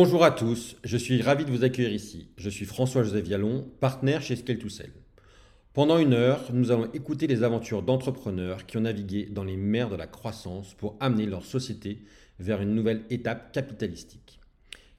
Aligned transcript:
Bonjour 0.00 0.22
à 0.22 0.30
tous, 0.30 0.76
je 0.84 0.96
suis 0.96 1.20
ravi 1.22 1.44
de 1.44 1.50
vous 1.50 1.64
accueillir 1.64 1.92
ici. 1.92 2.28
Je 2.36 2.48
suis 2.48 2.66
François-Joseph 2.66 3.24
Vialon, 3.24 3.68
partenaire 3.80 4.22
chez 4.22 4.36
Scale 4.36 4.58
to 4.58 4.68
Sell. 4.68 4.92
Pendant 5.72 5.98
une 5.98 6.12
heure, 6.12 6.44
nous 6.52 6.70
allons 6.70 6.88
écouter 6.92 7.26
les 7.26 7.42
aventures 7.42 7.82
d'entrepreneurs 7.82 8.64
qui 8.64 8.76
ont 8.76 8.82
navigué 8.82 9.26
dans 9.28 9.42
les 9.42 9.56
mers 9.56 9.88
de 9.88 9.96
la 9.96 10.06
croissance 10.06 10.74
pour 10.74 10.96
amener 11.00 11.26
leur 11.26 11.44
société 11.44 12.04
vers 12.38 12.62
une 12.62 12.76
nouvelle 12.76 13.02
étape 13.10 13.50
capitalistique. 13.50 14.38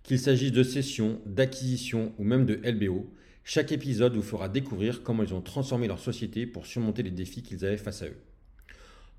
Qu'il 0.03 0.19
s'agisse 0.19 0.51
de 0.51 0.63
cession, 0.63 1.21
d'acquisition 1.25 2.11
ou 2.17 2.25
même 2.25 2.45
de 2.45 2.59
LBO, 2.69 3.09
chaque 3.45 3.71
épisode 3.71 4.17
vous 4.17 4.21
fera 4.21 4.49
découvrir 4.49 5.01
comment 5.01 5.23
ils 5.23 5.33
ont 5.33 5.39
transformé 5.39 5.87
leur 5.87 5.99
société 5.99 6.45
pour 6.45 6.65
surmonter 6.65 7.03
les 7.03 7.11
défis 7.11 7.41
qu'ils 7.41 7.63
avaient 7.63 7.77
face 7.77 8.01
à 8.01 8.07
eux. 8.07 8.17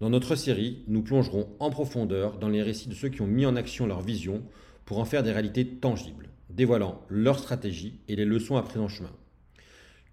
Dans 0.00 0.10
notre 0.10 0.34
série, 0.34 0.84
nous 0.88 1.00
plongerons 1.00 1.48
en 1.58 1.70
profondeur 1.70 2.38
dans 2.38 2.50
les 2.50 2.62
récits 2.62 2.90
de 2.90 2.94
ceux 2.94 3.08
qui 3.08 3.22
ont 3.22 3.26
mis 3.26 3.46
en 3.46 3.56
action 3.56 3.86
leur 3.86 4.02
vision 4.02 4.42
pour 4.90 4.98
en 4.98 5.04
faire 5.04 5.22
des 5.22 5.30
réalités 5.30 5.64
tangibles, 5.64 6.30
dévoilant 6.48 7.00
leur 7.08 7.38
stratégie 7.38 8.00
et 8.08 8.16
les 8.16 8.24
leçons 8.24 8.56
apprises 8.56 8.82
en 8.82 8.88
chemin. 8.88 9.12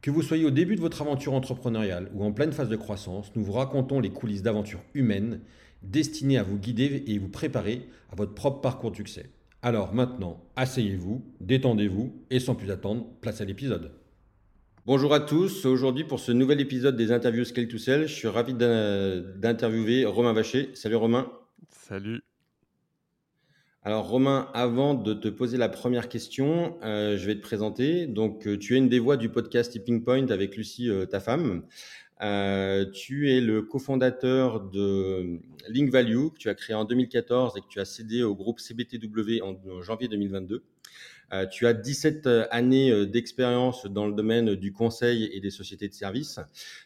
Que 0.04 0.12
vous 0.12 0.22
soyez 0.22 0.45
au 0.45 0.52
début 0.52 0.76
de 0.76 0.81
votre 0.81 1.02
aventure 1.02 1.34
entrepreneuriale 1.34 2.12
ou 2.13 2.23
en 2.23 2.31
pleine 2.31 2.52
phase 2.52 2.70
de 2.70 2.76
croissance, 2.76 3.32
nous 3.35 3.44
vous 3.44 3.54
racontons 3.54 3.99
les 3.99 4.12
coulisses 4.12 4.44
d'aventures 4.44 4.84
humaines 4.94 5.40
destinées 5.82 6.38
à 6.38 6.44
vous 6.44 6.59
guider 6.59 7.05
et 7.08 7.18
vous 7.18 7.27
préparer 7.27 7.90
à 8.12 8.16
votre 8.16 8.35
propre 8.35 8.62
parcours 8.62 8.91
de 8.91 8.98
succès. 8.98 9.32
Alors 9.63 9.95
maintenant, 9.95 10.45
asseyez-vous, 10.55 11.26
détendez-vous 11.41 12.13
et 12.30 12.40
sans 12.40 12.54
plus 12.54 12.70
attendre, 12.70 13.07
place 13.20 13.41
à 13.41 13.46
l'épisode. 13.46 13.94
Bonjour 14.85 15.12
à 15.12 15.21
tous, 15.21 15.66
aujourd'hui 15.66 16.04
pour 16.04 16.20
ce 16.20 16.32
nouvel 16.32 16.62
épisode 16.62 16.96
des 16.96 17.12
interviews 17.12 17.46
Scale 17.46 17.68
to 17.68 17.80
Sell, 17.80 18.07
je 18.07 18.13
suis 18.13 18.27
ravi 18.27 18.54
d'interviewer 18.54 20.05
Romain 20.05 20.34
Vacher. 20.34 20.70
Salut 20.76 20.98
Romain. 20.98 21.32
Salut. 21.71 22.21
Alors 23.83 24.07
Romain, 24.09 24.49
avant 24.53 24.95
de 24.95 25.13
te 25.13 25.27
poser 25.29 25.57
la 25.57 25.70
première 25.70 26.09
question, 26.09 26.77
euh, 26.83 27.17
je 27.17 27.25
vais 27.25 27.35
te 27.35 27.41
présenter. 27.41 28.05
Donc 28.05 28.47
euh, 28.47 28.57
tu 28.57 28.75
es 28.75 28.77
une 28.77 28.89
des 28.89 28.99
voix 28.99 29.17
du 29.17 29.29
podcast 29.29 29.71
Tipping 29.71 30.03
Point 30.03 30.27
avec 30.29 30.57
Lucie, 30.57 30.89
euh, 30.89 31.05
ta 31.05 31.20
femme. 31.20 31.63
tu 32.93 33.31
es 33.31 33.39
le 33.39 33.61
cofondateur 33.61 34.61
de 34.61 35.39
Link 35.70 35.91
Value 35.91 36.29
que 36.33 36.37
tu 36.37 36.49
as 36.49 36.55
créé 36.55 36.75
en 36.75 36.85
2014 36.85 37.55
et 37.57 37.61
que 37.61 37.67
tu 37.67 37.79
as 37.79 37.85
cédé 37.85 38.23
au 38.23 38.35
groupe 38.35 38.59
CBTW 38.59 39.41
en 39.41 39.81
janvier 39.81 40.07
2022. 40.07 40.63
Euh, 41.33 41.45
tu 41.45 41.67
as 41.67 41.73
17 41.73 42.25
euh, 42.25 42.47
années 42.51 42.89
euh, 42.89 43.05
d'expérience 43.05 43.85
dans 43.85 44.07
le 44.07 44.13
domaine 44.13 44.55
du 44.55 44.71
conseil 44.71 45.29
et 45.33 45.41
des 45.41 45.49
sociétés 45.49 45.89
de 45.89 45.93
services. 45.93 46.39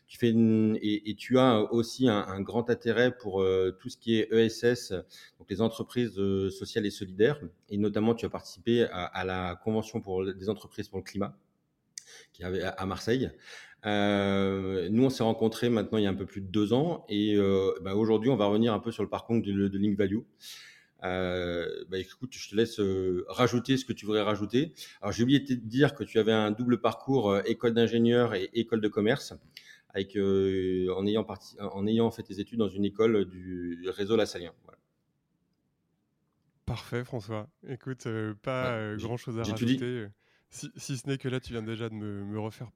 Tu 0.07 0.17
fais 0.17 0.33
et, 0.81 1.15
tu 1.15 1.37
as 1.37 1.71
aussi 1.71 2.09
un, 2.09 2.41
grand 2.41 2.69
intérêt 2.69 3.15
pour 3.15 3.45
tout 3.79 3.89
ce 3.89 3.97
qui 3.97 4.17
est 4.19 4.31
ESS, 4.33 4.91
donc 5.39 5.49
les 5.49 5.61
entreprises 5.61 6.15
sociales 6.49 6.85
et 6.85 6.89
solidaires. 6.89 7.39
Et 7.69 7.77
notamment, 7.77 8.13
tu 8.13 8.25
as 8.25 8.29
participé 8.29 8.87
à, 8.91 9.23
la 9.23 9.57
convention 9.63 10.01
pour 10.01 10.25
des 10.25 10.49
entreprises 10.49 10.89
pour 10.89 10.99
le 10.99 11.03
climat 11.03 11.37
qui 12.33 12.43
avait 12.43 12.61
à 12.61 12.85
Marseille. 12.85 13.31
nous, 13.85 15.05
on 15.05 15.09
s'est 15.09 15.23
rencontrés 15.23 15.69
maintenant 15.69 15.97
il 15.97 16.03
y 16.03 16.07
a 16.07 16.09
un 16.09 16.15
peu 16.15 16.25
plus 16.25 16.41
de 16.41 16.47
deux 16.47 16.73
ans 16.73 17.05
et 17.07 17.37
bah, 17.81 17.95
aujourd'hui, 17.95 18.29
on 18.29 18.35
va 18.35 18.47
revenir 18.47 18.73
un 18.73 18.79
peu 18.79 18.91
sur 18.91 19.03
le 19.03 19.09
parcours 19.09 19.41
de, 19.41 19.67
de 19.69 19.77
Link 19.77 19.97
Value. 19.97 20.19
Euh, 21.03 21.83
bah, 21.89 21.97
écoute, 21.97 22.33
je 22.33 22.49
te 22.49 22.55
laisse 22.55 22.79
euh, 22.79 23.25
rajouter 23.27 23.77
ce 23.77 23.85
que 23.85 23.93
tu 23.93 24.05
voudrais 24.05 24.21
rajouter. 24.21 24.73
Alors, 25.01 25.11
j'ai 25.11 25.23
oublié 25.23 25.39
de 25.39 25.45
te 25.45 25.53
dire 25.53 25.95
que 25.95 26.03
tu 26.03 26.19
avais 26.19 26.31
un 26.31 26.51
double 26.51 26.79
parcours 26.79 27.31
euh, 27.31 27.41
école 27.45 27.73
d'ingénieur 27.73 28.35
et 28.35 28.49
école 28.53 28.81
de 28.81 28.87
commerce, 28.87 29.33
avec 29.89 30.15
en 30.15 31.05
ayant 31.07 31.23
parti, 31.23 31.57
en 31.59 31.85
ayant 31.87 32.11
fait 32.11 32.23
tes 32.23 32.39
études 32.39 32.59
dans 32.59 32.69
une 32.69 32.85
école 32.85 33.25
du 33.25 33.83
réseau 33.89 34.15
La 34.15 34.25
Voilà. 34.25 34.79
Parfait, 36.65 37.03
François. 37.03 37.49
Écoute, 37.67 38.07
pas 38.41 38.95
grand 38.95 39.17
chose 39.17 39.39
à 39.39 39.43
rajouter. 39.43 40.07
Si, 40.53 40.69
si, 40.75 40.97
ce 40.97 41.07
n'est 41.07 41.17
que 41.17 41.29
là, 41.29 41.39
tu 41.39 41.53
viens 41.53 41.61
déjà 41.61 41.87
de 41.87 41.93
me, 41.93 42.25
me, 42.25 42.37
refaire 42.37 42.69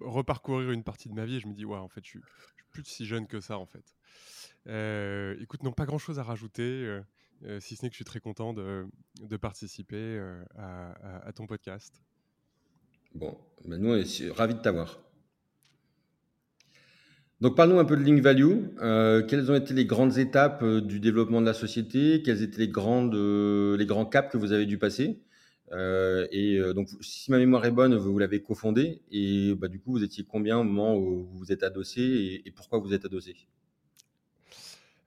reparcourir 0.00 0.70
une 0.70 0.84
partie 0.84 1.08
de 1.08 1.14
ma 1.14 1.24
vie 1.24 1.36
et 1.36 1.40
je 1.40 1.46
me 1.46 1.54
dis, 1.54 1.64
ouais, 1.64 1.78
en 1.78 1.88
fait, 1.88 2.02
je 2.04 2.10
suis, 2.10 2.20
je 2.20 2.54
suis 2.56 2.64
plus 2.70 2.84
si 2.84 3.06
jeune 3.06 3.26
que 3.26 3.40
ça, 3.40 3.58
en 3.58 3.66
fait. 3.66 3.96
écoute, 5.42 5.62
non, 5.62 5.72
pas 5.72 5.86
grand 5.86 5.98
chose 5.98 6.18
à 6.18 6.22
rajouter. 6.22 7.00
Euh, 7.46 7.58
si 7.60 7.76
ce 7.76 7.82
n'est 7.82 7.88
que 7.88 7.94
je 7.94 7.98
suis 7.98 8.04
très 8.04 8.20
content 8.20 8.52
de, 8.52 8.86
participer 9.40 9.96
euh, 9.96 10.42
à, 10.56 11.32
ton 11.34 11.46
podcast. 11.46 12.02
Bon, 13.14 13.36
ben 13.64 13.80
nous, 13.80 13.90
on 13.90 13.96
est 13.96 14.30
ravis 14.30 14.54
de 14.54 14.60
t'avoir. 14.60 15.00
Donc, 17.40 17.56
parlons 17.56 17.78
un 17.78 17.86
peu 17.86 17.96
de 17.96 18.02
Link 18.02 18.20
Value. 18.20 18.66
Euh, 18.82 19.24
quelles 19.26 19.50
ont 19.50 19.54
été 19.54 19.72
les 19.72 19.86
grandes 19.86 20.18
étapes 20.18 20.62
du 20.64 21.00
développement 21.00 21.40
de 21.40 21.46
la 21.46 21.54
société? 21.54 22.22
Quels 22.22 22.42
étaient 22.42 22.58
les, 22.58 22.68
grandes, 22.68 23.14
les 23.14 23.86
grands 23.86 24.04
caps 24.04 24.30
que 24.30 24.36
vous 24.36 24.52
avez 24.52 24.66
dû 24.66 24.76
passer? 24.78 25.22
Et 25.72 26.60
donc, 26.74 26.88
si 27.00 27.30
ma 27.30 27.38
mémoire 27.38 27.64
est 27.64 27.70
bonne, 27.70 27.94
vous, 27.96 28.18
l'avez 28.18 28.42
cofondé. 28.42 29.00
Et 29.10 29.54
bah, 29.54 29.68
du 29.68 29.80
coup, 29.80 29.92
vous 29.92 30.04
étiez 30.04 30.24
combien 30.24 30.58
au 30.58 30.64
moment 30.64 30.94
où 30.96 31.24
vous 31.24 31.38
vous 31.38 31.52
êtes 31.52 31.62
adossé 31.62 32.02
et, 32.02 32.46
et 32.46 32.50
pourquoi 32.50 32.78
vous 32.78 32.92
êtes 32.92 33.06
adossé? 33.06 33.34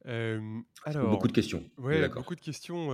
Alors, 0.06 1.10
beaucoup 1.10 1.28
de 1.28 1.34
questions. 1.34 1.64
Ouais, 1.78 2.08
beaucoup 2.10 2.36
de 2.36 2.42
questions. 2.42 2.88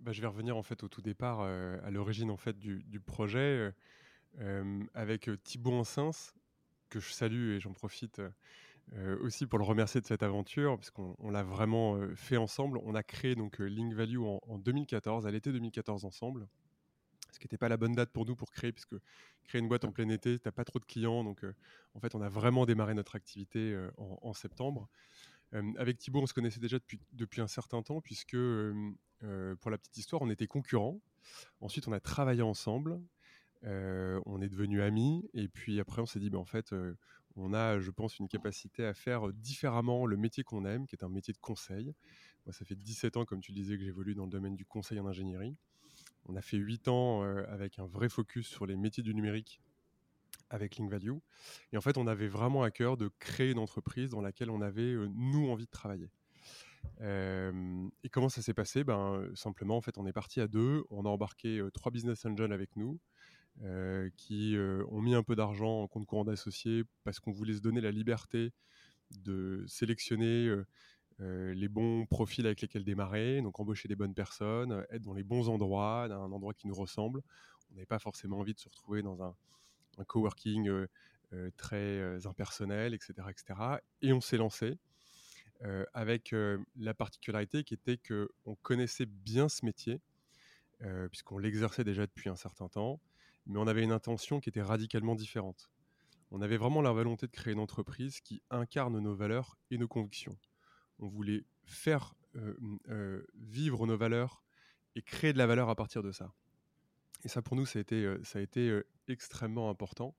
Bah, 0.00 0.12
je 0.12 0.20
vais 0.20 0.26
revenir 0.26 0.56
en 0.56 0.62
fait 0.62 0.82
au 0.82 0.88
tout 0.88 1.02
départ, 1.02 1.40
à 1.40 1.90
l'origine 1.90 2.30
en 2.30 2.36
fait 2.36 2.58
du, 2.58 3.00
projet, 3.00 3.72
avec 4.94 5.30
Thibaut 5.42 5.72
Ansens, 5.72 6.34
que 6.88 7.00
je 7.00 7.12
salue 7.12 7.52
et 7.52 7.60
j'en 7.60 7.72
profite 7.72 8.20
aussi 9.20 9.46
pour 9.46 9.58
le 9.58 9.64
remercier 9.64 10.00
de 10.00 10.06
cette 10.06 10.22
aventure, 10.22 10.78
puisqu'on 10.78 11.16
on, 11.18 11.30
l'a 11.30 11.42
vraiment 11.42 11.98
fait 12.14 12.36
ensemble. 12.36 12.78
On 12.84 12.94
a 12.94 13.02
créé 13.02 13.34
donc 13.34 13.58
Link 13.58 13.92
Value 13.94 14.18
en, 14.18 14.40
en 14.46 14.58
2014, 14.58 15.26
à 15.26 15.30
l'été 15.30 15.52
2014 15.52 16.04
ensemble. 16.04 16.46
Ce 17.32 17.38
qui 17.38 17.46
n'était 17.46 17.56
pas 17.56 17.70
la 17.70 17.78
bonne 17.78 17.94
date 17.94 18.10
pour 18.10 18.26
nous 18.26 18.36
pour 18.36 18.50
créer, 18.52 18.72
puisque 18.72 18.94
créer 19.44 19.60
une 19.60 19.68
boîte 19.68 19.86
en 19.86 19.90
plein 19.90 20.08
été, 20.10 20.38
tu 20.38 20.46
n'as 20.46 20.52
pas 20.52 20.64
trop 20.64 20.78
de 20.78 20.84
clients. 20.84 21.24
Donc, 21.24 21.44
en 21.94 22.00
fait, 22.00 22.14
on 22.14 22.20
a 22.20 22.28
vraiment 22.28 22.66
démarré 22.66 22.92
notre 22.92 23.16
activité 23.16 23.74
en, 23.96 24.18
en 24.20 24.32
septembre 24.34 24.90
avec 25.52 25.98
Thibaut, 25.98 26.20
on 26.22 26.26
se 26.26 26.34
connaissait 26.34 26.60
déjà 26.60 26.78
depuis, 27.12 27.40
un 27.40 27.46
certain 27.46 27.82
temps, 27.82 28.00
puisque, 28.00 28.36
pour 28.36 29.70
la 29.70 29.78
petite 29.78 29.96
histoire, 29.96 30.22
on 30.22 30.30
était 30.30 30.46
concurrents. 30.46 31.00
Ensuite, 31.60 31.88
on 31.88 31.92
a 31.92 32.00
travaillé 32.00 32.42
ensemble. 32.42 33.00
on 33.64 34.40
est 34.40 34.48
devenus 34.48 34.82
amis. 34.82 35.28
Et 35.34 35.48
puis 35.48 35.80
après, 35.80 36.02
on 36.02 36.06
s'est 36.06 36.20
dit, 36.20 36.30
ben, 36.30 36.38
en 36.38 36.44
fait, 36.44 36.74
on 37.36 37.52
a, 37.54 37.78
je 37.78 37.90
pense, 37.90 38.18
une 38.18 38.28
capacité 38.28 38.84
à 38.84 38.94
faire 38.94 39.32
différemment 39.32 40.06
le 40.06 40.16
métier 40.16 40.44
qu'on 40.44 40.64
aime, 40.64 40.86
qui 40.86 40.96
est 40.96 41.04
un 41.04 41.08
métier 41.08 41.32
de 41.32 41.38
conseil. 41.38 41.94
Moi, 42.46 42.52
ça 42.52 42.64
fait 42.64 42.74
17 42.74 43.16
ans, 43.16 43.24
comme 43.24 43.40
tu 43.40 43.52
disais, 43.52 43.76
que 43.76 43.84
j'évolue 43.84 44.14
dans 44.14 44.24
le 44.24 44.30
domaine 44.30 44.56
du 44.56 44.64
conseil 44.64 44.98
en 45.00 45.06
ingénierie. 45.06 45.56
On 46.26 46.36
a 46.36 46.42
fait 46.42 46.56
8 46.56 46.88
ans 46.88 47.22
avec 47.22 47.78
un 47.78 47.86
vrai 47.86 48.08
focus 48.08 48.46
sur 48.46 48.66
les 48.66 48.76
métiers 48.76 49.02
du 49.02 49.14
numérique 49.14 49.60
avec 50.52 50.76
Link 50.76 50.90
Value. 50.90 51.16
Et 51.72 51.76
en 51.76 51.80
fait, 51.80 51.96
on 51.96 52.06
avait 52.06 52.28
vraiment 52.28 52.62
à 52.62 52.70
cœur 52.70 52.96
de 52.96 53.10
créer 53.18 53.50
une 53.50 53.58
entreprise 53.58 54.10
dans 54.10 54.20
laquelle 54.20 54.50
on 54.50 54.60
avait, 54.60 54.94
nous, 55.14 55.48
envie 55.48 55.64
de 55.64 55.70
travailler. 55.70 56.10
et 57.00 58.08
comment 58.10 58.28
ça 58.28 58.42
s'est 58.42 58.54
passé? 58.54 58.84
Ben, 58.84 59.26
Simplement, 59.34 59.76
en 59.76 59.80
fait, 59.80 59.98
on 59.98 60.06
est 60.06 60.12
parti 60.12 60.40
à 60.40 60.46
deux. 60.46 60.84
On 60.90 61.04
a 61.06 61.08
embarqué 61.08 61.62
trois 61.72 61.90
business 61.90 62.24
angels 62.26 62.52
avec 62.52 62.76
nous 62.76 63.00
qui 64.16 64.56
ont 64.90 65.00
mis 65.00 65.14
un 65.14 65.22
peu 65.22 65.34
d'argent 65.34 65.82
en 65.82 65.88
compte 65.88 66.06
courant 66.06 66.24
d'associés 66.24 66.84
parce 67.02 67.18
qu'on 67.18 67.32
voulait 67.32 67.54
se 67.54 67.60
donner 67.60 67.80
la 67.80 67.90
liberté 67.90 68.52
de 69.10 69.64
sélectionner 69.66 70.54
les 71.18 71.68
bons 71.68 72.04
profils 72.06 72.44
avec 72.44 72.60
lesquels 72.60 72.84
démarrer, 72.84 73.40
donc 73.40 73.58
embaucher 73.58 73.88
les 73.88 73.96
bonnes 73.96 74.14
personnes, 74.14 74.84
être 74.90 75.02
dans 75.02 75.14
les 75.14 75.24
bons 75.24 75.48
endroits, 75.48 76.08
dans 76.08 76.22
un 76.22 76.32
endroit 76.32 76.52
qui 76.52 76.66
nous 76.66 76.74
ressemble. 76.74 77.22
On 77.70 77.74
n'avait 77.74 77.86
pas 77.86 77.98
forcément 77.98 78.38
envie 78.38 78.52
de 78.52 78.58
se 78.58 78.68
retrouver 78.68 79.02
dans 79.02 79.22
un, 79.22 79.34
un 79.98 80.04
coworking 80.04 80.70
très 81.56 82.26
impersonnel, 82.26 82.94
etc., 82.94 83.12
etc. 83.30 83.60
Et 84.02 84.12
on 84.12 84.20
s'est 84.20 84.36
lancé 84.36 84.78
avec 85.94 86.34
la 86.76 86.94
particularité 86.94 87.64
qui 87.64 87.74
était 87.74 87.98
qu'on 87.98 88.54
connaissait 88.56 89.06
bien 89.06 89.48
ce 89.48 89.64
métier, 89.64 90.00
puisqu'on 91.10 91.38
l'exerçait 91.38 91.84
déjà 91.84 92.06
depuis 92.06 92.28
un 92.28 92.36
certain 92.36 92.68
temps, 92.68 93.00
mais 93.46 93.58
on 93.58 93.66
avait 93.66 93.82
une 93.82 93.92
intention 93.92 94.40
qui 94.40 94.48
était 94.48 94.62
radicalement 94.62 95.14
différente. 95.14 95.70
On 96.30 96.40
avait 96.42 96.56
vraiment 96.56 96.80
la 96.80 96.92
volonté 96.92 97.26
de 97.26 97.32
créer 97.32 97.52
une 97.52 97.60
entreprise 97.60 98.20
qui 98.20 98.42
incarne 98.50 98.98
nos 98.98 99.14
valeurs 99.14 99.58
et 99.70 99.78
nos 99.78 99.88
convictions. 99.88 100.36
On 100.98 101.08
voulait 101.08 101.44
faire 101.64 102.14
vivre 103.34 103.86
nos 103.86 103.96
valeurs 103.96 104.42
et 104.94 105.02
créer 105.02 105.32
de 105.32 105.38
la 105.38 105.46
valeur 105.46 105.68
à 105.68 105.76
partir 105.76 106.02
de 106.02 106.10
ça. 106.12 106.32
Et 107.24 107.28
ça, 107.28 107.42
pour 107.42 107.56
nous, 107.56 107.66
ça 107.66 107.78
a 107.78 108.40
été, 108.40 108.80
extrêmement 109.08 109.68
important. 109.70 110.16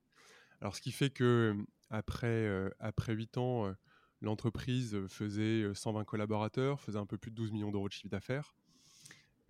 Alors, 0.60 0.74
ce 0.76 0.80
qui 0.80 0.92
fait 0.92 1.10
que 1.10 1.54
après, 1.90 2.70
après 2.78 3.14
8 3.14 3.38
ans, 3.38 3.74
l'entreprise 4.20 4.96
faisait 5.08 5.74
120 5.74 6.04
collaborateurs, 6.04 6.80
faisait 6.80 6.98
un 6.98 7.06
peu 7.06 7.18
plus 7.18 7.30
de 7.30 7.36
12 7.36 7.52
millions 7.52 7.70
d'euros 7.70 7.88
de 7.88 7.92
chiffre 7.92 8.08
d'affaires. 8.08 8.54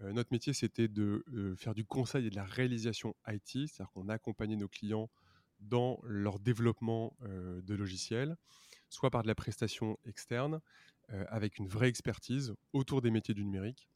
notre 0.01 0.33
métier, 0.33 0.53
c'était 0.53 0.89
de 0.89 1.25
faire 1.57 1.75
du 1.75 1.85
conseil 1.85 2.27
et 2.27 2.31
de 2.31 2.37
la 2.37 2.45
réalisation 2.45 3.15
IT, 3.29 3.69
c'est-à-dire 3.69 3.91
qu'on 3.93 4.09
accompagnait 4.09 4.57
nos 4.57 4.69
clients 4.69 5.11
dans 5.61 6.01
leur 6.05 6.41
développement 6.41 7.17
de 7.23 7.75
logiciels, 7.75 8.37
soit 8.89 9.11
par 9.11 9.23
de 9.23 9.29
la 9.29 9.35
prestation 9.35 9.99
externe, 10.05 10.61
avec 11.09 11.59
une 11.59 11.69
vraie 11.69 11.89
expertise 11.89 12.55
autour 12.73 13.03
des 13.03 13.11
métiers 13.11 13.35
du 13.35 13.45
numérique, 13.45 13.89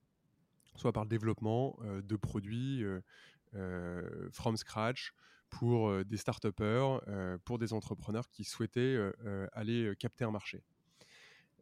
soit 0.76 0.93
par 0.93 1.05
le 1.05 1.08
développement 1.08 1.78
de 1.82 2.16
produits 2.16 2.84
from 4.33 4.56
scratch 4.56 5.12
pour 5.50 6.05
des 6.05 6.17
start-upers, 6.17 7.00
pour 7.45 7.59
des 7.59 7.73
entrepreneurs 7.73 8.29
qui 8.31 8.45
souhaitaient 8.45 8.99
aller 9.53 9.95
capter 9.99 10.25
un 10.25 10.31
marché. 10.31 10.62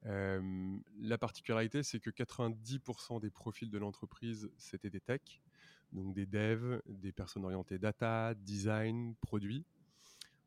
la 0.04 1.18
particularité, 1.18 1.82
c'est 1.82 2.00
que 2.00 2.10
90% 2.10 3.20
des 3.20 3.30
profils 3.30 3.70
de 3.70 3.78
l'entreprise, 3.78 4.50
c'était 4.56 4.90
des 4.90 5.00
techs, 5.00 5.42
donc 5.92 6.14
des 6.14 6.26
devs, 6.26 6.80
des 6.86 7.12
personnes 7.12 7.44
orientées 7.44 7.78
data, 7.78 8.34
design, 8.34 9.14
produits. 9.20 9.64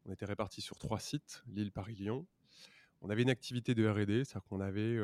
On 0.05 0.11
était 0.11 0.25
répartis 0.25 0.61
sur 0.61 0.77
trois 0.77 0.99
sites, 0.99 1.43
Lille, 1.47 1.71
Paris, 1.71 1.95
Lyon. 1.95 2.25
On 3.01 3.09
avait 3.09 3.21
une 3.21 3.29
activité 3.29 3.75
de 3.75 3.87
R&D, 3.87 4.25
c'est-à-dire 4.25 4.43
qu'on 4.49 4.59
avait 4.59 4.97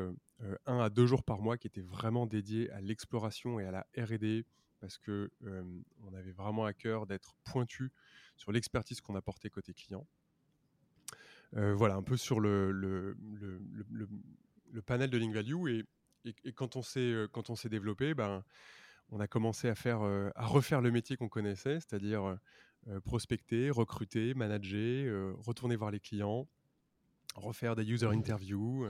un 0.66 0.80
à 0.80 0.90
deux 0.90 1.06
jours 1.06 1.24
par 1.24 1.42
mois 1.42 1.58
qui 1.58 1.68
était 1.68 1.82
vraiment 1.82 2.26
dédié 2.26 2.70
à 2.72 2.82
l'exploration 2.82 3.60
et 3.60 3.66
à 3.66 3.72
la 3.72 3.88
R&D 3.98 4.46
parce 4.80 4.98
que 4.98 5.32
on 6.04 6.14
avait 6.14 6.32
vraiment 6.32 6.66
à 6.66 6.74
cœur 6.74 7.08
d'être 7.08 7.36
pointu 7.44 7.92
sur 8.36 8.52
l'expertise 8.52 9.02
qu'on 9.02 9.16
apportait 9.16 9.50
côté 9.50 9.74
client. 9.74 10.06
voilà, 11.54 11.96
un 11.96 12.04
peu 12.04 12.18
sur 12.18 12.40
le, 12.40 12.72
le, 12.72 13.16
le, 14.72 14.82
panel 14.82 15.10
de 15.10 15.18
Link 15.18 15.34
Value. 15.34 15.68
Et, 15.70 15.86
et, 16.44 16.54
quand 16.54 16.76
on 16.76 16.82
s'est 16.82 17.70
développé, 17.70 18.14
ben, 18.14 18.44
on 19.10 19.20
a 19.20 19.28
commencé 19.28 19.70
à, 19.70 19.76
faire, 19.76 20.02
à 20.02 20.46
refaire 20.46 20.82
le 20.82 20.92
métier 20.92 21.18
qu'on 21.18 21.30
connaissait, 21.30 21.80
c'est-à-dire 21.80 22.38
prospecter, 23.04 23.70
recruter, 23.70 24.34
manager, 24.34 25.36
retourner 25.40 25.76
voir 25.76 25.92
les 25.92 26.00
clients, 26.00 26.48
refaire 27.36 27.76
des 27.76 27.90
user 27.90 28.08
interviews. 28.08 28.88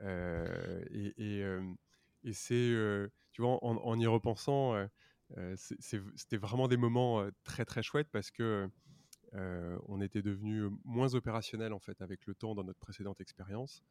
et, 0.00 1.14
et, 2.24 2.32
c'est, 2.32 3.08
tu 3.32 3.42
vois, 3.42 3.64
en, 3.64 3.76
en 3.76 3.98
y 3.98 4.06
repensant, 4.06 4.74
c'était 5.56 6.36
vraiment 6.36 6.68
des 6.68 6.76
moments 6.76 7.26
très 7.42 7.64
très 7.64 7.82
chouettes 7.82 8.08
parce 8.12 8.30
que 8.30 8.68
on 9.32 10.00
était 10.00 10.22
devenu 10.22 10.68
moins 10.84 11.14
opérationnel 11.14 11.72
en 11.72 11.80
fait 11.80 12.00
avec 12.02 12.26
le 12.26 12.34
temps 12.34 12.54
dans 12.54 12.64
notre 12.64 12.78
précédente 12.78 13.20
expérience. 13.20 13.82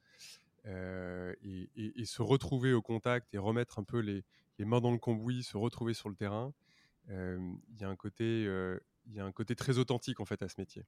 Et, 0.65 2.05
se 2.05 2.21
retrouver 2.21 2.73
au 2.73 2.81
contact 2.81 3.33
et 3.33 3.37
remettre 3.37 3.79
un 3.79 3.83
peu 3.83 3.99
les, 3.99 4.23
mains 4.59 4.79
dans 4.79 4.91
le 4.91 4.97
cambouis, 4.97 5.43
se 5.43 5.57
retrouver 5.57 5.93
sur 5.93 6.09
le 6.09 6.15
terrain, 6.15 6.53
il 7.09 7.77
y 7.79 7.83
a 7.83 7.89
un 7.89 7.95
côté, 7.95 8.43
il 9.05 9.13
y 9.13 9.19
a 9.19 9.25
un 9.25 9.31
côté 9.31 9.55
très 9.55 9.77
authentique 9.77 10.19
en 10.21 10.25
fait 10.25 10.41
à 10.41 10.47
ce 10.47 10.55
métier. 10.57 10.85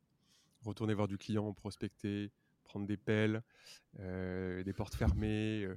Retourner 0.64 0.94
voir 0.94 1.08
du 1.08 1.18
client, 1.18 1.52
prospecter, 1.54 2.32
prendre 2.64 2.88
des 2.88 2.98
pelles, 2.98 3.44
des 4.00 4.74
portes 4.74 4.96
fermées, 4.96 5.68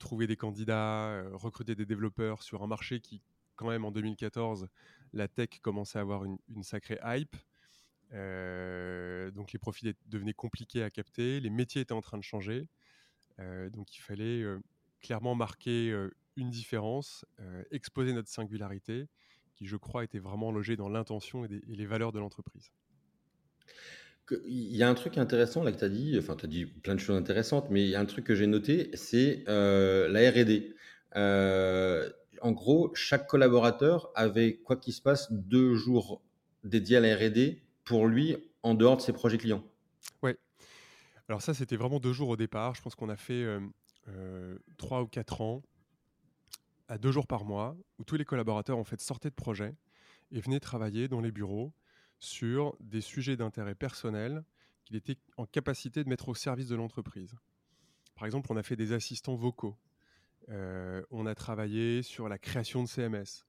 trouver 0.00 0.26
des 0.26 0.36
candidats, 0.36 1.22
recruter 1.34 1.76
des 1.76 1.86
développeurs 1.86 2.42
sur 2.42 2.64
un 2.64 2.66
marché 2.66 3.00
qui 3.00 3.22
quand 3.58 3.68
même 3.68 3.84
en 3.84 3.90
2014, 3.90 4.68
la 5.12 5.28
tech 5.28 5.48
commençait 5.60 5.98
à 5.98 6.02
avoir 6.02 6.24
une, 6.24 6.62
sacrée 6.62 6.98
hype. 7.04 7.36
Euh, 8.14 9.30
donc 9.32 9.52
les 9.52 9.58
profils 9.58 9.92
devenaient 10.06 10.32
compliqués 10.32 10.82
à 10.82 10.90
capter, 10.90 11.40
les 11.40 11.50
métiers 11.50 11.82
étaient 11.82 11.92
en 11.92 12.00
train 12.00 12.16
de 12.16 12.22
changer. 12.22 12.68
Euh, 13.40 13.68
donc 13.68 13.94
il 13.96 14.00
fallait 14.00 14.42
euh, 14.42 14.60
clairement 15.00 15.34
marquer 15.34 15.94
une 16.36 16.50
différence, 16.50 17.24
exposer 17.70 18.12
notre 18.12 18.28
singularité, 18.28 19.08
qui 19.56 19.66
je 19.66 19.76
crois 19.76 20.04
était 20.04 20.20
vraiment 20.20 20.52
logée 20.52 20.76
dans 20.76 20.88
l'intention 20.88 21.44
et, 21.44 21.48
les 21.66 21.86
valeurs 21.86 22.12
de 22.12 22.20
l'entreprise. 22.20 22.70
Il 24.46 24.76
y 24.76 24.82
a 24.82 24.88
un 24.88 24.94
truc 24.94 25.16
intéressant 25.16 25.64
là 25.64 25.72
que 25.72 25.78
tu 25.78 25.84
as 25.84 25.88
dit, 25.88 26.16
enfin 26.18 26.36
tu 26.36 26.44
as 26.44 26.48
dit 26.48 26.66
plein 26.66 26.94
de 26.94 27.00
choses 27.00 27.16
intéressantes, 27.16 27.70
mais 27.70 27.82
il 27.82 27.88
y 27.88 27.96
a 27.96 28.00
un 28.00 28.04
truc 28.04 28.24
que 28.24 28.34
j'ai 28.34 28.46
noté, 28.46 28.90
c'est 28.94 29.42
la 29.46 30.30
RD 30.30 30.74
en 32.42 32.52
gros, 32.52 32.90
chaque 32.94 33.26
collaborateur 33.26 34.10
avait, 34.14 34.56
quoi 34.56 34.76
qu'il 34.76 34.92
se 34.92 35.02
passe, 35.02 35.32
deux 35.32 35.74
jours 35.74 36.22
dédiés 36.64 36.96
à 36.96 37.00
la 37.00 37.16
RD 37.16 37.58
pour 37.84 38.06
lui 38.06 38.36
en 38.62 38.74
dehors 38.74 38.96
de 38.96 39.02
ses 39.02 39.12
projets 39.12 39.38
clients. 39.38 39.64
Oui. 40.22 40.32
Alors 41.28 41.42
ça, 41.42 41.54
c'était 41.54 41.76
vraiment 41.76 42.00
deux 42.00 42.12
jours 42.12 42.28
au 42.30 42.36
départ. 42.36 42.74
Je 42.74 42.82
pense 42.82 42.94
qu'on 42.94 43.08
a 43.08 43.16
fait 43.16 43.42
euh, 43.42 43.60
euh, 44.08 44.58
trois 44.76 45.02
ou 45.02 45.06
quatre 45.06 45.40
ans 45.40 45.62
à 46.88 46.98
deux 46.98 47.12
jours 47.12 47.26
par 47.26 47.44
mois, 47.44 47.76
où 47.98 48.04
tous 48.04 48.16
les 48.16 48.24
collaborateurs 48.24 48.78
en 48.78 48.84
fait 48.84 49.00
sortaient 49.00 49.28
de 49.28 49.34
projet 49.34 49.74
et 50.32 50.40
venaient 50.40 50.60
travailler 50.60 51.06
dans 51.06 51.20
les 51.20 51.32
bureaux 51.32 51.72
sur 52.18 52.76
des 52.80 53.02
sujets 53.02 53.36
d'intérêt 53.36 53.74
personnel 53.74 54.42
qu'il 54.84 54.96
était 54.96 55.18
en 55.36 55.44
capacité 55.44 56.02
de 56.02 56.08
mettre 56.08 56.30
au 56.30 56.34
service 56.34 56.68
de 56.68 56.76
l'entreprise. 56.76 57.34
Par 58.14 58.24
exemple, 58.24 58.48
on 58.50 58.56
a 58.56 58.62
fait 58.62 58.74
des 58.74 58.92
assistants 58.92 59.36
vocaux 59.36 59.76
euh, 60.50 61.02
on 61.10 61.26
a 61.26 61.34
travaillé 61.34 62.02
sur 62.02 62.28
la 62.28 62.38
création 62.38 62.82
de 62.82 62.88
CMS. 62.88 63.44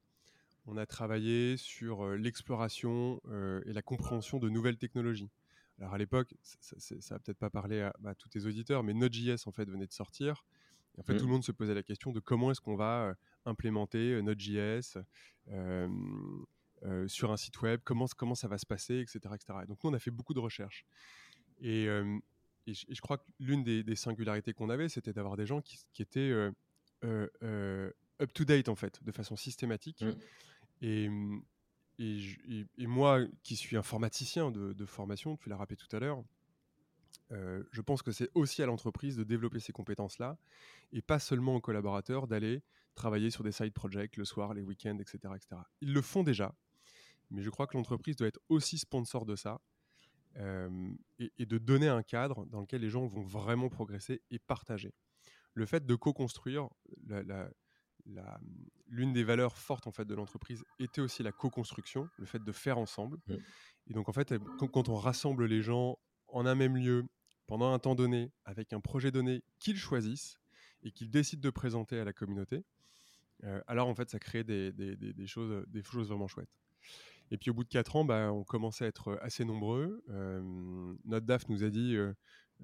On 0.65 0.77
a 0.77 0.85
travaillé 0.85 1.57
sur 1.57 2.05
euh, 2.05 2.15
l'exploration 2.17 3.21
euh, 3.27 3.61
et 3.65 3.73
la 3.73 3.81
compréhension 3.81 4.37
de 4.37 4.49
nouvelles 4.49 4.77
technologies. 4.77 5.31
Alors 5.79 5.93
à 5.93 5.97
l'époque, 5.97 6.33
ça, 6.41 6.75
ne 6.95 7.01
va 7.09 7.19
peut-être 7.19 7.37
pas 7.37 7.49
parler 7.49 7.81
à, 7.81 8.15
tous 8.15 8.27
tes 8.27 8.45
auditeurs, 8.45 8.83
mais 8.83 8.93
Node.js 8.93 9.47
en 9.47 9.51
fait 9.51 9.69
venait 9.69 9.87
de 9.87 9.93
sortir. 9.93 10.43
en 10.97 11.03
fait, 11.03 11.13
mmh. 11.13 11.17
tout 11.17 11.25
le 11.25 11.31
monde 11.31 11.43
se 11.43 11.53
posait 11.53 11.73
la 11.73 11.83
question 11.83 12.11
de 12.11 12.19
comment 12.19 12.51
est-ce 12.51 12.59
qu'on 12.59 12.75
va 12.75 13.15
implémenter 13.45 14.21
Node.js 14.21 14.97
sur 17.07 17.31
un 17.31 17.37
site 17.37 17.61
web, 17.61 17.79
comment, 17.85 18.07
comment 18.17 18.35
ça 18.35 18.49
va 18.49 18.57
se 18.57 18.65
passer, 18.65 18.99
etc., 18.99 19.19
etc. 19.35 19.59
donc 19.69 19.81
nous, 19.83 19.89
on 19.89 19.93
a 19.93 19.99
fait 19.99 20.11
beaucoup 20.11 20.33
de 20.33 20.39
recherches. 20.39 20.85
Et, 21.61 21.87
je, 22.67 23.01
crois 23.01 23.17
que 23.17 23.23
l'une 23.39 23.63
des, 23.63 23.95
singularités 23.95 24.53
qu'on 24.53 24.69
avait, 24.69 24.89
c'était 24.89 25.13
d'avoir 25.13 25.37
des 25.37 25.45
gens 25.45 25.61
qui, 25.61 25.79
qui 25.93 26.01
étaient 26.01 26.19
euh, 26.19 26.51
up-to-date, 27.03 28.69
en 28.69 28.75
fait, 28.75 29.03
de 29.03 29.11
façon 29.11 29.35
systématique. 29.35 30.01
Mmh. 30.01 30.13
Et, 30.81 31.09
et, 32.77 32.87
moi, 32.87 33.25
qui 33.43 33.55
suis 33.55 33.75
informaticien 33.75 34.51
de, 34.51 34.73
de 34.73 34.85
formation, 34.85 35.37
tu 35.37 35.49
l'as 35.49 35.57
rappelé 35.57 35.75
tout 35.75 35.93
à 35.95 35.99
l'heure, 35.99 36.23
euh, 37.31 37.63
je 37.71 37.81
pense 37.81 38.01
que 38.01 38.11
c'est 38.11 38.29
aussi 38.33 38.63
à 38.63 38.65
l'entreprise 38.65 39.15
de 39.15 39.23
développer 39.23 39.59
ces 39.59 39.71
compétences-là 39.71 40.37
et 40.91 41.01
pas 41.01 41.19
seulement 41.19 41.55
aux 41.55 41.61
collaborateurs 41.61 42.27
d'aller 42.27 42.63
travailler 42.95 43.29
sur 43.29 43.43
des 43.43 43.51
side 43.51 43.73
projects 43.73 44.17
le 44.17 44.25
soir, 44.25 44.53
les 44.53 44.63
week-ends, 44.63 44.97
etc., 44.97 45.33
etc. 45.35 45.61
Ils 45.81 45.93
le 45.93 46.01
font 46.01 46.23
déjà, 46.23 46.55
mais 47.29 47.43
je 47.43 47.49
crois 47.49 47.67
que 47.67 47.77
l'entreprise 47.77 48.15
doit 48.15 48.27
être 48.27 48.39
aussi 48.49 48.77
sponsor 48.77 49.25
de 49.25 49.35
ça 49.35 49.61
et, 51.19 51.33
et, 51.37 51.45
de 51.45 51.57
donner 51.57 51.89
un 51.89 52.01
cadre 52.01 52.45
dans 52.45 52.61
lequel 52.61 52.81
les 52.81 52.89
gens 52.89 53.05
vont 53.07 53.21
vraiment 53.21 53.67
progresser 53.67 54.21
et 54.31 54.39
partager 54.39 54.93
le 55.53 55.65
fait 55.65 55.85
de 55.85 55.95
co-construire, 55.95 56.69
l'une 58.87 59.13
des 59.13 59.23
valeurs 59.23 59.57
fortes 59.57 59.87
en 59.87 59.91
fait 59.91 60.05
de 60.05 60.15
l'entreprise 60.15 60.63
était 60.79 61.01
aussi 61.01 61.23
la 61.23 61.31
co-construction, 61.31 62.09
le 62.17 62.25
fait 62.25 62.43
de 62.43 62.51
faire 62.51 62.77
ensemble. 62.77 63.17
Mmh. 63.27 63.35
Et 63.87 63.93
donc 63.93 64.09
en 64.09 64.13
fait, 64.13 64.33
quand 64.57 64.89
on 64.89 64.95
rassemble 64.95 65.45
les 65.45 65.61
gens 65.61 65.97
en 66.27 66.45
un 66.45 66.55
même 66.55 66.77
lieu 66.77 67.05
pendant 67.47 67.73
un 67.73 67.79
temps 67.79 67.95
donné, 67.95 68.31
avec 68.45 68.73
un 68.73 68.79
projet 68.79 69.11
donné 69.11 69.43
qu'ils 69.59 69.77
choisissent 69.77 70.37
et 70.83 70.91
qu'ils 70.91 71.09
décident 71.09 71.41
de 71.41 71.49
présenter 71.49 71.99
à 71.99 72.05
la 72.05 72.13
communauté, 72.13 72.63
euh, 73.43 73.61
alors 73.67 73.87
en 73.87 73.95
fait, 73.95 74.09
ça 74.09 74.19
crée 74.19 74.43
des, 74.43 74.71
choses, 75.25 75.65
des 75.67 75.83
choses 75.83 76.09
vraiment 76.09 76.27
chouettes. 76.27 76.55
Et 77.31 77.37
puis 77.37 77.51
au 77.51 77.53
bout 77.53 77.63
de 77.63 77.69
quatre 77.69 77.95
ans, 77.95 78.05
bah, 78.05 78.31
on 78.31 78.43
commençait 78.43 78.85
à 78.85 78.87
être 78.87 79.19
assez 79.21 79.45
nombreux. 79.45 80.03
Euh, 80.09 80.95
notre 81.05 81.25
DAF 81.25 81.47
nous 81.49 81.63
a 81.63 81.69
dit 81.69 81.95
euh, 81.95 82.13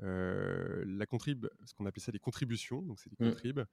euh, 0.04 0.84
la 0.86 1.06
contrib, 1.06 1.48
ce 1.66 1.74
qu'on 1.74 1.86
appelait 1.86 2.02
ça 2.02 2.12
des 2.12 2.20
contributions, 2.20 2.82
donc 2.82 3.00
c'est 3.00 3.10
des 3.18 3.54
mmh. 3.54 3.66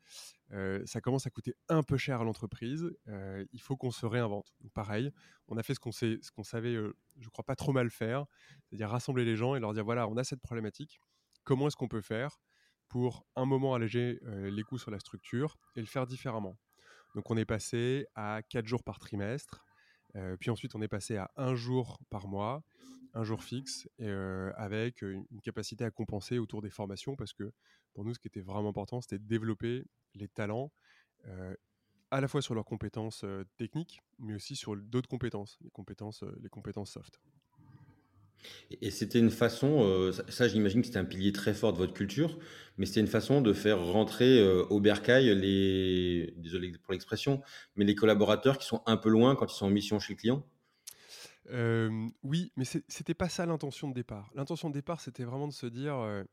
euh, 0.53 0.83
ça 0.87 1.01
commence 1.01 1.27
à 1.27 1.31
coûter 1.31 1.55
un 1.69 1.83
peu 1.83 1.97
cher 1.97 2.21
à 2.21 2.25
l'entreprise. 2.25 2.91
Euh, 3.09 3.45
il 3.53 3.61
faut 3.61 3.77
qu'on 3.77 3.91
se 3.91 4.07
réinvente. 4.07 4.55
Donc 4.61 4.73
pareil, 4.73 5.11
on 5.49 5.57
a 5.57 5.63
fait 5.63 5.75
ce 5.75 5.81
qu'on 5.81 5.93
ce 5.93 6.31
qu'on 6.31 6.45
savait, 6.45 6.75
je 7.19 7.29
crois 7.29 7.45
pas 7.45 7.57
trop 7.57 7.73
mal 7.73 7.91
faire, 7.91 8.27
c'est-à-dire 8.65 8.91
rassembler 8.91 9.25
les 9.25 9.37
gens 9.37 9.55
et 9.55 9.61
leur 9.61 9.73
dire 9.75 9.85
voilà, 9.85 10.07
on 10.09 10.17
a 10.17 10.25
cette 10.25 10.41
problématique. 10.41 11.01
Comment 11.45 11.67
est-ce 11.67 11.77
qu'on 11.77 11.89
peut 11.89 12.03
faire 12.03 12.41
pour 12.89 13.27
un 13.35 13.45
moment 13.45 13.75
alléger 13.75 14.21
les 14.23 14.63
coûts 14.63 14.79
sur 14.79 14.91
la 14.91 15.01
structure 15.01 15.59
et 15.75 15.81
le 15.81 15.87
faire 15.87 16.07
différemment? 16.07 16.57
Donc 17.15 17.31
on 17.31 17.37
est 17.37 17.45
passé 17.45 18.07
à 18.15 18.43
4 18.49 18.67
jours 18.67 18.85
par 18.85 18.99
trimestre, 18.99 19.65
puis 20.41 20.51
ensuite 20.51 20.75
on 20.75 20.83
est 20.83 20.89
passé 20.89 21.17
à 21.17 21.31
un 21.37 21.55
jour 21.55 21.99
par 22.11 22.29
mois 22.29 22.63
un 23.15 23.25
jour 23.25 23.43
fixe 23.43 23.89
avec 24.57 25.03
une, 25.03 25.27
capacité 25.43 25.85
à 25.85 25.91
compenser 25.91 26.39
autour 26.39 26.63
des 26.63 26.71
formations 26.71 27.17
parce 27.17 27.33
que 27.33 27.53
pour 27.95 28.05
nous, 28.05 28.15
ce 28.15 28.19
qui 28.19 28.29
était 28.29 28.41
vraiment 28.41 28.71
important, 28.71 29.03
c'était 29.03 29.19
de 29.19 29.27
développer 29.27 29.85
les 30.15 30.29
talents 30.29 30.73
à 32.11 32.21
la 32.21 32.29
fois 32.29 32.43
sur 32.43 32.55
leurs 32.55 32.65
compétences 32.65 33.25
techniques, 33.57 34.01
mais 34.19 34.35
aussi 34.35 34.57
sur 34.57 34.77
d'autres 34.77 35.09
compétences, 35.09 35.59
les 35.61 36.49
compétences 36.49 36.91
soft. 36.91 37.21
Et 38.81 38.91
c'était 38.91 39.19
une 39.19 39.31
façon, 39.31 40.11
ça, 40.29 40.49
j'imagine 40.49 40.81
que 40.81 40.87
c'était 40.87 40.99
un 40.99 41.05
pilier 41.05 41.33
très 41.33 41.55
fort 41.55 41.73
de 41.73 41.79
votre 41.79 41.95
culture, 41.95 42.39
mais 42.77 42.87
c'était 42.87 43.01
une 43.01 43.07
façon 43.07 43.41
de 43.41 43.53
faire 43.53 43.85
rentrer 43.85 44.43
au 44.71 44.81
bercail 44.81 45.35
les, 45.35 46.35
désolé 46.37 46.73
pour 46.83 46.93
l'expression, 46.93 47.43
mais 47.77 47.85
les 47.85 47.95
collaborateurs 47.95 48.59
qui 48.59 48.67
sont 48.67 48.83
un 48.87 48.97
peu 48.97 49.09
loin 49.09 49.37
quand 49.37 49.47
ils 49.53 49.57
sont 49.57 49.67
en 49.67 49.71
mission 49.71 49.99
chez 49.99 50.15
le 50.15 50.19
client? 50.19 50.47
Oui, 52.23 52.53
mais 52.57 52.65
c'était 52.65 53.15
pas 53.15 53.29
ça 53.29 53.47
l'intention 53.47 53.89
de 53.89 53.95
départ. 53.95 54.31
L'intention 54.35 54.69
de 54.69 54.75
départ, 54.75 55.01
c'était 55.01 55.25
vraiment 55.25 55.49
de 55.49 55.53
se 55.53 55.67
dire 55.67 56.25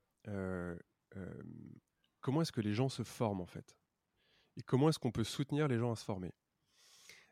comment 2.22 2.42
est-ce 2.42 2.52
que 2.52 2.62
les 2.62 2.74
gens 2.74 2.90
se 2.90 3.04
forment 3.04 3.42
en 3.42 3.48
fait, 3.48 3.78
et 4.58 4.62
comment 4.62 4.90
est-ce 4.90 5.00
qu'on 5.00 5.12
peut 5.12 5.24
soutenir 5.24 5.68
les 5.68 5.78
gens 5.78 5.92
à 5.92 5.96
se 5.96 6.04
former? 6.04 6.32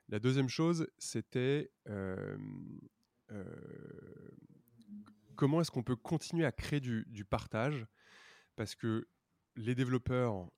La 0.09 0.19
deuxième 0.19 0.49
chose, 0.49 0.87
c'était 0.97 1.71
comment 5.37 5.61
est-ce 5.61 5.71
qu'on 5.71 5.83
peut 5.83 5.95
continuer 5.95 6.45
à 6.45 6.51
créer 6.51 6.81
du, 6.81 7.05
du 7.07 7.23
partage? 7.23 7.85
Parce 8.57 8.75
que 8.75 9.07
les 9.55 9.75
développeurs, 9.75 10.49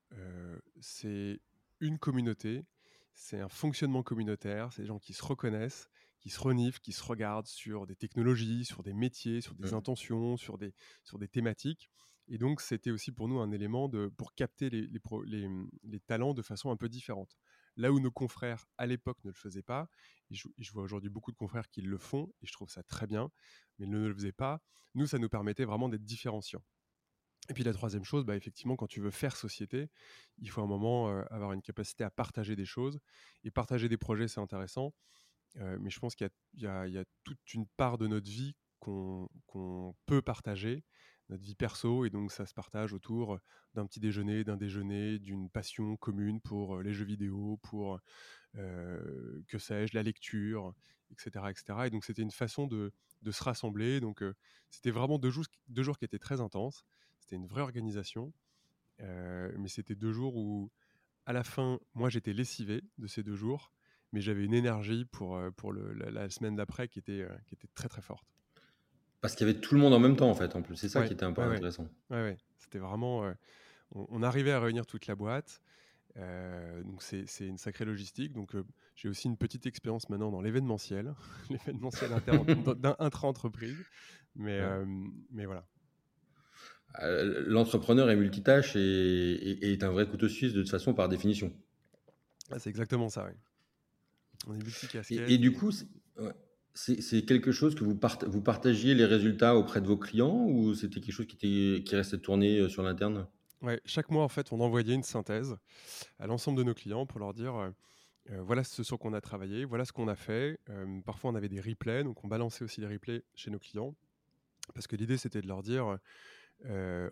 c'est 0.79 1.39
une 1.79 1.99
communauté, 1.99 2.65
c'est 3.13 3.39
un 3.39 3.49
fonctionnement 3.49 4.01
communautaire, 4.01 4.71
c'est 4.73 4.83
des 4.83 4.87
gens 4.87 4.99
qui 4.99 5.13
se 5.13 5.23
reconnaissent, 5.23 5.89
qui 6.19 6.29
se 6.29 6.39
reniflent, 6.39 6.79
qui 6.79 6.91
se 6.91 7.03
regardent 7.03 7.47
sur 7.47 7.85
des 7.85 7.95
technologies, 7.95 8.65
sur 8.65 8.83
des 8.83 8.93
métiers, 8.93 9.41
sur 9.41 9.55
des 9.55 9.71
mmh. 9.71 9.75
intentions, 9.75 10.37
sur 10.37 10.57
des, 10.57 10.73
sur 11.03 11.19
des 11.19 11.27
thématiques. 11.27 11.89
Et 12.27 12.37
donc, 12.37 12.61
c'était 12.61 12.91
aussi 12.91 13.11
pour 13.11 13.27
nous 13.27 13.39
un 13.39 13.51
élément 13.51 13.87
de, 13.89 14.07
pour 14.17 14.33
capter 14.35 14.69
les, 14.69 14.87
les, 15.25 15.49
les, 15.83 15.99
talents 15.99 16.33
de 16.33 16.41
façon 16.41 16.69
un 16.69 16.77
peu 16.77 16.87
différente. 16.87 17.37
Là 17.79 17.93
où 17.93 18.01
nos 18.01 18.11
confrères 18.11 18.65
à 18.77 18.85
l'époque 18.85 19.23
ne 19.23 19.29
le 19.29 19.35
faisaient 19.35 19.63
pas, 19.63 19.87
et 20.29 20.35
je, 20.35 20.71
vois 20.73 20.83
aujourd'hui 20.83 21.09
beaucoup 21.09 21.31
de 21.31 21.37
confrères 21.37 21.69
qui 21.69 21.81
le 21.81 21.97
font, 21.97 22.29
et 22.41 22.45
je 22.45 22.51
trouve 22.51 22.69
ça 22.69 22.83
très 22.83 23.07
bien, 23.07 23.31
mais 23.77 23.85
ils 23.85 23.89
ne 23.89 24.05
le 24.05 24.13
faisaient 24.13 24.33
pas, 24.33 24.61
nous, 24.95 25.07
ça 25.07 25.17
nous 25.17 25.29
permettait 25.29 25.63
vraiment 25.63 25.87
d'être 25.87 26.03
différenciants. 26.03 26.63
Et 27.47 27.53
puis 27.53 27.63
la 27.63 27.71
troisième 27.71 28.03
chose, 28.03 28.25
bah, 28.25 28.35
effectivement, 28.35 28.75
quand 28.75 28.87
tu 28.87 28.99
veux 28.99 29.11
faire 29.11 29.37
société, 29.37 29.89
il 30.39 30.49
faut 30.49 30.61
un 30.61 30.67
moment 30.67 31.07
avoir 31.31 31.53
une 31.53 31.61
capacité 31.61 32.03
à 32.03 32.11
partager 32.11 32.57
des 32.57 32.65
choses. 32.65 32.99
Et 33.45 33.49
partager 33.49 33.87
des 33.87 33.97
projets, 33.97 34.27
c'est 34.27 34.41
intéressant. 34.41 34.93
mais 35.55 35.89
je 35.89 35.99
pense 35.99 36.15
qu'il 36.15 36.29
y, 36.57 36.67
a 36.67 37.05
toute 37.23 37.53
une 37.53 37.65
part 37.77 37.97
de 37.97 38.07
notre 38.07 38.29
vie 38.29 38.57
qu'on 38.79 39.95
peut 40.05 40.21
partager, 40.21 40.83
notre 41.29 41.43
vie 41.43 41.55
perso. 41.55 42.05
Et 42.05 42.09
donc 42.09 42.31
ça 42.31 42.45
se 42.45 42.53
partage 42.53 42.93
autour 42.93 43.39
d'un 43.73 43.85
petit 43.85 43.99
déjeuner, 43.99 44.43
d'un 44.43 44.57
déjeuner, 44.57 45.19
d'une 45.19 45.49
passion 45.49 45.95
commune 45.97 46.41
pour 46.41 46.81
les 46.81 46.93
jeux 46.93 47.05
vidéo, 47.05 47.57
pour, 47.63 47.99
que 48.53 49.57
sais-je, 49.57 49.95
la 49.95 50.03
lecture, 50.03 50.73
etc. 51.11 51.45
etc. 51.49 51.79
Et 51.85 51.89
donc 51.89 52.03
c'était 52.05 52.21
une 52.21 52.31
façon 52.31 52.67
de, 52.67 52.91
se 53.29 53.43
rassembler. 53.43 53.99
Donc 53.99 54.23
c'était 54.69 54.91
vraiment 54.91 55.19
deux 55.19 55.29
jours, 55.29 55.45
deux 55.67 55.83
jours 55.83 55.97
qui 55.97 56.05
étaient 56.05 56.19
très 56.19 56.41
intenses. 56.41 56.85
C'était 57.19 57.35
une 57.35 57.47
vraie 57.47 57.61
organisation. 57.61 58.33
Mais 58.99 59.67
c'était 59.67 59.95
deux 59.95 60.11
jours 60.11 60.35
où, 60.35 60.71
à 61.25 61.33
la 61.33 61.43
fin, 61.43 61.79
moi 61.93 62.09
j'étais 62.09 62.33
lessivé 62.33 62.81
de 62.97 63.07
ces 63.07 63.23
deux 63.23 63.35
jours, 63.35 63.71
mais 64.11 64.21
j'avais 64.21 64.43
une 64.43 64.53
énergie 64.53 65.05
pour, 65.05 65.39
pour 65.55 65.71
le, 65.71 65.93
la, 65.93 66.29
semaine 66.29 66.55
d'après 66.55 66.87
qui 66.87 66.99
était, 66.99 67.25
qui 67.45 67.53
était 67.53 67.69
très 67.75 67.87
très 67.87 68.01
forte. 68.01 68.38
Parce 69.21 69.35
qu'il 69.35 69.47
y 69.47 69.49
avait 69.49 69.59
tout 69.59 69.75
le 69.75 69.81
monde 69.81 69.93
en 69.93 69.99
même 69.99 70.15
temps 70.15 70.29
en 70.29 70.35
fait, 70.35 70.55
en 70.55 70.61
plus. 70.61 70.75
C'est 70.75 70.89
ça 70.89 71.05
qui 71.05 71.13
était 71.13 71.25
un 71.25 71.33
peu 71.33 71.41
intéressant. 71.41 71.87
Ouais, 72.09 72.21
ouais. 72.21 72.37
C'était 72.57 72.79
vraiment. 72.79 73.23
On, 73.93 74.07
on, 74.09 74.23
arrivait 74.23 74.51
à 74.51 74.59
réunir 74.59 74.85
toute 74.85 75.07
la 75.07 75.15
boîte. 75.15 75.61
donc 76.15 77.03
c'est 77.03 77.25
une 77.41 77.57
sacrée 77.57 77.85
logistique. 77.85 78.33
Donc 78.33 78.53
j'ai 78.95 79.09
aussi 79.09 79.27
une 79.27 79.37
petite 79.37 79.65
expérience 79.65 80.09
maintenant 80.09 80.31
dans 80.31 80.41
l'événementiel, 80.41 81.13
l'événementiel 81.49 82.11
intra-entreprise. 82.99 83.77
Mais, 84.35 84.61
mais 85.31 85.45
voilà, 85.45 85.65
euh, 87.01 87.43
l'entrepreneur 87.45 88.09
est 88.09 88.15
multitâche 88.15 88.75
et, 88.75 89.71
est 89.71 89.83
un 89.83 89.91
vrai 89.91 90.07
couteau 90.07 90.27
suisse 90.27 90.53
de 90.53 90.61
toute 90.61 90.71
façon 90.71 90.93
par 90.93 91.07
définition. 91.07 91.53
Ah, 92.51 92.59
c'est 92.59 92.69
exactement 92.69 93.09
ça, 93.09 93.27
oui. 93.29 93.37
On 94.47 94.55
est 94.55 94.63
multicasquette. 94.63 95.29
Et, 95.29 95.33
et 95.33 95.37
du 95.37 95.51
coup, 95.51 95.71
c'est 96.73 97.25
quelque 97.25 97.51
chose 97.51 97.75
que 97.75 97.83
vous, 97.83 97.99
vous 98.27 98.41
partagiez 98.41 98.93
les 98.93 99.05
résultats 99.05 99.55
auprès 99.55 99.81
de 99.81 99.87
vos 99.87 99.97
clients 99.97 100.45
ou 100.45 100.73
c'était 100.73 101.01
quelque 101.01 101.13
chose 101.13 101.27
qui, 101.27 101.35
était, 101.35 101.83
qui 101.83 101.95
restait 101.95 102.19
tourné 102.19 102.59
euh, 102.59 102.69
sur 102.69 102.83
l'interne? 102.83 103.27
Ouais, 103.61 103.81
chaque 103.85 104.09
mois, 104.09 104.23
en 104.23 104.29
fait, 104.29 104.53
on 104.53 104.61
envoyait 104.61 104.93
une 104.93 105.03
synthèse 105.03 105.57
à 106.19 106.27
l'ensemble 106.27 106.57
de 106.57 106.63
nos 106.63 106.73
clients 106.73 107.05
pour 107.05 107.19
leur 107.19 107.33
dire 107.33 107.55
euh, 107.57 108.41
voilà 108.41 108.63
ce 108.63 108.83
sur 108.83 108.97
quoi 108.97 109.11
on 109.11 109.13
a 109.13 109.21
travaillé, 109.21 109.65
voilà 109.65 109.83
ce 109.85 109.91
qu'on 109.91 110.07
a 110.07 110.15
fait. 110.15 110.59
parfois, 111.03 111.31
on 111.31 111.35
avait 111.35 111.49
des 111.49 111.59
replays, 111.59 112.03
donc 112.03 112.23
on 112.23 112.27
balançait 112.27 112.63
aussi 112.63 112.79
les 112.79 112.87
replays 112.87 113.23
chez 113.33 113.49
nos 113.51 113.59
clients. 113.59 113.95
Parce 114.75 114.85
que 114.85 114.95
l'idée, 114.95 115.17
c'était 115.17 115.41
de 115.41 115.47
leur 115.47 115.63
dire 115.63 115.97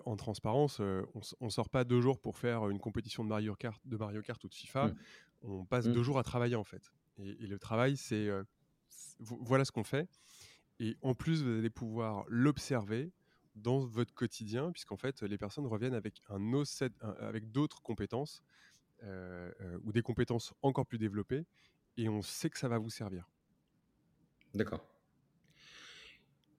en 0.05 0.15
transparence, 0.15 0.79
on 0.79 1.45
ne 1.45 1.49
sort 1.49 1.69
pas 1.69 1.83
deux 1.83 2.01
jours 2.01 2.19
pour 2.19 2.37
faire 2.37 2.69
une 2.69 2.79
compétition 2.79 3.23
de 3.23 3.29
Mario 3.29 3.55
Kart, 3.55 3.81
de 3.85 3.97
Mario 3.97 4.21
Kart 4.21 4.41
ou 4.43 4.47
de 4.47 4.53
FIFA. 4.53 4.87
Mmh. 4.87 4.95
On 5.41 5.65
passe 5.65 5.87
deux 5.87 5.99
mmh. 5.99 6.03
jours 6.03 6.19
à 6.19 6.23
travailler 6.23 6.55
en 6.55 6.63
fait. 6.63 6.91
Et, 7.17 7.47
le 7.47 7.57
travail, 7.57 7.97
c'est 7.97 8.29
voilà 9.19 9.65
ce 9.65 9.71
qu'on 9.71 9.83
fait. 9.83 10.07
Et 10.79 10.95
en 11.01 11.15
plus, 11.15 11.43
vous 11.43 11.57
allez 11.57 11.69
pouvoir 11.69 12.25
l'observer 12.27 13.12
dans 13.55 13.79
votre 13.79 14.13
quotidien, 14.13 14.71
puisqu'en 14.71 14.97
fait, 14.97 15.24
les 15.24 15.38
personnes 15.38 15.65
reviennent 15.65 15.95
avec 15.95 16.21
avec 17.19 17.51
d'autres 17.51 17.81
compétences 17.81 18.43
ou 19.01 19.91
des 19.91 20.01
compétences 20.01 20.53
encore 20.62 20.86
plus 20.86 21.00
développées, 21.00 21.45
et 21.97 22.09
on 22.09 22.21
sait 22.21 22.50
que 22.50 22.59
ça 22.59 22.67
va 22.67 22.77
vous 22.77 22.91
servir. 22.91 23.27
D'accord. 24.53 24.86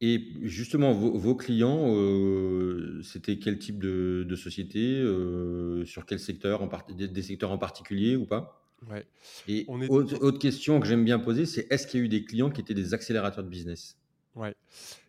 Et 0.00 0.32
justement, 0.42 0.92
vos, 0.92 1.34
clients, 1.34 1.96
euh, 1.96 3.02
c'était 3.02 3.38
quel 3.38 3.58
type 3.58 3.80
de, 3.80 4.36
société 4.36 4.78
euh, 4.78 5.84
Sur 5.84 6.06
quel 6.06 6.20
secteur 6.20 6.68
des, 6.88 7.22
secteurs 7.22 7.50
en 7.50 7.58
particulier 7.58 8.14
ou 8.14 8.24
pas? 8.24 8.67
Ouais. 8.90 9.06
Et 9.46 9.66
autre, 9.68 10.38
question 10.38 10.80
que 10.80 10.86
j'aime 10.86 11.04
bien 11.04 11.18
poser, 11.18 11.46
c'est 11.46 11.66
est-ce 11.70 11.86
qu'il 11.86 12.00
y 12.00 12.02
a 12.02 12.06
eu 12.06 12.08
des 12.08 12.24
clients 12.24 12.50
qui 12.50 12.60
étaient 12.60 12.74
des 12.74 12.94
accélérateurs 12.94 13.44
de 13.44 13.48
business? 13.48 13.96
Ouais. 14.34 14.54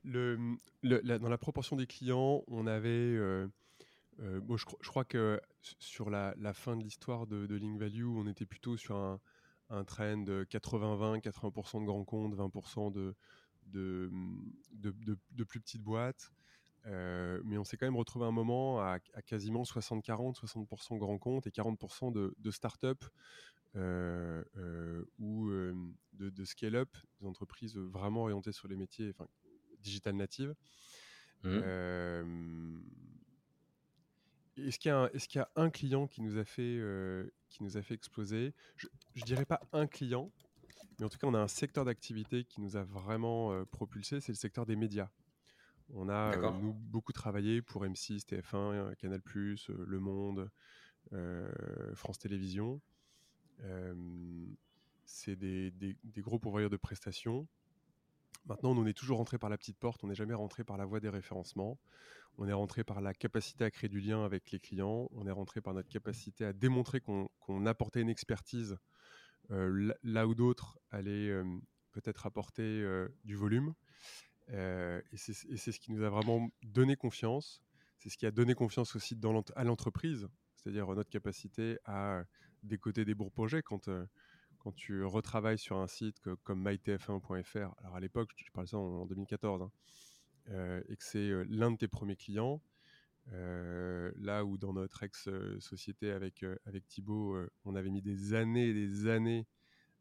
Le, 0.03 0.37
dans 0.83 1.29
la 1.29 1.37
proportion 1.37 1.75
des 1.75 1.85
clients, 1.85 2.43
on 2.47 2.67
avait. 2.67 2.89
Euh, 2.89 3.47
bon, 4.41 4.57
je, 4.57 4.65
crois 4.65 5.05
que 5.05 5.39
sur 5.61 6.09
la, 6.09 6.33
fin 6.53 6.75
de 6.75 6.83
l'histoire 6.83 7.27
de, 7.27 7.45
de 7.45 7.55
Link 7.55 7.79
Value, 7.79 8.05
on 8.05 8.27
était 8.27 8.45
plutôt 8.45 8.75
sur 8.75 8.95
un, 8.95 9.19
un 9.69 9.83
trend 9.83 10.17
de 10.17 10.45
80-20, 10.49 11.21
80%, 11.21 11.81
de 11.81 11.85
grands 11.85 12.03
comptes, 12.03 12.35
20% 12.35 12.91
de, 12.91 13.15
de, 13.67 14.11
de, 14.71 15.43
plus 15.43 15.59
petites 15.59 15.83
boîtes. 15.83 16.31
Euh, 16.87 17.41
mais 17.43 17.57
on 17.57 17.63
s'est 17.63 17.77
quand 17.77 17.85
même 17.85 17.97
retrouvé 17.97 18.25
un 18.25 18.31
moment 18.31 18.79
à, 18.79 18.99
quasiment 19.25 19.63
60-40, 19.63 20.39
60%, 20.39 20.97
grands 20.97 21.17
comptes 21.17 21.45
et 21.45 21.51
40% 21.51 22.11
de, 22.11 22.33
de 22.37 22.51
start-up 22.51 23.03
euh, 23.75 24.43
euh, 24.57 25.05
ou 25.19 25.49
de, 26.13 26.45
scale-up, 26.45 26.89
des 27.21 27.27
entreprises 27.27 27.75
vraiment 27.75 28.23
orientées 28.23 28.51
sur 28.51 28.67
les 28.67 28.75
métiers 28.75 29.09
enfin, 29.09 29.27
digital 29.81 30.15
natives. 30.15 30.55
Mmh. 31.43 31.59
Est-ce 34.57 34.77
qu'il 34.77 34.91
y, 34.91 35.37
y, 35.37 35.39
a 35.39 35.49
un 35.55 35.69
client 35.69 36.07
qui 36.07 36.21
nous 36.21 36.37
a 36.37 36.43
fait, 36.43 36.81
qui 37.49 37.63
nous 37.63 37.77
a 37.77 37.81
fait 37.81 37.93
exploser? 37.93 38.53
Je 38.75 38.87
ne 39.15 39.25
dirais 39.25 39.45
pas 39.45 39.61
un 39.71 39.87
client, 39.87 40.31
mais 40.99 41.05
en 41.05 41.09
tout 41.09 41.17
cas, 41.17 41.27
on 41.27 41.33
a 41.33 41.39
un 41.39 41.47
secteur 41.47 41.85
d'activité 41.85 42.43
qui 42.43 42.59
nous 42.59 42.75
a 42.75 42.83
vraiment 42.83 43.63
propulsé, 43.65 44.19
c'est 44.19 44.33
le 44.33 44.37
secteur 44.37 44.65
des 44.65 44.75
médias. 44.75 45.09
On 45.93 46.09
a 46.09 46.37
euh, 46.37 46.51
nous, 46.61 46.73
beaucoup 46.73 47.13
travaillé 47.13 47.61
pour 47.61 47.85
M6, 47.85 48.25
TF1, 48.25 48.95
Canal+, 48.95 49.21
Le 49.67 49.99
Monde, 49.99 50.49
France 51.93 52.19
Télévisions. 52.19 52.81
C'est 55.05 55.35
des, 55.35 55.95
gros 56.17 56.39
pourvoyeurs 56.39 56.69
de 56.69 56.77
prestations. 56.77 57.47
Maintenant, 58.45 58.71
on 58.71 58.85
est 58.85 58.93
toujours 58.93 59.17
rentré 59.17 59.37
par 59.37 59.49
la 59.49 59.57
petite 59.57 59.77
porte, 59.77 60.03
on 60.03 60.07
n'est 60.07 60.15
jamais 60.15 60.33
rentré 60.33 60.63
par 60.63 60.77
la 60.77 60.85
voie 60.85 60.99
des 60.99 61.09
référencements. 61.09 61.77
On 62.37 62.47
est 62.47 62.53
rentré 62.53 62.83
par 62.83 63.01
la 63.01 63.13
capacité 63.13 63.65
à 63.65 63.71
créer 63.71 63.89
du 63.89 63.99
lien 63.99 64.23
avec 64.23 64.51
les 64.51 64.59
clients. 64.59 65.09
On 65.11 65.27
est 65.27 65.31
rentré 65.31 65.61
par 65.61 65.73
notre 65.73 65.89
capacité 65.89 66.45
à 66.45 66.53
démontrer 66.53 67.01
qu'on 67.01 67.65
apportait 67.65 68.01
une 68.01 68.09
expertise 68.09 68.77
là 69.49 70.27
où 70.27 70.35
d'autres 70.35 70.79
allaient 70.89 71.43
peut-être 71.91 72.25
apporter 72.25 72.85
du 73.25 73.35
volume. 73.35 73.73
et 74.49 75.17
c'est 75.17 75.71
ce 75.71 75.79
qui 75.79 75.91
nous 75.91 76.03
a 76.03 76.09
vraiment 76.09 76.49
donné 76.63 76.95
confiance. 76.95 77.61
C'est 77.97 78.09
ce 78.09 78.17
qui 78.17 78.25
a 78.25 78.31
donné 78.31 78.55
confiance 78.55 78.95
aussi 78.95 79.15
dans 79.17 79.41
à 79.55 79.63
l'entreprise, 79.65 80.29
c'est-à-dire 80.55 80.87
notre 80.87 81.09
capacité 81.09 81.77
à 81.83 82.23
décoter 82.63 83.05
des 83.05 83.15
bons 83.15 83.29
projets 83.29 83.61
quand, 83.61 83.89
quand 84.59 84.71
tu 84.73 85.03
retravailles 85.03 85.57
sur 85.57 85.77
un 85.77 85.87
site 85.87 86.21
comme 86.43 86.67
mytf1.fr. 86.67 87.73
Alors 87.79 87.95
à 87.95 87.99
l'époque, 87.99 88.31
je 88.37 88.51
parle 88.51 88.67
ça 88.67 88.77
en, 88.77 89.05
2014, 89.05 89.61
hein, 89.61 90.81
et 90.87 90.95
que 90.95 91.03
c'est 91.03 91.31
l'un 91.45 91.71
de 91.71 91.77
tes 91.77 91.87
premiers 91.87 92.15
clients. 92.15 92.61
Euh, 93.33 94.11
là 94.17 94.43
où 94.43 94.57
dans 94.57 94.73
notre 94.73 95.03
ex-société 95.03 96.11
avec, 96.11 96.43
euh, 96.43 96.57
avec 96.65 96.87
Thibaut, 96.87 97.35
euh, 97.35 97.49
on 97.63 97.75
avait 97.75 97.91
mis 97.91 98.01
des 98.01 98.33
années 98.33 98.69
et 98.69 98.73
des 98.73 99.07
années 99.07 99.45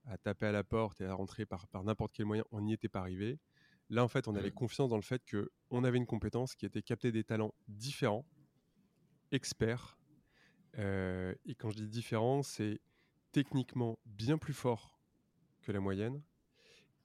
à 0.06 0.16
taper 0.16 0.46
à 0.46 0.52
la 0.52 0.64
porte 0.64 1.00
et 1.02 1.04
à 1.04 1.12
rentrer 1.12 1.44
par, 1.44 1.66
par 1.68 1.84
n'importe 1.84 2.12
quel 2.14 2.24
moyen, 2.24 2.44
on 2.50 2.62
n'y 2.62 2.72
était 2.72 2.88
pas 2.88 3.00
arrivé. 3.00 3.38
Là, 3.90 4.02
en 4.02 4.08
fait, 4.08 4.28
on 4.28 4.34
avait 4.34 4.48
mmh. 4.48 4.54
confiance 4.54 4.88
dans 4.88 4.96
le 4.96 5.02
fait 5.02 5.22
qu'on 5.30 5.84
avait 5.84 5.98
une 5.98 6.06
compétence 6.06 6.54
qui 6.54 6.64
était 6.64 6.82
capter 6.82 7.12
des 7.12 7.24
talents 7.24 7.54
différents, 7.68 8.24
experts. 9.30 9.97
Et 10.78 11.54
quand 11.56 11.70
je 11.70 11.76
dis 11.76 11.88
différents, 11.88 12.42
c'est 12.42 12.80
techniquement 13.32 13.98
bien 14.06 14.38
plus 14.38 14.54
fort 14.54 14.98
que 15.62 15.72
la 15.72 15.80
moyenne, 15.80 16.22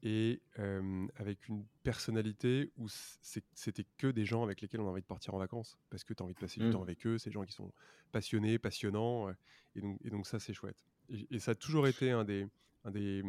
et 0.03 0.41
avec 1.15 1.47
une 1.47 1.65
personnalité 1.81 2.71
où 2.77 2.87
c'était 2.89 3.85
que 3.97 4.07
des 4.07 4.25
gens 4.25 4.43
avec 4.43 4.59
lesquels 4.61 4.81
on 4.81 4.87
a 4.87 4.91
envie 4.91 5.01
de 5.01 5.07
partir 5.07 5.33
en 5.33 5.37
vacances 5.37 5.77
parce 5.89 6.03
que 6.03 6.13
tu 6.13 6.21
as 6.21 6.25
envie 6.25 6.33
de 6.33 6.39
passer 6.39 6.59
du 6.59 6.69
temps 6.69 6.81
mmh. 6.81 6.83
avec 6.83 7.07
eux, 7.07 7.17
ces 7.17 7.31
gens 7.31 7.43
qui 7.43 7.53
sont 7.53 7.71
passionnés, 8.11 8.59
passionnants, 8.59 9.29
et, 9.75 9.81
donc, 9.81 9.97
et 10.03 10.09
donc 10.09 10.27
ça 10.27 10.39
c'est 10.39 10.53
chouette. 10.53 10.77
Et, 11.09 11.39
ça 11.39 11.51
a 11.51 11.55
toujours 11.55 11.87
été 11.87 12.11
un 12.11 12.25
des, 12.25 12.47
un 12.83 12.91
des, 12.91 13.23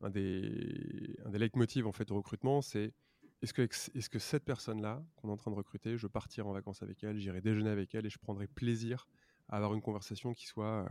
un 0.00 0.10
des, 0.10 1.16
un 1.24 1.30
des 1.30 1.38
leitmotivs 1.38 1.86
en 1.86 1.92
fait, 1.92 2.08
de 2.08 2.14
recrutement, 2.14 2.62
c'est 2.62 2.92
est-ce 3.42 3.52
que, 3.52 3.62
est 3.62 4.08
que 4.08 4.18
cette 4.18 4.44
personne-là 4.44 5.04
qu'on 5.16 5.28
est 5.28 5.32
en 5.32 5.36
train 5.36 5.50
de 5.50 5.56
recruter, 5.56 5.98
je 5.98 6.06
partirai 6.06 6.48
en 6.48 6.52
vacances 6.52 6.82
avec 6.82 7.04
elle, 7.04 7.18
j'irai 7.18 7.42
déjeuner 7.42 7.68
avec 7.68 7.94
elle 7.94 8.06
et 8.06 8.10
je 8.10 8.18
prendrai 8.18 8.46
plaisir 8.46 9.06
à 9.48 9.56
avoir 9.56 9.74
une 9.74 9.82
conversation 9.82 10.32
qui 10.34 10.46
soit, 10.46 10.88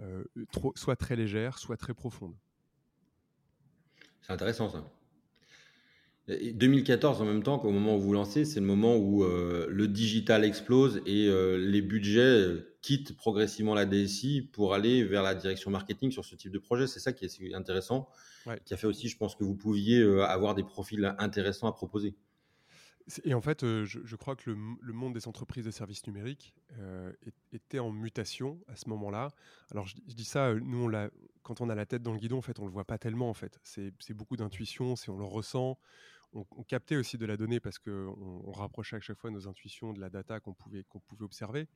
euh, 0.00 0.24
trop, 0.52 0.72
soit 0.76 0.96
très 0.96 1.16
légère, 1.16 1.58
soit 1.58 1.76
très 1.76 1.94
profonde. 1.94 2.34
C'est 4.22 4.32
intéressant 4.32 4.70
ça. 4.70 4.84
2014, 6.28 7.20
en 7.20 7.24
même 7.24 7.42
temps 7.42 7.58
qu'au 7.58 7.70
moment 7.70 7.96
où 7.96 8.00
vous 8.00 8.12
lancez, 8.12 8.44
c'est 8.44 8.60
le 8.60 8.66
moment 8.66 8.96
où 8.96 9.24
euh, 9.24 9.66
le 9.68 9.88
digital 9.88 10.44
explose 10.44 11.02
et 11.06 11.26
euh, 11.26 11.56
les 11.56 11.82
budgets 11.82 12.20
euh, 12.20 12.76
quittent 12.82 13.16
progressivement 13.16 13.74
la 13.74 13.84
DSI 13.84 14.42
pour 14.52 14.74
aller 14.74 15.02
vers 15.02 15.22
la 15.22 15.34
direction 15.34 15.70
marketing 15.70 16.10
sur 16.12 16.24
ce 16.24 16.36
type 16.36 16.52
de 16.52 16.58
projet. 16.58 16.86
C'est 16.86 17.00
ça 17.00 17.12
qui 17.12 17.24
est 17.24 17.54
intéressant, 17.54 18.08
qui 18.64 18.74
a 18.74 18.76
fait 18.76 18.86
aussi, 18.86 19.08
je 19.08 19.16
pense, 19.16 19.34
que 19.34 19.44
vous 19.44 19.56
pouviez 19.56 20.02
avoir 20.22 20.54
des 20.54 20.62
profils 20.62 21.14
intéressants 21.18 21.68
à 21.68 21.72
proposer. 21.72 22.14
Et 23.24 23.34
en 23.34 23.40
fait, 23.40 23.60
je, 23.62 24.16
crois 24.16 24.36
que 24.36 24.50
le, 24.50 24.92
monde 24.92 25.14
des 25.14 25.26
entreprises 25.26 25.64
de 25.64 25.70
services 25.70 26.06
numériques 26.06 26.54
était 27.52 27.78
en 27.78 27.90
mutation 27.90 28.60
à 28.68 28.76
ce 28.76 28.88
moment-là. 28.90 29.30
Alors, 29.70 29.86
je, 29.86 29.96
dis 29.96 30.24
ça, 30.24 30.54
nous, 30.54 30.88
on 30.88 31.10
quand 31.42 31.60
on 31.60 31.68
a 31.68 31.74
la 31.74 31.86
tête 31.86 32.02
dans 32.02 32.12
le 32.12 32.18
guidon, 32.18 32.38
en 32.38 32.42
fait, 32.42 32.58
on 32.60 32.66
le 32.66 32.70
voit 32.70 32.84
pas 32.84 32.98
tellement. 32.98 33.30
En 33.30 33.34
fait, 33.34 33.58
c'est 33.62 34.14
beaucoup 34.14 34.36
d'intuition, 34.36 34.96
c'est 34.96 35.10
on 35.10 35.18
le 35.18 35.24
ressent 35.24 35.78
on, 36.32 36.62
captait 36.62 36.96
aussi 36.96 37.18
de 37.18 37.26
la 37.26 37.36
donnée 37.36 37.60
parce 37.60 37.78
qu'on 37.78 38.16
on 38.46 38.52
rapprochait 38.52 38.96
à 38.96 39.00
chaque 39.00 39.18
fois 39.18 39.30
nos 39.30 39.48
intuitions 39.48 39.92
de 39.92 40.00
la 40.00 40.10
data 40.10 40.40
qu'on 40.40 40.54
pouvait, 40.54 40.84
qu'on 40.84 41.00
pouvait 41.00 41.24
observer 41.24 41.68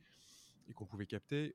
et 0.68 0.72
qu'on 0.72 0.86
pouvait 0.86 1.06
capter. 1.06 1.54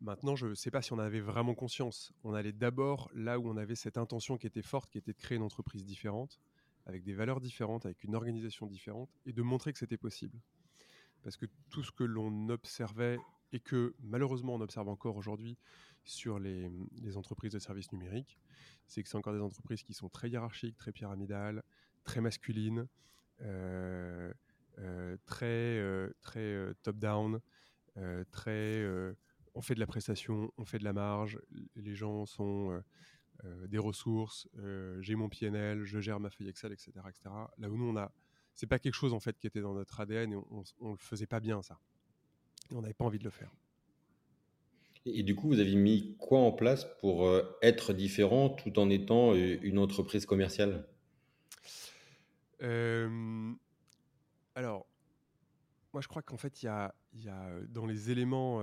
maintenant, 0.00 0.36
je 0.36 0.46
ne 0.46 0.54
sais 0.54 0.70
pas 0.70 0.82
si 0.82 0.92
on 0.92 0.98
avait 0.98 1.20
vraiment 1.20 1.54
conscience. 1.54 2.12
On 2.24 2.34
allait 2.34 2.52
d'abord 2.52 3.10
là 3.14 3.38
où 3.38 3.48
on 3.48 3.56
avait 3.56 3.74
cette 3.74 3.98
intention 3.98 4.38
qui 4.38 4.46
était 4.46 4.62
forte, 4.62 4.90
qui 4.90 4.98
était 4.98 5.12
de 5.12 5.18
créer 5.18 5.36
une 5.36 5.44
entreprise 5.44 5.84
différente, 5.84 6.40
avec 6.86 7.02
des 7.02 7.14
valeurs 7.14 7.40
différentes, 7.40 7.84
avec 7.84 8.04
une 8.04 8.14
organisation 8.14 8.66
différente, 8.66 9.10
et 9.26 9.32
de 9.32 9.42
montrer 9.42 9.72
que 9.72 9.78
c'était 9.78 9.96
possible. 9.96 10.38
Parce 11.22 11.36
que 11.36 11.46
tout 11.70 11.82
ce 11.82 11.90
que 11.90 12.04
l'on 12.04 12.48
observait 12.48 13.18
et 13.52 13.60
que 13.60 13.94
malheureusement 14.00 14.54
on 14.54 14.60
observe 14.60 14.88
encore 14.88 15.16
aujourd'hui 15.16 15.58
sur 16.04 16.38
les, 16.38 16.70
entreprises 17.16 17.52
de 17.52 17.58
services 17.58 17.90
numériques, 17.92 18.38
c'est 18.86 19.02
que 19.02 19.08
c'est 19.08 19.16
encore 19.16 19.34
des 19.34 19.40
entreprises 19.40 19.82
qui 19.82 19.92
sont 19.92 20.08
très 20.08 20.30
hiérarchiques, 20.30 20.76
très 20.76 20.92
pyramidales, 20.92 21.64
très 22.04 22.20
masculines, 22.20 22.86
euh, 23.42 24.32
euh, 24.78 25.16
très, 25.26 25.46
euh, 25.78 26.12
très 26.20 26.72
top-down, 26.84 27.40
très 28.30 28.86
on 29.54 29.62
fait 29.62 29.74
de 29.74 29.80
la 29.80 29.86
prestation, 29.86 30.52
on 30.58 30.64
fait 30.64 30.78
de 30.78 30.84
la 30.84 30.92
marge, 30.92 31.40
les 31.74 31.94
gens 31.94 32.26
sont 32.26 32.80
des 33.68 33.78
ressources, 33.78 34.48
j'ai 35.00 35.14
mon 35.14 35.28
PNL, 35.28 35.84
je 35.84 36.00
gère 36.00 36.20
ma 36.20 36.30
feuille 36.30 36.48
Excel, 36.48 36.72
etc., 36.72 36.92
etc. 37.08 37.34
Là 37.58 37.68
où 37.68 37.76
nous 37.76 37.88
on 37.88 37.96
a, 37.96 38.12
c'est 38.54 38.66
pas 38.66 38.78
quelque 38.78 38.94
chose 38.94 39.12
en 39.12 39.20
fait 39.20 39.38
qui 39.38 39.46
était 39.46 39.60
dans 39.60 39.74
notre 39.74 40.00
ADN 40.00 40.32
et 40.32 40.36
on, 40.36 40.64
on, 40.80 40.92
le 40.92 40.98
faisait 40.98 41.26
pas 41.26 41.40
bien 41.40 41.62
ça. 41.62 41.78
Et 42.70 42.74
on 42.74 42.80
n'avait 42.80 42.94
pas 42.94 43.04
envie 43.04 43.18
de 43.18 43.24
le 43.24 43.30
faire. 43.30 43.52
Et 45.04 45.22
du 45.22 45.36
coup, 45.36 45.46
vous 45.46 45.60
avez 45.60 45.76
mis 45.76 46.16
quoi 46.18 46.40
en 46.40 46.50
place 46.50 46.84
pour 47.00 47.26
euh, 47.26 47.42
être 47.62 47.92
différent 47.92 48.48
tout 48.48 48.78
en 48.78 48.90
étant 48.90 49.34
euh, 49.34 49.58
une 49.62 49.78
entreprise 49.78 50.26
commerciale? 50.26 50.84
Alors, 54.54 54.86
moi 55.92 56.00
je 56.00 56.08
crois 56.08 56.22
qu'en 56.22 56.38
fait, 56.38 56.62
il 56.62 56.66
y 56.66 56.68
a, 56.68 56.94
y 57.14 57.28
a, 57.28 57.44
euh, 57.48 57.66
dans 57.68 57.86
les 57.86 58.10
éléments... 58.10 58.62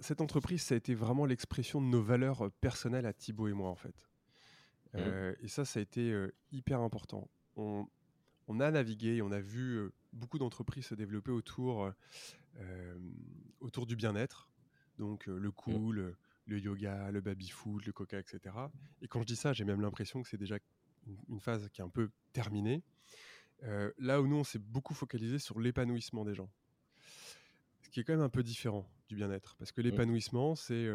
cette 0.00 0.20
entreprise, 0.20 0.62
ça 0.62 0.74
a 0.74 0.78
été 0.78 0.94
vraiment 0.94 1.26
l'expression 1.26 1.80
de 1.80 1.86
nos 1.86 2.02
valeurs 2.02 2.50
personnelles 2.60 3.06
à 3.06 3.12
Thibaut 3.12 3.48
et 3.48 3.52
moi, 3.52 3.70
en 3.70 3.76
fait. 3.76 4.08
Mmh. 4.94 5.34
et 5.40 5.48
ça, 5.48 5.64
ça 5.64 5.80
a 5.80 5.82
été 5.82 6.14
hyper 6.52 6.80
important. 6.80 7.28
On, 7.56 7.88
on, 8.46 8.60
a 8.60 8.70
navigué, 8.70 9.22
on 9.22 9.32
a 9.32 9.40
vu 9.40 9.90
beaucoup 10.12 10.38
d'entreprises 10.38 10.86
se 10.86 10.94
développer 10.94 11.32
autour, 11.32 11.90
autour 13.60 13.86
du 13.86 13.96
bien-être, 13.96 14.48
donc 14.98 15.26
le 15.26 15.48
mmh. 15.48 15.52
cool, 15.52 16.16
le 16.46 16.58
yoga, 16.58 17.10
le 17.10 17.20
baby-food, 17.20 17.84
le 17.86 17.92
coca, 17.92 18.20
etc. 18.20 18.54
Et 19.02 19.08
quand 19.08 19.20
je 19.20 19.26
dis 19.26 19.36
ça, 19.36 19.52
j'ai 19.52 19.64
même 19.64 19.80
l'impression 19.80 20.22
que 20.22 20.28
c'est 20.28 20.38
déjà 20.38 20.58
une 21.28 21.40
phase 21.40 21.68
qui 21.70 21.80
est 21.80 21.84
un 21.84 21.88
peu 21.88 22.10
terminée. 22.32 22.82
là 23.98 24.22
où 24.22 24.26
nous, 24.28 24.36
on 24.36 24.44
s'est 24.44 24.60
beaucoup 24.60 24.94
focalisé 24.94 25.38
sur 25.38 25.58
l'épanouissement 25.58 26.24
des 26.24 26.34
gens. 26.34 26.50
Qui 27.94 28.00
est 28.00 28.04
quand 28.04 28.14
même 28.14 28.22
un 28.22 28.28
peu 28.28 28.42
différent 28.42 28.90
du 29.08 29.14
bien-être. 29.14 29.54
Parce 29.54 29.70
que 29.70 29.80
mmh. 29.80 29.84
l'épanouissement, 29.84 30.56
c'est 30.56 30.88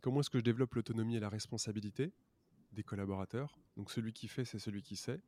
comment 0.00 0.20
est-ce 0.20 0.30
que 0.30 0.38
je 0.38 0.44
développe 0.44 0.74
l'autonomie 0.76 1.16
et 1.16 1.20
la 1.20 1.28
responsabilité 1.28 2.10
des 2.72 2.82
collaborateurs. 2.82 3.58
Donc 3.76 3.90
celui 3.90 4.14
qui 4.14 4.28
fait, 4.28 4.46
c'est 4.46 4.58
celui 4.58 4.80
qui 4.80 4.96
sait. 4.96 5.20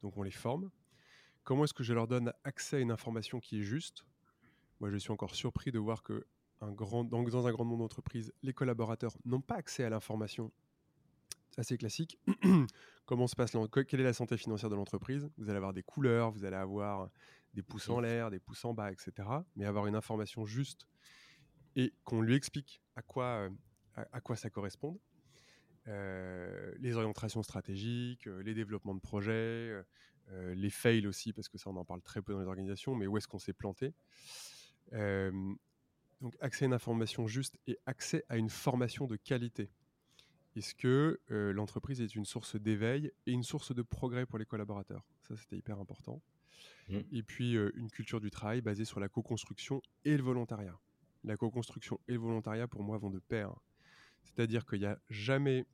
Donc 0.00 0.16
on 0.16 0.22
les 0.22 0.30
forme. 0.30 0.70
Comment 1.44 1.64
est-ce 1.64 1.74
que 1.74 1.84
je 1.84 1.92
leur 1.92 2.08
donne 2.08 2.32
accès 2.42 2.76
à 2.76 2.78
une 2.80 2.90
information 2.90 3.38
qui 3.38 3.60
est 3.60 3.64
juste? 3.64 4.06
Moi, 4.80 4.90
je 4.90 4.96
suis 4.96 5.10
encore 5.10 5.34
surpris 5.34 5.72
de 5.72 5.78
voir 5.78 6.02
que 6.02 6.26
un 6.62 6.72
grand, 6.72 7.04
dans, 7.04 7.22
dans 7.22 7.46
un 7.46 7.52
grand 7.52 7.66
nombre 7.66 7.80
d'entreprises, 7.80 8.32
les 8.42 8.54
collaborateurs 8.54 9.14
n'ont 9.26 9.42
pas 9.42 9.56
accès 9.56 9.84
à 9.84 9.90
l'information 9.90 10.50
assez 11.58 11.76
classique. 11.76 12.18
Comment 13.06 13.26
se 13.26 13.36
passe 13.36 13.56
quelle 13.86 14.00
est 14.00 14.04
la 14.04 14.14
santé 14.14 14.38
financière 14.38 14.70
de 14.70 14.74
l'entreprise? 14.74 15.28
Vous 15.36 15.48
allez 15.48 15.58
avoir 15.58 15.74
des 15.74 15.82
couleurs, 15.82 16.30
vous 16.30 16.44
allez 16.44 16.56
avoir 16.56 17.10
des 17.56 17.62
pouces 17.62 17.88
en 17.88 18.00
l'air, 18.00 18.30
des 18.30 18.38
pouces 18.38 18.64
en 18.64 18.74
bas, 18.74 18.92
etc. 18.92 19.28
Mais 19.56 19.64
avoir 19.64 19.86
une 19.86 19.96
information 19.96 20.44
juste 20.46 20.86
et 21.74 21.92
qu'on 22.04 22.20
lui 22.20 22.34
explique 22.34 22.80
à 22.94 23.02
quoi, 23.02 23.48
à, 23.96 24.20
quoi 24.20 24.36
ça 24.36 24.50
correspond. 24.50 25.00
Euh, 25.88 26.72
les 26.78 26.96
orientations 26.96 27.42
stratégiques, 27.42 28.26
euh, 28.26 28.42
les 28.42 28.54
développements 28.54 28.94
de 28.94 29.00
projets, 29.00 29.82
euh, 30.30 30.54
les 30.54 30.70
fails 30.70 31.06
aussi, 31.06 31.32
parce 31.32 31.48
que 31.48 31.58
ça 31.58 31.70
on 31.70 31.76
en 31.76 31.84
parle 31.84 32.02
très 32.02 32.22
peu 32.22 32.32
dans 32.32 32.40
les 32.40 32.46
organisations, 32.46 32.94
mais 32.94 33.06
où 33.06 33.16
est-ce 33.16 33.28
qu'on 33.28 33.38
s'est 33.38 33.52
planté 33.52 33.94
donc 36.20 36.34
accès 36.40 36.64
à 36.64 36.66
une 36.66 36.72
information 36.72 37.26
juste 37.26 37.58
et 37.66 37.78
accès 37.84 38.24
à 38.28 38.36
une 38.36 38.48
formation 38.48 39.06
de 39.06 39.16
qualité. 39.16 39.70
Est-ce 40.54 40.74
que 40.74 41.20
euh, 41.30 41.52
l'entreprise 41.52 42.00
est 42.00 42.14
une 42.14 42.24
source 42.24 42.56
d'éveil 42.56 43.12
et 43.26 43.32
une 43.32 43.42
source 43.42 43.74
de 43.74 43.82
progrès 43.82 44.24
pour 44.24 44.38
les 44.38 44.46
collaborateurs? 44.46 45.04
Ça, 45.20 45.36
c'était 45.36 45.58
hyper 45.58 45.78
important. 45.78 46.22
Mmh. 46.88 46.98
Et 47.12 47.22
puis, 47.22 47.56
euh, 47.56 47.70
une 47.76 47.90
culture 47.90 48.20
du 48.20 48.30
travail 48.30 48.60
basée 48.60 48.84
sur 48.84 49.00
la 49.00 49.08
co-construction 49.08 49.82
et 50.04 50.16
le 50.16 50.22
volontariat. 50.22 50.78
La 51.24 51.36
co-construction 51.36 52.00
et 52.08 52.12
le 52.12 52.18
volontariat, 52.18 52.68
pour 52.68 52.82
moi, 52.82 52.98
vont 52.98 53.10
de 53.10 53.18
pair. 53.18 53.52
C'est-à-dire 54.22 54.66
qu'il 54.66 54.80
n'y 54.80 54.86
a 54.86 54.98
jamais 55.10 55.64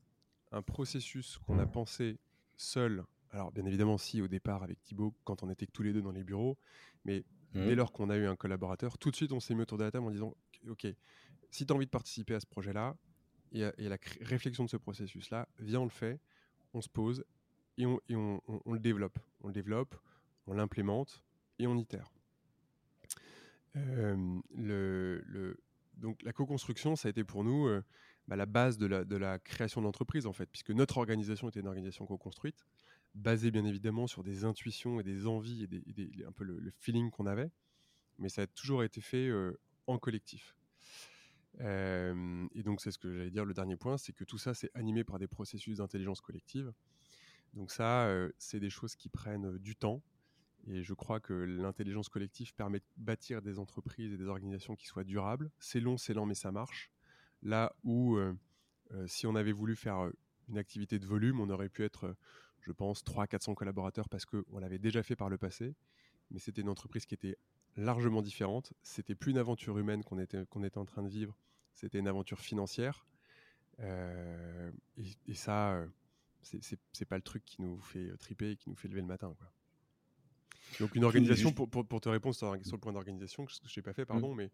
un 0.51 0.63
processus 0.63 1.39
qu'on 1.39 1.59
a 1.59 1.67
pensé 1.67 2.19
seul. 2.57 3.05
Alors, 3.31 3.53
bien 3.53 3.65
évidemment, 3.65 3.99
si 3.99 4.21
au 4.21 4.29
départ, 4.29 4.63
avec 4.63 4.81
Thibaut, 4.83 5.15
quand 5.25 5.43
on 5.43 5.51
était 5.51 5.67
tous 5.67 5.83
les 5.83 5.93
deux 5.93 6.03
dans 6.03 6.13
les 6.13 6.25
bureaux, 6.25 6.59
mais 7.05 7.25
Mmh. 7.55 7.67
Dès 7.67 7.75
lors 7.75 7.93
qu'on 7.93 8.09
a 8.11 8.17
eu 8.17 8.27
un 8.27 8.37
collaborateur, 8.37 8.99
tout 8.99 9.11
de 9.11 9.17
suite, 9.17 9.33
on 9.33 9.41
s'est 9.41 9.55
mis 9.55 9.63
autour 9.63 9.79
de 9.79 9.85
la 9.85 9.91
table 9.91 10.07
en 10.07 10.11
disant 10.11 10.35
Ok, 10.69 10.87
si 11.51 11.67
tu 11.67 11.73
as 11.73 11.77
envie 11.77 11.87
de 11.87 11.91
participer 11.91 12.35
à 12.35 12.41
ce 12.41 12.47
projet-là, 12.47 12.97
et, 13.53 13.69
et, 13.77 13.89
la 13.89 13.99
réflexion 14.23 14.65
de 14.65 14.71
ce 14.71 14.79
processus-là, 14.79 15.47
viens, 15.59 15.81
on 15.81 15.85
le 15.85 15.91
fait, 15.91 16.19
on 16.73 16.81
se 16.81 16.89
pose 16.89 17.25
et 17.77 17.85
on, 17.85 18.01
et 18.09 18.17
on, 18.17 18.41
on, 18.47 18.73
le 18.73 18.79
développe. 18.79 19.19
On 19.43 19.49
le 19.49 19.53
développe, 19.53 19.95
on 20.47 20.55
l'implémente 20.55 21.23
et 21.59 21.67
on 21.67 21.77
itère. 21.77 22.11
Euh, 23.77 25.55
donc 25.97 26.23
la 26.23 26.33
co-construction, 26.33 26.97
ça 26.97 27.09
a 27.09 27.11
été 27.11 27.25
pour 27.25 27.45
nous 27.45 27.67
euh, 27.67 27.83
bah, 28.29 28.37
la 28.37 28.47
base 28.47 28.79
de 28.79 28.87
la, 28.87 29.05
de 29.05 29.39
création 29.39 29.83
d'entreprise, 29.83 30.27
en 30.27 30.33
fait, 30.33 30.47
puisque 30.47 30.71
notre 30.71 30.99
organisation 30.99 31.49
était 31.49 31.61
une 31.61 31.69
organisation 31.69 32.07
co-construite 32.07 32.67
basé 33.15 33.51
bien 33.51 33.65
évidemment 33.65 34.07
sur 34.07 34.23
des 34.23 34.45
intuitions 34.45 34.99
et 34.99 35.03
des 35.03 35.27
envies 35.27 35.69
et, 35.71 36.25
un 36.25 36.33
peu 36.33 36.45
le, 36.45 36.73
feeling 36.79 37.11
qu'on 37.11 37.27
avait, 37.27 37.51
mais 38.19 38.31
ça 38.31 38.43
a 38.43 38.47
toujours 38.47 38.85
été 38.85 39.03
fait 39.03 39.31
en 39.87 39.99
collectif. 39.99 40.57
et 41.61 42.63
donc 42.65 42.81
c'est 42.81 42.91
ce 42.91 42.97
que 42.97 43.15
j'allais 43.15 43.31
dire, 43.31 43.45
le 43.45 43.53
dernier 43.53 43.77
point, 43.77 43.99
c'est 43.99 44.15
que 44.15 44.25
tout 44.25 44.39
ça, 44.39 44.55
c'est 44.55 44.71
animé 44.75 45.05
par 45.05 45.19
des 45.19 45.27
processus 45.27 45.77
d'intelligence 45.77 46.23
collective. 46.23 46.73
Donc 47.53 47.71
ça, 47.71 48.11
c'est 48.39 48.61
des 48.61 48.71
choses 48.71 48.97
qui 48.97 49.11
prennent 49.11 49.59
du 49.59 49.77
temps. 49.77 50.03
Et 50.69 50.83
je 50.83 50.95
crois 50.95 51.21
que 51.21 51.33
l'intelligence 51.33 52.09
collective 52.09 52.55
permet 52.55 52.79
de 52.79 52.85
bâtir 52.97 53.43
des 53.43 53.59
entreprises 53.59 54.13
et 54.13 54.17
des 54.17 54.27
organisations 54.27 54.77
qui 54.77 54.87
soient 54.87 55.05
durables. 55.05 55.51
C'est 55.59 55.81
long, 55.81 55.97
c'est 55.97 56.15
lent, 56.15 56.27
mais 56.27 56.35
ça 56.35 56.53
marche. 56.53 56.91
Là 57.43 57.75
où, 57.83 58.17
si 59.07 59.27
on 59.27 59.35
avait 59.35 59.53
voulu 59.53 59.75
faire 59.75 60.11
une 60.49 60.59
activité 60.59 61.01
de 61.01 61.07
volume, 61.07 61.41
on 61.41 61.51
aurait 61.51 61.69
pu 61.69 61.83
être 61.83 62.15
je 62.63 62.73
pense, 62.73 63.05
300-400 63.05 63.55
collaborateurs 63.55 64.09
parce 64.09 64.25
qu'on 64.25 64.59
l'avait 64.59 64.79
déjà 64.79 65.03
fait 65.03 65.17
par 65.17 65.29
le 65.29 65.37
passé, 65.37 65.75
mais 66.31 66.39
c'était 66.39 66.63
une 66.63 66.69
entreprise 66.69 67.07
qui 67.07 67.15
était 67.15 67.37
largement 67.77 68.23
différente. 68.23 68.73
C'était 68.83 69.15
plus 69.15 69.33
une 69.33 69.39
aventure 69.39 69.79
humaine 69.79 70.05
qu'on 70.05 70.19
était, 70.19 70.47
qu'on 70.47 70.63
était 70.63 70.79
en 70.79 70.85
train 70.85 71.03
de 71.03 71.09
vivre, 71.09 71.37
c'était 71.75 71.99
une 71.99 72.09
aventure 72.09 72.41
financière. 72.41 73.07
Euh, 73.81 74.71
et, 75.27 75.35
ça, 75.35 75.73
euh, 75.73 75.87
c'est 76.43 77.05
pas 77.05 77.17
le 77.17 77.23
truc 77.23 77.45
qui 77.45 77.61
nous 77.63 77.81
fait 77.81 78.17
triper 78.19 78.53
et 78.53 78.57
qui 78.57 78.71
nous 78.71 78.77
fait 78.77 78.89
lever 78.89 79.01
le 79.01 79.07
matin. 79.07 79.35
Donc 80.81 80.95
une 80.95 81.05
organisation, 81.05 81.53
pour, 81.53 81.69
pour, 81.69 82.01
te 82.01 82.09
répondre 82.09 82.35
sur, 82.35 82.53
le 82.53 82.79
point 82.79 82.93
d'organisation, 82.93 83.47
ce 83.49 83.61
que 83.61 83.69
je 83.69 83.79
n'ai 83.79 83.83
pas 83.83 83.93
fait, 83.93 84.03
mmh. 84.03 84.07
pardon, 84.07 84.35
mais 84.35 84.51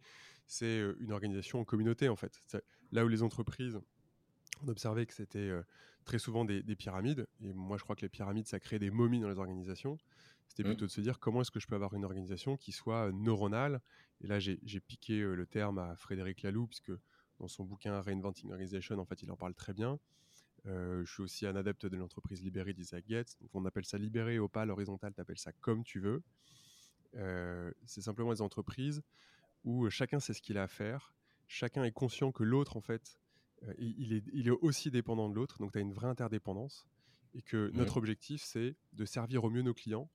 c'est 0.47 0.83
une 1.01 1.13
organisation 1.13 1.61
en 1.61 1.65
communauté 1.65 2.09
en 2.09 2.17
fait. 2.17 2.41
Là 2.93 3.05
où 3.05 3.09
les 3.09 3.23
entreprises, 3.23 3.79
on 4.63 4.69
observait 4.69 5.07
que 5.07 5.15
c'était 5.15 5.51
très 6.05 6.19
souvent 6.19 6.45
des, 6.45 6.63
pyramides, 6.77 7.27
et 7.43 7.53
moi 7.53 7.77
je 7.77 7.85
crois 7.85 7.97
que 7.97 8.03
les 8.03 8.09
pyramides, 8.09 8.47
ça 8.47 8.61
crée 8.61 8.79
des 8.79 8.91
momies 8.91 9.21
dans 9.21 9.29
les 9.29 9.39
organisations. 9.39 9.99
C'était 10.49 10.63
mmh. 10.63 10.67
plutôt 10.67 10.87
de 10.87 10.91
se 10.91 11.01
dire 11.01 11.19
comment 11.19 11.43
est-ce 11.43 11.51
que 11.51 11.61
je 11.61 11.67
peux 11.67 11.75
avoir 11.75 11.95
une 11.95 12.05
organisation 12.05 12.57
qui 12.57 12.73
soit 12.73 13.13
neuronale? 13.13 13.81
Et 14.21 14.27
là, 14.27 14.39
j'ai 14.41 14.81
piqué 14.81 15.21
le 15.21 15.47
terme 15.47 15.79
à 15.79 15.95
Frédéric 15.97 16.43
Laloux, 16.43 16.67
puisque 16.67 16.93
dans 17.39 17.49
son 17.49 17.65
bouquin 17.65 18.01
Reinventing 18.01 18.51
Organization, 18.51 18.99
en 18.99 19.05
fait, 19.05 19.23
il 19.23 19.31
en 19.31 19.37
parle 19.37 19.55
très 19.55 19.73
bien. 19.73 19.99
Je 20.65 21.05
suis 21.07 21.23
aussi 21.23 21.47
un 21.47 21.57
adepte 21.57 21.87
de 21.87 21.97
l'entreprise 21.97 22.43
libérée 22.43 22.73
d'Isaac 22.73 23.05
Getz. 23.09 23.39
Donc 23.41 23.51
on 23.55 23.65
appelle 23.65 23.85
ça 23.85 23.99
libéré, 23.99 24.39
opale, 24.39 24.71
horizontal, 24.71 25.15
tu 25.15 25.21
appelles 25.21 25.39
ça 25.39 25.53
comme 25.53 25.85
tu 25.85 26.01
veux. 26.01 26.23
c'est 27.85 28.03
simplement 28.03 28.33
des 28.33 28.43
entreprises 28.43 29.03
où 29.65 29.89
chacun 29.91 30.21
sait 30.21 30.35
ce 30.35 30.43
qu'il 30.43 30.59
a 30.59 30.65
à 30.65 30.69
faire, 30.69 31.15
chacun 31.47 31.85
est 31.85 31.93
conscient 31.93 32.33
que 32.33 32.45
l'autre, 32.45 32.77
en 32.77 32.81
fait, 32.81 33.19
il, 33.79 34.13
est, 34.13 34.23
il, 34.33 34.49
est, 34.49 34.51
aussi 34.51 34.91
dépendant 34.91 35.29
de 35.29 35.35
l'autre, 35.35 35.59
donc 35.59 35.73
tu 35.73 35.79
as 35.79 35.81
une 35.81 35.93
vraie 35.93 36.07
interdépendance, 36.07 36.87
et 37.35 37.43
que 37.43 37.71
notre 37.75 37.97
objectif, 37.97 38.43
c'est 38.43 38.77
de 38.93 39.05
servir 39.05 39.45
au 39.45 39.51
mieux 39.51 39.63
nos 39.63 39.75
clients 39.75 40.11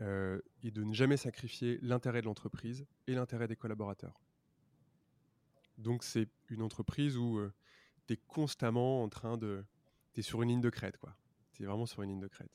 et 0.00 0.70
de 0.70 0.82
ne 0.82 0.94
jamais 0.94 1.18
sacrifier 1.18 1.78
l'intérêt 1.82 2.22
de 2.22 2.26
l'entreprise 2.26 2.86
et 3.06 3.14
l'intérêt 3.14 3.48
des 3.48 3.56
collaborateurs. 3.56 4.18
Donc 5.76 6.04
c'est 6.04 6.28
une 6.48 6.62
entreprise 6.62 7.16
où 7.18 7.38
tu 8.10 8.14
es 8.14 8.20
constamment 8.26 9.04
en 9.04 9.08
train 9.08 9.36
de... 9.36 9.62
Tu 10.12 10.20
es 10.20 10.22
sur 10.22 10.42
une 10.42 10.48
ligne 10.48 10.60
de 10.60 10.70
crête, 10.70 10.96
quoi. 10.98 11.14
Tu 11.52 11.62
es 11.62 11.66
vraiment 11.66 11.86
sur 11.86 12.02
une 12.02 12.10
ligne 12.10 12.20
de 12.20 12.26
crête. 12.26 12.50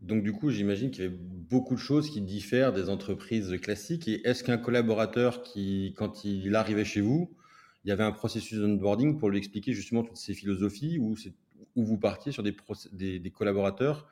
Donc 0.00 0.24
du 0.24 0.32
coup, 0.32 0.50
j'imagine 0.50 0.90
qu'il 0.90 1.04
y 1.04 1.06
avait 1.06 1.16
beaucoup 1.16 1.74
de 1.74 1.80
choses 1.80 2.10
qui 2.10 2.20
diffèrent 2.20 2.72
des 2.72 2.88
entreprises 2.88 3.56
classiques. 3.60 4.08
Et 4.08 4.26
est-ce 4.26 4.42
qu'un 4.42 4.58
collaborateur 4.58 5.42
qui, 5.42 5.94
quand 5.96 6.24
il 6.24 6.56
arrivait 6.56 6.84
chez 6.84 7.00
vous, 7.00 7.32
il 7.84 7.88
y 7.88 7.92
avait 7.92 8.02
un 8.02 8.12
processus 8.12 8.58
d'onboarding 8.58 9.18
pour 9.18 9.30
lui 9.30 9.38
expliquer 9.38 9.72
justement 9.72 10.02
toutes 10.02 10.16
ces 10.16 10.34
philosophies 10.34 10.98
ou 10.98 11.14
où 11.76 11.84
vous 11.84 11.98
partiez 11.98 12.32
sur 12.32 12.42
des, 12.42 12.54
des, 13.18 13.30
collaborateurs 13.30 14.08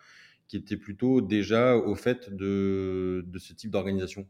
qui 0.48 0.56
étaient 0.56 0.76
plutôt 0.76 1.20
déjà 1.20 1.76
au 1.76 1.94
fait 1.94 2.34
de, 2.34 3.24
de 3.26 3.38
ce 3.38 3.52
type 3.52 3.70
d'organisation? 3.70 4.26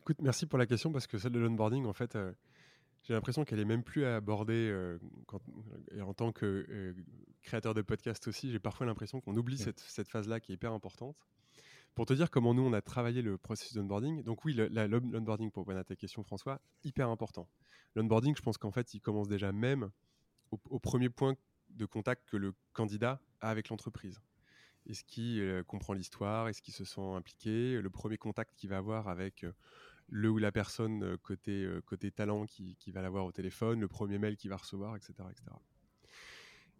Écoute, 0.00 0.18
merci 0.20 0.46
pour 0.46 0.58
la 0.58 0.66
question 0.66 0.92
parce 0.92 1.06
que 1.06 1.18
celle 1.18 1.32
de 1.32 1.40
l'onboarding, 1.40 1.86
en 1.86 1.94
fait, 1.94 2.14
euh, 2.14 2.32
j'ai 3.06 3.14
l'impression 3.14 3.44
qu'elle 3.44 3.60
est 3.60 3.64
même 3.64 3.84
plus 3.84 4.04
à 4.04 4.16
aborder 4.16 4.68
euh, 4.68 4.98
quand, 5.26 5.40
et 5.94 6.00
en 6.00 6.12
tant 6.12 6.32
que 6.32 6.66
euh, 6.68 6.92
créateur 7.42 7.72
de 7.72 7.82
podcast 7.82 8.26
aussi. 8.26 8.50
J'ai 8.50 8.58
parfois 8.58 8.84
l'impression 8.84 9.20
qu'on 9.20 9.36
oublie 9.36 9.58
cette, 9.58 9.78
cette 9.78 10.08
phase-là 10.08 10.40
qui 10.40 10.50
est 10.50 10.56
hyper 10.56 10.72
importante. 10.72 11.16
Pour 11.94 12.04
te 12.04 12.12
dire 12.12 12.30
comment 12.30 12.52
nous, 12.52 12.62
on 12.62 12.72
a 12.72 12.82
travaillé 12.82 13.22
le 13.22 13.38
processus 13.38 13.74
d'onboarding, 13.74 14.22
donc 14.22 14.44
oui, 14.44 14.54
l'onboarding, 14.54 15.50
pour 15.50 15.62
répondre 15.62 15.78
à 15.78 15.84
ta 15.84 15.94
question, 15.94 16.22
François, 16.24 16.60
hyper 16.82 17.08
important. 17.08 17.48
L'onboarding, 17.94 18.36
je 18.36 18.42
pense 18.42 18.58
qu'en 18.58 18.72
fait, 18.72 18.92
il 18.92 19.00
commence 19.00 19.28
déjà 19.28 19.52
même 19.52 19.90
au, 20.50 20.78
premier 20.78 21.08
point 21.08 21.36
de 21.70 21.86
contact 21.86 22.28
que 22.28 22.36
le 22.36 22.54
candidat 22.72 23.20
a 23.40 23.48
avec 23.48 23.70
l'entreprise. 23.70 24.20
Est-ce 24.86 25.04
qu'il 25.04 25.64
comprend 25.66 25.94
l'histoire 25.94 26.48
Est-ce 26.48 26.60
qu'il 26.60 26.74
se 26.74 26.84
sent 26.84 27.00
impliqué 27.00 27.80
Le 27.80 27.88
premier 27.88 28.18
contact 28.18 28.54
qu'il 28.56 28.68
va 28.68 28.76
avoir 28.76 29.08
avec 29.08 29.46
le 30.08 30.30
ou 30.30 30.38
la 30.38 30.52
personne 30.52 31.16
côté, 31.18 31.68
côté 31.84 32.10
talent 32.10 32.46
qui, 32.46 32.76
qui 32.76 32.92
va 32.92 33.02
l'avoir 33.02 33.24
au 33.24 33.32
téléphone, 33.32 33.80
le 33.80 33.88
premier 33.88 34.18
mail 34.18 34.36
qu'il 34.36 34.50
va 34.50 34.56
recevoir, 34.56 34.96
etc., 34.96 35.14
etc. 35.30 35.44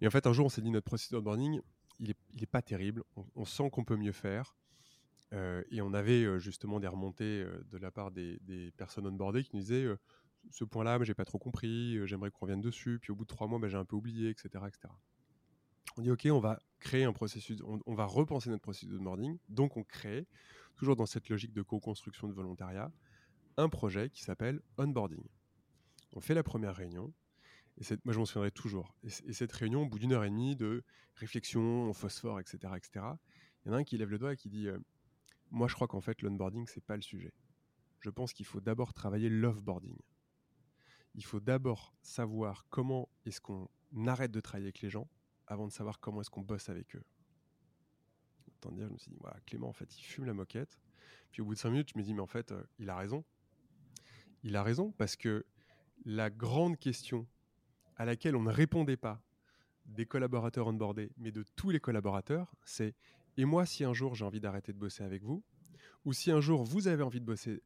Et 0.00 0.06
en 0.06 0.10
fait, 0.10 0.26
un 0.26 0.32
jour, 0.32 0.46
on 0.46 0.48
s'est 0.48 0.62
dit 0.62 0.70
notre 0.70 0.84
processus 0.84 1.12
d'onboarding, 1.12 1.60
il 1.98 2.14
n'est 2.38 2.46
pas 2.46 2.62
terrible. 2.62 3.02
On, 3.34 3.44
sent 3.44 3.70
qu'on 3.70 3.84
peut 3.84 3.96
mieux 3.96 4.12
faire. 4.12 4.54
et 5.32 5.80
on 5.80 5.92
avait 5.94 6.38
justement 6.38 6.78
des 6.78 6.86
remontées 6.86 7.44
de 7.70 7.78
la 7.78 7.90
part 7.90 8.10
des, 8.10 8.38
des 8.42 8.70
personnes 8.72 9.06
onboardées 9.06 9.42
qui 9.42 9.56
nous 9.56 9.62
disaient 9.62 9.88
ce 10.50 10.64
point-là, 10.64 11.02
j'ai 11.02 11.14
pas 11.14 11.24
trop 11.24 11.38
compris, 11.38 11.98
j'aimerais 12.06 12.30
qu'on 12.30 12.46
revienne 12.46 12.60
dessus. 12.60 12.98
Puis 13.00 13.10
au 13.10 13.16
bout 13.16 13.24
de 13.24 13.28
trois 13.28 13.46
mois, 13.46 13.58
bah, 13.58 13.68
j'ai 13.68 13.76
un 13.76 13.84
peu 13.84 13.96
oublié, 13.96 14.30
etc., 14.30 14.48
etc. 14.66 14.88
On 15.96 16.02
dit 16.02 16.10
ok, 16.10 16.28
on 16.30 16.40
va 16.40 16.58
créer 16.78 17.04
un 17.04 17.12
processus, 17.12 17.62
on, 17.64 17.80
on 17.86 17.94
va 17.94 18.04
repenser 18.04 18.50
notre 18.50 18.62
processus 18.62 18.90
d'onboarding. 18.90 19.38
Donc 19.48 19.76
on 19.76 19.82
crée, 19.82 20.26
toujours 20.76 20.96
dans 20.96 21.06
cette 21.06 21.28
logique 21.28 21.52
de 21.52 21.62
co-construction 21.62 22.28
de 22.28 22.32
volontariat, 22.32 22.92
un 23.56 23.68
projet 23.68 24.10
qui 24.10 24.22
s'appelle 24.22 24.60
Onboarding. 24.78 25.24
On 26.12 26.20
fait 26.20 26.34
la 26.34 26.42
première 26.42 26.74
réunion, 26.74 27.12
et 27.78 27.84
moi 28.04 28.12
je 28.12 28.18
m'en 28.18 28.24
souviendrai 28.24 28.50
toujours. 28.50 28.94
Et, 29.02 29.10
cette 29.10 29.52
réunion, 29.52 29.82
au 29.82 29.86
bout 29.86 29.98
d'une 29.98 30.12
heure 30.12 30.24
et 30.24 30.30
demie 30.30 30.56
de 30.56 30.84
réflexion, 31.14 31.92
phosphore, 31.92 32.40
etc., 32.40 32.72
etc., 32.76 33.06
il 33.64 33.68
y 33.68 33.70
en 33.70 33.74
a 33.74 33.78
un 33.78 33.84
qui 33.84 33.98
lève 33.98 34.10
le 34.10 34.18
doigt 34.18 34.32
et 34.34 34.36
qui 34.36 34.48
dit 34.48 34.68
euh, 34.68 34.78
Moi 35.50 35.68
je 35.68 35.74
crois 35.74 35.88
qu'en 35.88 36.00
fait 36.00 36.22
l'onboarding, 36.22 36.66
c'est 36.66 36.84
pas 36.84 36.96
le 36.96 37.02
sujet. 37.02 37.32
Je 38.00 38.10
pense 38.10 38.32
qu'il 38.32 38.46
faut 38.46 38.60
d'abord 38.60 38.92
travailler 38.92 39.28
l'offboarding. 39.28 39.98
Il 41.14 41.24
faut 41.24 41.40
d'abord 41.40 41.94
savoir 42.02 42.66
comment 42.68 43.08
est-ce 43.24 43.40
qu'on 43.40 43.68
arrête 44.06 44.30
de 44.30 44.40
travailler 44.40 44.66
avec 44.66 44.80
les 44.82 44.90
gens 44.90 45.08
avant 45.46 45.66
de 45.66 45.72
savoir 45.72 45.98
comment 45.98 46.20
est-ce 46.20 46.30
qu'on 46.30 46.42
bosse 46.42 46.68
avec 46.68 46.94
eux. 46.94 47.04
Autant 48.48 48.72
dire, 48.72 48.86
je 48.88 48.92
me 48.92 48.98
suis 48.98 49.10
dit, 49.10 49.18
Clément, 49.46 49.68
en 49.68 49.72
fait, 49.72 49.98
il 49.98 50.02
fume 50.02 50.24
la 50.24 50.34
moquette. 50.34 50.78
Puis 51.30 51.42
au 51.42 51.46
bout 51.46 51.54
de 51.54 51.58
cinq 51.58 51.70
minutes, 51.70 51.90
je 51.94 51.98
me 51.98 52.04
dis, 52.04 52.14
mais 52.14 52.20
en 52.20 52.26
fait, 52.26 52.52
euh, 52.52 52.62
il 52.78 52.90
a 52.90 52.96
raison 52.96 53.24
il 54.46 54.54
a 54.54 54.62
raison, 54.62 54.92
parce 54.92 55.16
que 55.16 55.44
la 56.04 56.30
grande 56.30 56.78
question 56.78 57.26
à 57.96 58.04
laquelle 58.04 58.36
on 58.36 58.42
ne 58.42 58.52
répondait 58.52 58.96
pas 58.96 59.20
des 59.86 60.06
collaborateurs 60.06 60.68
onboardés, 60.68 61.10
mais 61.16 61.32
de 61.32 61.44
tous 61.56 61.70
les 61.70 61.80
collaborateurs, 61.80 62.54
c'est 62.64 62.94
et 63.36 63.44
moi 63.44 63.66
si 63.66 63.82
un 63.82 63.92
jour 63.92 64.14
j'ai 64.14 64.24
envie 64.24 64.38
d'arrêter 64.38 64.72
de 64.72 64.78
bosser 64.78 65.02
avec 65.02 65.24
vous, 65.24 65.42
ou 66.04 66.12
si 66.12 66.30
un 66.30 66.40
jour 66.40 66.62
vous 66.62 66.86
avez 66.86 67.02
envie 67.02 67.20
de 67.20 67.24
bosser, 67.24 67.60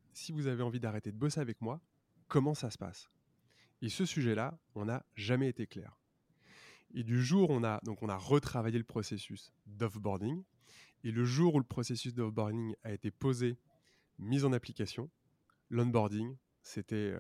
d'arrêter 0.81 1.13
de 1.13 1.19
bosser 1.19 1.41
avec 1.41 1.61
moi, 1.61 1.83
comment 2.29 2.55
ça 2.55 2.71
se 2.71 2.79
passe? 2.79 3.11
Et 3.83 3.91
ce 3.91 4.07
sujet-là, 4.07 4.59
on 4.75 4.87
n'a 4.87 5.05
jamais 5.15 5.49
été 5.49 5.67
clair. 5.67 5.99
Et 6.95 7.05
du 7.05 7.23
jour 7.23 7.51
où 7.51 7.53
on 7.53 7.63
a 7.63 7.79
donc 7.85 8.03
on 8.03 8.09
a 8.09 8.17
retravaillé 8.17 8.79
le 8.79 8.85
processus 8.85 9.53
d'offboarding, 9.67 10.43
et 11.05 11.11
le 11.11 11.25
jour 11.25 11.57
où 11.57 11.59
le 11.59 11.65
processus 11.65 12.15
d'offboarding 12.15 12.75
a 12.85 12.93
été 12.93 13.11
posé, 13.11 13.59
mis 14.19 14.45
en 14.45 14.55
application, 14.55 15.11
l'onboarding 15.69 16.37
c'était 16.63 17.15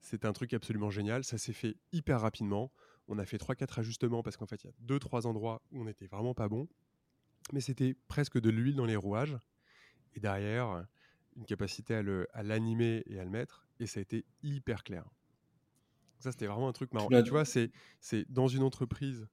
c'était 0.00 0.26
un 0.26 0.32
truc 0.32 0.54
absolument 0.54 0.90
génial. 0.90 1.24
Ça 1.24 1.36
s'est 1.36 1.52
fait 1.52 1.76
hyper 1.92 2.20
rapidement. 2.20 2.70
On 3.08 3.18
a 3.18 3.24
fait 3.24 3.38
3-4 3.38 3.80
ajustements 3.80 4.22
parce 4.22 4.36
qu'en 4.36 4.46
fait, 4.46 4.62
il 4.62 4.68
y 4.68 4.70
a 4.70 4.98
2-3 4.98 5.26
endroits 5.26 5.62
où 5.72 5.80
on 5.80 5.84
n'était 5.84 6.06
vraiment 6.06 6.34
pas 6.34 6.48
bon. 6.48 6.68
Mais 7.52 7.60
c'était 7.60 7.94
presque 8.08 8.40
de 8.40 8.50
l'huile 8.50 8.76
dans 8.76 8.84
les 8.84 8.96
rouages. 8.96 9.36
Et 10.14 10.20
derrière, 10.20 10.86
une 11.36 11.44
capacité 11.44 11.94
à 11.94 12.42
l'animer 12.42 13.02
et 13.06 13.18
à 13.18 13.24
le 13.24 13.30
mettre. 13.30 13.66
Et 13.80 13.86
ça 13.86 13.98
a 13.98 14.02
été 14.02 14.24
hyper 14.42 14.84
clair. 14.84 15.04
Ça, 16.18 16.30
c'était 16.32 16.46
vraiment 16.46 16.68
un 16.68 16.72
truc 16.72 16.92
marrant. 16.94 17.08
tu 17.22 17.30
vois, 17.30 17.44
c'est 17.44 17.70
dans 18.28 18.48
une 18.48 18.62
entreprise 18.62 19.28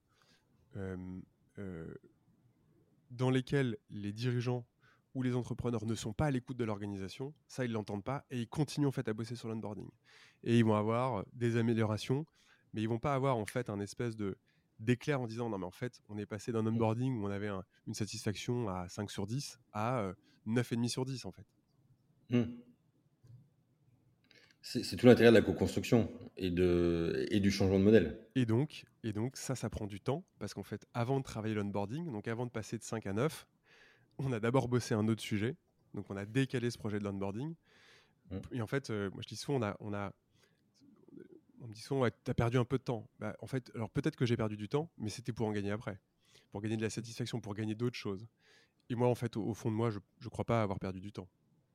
dans 3.10 3.30
lesquelles 3.30 3.76
les 3.90 4.12
dirigeants 4.12 4.66
où 5.14 5.22
les 5.22 5.34
entrepreneurs 5.34 5.84
ne 5.86 5.94
sont 5.94 6.12
pas 6.12 6.26
à 6.26 6.30
l'écoute 6.30 6.56
de 6.56 6.64
l'organisation, 6.64 7.32
ça 7.46 7.64
ils 7.64 7.72
l'entendent 7.72 8.04
pas 8.04 8.24
et 8.30 8.40
ils 8.40 8.48
continuent 8.48 8.86
en 8.86 8.92
fait 8.92 9.08
à 9.08 9.12
bosser 9.12 9.36
sur 9.36 9.48
l'onboarding. 9.48 9.88
Et 10.42 10.58
ils 10.58 10.64
vont 10.64 10.74
avoir 10.74 11.18
euh, 11.18 11.22
des 11.32 11.56
améliorations, 11.56 12.26
mais 12.72 12.82
ils 12.82 12.88
vont 12.88 12.98
pas 12.98 13.14
avoir 13.14 13.36
en 13.36 13.46
fait 13.46 13.70
un 13.70 13.80
espèce 13.80 14.16
de 14.16 14.36
d'éclair 14.80 15.20
en 15.20 15.28
disant 15.28 15.48
non 15.48 15.58
mais 15.58 15.66
en 15.66 15.70
fait 15.70 16.02
on 16.08 16.18
est 16.18 16.26
passé 16.26 16.50
d'un 16.50 16.66
onboarding 16.66 17.20
où 17.20 17.26
on 17.26 17.30
avait 17.30 17.50
une 17.86 17.94
satisfaction 17.94 18.68
à 18.68 18.88
5 18.88 19.08
sur 19.08 19.26
10 19.26 19.60
à 19.72 20.12
9,5 20.48 20.84
euh, 20.84 20.88
sur 20.88 21.04
10 21.04 21.24
en 21.24 21.30
fait. 21.30 21.46
Mmh. 22.30 22.42
C'est 24.66 24.96
tout 24.96 25.06
l'intérêt 25.06 25.28
de 25.28 25.34
la 25.34 25.42
co-construction 25.42 26.10
et, 26.38 26.50
de, 26.50 27.26
et 27.30 27.38
du 27.38 27.50
changement 27.50 27.78
de 27.78 27.84
modèle. 27.84 28.18
Et 28.34 28.46
donc, 28.46 28.86
et 29.02 29.12
donc 29.12 29.36
ça, 29.36 29.54
ça 29.54 29.68
prend 29.68 29.86
du 29.86 30.00
temps 30.00 30.24
parce 30.38 30.54
qu'en 30.54 30.62
fait, 30.62 30.86
avant 30.94 31.18
de 31.18 31.22
travailler 31.22 31.54
l'onboarding, 31.54 32.10
donc 32.10 32.28
avant 32.28 32.46
de 32.46 32.50
passer 32.50 32.78
de 32.78 32.82
5 32.82 33.06
à 33.06 33.12
9, 33.12 33.46
on 34.18 34.32
a 34.32 34.40
d'abord 34.40 34.68
bossé 34.68 34.94
un 34.94 35.08
autre 35.08 35.22
sujet. 35.22 35.56
Donc, 35.94 36.10
on 36.10 36.16
a 36.16 36.24
décalé 36.24 36.70
ce 36.70 36.78
projet 36.78 36.98
de 36.98 37.04
l'onboarding. 37.04 37.54
Mmh. 38.30 38.36
Et 38.52 38.62
en 38.62 38.66
fait, 38.66 38.90
euh, 38.90 39.10
moi, 39.10 39.22
je 39.22 39.28
dis 39.28 39.36
souvent, 39.36 39.58
on 39.58 39.62
a, 39.62 39.76
on 39.80 39.94
a 39.94 40.12
on 41.64 41.68
me 41.68 41.72
dit 41.72 41.80
souvent, 41.80 42.06
tu 42.08 42.30
as 42.30 42.34
perdu 42.34 42.58
un 42.58 42.64
peu 42.64 42.76
de 42.76 42.82
temps. 42.82 43.08
Bah, 43.18 43.34
en 43.40 43.46
fait, 43.46 43.70
alors 43.74 43.88
peut-être 43.90 44.16
que 44.16 44.26
j'ai 44.26 44.36
perdu 44.36 44.56
du 44.56 44.68
temps, 44.68 44.90
mais 44.98 45.08
c'était 45.08 45.32
pour 45.32 45.46
en 45.46 45.52
gagner 45.52 45.70
après, 45.70 45.98
pour 46.52 46.60
gagner 46.60 46.76
de 46.76 46.82
la 46.82 46.90
satisfaction, 46.90 47.40
pour 47.40 47.54
gagner 47.54 47.74
d'autres 47.74 47.96
choses. 47.96 48.26
Et 48.90 48.94
moi, 48.94 49.08
en 49.08 49.14
fait, 49.14 49.36
au, 49.36 49.54
fond 49.54 49.70
de 49.70 49.76
moi, 49.76 49.90
je 49.90 49.98
ne 49.98 50.28
crois 50.28 50.44
pas 50.44 50.62
avoir 50.62 50.78
perdu 50.78 51.00
du 51.00 51.10
temps. 51.10 51.28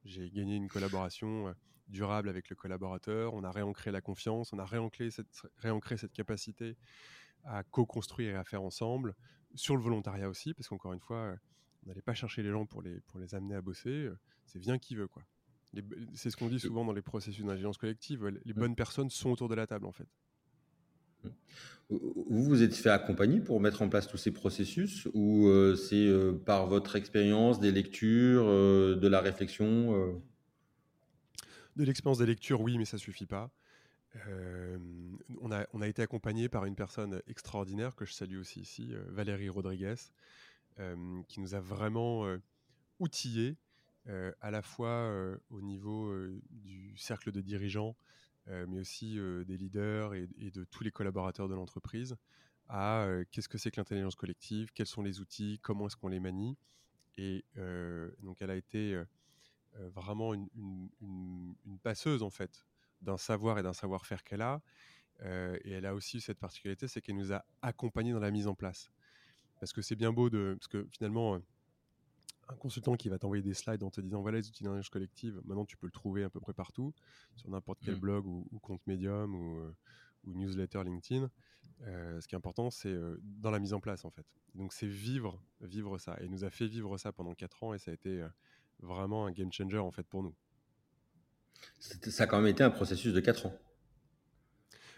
J'ai 0.05 0.29
gagné 0.29 0.55
une 0.55 0.67
collaboration 0.67 1.47
euh, 1.47 1.53
durable 1.87 2.29
avec 2.29 2.49
le 2.49 2.55
collaborateur, 2.55 3.33
on 3.33 3.43
a 3.43 3.51
réancré 3.51 3.91
la 3.91 3.99
confiance, 3.99 4.53
on 4.53 4.59
a 4.59 4.65
réancré 4.65 5.09
cette, 5.09 5.27
réancré 5.57 5.97
cette 5.97 6.13
capacité 6.13 6.77
à 7.43 7.63
co-construire 7.63 8.35
et 8.35 8.37
à 8.37 8.43
faire 8.43 8.61
ensemble, 8.61 9.15
sur 9.55 9.75
le 9.75 9.81
volontariat 9.81 10.29
aussi, 10.29 10.53
parce 10.53 10.67
qu'encore 10.67 10.93
une 10.93 10.99
fois, 10.99 11.17
euh, 11.17 11.35
on 11.83 11.87
n'allait 11.87 12.01
pas 12.01 12.13
chercher 12.13 12.43
les 12.43 12.51
gens 12.51 12.65
pour 12.65 12.81
les, 12.81 12.99
pour 13.01 13.19
les 13.19 13.35
amener 13.35 13.55
à 13.55 13.61
bosser. 13.61 13.89
Euh, 13.89 14.17
c'est 14.45 14.59
vient 14.59 14.77
qui 14.77 14.95
veut, 14.95 15.07
quoi. 15.07 15.23
C'est 16.15 16.31
ce 16.31 16.37
qu'on 16.37 16.47
dit 16.47 16.59
souvent 16.59 16.83
dans 16.83 16.93
les 16.93 17.03
processus 17.03 17.45
d'intelligence 17.45 17.77
collective. 17.77 18.25
Les 18.43 18.53
bonnes 18.53 18.75
personnes 18.75 19.11
sont 19.11 19.29
autour 19.29 19.49
de 19.49 19.55
la 19.55 19.67
table, 19.67 19.85
en 19.85 19.91
fait. 19.91 20.07
Vous 21.89 22.43
vous 22.43 22.63
êtes 22.63 22.75
fait 22.75 22.89
accompagner 22.89 23.39
pour 23.39 23.59
mettre 23.59 23.83
en 23.83 23.89
place 23.89 24.07
tous 24.07 24.17
ces 24.17 24.31
processus 24.31 25.07
ou 25.13 25.47
c'est 25.75 26.11
par 26.43 26.65
votre 26.65 26.95
expérience, 26.95 27.59
des 27.59 27.71
lectures, 27.71 28.45
de 28.47 29.07
la 29.07 29.21
réflexion 29.21 30.19
De 31.75 31.83
l'expérience 31.83 32.17
des 32.17 32.25
lectures, 32.25 32.61
oui, 32.61 32.79
mais 32.79 32.85
ça 32.85 32.97
suffit 32.97 33.27
pas. 33.27 33.51
on, 35.41 35.51
a, 35.51 35.67
on 35.73 35.81
a 35.81 35.87
été 35.87 36.01
accompagné 36.01 36.49
par 36.49 36.65
une 36.65 36.75
personne 36.75 37.21
extraordinaire 37.27 37.95
que 37.95 38.05
je 38.05 38.13
salue 38.13 38.39
aussi 38.39 38.61
ici, 38.61 38.91
Valérie 39.09 39.49
Rodriguez, 39.49 39.93
qui 41.27 41.39
nous 41.39 41.55
a 41.55 41.59
vraiment 41.59 42.25
outillés 42.99 43.57
à 44.05 44.51
la 44.51 44.61
fois 44.61 45.11
au 45.49 45.61
niveau 45.61 46.13
du 46.49 46.97
cercle 46.97 47.31
de 47.31 47.41
dirigeants, 47.41 47.95
mais 48.47 48.79
aussi 48.79 49.19
des 49.45 49.57
leaders 49.57 50.13
et, 50.13 50.51
de 50.51 50.63
tous 50.63 50.83
les 50.83 50.91
collaborateurs 50.91 51.47
de 51.47 51.55
l'entreprise 51.55 52.15
à 52.69 53.07
qu'est-ce 53.31 53.49
que 53.49 53.57
c'est 53.57 53.71
que 53.71 53.77
l'intelligence 53.77 54.15
collective, 54.15 54.71
quels 54.73 54.85
sont 54.85 55.01
les 55.01 55.19
outils, 55.19 55.59
comment 55.61 55.87
est-ce 55.87 55.97
qu'on 55.97 56.07
les 56.07 56.19
manie. 56.19 56.57
Et 57.17 57.43
donc 58.21 58.41
elle 58.41 58.51
a 58.51 58.55
été 58.55 59.01
vraiment 59.73 60.33
une, 60.33 61.55
passeuse 61.83 62.23
en 62.23 62.29
fait 62.29 62.65
d'un 63.01 63.17
savoir 63.17 63.57
et 63.59 63.63
d'un 63.63 63.73
savoir-faire 63.73 64.23
qu'elle 64.23 64.41
a. 64.41 64.61
et 65.21 65.71
elle 65.71 65.85
a 65.85 65.93
aussi 65.93 66.21
cette 66.21 66.39
particularité, 66.39 66.87
c'est 66.87 67.01
qu'elle 67.01 67.17
nous 67.17 67.33
a 67.33 67.43
accompagnés 67.61 68.13
dans 68.13 68.19
la 68.19 68.31
mise 68.31 68.47
en 68.47 68.55
place. 68.55 68.91
Parce 69.59 69.73
que 69.73 69.81
c'est 69.81 69.95
bien 69.95 70.11
beau 70.11 70.29
de... 70.29 70.55
Parce 70.59 70.67
que 70.67 70.87
finalement, 70.91 71.39
un 72.49 72.55
consultant 72.55 72.95
qui 72.95 73.09
va 73.09 73.19
t'envoyer 73.19 73.43
des 73.43 73.53
slides 73.53 73.83
en 73.83 73.89
te 73.89 74.01
disant 74.01 74.21
voilà 74.21 74.39
les 74.39 74.47
outils 74.47 74.63
d'intelligence 74.63 74.89
collective, 74.89 75.39
maintenant 75.45 75.65
tu 75.65 75.77
peux 75.77 75.85
le 75.85 75.91
trouver 75.91 76.23
à 76.23 76.29
peu 76.29 76.39
près 76.39 76.53
partout, 76.53 76.93
sur 77.35 77.49
n'importe 77.49 77.79
quel 77.83 77.95
mmh. 77.95 77.99
blog 77.99 78.25
ou, 78.25 78.59
compte 78.61 78.81
Medium 78.87 79.35
ou, 79.35 79.59
euh, 79.59 79.75
newsletter 80.25 80.83
LinkedIn. 80.83 81.29
Euh, 81.83 82.19
ce 82.19 82.27
qui 82.27 82.35
est 82.35 82.37
important, 82.37 82.71
c'est 82.71 82.89
euh, 82.89 83.17
dans 83.21 83.51
la 83.51 83.59
mise 83.59 83.73
en 83.73 83.79
place 83.79 84.03
en 84.03 84.09
fait. 84.09 84.25
Donc 84.55 84.73
c'est 84.73 84.87
vivre, 84.87 85.41
vivre 85.61 85.97
ça. 85.97 86.17
Et 86.19 86.25
il 86.25 86.31
nous 86.31 86.43
a 86.43 86.49
fait 86.49 86.67
vivre 86.67 86.97
ça 86.97 87.11
pendant 87.11 87.33
4 87.33 87.63
ans 87.63 87.73
et 87.73 87.77
ça 87.79 87.91
a 87.91 87.93
été 87.93 88.25
vraiment 88.79 89.27
un 89.27 89.31
game 89.31 89.51
changer 89.51 89.77
en 89.77 89.91
fait 89.91 90.03
pour 90.03 90.23
nous. 90.23 90.35
Ça 91.79 92.23
a 92.23 92.27
quand 92.27 92.37
même 92.37 92.47
été 92.47 92.63
un 92.63 92.71
processus 92.71 93.13
de 93.13 93.19
4 93.19 93.45
ans. 93.45 93.53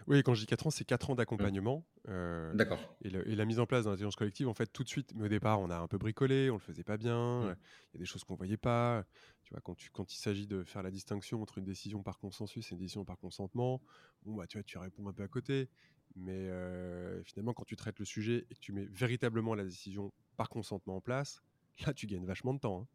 Oui, 0.06 0.22
quand 0.22 0.34
je 0.34 0.40
dis 0.40 0.46
4 0.46 0.66
ans, 0.66 0.70
c'est 0.70 0.84
4 0.84 1.10
ans 1.10 1.14
d'accompagnement. 1.14 1.84
Euh, 2.08 2.52
D'accord. 2.54 2.78
Et, 3.02 3.10
la 3.10 3.44
mise 3.44 3.58
en 3.58 3.66
place 3.66 3.84
d'intelligence 3.84 4.16
collective, 4.16 4.48
en 4.48 4.54
fait, 4.54 4.66
tout 4.66 4.84
de 4.84 4.88
suite, 4.88 5.12
mais 5.14 5.24
au 5.24 5.28
départ, 5.28 5.60
on 5.60 5.70
a 5.70 5.76
un 5.76 5.88
peu 5.88 5.98
bricolé, 5.98 6.50
on 6.50 6.54
le 6.54 6.60
faisait 6.60 6.84
pas 6.84 6.96
bien, 6.96 7.42
mmh. 7.42 7.56
il 7.92 7.94
y 7.94 7.98
a 7.98 8.00
des 8.00 8.04
choses 8.06 8.24
qu'on 8.24 8.34
voyait 8.34 8.56
pas. 8.56 9.04
Tu 9.44 9.52
vois, 9.52 9.60
quand, 9.60 9.74
tu, 9.74 9.90
quand 9.90 10.12
il 10.12 10.18
s'agit 10.18 10.46
de 10.46 10.64
faire 10.64 10.82
la 10.82 10.90
distinction 10.90 11.42
entre 11.42 11.58
une 11.58 11.64
décision 11.64 12.02
par 12.02 12.18
consensus 12.18 12.70
et 12.70 12.74
une 12.74 12.78
décision 12.80 13.04
par 13.04 13.18
consentement, 13.18 13.80
bon, 14.24 14.34
bah, 14.34 14.46
tu 14.46 14.58
vois, 14.58 14.64
tu 14.64 14.78
réponds 14.78 15.08
un 15.08 15.12
peu 15.12 15.22
à 15.22 15.28
côté. 15.28 15.68
Mais 16.14 16.48
euh, 16.48 17.22
finalement, 17.24 17.54
quand 17.54 17.64
tu 17.64 17.76
traites 17.76 17.98
le 17.98 18.04
sujet 18.04 18.46
et 18.50 18.54
que 18.54 18.60
tu 18.60 18.72
mets 18.72 18.84
véritablement 18.84 19.54
la 19.54 19.64
décision 19.64 20.12
par 20.36 20.48
consentement 20.48 20.96
en 20.96 21.00
place, 21.00 21.42
là, 21.86 21.94
tu 21.94 22.06
gagnes 22.06 22.26
vachement 22.26 22.54
de 22.54 22.60
temps. 22.60 22.82
Hein. 22.82 22.88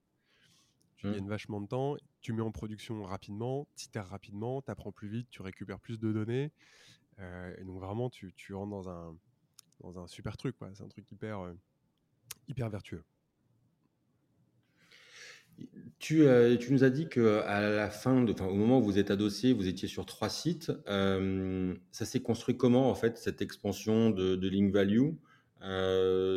Tu 0.97 1.07
mmh. 1.07 1.13
gagnes 1.13 1.27
vachement 1.27 1.62
de 1.62 1.67
temps, 1.67 1.95
tu 2.21 2.33
mets 2.33 2.41
en 2.41 2.51
production 2.51 3.03
rapidement, 3.03 3.67
tu 3.75 3.86
itères 3.86 4.07
rapidement, 4.07 4.62
tu 4.62 4.71
apprends 4.71 4.91
plus 4.91 5.07
vite, 5.07 5.27
tu 5.29 5.41
récupères 5.43 5.79
plus 5.79 5.99
de 5.99 6.12
données. 6.12 6.51
Euh, 7.19 7.53
et 7.57 7.63
donc 7.63 7.79
vraiment, 7.79 8.10
tu, 8.10 8.33
tu, 8.36 8.53
rentres 8.53 8.71
dans 8.71 8.89
un, 8.89 9.15
dans 9.81 9.99
un 9.99 10.07
super 10.07 10.38
truc. 10.38 10.55
C'est 10.73 10.83
un 10.83 10.88
truc 10.88 11.12
hyper, 11.12 11.39
euh, 11.39 11.53
hyper 12.47 12.69
vertueux. 12.69 13.03
Tu, 15.97 16.23
euh, 16.23 16.55
tu, 16.57 16.71
nous 16.71 16.83
as 16.83 16.91
dit 16.91 17.10
qu'à 17.10 17.62
la 17.62 17.89
fin, 17.89 18.23
de, 18.23 18.31
au 18.43 18.53
moment 18.53 18.79
où 18.79 18.83
vous 18.83 18.99
êtes 18.99 19.10
adossé, 19.10 19.53
vous 19.53 19.67
étiez 19.67 19.88
sur 19.88 20.05
trois 20.05 20.29
sites. 20.29 20.71
ça 20.86 22.05
s'est 22.05 22.21
construit 22.21 22.57
comment, 22.57 22.89
en 22.89 22.95
fait, 22.95 23.17
cette 23.17 23.41
expansion 23.41 24.12
de, 24.12 24.36
de 24.36 24.47
Link 24.47 24.71
Value? 24.71 25.13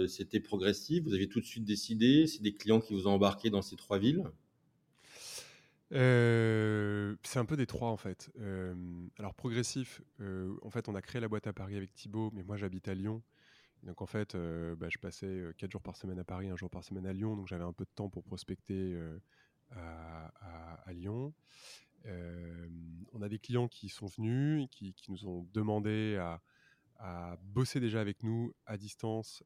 C'était 0.09 0.41
progressif 0.41 1.05
Vous 1.05 1.13
avez 1.13 1.29
tout 1.29 1.41
de 1.41 1.45
suite 1.45 1.65
décidé 1.65 2.27
C'est 2.27 2.41
des 2.41 2.55
clients 2.55 2.81
qui 2.81 2.95
vous 2.95 3.07
ont 3.07 3.13
embarqué 3.13 3.51
dans 3.51 3.61
ces 3.61 3.77
trois 3.77 3.99
villes? 3.99 4.25
C'est 5.91 7.39
un 7.39 7.45
peu 7.45 7.57
des 7.57 7.67
trois 7.67 7.91
en 7.91 7.97
fait. 7.97 8.31
alors 9.19 9.35
progressif, 9.35 10.03
en 10.21 10.71
fait 10.71 10.89
on 10.89 10.95
a 10.95 11.03
créé 11.03 11.21
la 11.21 11.29
boîte 11.29 11.47
à 11.47 11.53
Paris 11.53 11.77
avec 11.77 11.95
Thibaut, 11.95 12.31
mais 12.33 12.43
moi 12.43 12.57
j'habite 12.57 12.89
à 12.89 12.95
Lyon. 12.95 13.23
Donc 13.83 14.03
en 14.03 14.07
fait, 14.07 14.37
bah, 14.37 14.89
je 14.91 14.99
passais 14.99 15.43
quatre 15.57 15.73
jours 15.73 15.83
par 15.83 15.97
semaine 15.97 16.19
à 16.19 16.25
Paris, 16.25 16.49
un 16.49 16.57
jour 16.57 16.71
par 16.71 16.85
semaine 16.85 17.07
à 17.07 17.13
Lyon, 17.13 17.37
donc 17.37 17.47
j'avais 17.49 17.65
un 17.65 17.73
peu 17.73 17.85
de 17.85 17.91
temps 17.95 18.09
pour 18.09 18.25
prospecter 18.25 18.99
à, 19.71 20.93
Lyon. 20.93 21.33
on 22.05 23.23
a 23.23 23.29
des 23.29 23.39
clients 23.39 23.69
qui 23.69 23.89
sont 23.89 24.07
venus, 24.07 24.69
qui, 24.71 24.95
qui 24.95 25.11
nous 25.11 25.27
ont 25.27 25.49
demandé 25.53 26.17
à, 26.17 26.41
bosser 27.43 27.81
déjà 27.81 28.01
avec 28.01 28.23
nous 28.23 28.55
à 28.67 28.77
distance 28.77 29.43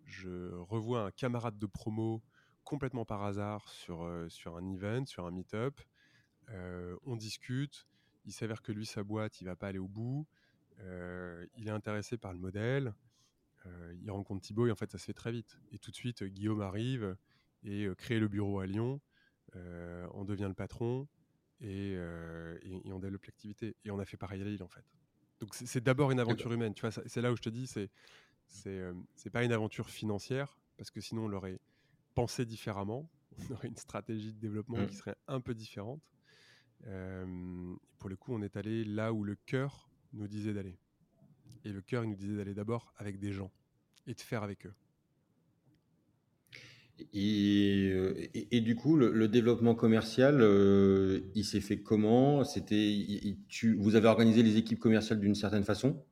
je 0.05 0.53
revois 0.55 1.07
un 1.07 1.11
camarade 1.11 1.59
de 1.59 1.65
promo 1.65 2.23
complètement 2.67 3.05
par 3.05 3.23
hasard 3.23 3.69
sur, 3.69 4.03
euh, 4.03 4.27
sur 4.27 4.57
un 4.57 4.67
event, 4.67 5.05
sur 5.05 5.25
un 5.25 5.31
meet-up. 5.31 5.79
Euh, 6.49 6.97
on 7.05 7.15
discute. 7.15 7.87
Il 8.25 8.33
s'avère 8.33 8.61
que 8.61 8.73
lui, 8.73 8.85
sa 8.85 9.03
boîte, 9.03 9.39
il 9.39 9.45
va 9.45 9.55
pas 9.55 9.67
aller 9.67 9.79
au 9.79 9.87
bout. 9.87 10.27
Euh, 10.79 11.45
il 11.55 11.69
est 11.69 11.71
intéressé 11.71 12.17
par 12.17 12.33
le 12.33 12.39
modèle. 12.39 12.93
il 14.01 14.11
rencontre 14.11 14.41
Thibaut 14.41 14.67
et 14.67 14.71
en 14.71 14.75
fait, 14.75 14.91
ça 14.91 14.97
se 14.97 15.05
fait 15.05 15.13
très 15.13 15.31
vite. 15.31 15.57
Et 15.71 15.79
tout 15.79 15.91
de 15.91 15.95
suite, 15.95 16.23
Guillaume 16.23 16.61
arrive 16.61 17.17
et 17.63 17.87
crée 17.97 18.19
le 18.19 18.27
bureau 18.27 18.59
à 18.59 18.65
Lyon. 18.65 19.01
on 19.55 20.25
devient 20.25 20.47
le 20.47 20.53
patron 20.53 21.07
et, 21.61 21.97
on 22.85 22.99
développe 22.99 23.25
l'activité. 23.25 23.75
Et 23.85 23.91
on 23.91 23.99
a 23.99 24.05
fait 24.05 24.17
pareil 24.17 24.41
à 24.41 24.45
Lille, 24.45 24.63
en 24.63 24.67
fait. 24.69 24.85
Donc, 25.39 25.53
c'est 25.53 25.83
d'abord 25.83 26.11
une 26.11 26.19
aventure 26.19 26.51
humaine. 26.51 26.73
Tu 26.73 26.81
vois, 26.81 26.91
c'est 26.91 27.21
là 27.21 27.31
où 27.31 27.35
je 27.37 27.41
te 27.41 27.49
dis, 27.49 27.67
c'est 27.67 27.89
c'est 29.15 29.29
pas 29.29 29.43
une 29.43 29.51
aventure 29.51 29.89
financière 29.89 30.57
parce 30.77 30.91
que 30.91 31.01
sinon 31.01 31.25
on 31.25 31.27
l'aurait 31.27 31.59
penser 32.17 32.45
différemment. 32.45 33.07
On 33.37 33.53
aurait 33.53 33.67
une 33.67 33.77
stratégie 33.77 34.33
de 34.33 34.39
développement 34.39 34.77
qui 34.87 34.95
mmh. 34.95 34.97
serait 34.97 35.15
un 35.27 35.39
peu 35.39 35.53
différente. 35.53 36.01
pour 36.81 38.09
le 38.09 38.15
coup, 38.15 38.33
on 38.33 38.41
est 38.41 38.57
allé 38.57 38.83
là 38.83 39.13
où 39.13 39.23
le 39.23 39.35
cœur 39.45 39.91
nous 40.13 40.27
disait 40.27 40.53
d'aller. 40.53 40.79
Et 41.63 41.71
le 41.71 41.81
cœur, 41.81 42.03
il 42.03 42.09
nous 42.09 42.15
disait 42.15 42.35
d'aller 42.35 42.55
d'abord 42.55 42.91
avec 42.97 43.19
des 43.19 43.31
gens 43.31 43.51
et 44.07 44.15
de 44.15 44.19
faire 44.19 44.41
avec 44.41 44.65
eux. 44.65 44.73
Et, 47.13 48.47
et, 48.49 48.61
du 48.61 48.75
coup, 48.75 48.95
le, 48.95 49.27
développement 49.27 49.75
commercial, 49.75 50.41
euh, 50.41 51.19
il 51.35 51.45
s'est 51.45 51.61
fait 51.61 51.83
comment? 51.83 52.43
C'était, 52.43 53.37
vous 53.77 53.95
avez 53.95 54.07
organisé 54.07 54.41
les 54.41 54.57
équipes 54.57 54.79
commerciales 54.79 55.19
d'une 55.19 55.35
certaine 55.35 55.63
façon? 55.63 56.03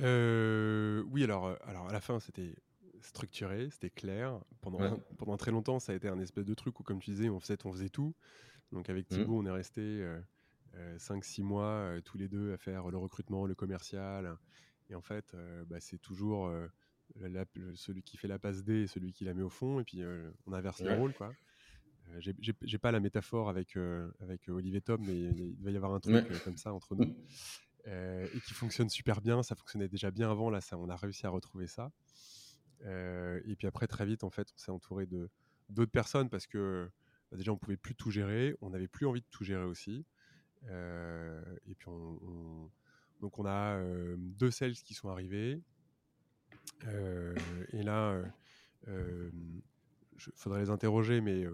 Euh, 0.00 1.04
Oui, 1.12 1.22
alors, 1.22 1.46
euh, 1.46 1.54
alors 1.64 1.88
à 1.88 1.92
la 1.92 2.00
fin, 2.00 2.18
c'était 2.18 2.56
structuré, 3.04 3.68
c'était 3.70 3.90
clair. 3.90 4.40
Pendant, 4.60 4.98
pendant 5.18 5.36
très 5.36 5.50
longtemps, 5.50 5.78
ça 5.78 5.92
a 5.92 5.94
été 5.94 6.08
un 6.08 6.18
espèce 6.18 6.44
de 6.44 6.54
truc 6.54 6.80
où, 6.80 6.82
comme 6.82 6.98
tu 6.98 7.10
disais, 7.10 7.28
on 7.28 7.40
faisait, 7.40 7.58
on 7.64 7.72
faisait 7.72 7.90
tout. 7.90 8.14
Donc 8.72 8.90
avec 8.90 9.10
mmh. 9.10 9.14
Thibaut, 9.14 9.38
on 9.38 9.46
est 9.46 9.50
resté 9.50 10.04
5-6 10.74 10.76
euh, 10.76 11.42
euh, 11.42 11.44
mois 11.44 11.64
euh, 11.64 12.00
tous 12.00 12.18
les 12.18 12.28
deux 12.28 12.52
à 12.52 12.56
faire 12.56 12.90
le 12.90 12.98
recrutement, 12.98 13.46
le 13.46 13.54
commercial. 13.54 14.36
Et 14.90 14.94
en 14.94 15.02
fait, 15.02 15.34
bah, 15.66 15.80
c'est 15.80 15.98
toujours 15.98 16.52
celui 17.74 18.02
qui 18.02 18.18
fait 18.18 18.28
la 18.28 18.38
passe 18.38 18.64
D 18.64 18.82
et 18.82 18.86
celui 18.86 19.12
qui 19.12 19.24
la 19.24 19.32
met 19.32 19.42
au 19.42 19.48
fond. 19.48 19.80
Et 19.80 19.84
puis 19.84 20.02
on 20.46 20.52
inverse 20.52 20.80
les 20.80 20.94
rôles. 20.94 21.14
quoi. 21.14 21.32
J'ai 22.18 22.78
pas 22.78 22.92
la 22.92 23.00
métaphore 23.00 23.48
avec, 23.48 23.78
avec 24.20 24.46
Olivier 24.48 24.82
Tom, 24.82 25.02
mais 25.02 25.18
il 25.18 25.56
va 25.62 25.70
y 25.70 25.76
avoir 25.76 25.94
un 25.94 26.00
truc 26.00 26.26
comme 26.44 26.58
ça 26.58 26.74
entre 26.74 26.94
nous. 26.96 27.16
et 27.86 28.40
qui 28.46 28.52
fonctionne 28.52 28.90
super 28.90 29.22
bien. 29.22 29.42
Ça 29.42 29.54
fonctionnait 29.54 29.88
déjà 29.88 30.10
bien 30.10 30.30
avant. 30.30 30.50
Là, 30.50 30.60
ça, 30.60 30.76
on 30.76 30.90
a 30.90 30.96
réussi 30.96 31.26
à 31.26 31.30
retrouver 31.30 31.66
ça. 31.66 31.90
Euh, 32.82 33.40
et 33.46 33.56
puis 33.56 33.66
après, 33.66 33.86
très 33.86 34.06
vite, 34.06 34.24
en 34.24 34.30
fait, 34.30 34.48
on 34.54 34.58
s'est 34.58 34.70
entouré 34.70 35.06
de 35.06 35.30
d'autres 35.70 35.92
personnes 35.92 36.28
parce 36.28 36.46
que 36.46 36.90
bah, 37.30 37.36
déjà, 37.36 37.52
on 37.52 37.56
pouvait 37.56 37.76
plus 37.76 37.94
tout 37.94 38.10
gérer, 38.10 38.56
on 38.60 38.70
n'avait 38.70 38.88
plus 38.88 39.06
envie 39.06 39.20
de 39.20 39.26
tout 39.30 39.44
gérer 39.44 39.64
aussi. 39.64 40.04
Euh, 40.68 41.42
et 41.66 41.74
puis, 41.74 41.88
on, 41.88 42.70
donc, 43.20 43.38
on 43.38 43.46
a 43.46 43.76
euh, 43.76 44.16
deux 44.18 44.50
sales 44.50 44.74
qui 44.74 44.94
sont 44.94 45.08
arrivés. 45.08 45.60
et 47.72 47.82
là, 47.82 48.22
il 48.86 49.32
faudrait 50.36 50.60
les 50.60 50.70
interroger, 50.70 51.20
mais 51.20 51.44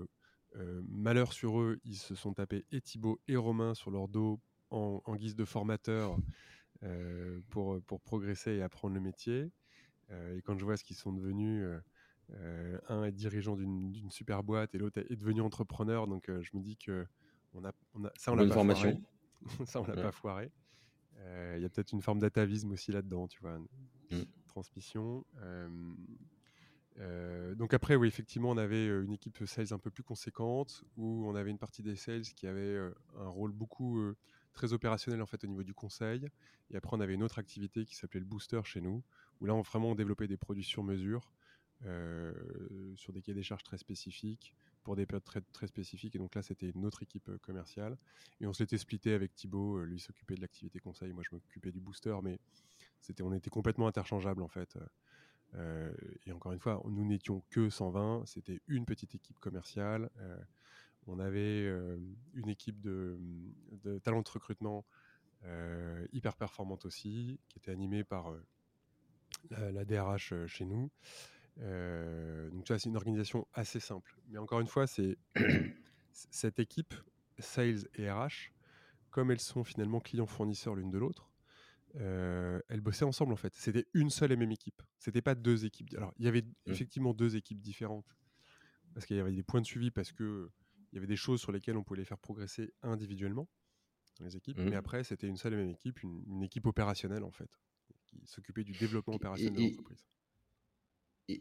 malheur 0.88 1.32
sur 1.32 1.60
eux, 1.60 1.80
ils 1.84 1.96
se 1.96 2.14
sont 2.14 2.34
tapés 2.34 2.64
et 2.72 2.80
Thibaut 2.80 3.20
et 3.28 3.36
Romain 3.36 3.74
sur 3.74 3.90
leur 3.90 4.08
dos 4.08 4.40
en, 4.70 5.14
guise 5.14 5.36
de 5.36 5.44
formateurs 5.44 6.16
pour, 7.50 7.80
pour 7.82 8.00
progresser 8.00 8.52
et 8.52 8.62
apprendre 8.62 8.94
le 8.94 9.00
métier. 9.00 9.52
Et 10.10 10.42
quand 10.42 10.58
je 10.58 10.64
vois 10.64 10.76
ce 10.76 10.84
qu'ils 10.84 10.96
sont 10.96 11.12
devenus, 11.12 11.64
un 12.88 13.04
est 13.04 13.12
dirigeant 13.12 13.56
d'une 13.56 14.10
super 14.10 14.42
boîte 14.42 14.74
et 14.74 14.78
l'autre 14.78 14.98
est 14.98 15.16
devenu 15.16 15.40
entrepreneur, 15.40 16.06
donc 16.06 16.28
je 16.28 16.50
me 16.54 16.60
dis 16.60 16.76
que 16.76 17.06
on 17.54 17.64
a, 17.64 17.72
on 17.94 18.04
a, 18.04 18.12
ça, 18.16 18.32
on 18.32 18.36
l'a 18.36 18.46
pas 18.46 18.54
foiré. 18.54 19.00
ça, 19.66 19.80
on 19.80 19.86
l'a 19.86 19.94
pas 19.94 20.12
foiré. 20.12 20.50
Il 21.56 21.62
y 21.62 21.64
a 21.64 21.68
peut-être 21.68 21.92
une 21.92 22.02
forme 22.02 22.18
d'atavisme 22.18 22.72
aussi 22.72 22.92
là-dedans, 22.92 23.28
tu 23.28 23.40
vois. 23.40 23.58
Mmh. 24.10 24.22
Transmission. 24.46 25.24
Euh, 26.98 27.54
donc 27.54 27.74
après, 27.74 27.96
oui, 27.96 28.08
effectivement, 28.08 28.50
on 28.50 28.56
avait 28.56 28.86
une 28.86 29.12
équipe 29.12 29.44
sales 29.46 29.72
un 29.72 29.78
peu 29.78 29.90
plus 29.90 30.02
conséquente, 30.02 30.84
où 30.96 31.26
on 31.26 31.34
avait 31.34 31.50
une 31.50 31.58
partie 31.58 31.82
des 31.82 31.96
sales 31.96 32.22
qui 32.22 32.46
avait 32.46 32.78
un 33.18 33.28
rôle 33.28 33.52
beaucoup 33.52 34.00
très 34.52 34.72
opérationnel 34.72 35.22
en 35.22 35.26
fait 35.26 35.42
au 35.44 35.46
niveau 35.46 35.62
du 35.62 35.74
conseil. 35.74 36.28
Et 36.70 36.76
après, 36.76 36.96
on 36.96 37.00
avait 37.00 37.14
une 37.14 37.22
autre 37.22 37.38
activité 37.38 37.84
qui 37.84 37.94
s'appelait 37.96 38.20
le 38.20 38.26
booster 38.26 38.60
chez 38.64 38.80
nous, 38.80 39.02
où 39.40 39.46
là, 39.46 39.54
on 39.54 39.62
vraiment 39.62 39.94
développait 39.94 40.28
des 40.28 40.36
produits 40.36 40.64
sur 40.64 40.82
mesure, 40.82 41.32
sur 42.96 43.12
des 43.12 43.22
cahiers 43.22 43.34
des 43.34 43.42
charges 43.42 43.62
très 43.62 43.78
spécifiques, 43.78 44.54
pour 44.82 44.96
des 44.96 45.06
périodes 45.06 45.42
très, 45.52 45.66
spécifiques. 45.66 46.14
Et 46.14 46.18
donc 46.18 46.34
là, 46.34 46.42
c'était 46.42 46.70
une 46.70 46.84
autre 46.84 47.02
équipe 47.02 47.30
commerciale. 47.38 47.96
Et 48.40 48.46
on 48.46 48.52
s'était 48.52 48.78
splitté 48.78 49.14
avec 49.14 49.34
Thibaut, 49.34 49.82
lui 49.82 49.98
s'occupait 49.98 50.34
de 50.34 50.42
l'activité 50.42 50.78
conseil, 50.78 51.12
moi 51.12 51.22
je 51.28 51.34
m'occupais 51.34 51.72
du 51.72 51.80
booster, 51.80 52.16
mais 52.22 52.38
on 53.22 53.32
était 53.32 53.50
complètement 53.50 53.86
interchangeables 53.86 54.42
en 54.42 54.48
fait. 54.48 54.76
Euh, 55.54 55.92
et 56.26 56.32
encore 56.32 56.52
une 56.52 56.60
fois, 56.60 56.82
nous 56.86 57.04
n'étions 57.04 57.42
que 57.50 57.70
120, 57.70 58.24
c'était 58.26 58.60
une 58.68 58.84
petite 58.84 59.14
équipe 59.14 59.38
commerciale. 59.40 60.10
Euh, 60.18 60.38
on 61.06 61.18
avait 61.18 61.66
euh, 61.66 61.96
une 62.34 62.48
équipe 62.48 62.80
de, 62.80 63.18
de 63.82 63.98
talents 63.98 64.22
de 64.22 64.28
recrutement 64.28 64.84
hyper 66.12 66.36
performante 66.36 66.84
aussi, 66.84 67.40
qui 67.48 67.58
était 67.58 67.70
animée 67.70 68.04
par 68.04 68.30
la, 69.50 69.84
DRH 69.84 70.34
chez 70.46 70.64
nous. 70.64 70.90
donc 71.56 72.68
ça, 72.68 72.78
c'est 72.78 72.88
une 72.88 72.96
organisation 72.96 73.46
assez 73.52 73.80
simple. 73.80 74.16
Mais 74.28 74.38
encore 74.38 74.60
une 74.60 74.66
fois, 74.66 74.86
c'est 74.86 75.18
cette 76.12 76.58
équipe, 76.58 76.94
sales 77.38 77.88
et 77.94 78.10
RH, 78.10 78.52
comme 79.10 79.30
elles 79.30 79.40
sont 79.40 79.64
finalement 79.64 80.00
clients-fournisseurs 80.00 80.74
l'une 80.74 80.90
de 80.90 80.98
l'autre, 80.98 81.30
euh, 81.96 82.60
elles 82.68 82.80
bossaient 82.80 83.04
ensemble 83.04 83.32
en 83.32 83.36
fait. 83.36 83.54
C'était 83.54 83.86
une 83.94 84.10
seule 84.10 84.32
et 84.32 84.36
même 84.36 84.52
équipe. 84.52 84.82
C'était 84.98 85.22
pas 85.22 85.34
deux 85.34 85.64
équipes. 85.64 85.92
Alors 85.96 86.14
il 86.18 86.24
y 86.24 86.28
avait 86.28 86.42
mmh. 86.42 86.70
effectivement 86.70 87.12
deux 87.12 87.36
équipes 87.36 87.60
différentes 87.60 88.16
parce 88.94 89.06
qu'il 89.06 89.16
y 89.16 89.20
avait 89.20 89.32
des 89.32 89.42
points 89.42 89.60
de 89.60 89.66
suivi 89.66 89.90
parce 89.90 90.12
que 90.12 90.50
il 90.92 90.96
y 90.96 90.98
avait 90.98 91.06
des 91.06 91.16
choses 91.16 91.40
sur 91.40 91.52
lesquelles 91.52 91.76
on 91.76 91.84
pouvait 91.84 92.00
les 92.00 92.04
faire 92.04 92.18
progresser 92.18 92.72
individuellement 92.82 93.48
les 94.20 94.36
équipes. 94.36 94.58
Mais 94.58 94.72
mmh. 94.72 94.74
après 94.74 95.04
c'était 95.04 95.26
une 95.26 95.36
seule 95.36 95.54
et 95.54 95.56
même 95.56 95.70
équipe, 95.70 96.02
une, 96.02 96.42
équipe 96.42 96.66
opérationnelle 96.66 97.24
en 97.24 97.30
fait, 97.30 97.50
qui 98.10 98.26
s'occupait 98.26 98.64
du 98.64 98.72
développement 98.72 99.14
opérationnel 99.14 99.54
de 99.54 99.62
l'entreprise. 99.62 100.04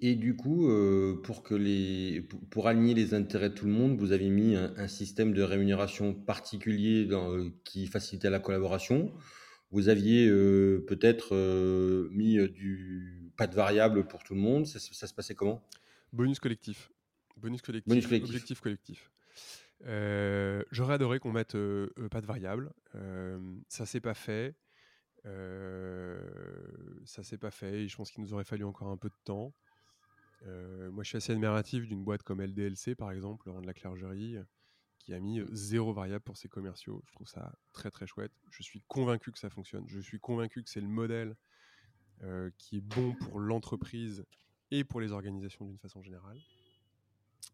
Et, 0.02 0.16
du 0.16 0.36
coup, 0.36 0.70
euh, 0.70 1.20
pour, 1.24 1.42
que 1.42 1.56
les, 1.56 2.22
pour, 2.52 2.68
aligner 2.68 2.94
les 2.94 3.16
intérêts 3.16 3.50
de 3.50 3.56
tout 3.56 3.66
le 3.66 3.72
monde, 3.72 3.98
vous 3.98 4.12
avez 4.12 4.30
mis 4.30 4.56
un, 4.56 4.88
système 4.88 5.34
de 5.34 5.42
rémunération 5.42 6.14
particulier 6.14 7.06
dans, 7.06 7.34
euh, 7.34 7.50
qui 7.64 7.88
facilitait 7.88 8.30
la 8.30 8.40
collaboration 8.40 9.12
vous 9.72 9.88
aviez 9.88 10.28
euh, 10.28 10.84
peut-être 10.88 11.36
mis 12.12 12.40
du 12.50 13.32
pas 13.38 13.46
de 13.46 13.54
variable 13.54 14.08
pour 14.08 14.24
tout 14.24 14.34
le 14.34 14.40
monde. 14.40 14.66
Ça, 14.66 14.80
se 14.80 15.14
passait 15.14 15.36
comment? 15.36 15.64
Bonus 16.12 16.40
collectif. 16.40 16.92
Bonus 17.38 17.62
collectif. 17.62 18.24
Objectif 18.24 18.62
collectif. 18.62 19.12
J'aurais 20.72 20.96
adoré 20.96 21.20
qu'on 21.20 21.32
mette 21.32 21.56
pas 22.10 22.20
de 22.20 22.26
variable. 22.26 22.74
ça 23.68 23.86
s'est 23.86 24.02
pas 24.02 24.16
fait. 24.16 24.56
Ça 25.24 27.24
s'est 27.24 27.38
pas 27.38 27.52
fait. 27.52 27.84
Et 27.84 27.88
je 27.88 27.96
pense 27.96 28.12
qu'il 28.12 28.24
nous 28.24 28.34
aurait 28.34 28.44
fallu 28.44 28.64
encore 28.64 28.90
un 28.90 28.98
peu 28.98 29.10
de 29.10 29.18
temps. 29.24 29.54
moi, 30.46 31.04
je 31.04 31.10
suis 31.10 31.18
assez 31.18 31.34
admiratif 31.34 31.88
d'une 31.88 32.04
boîte 32.04 32.24
comme 32.24 32.42
LDLC, 32.42 32.96
par 32.96 33.12
exemple, 33.12 33.48
Laurent 33.48 33.62
de 33.62 33.68
la 33.68 33.74
Clergerie, 33.74 34.38
qui 35.00 35.14
a 35.14 35.20
mis 35.20 35.42
zéro 35.52 35.94
variable 35.94 36.24
pour 36.24 36.38
ses 36.38 36.50
commerciaux. 36.50 37.02
Je 37.08 37.14
trouve 37.14 37.28
ça 37.28 37.54
très 37.74 37.90
très 37.90 38.06
chouette. 38.06 38.32
Je 38.50 38.64
suis 38.64 38.84
convaincu 38.88 39.32
que 39.32 39.40
ça 39.40 39.50
fonctionne. 39.50 39.86
Je 39.88 40.00
suis 40.00 40.20
convaincu 40.20 40.64
que 40.64 40.70
c'est 40.70 40.82
le 40.82 40.88
modèle 40.88 41.36
qui 42.58 42.78
est 42.78 42.82
bon 42.82 43.16
pour 43.16 43.40
l'entreprise 43.40 44.26
et 44.72 44.84
pour 44.84 45.02
les 45.02 45.12
organisations 45.12 45.66
d'une 45.66 45.80
façon 45.80 46.02
générale. 46.02 46.40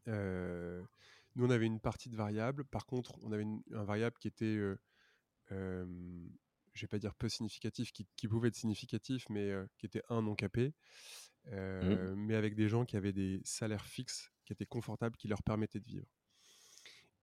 nous, 0.08 1.46
on 1.46 1.50
avait 1.50 1.66
une 1.66 1.80
partie 1.80 2.10
de 2.10 2.16
variable. 2.16 2.66
Par 2.66 2.86
contre, 2.86 3.18
on 3.24 3.32
avait 3.32 3.46
un 3.74 3.84
variable 3.84 4.18
qui 4.20 4.28
était, 4.28 4.60
je 6.76 6.82
ne 6.82 6.84
vais 6.84 6.90
pas 6.90 7.00
dire 7.00 7.16
peu 7.16 7.30
significatif, 7.30 7.92
qui, 7.92 8.28
pouvait 8.28 8.50
être 8.50 8.56
significatif, 8.56 9.26
mais 9.30 9.52
qui 9.78 9.86
était 9.86 10.04
un 10.10 10.22
non 10.22 10.36
capé. 10.36 10.74
Mmh. 11.52 12.16
mais 12.16 12.34
avec 12.34 12.56
des 12.56 12.68
gens 12.68 12.86
qui 12.86 12.98
avaient 12.98 13.14
des 13.14 13.40
salaires 13.44 13.86
fixes, 13.86 14.32
qui 14.46 14.54
étaient 14.54 14.66
confortables, 14.66 15.16
qui 15.16 15.28
leur 15.28 15.44
permettaient 15.44 15.80
de 15.80 15.86
vivre. 15.86 16.08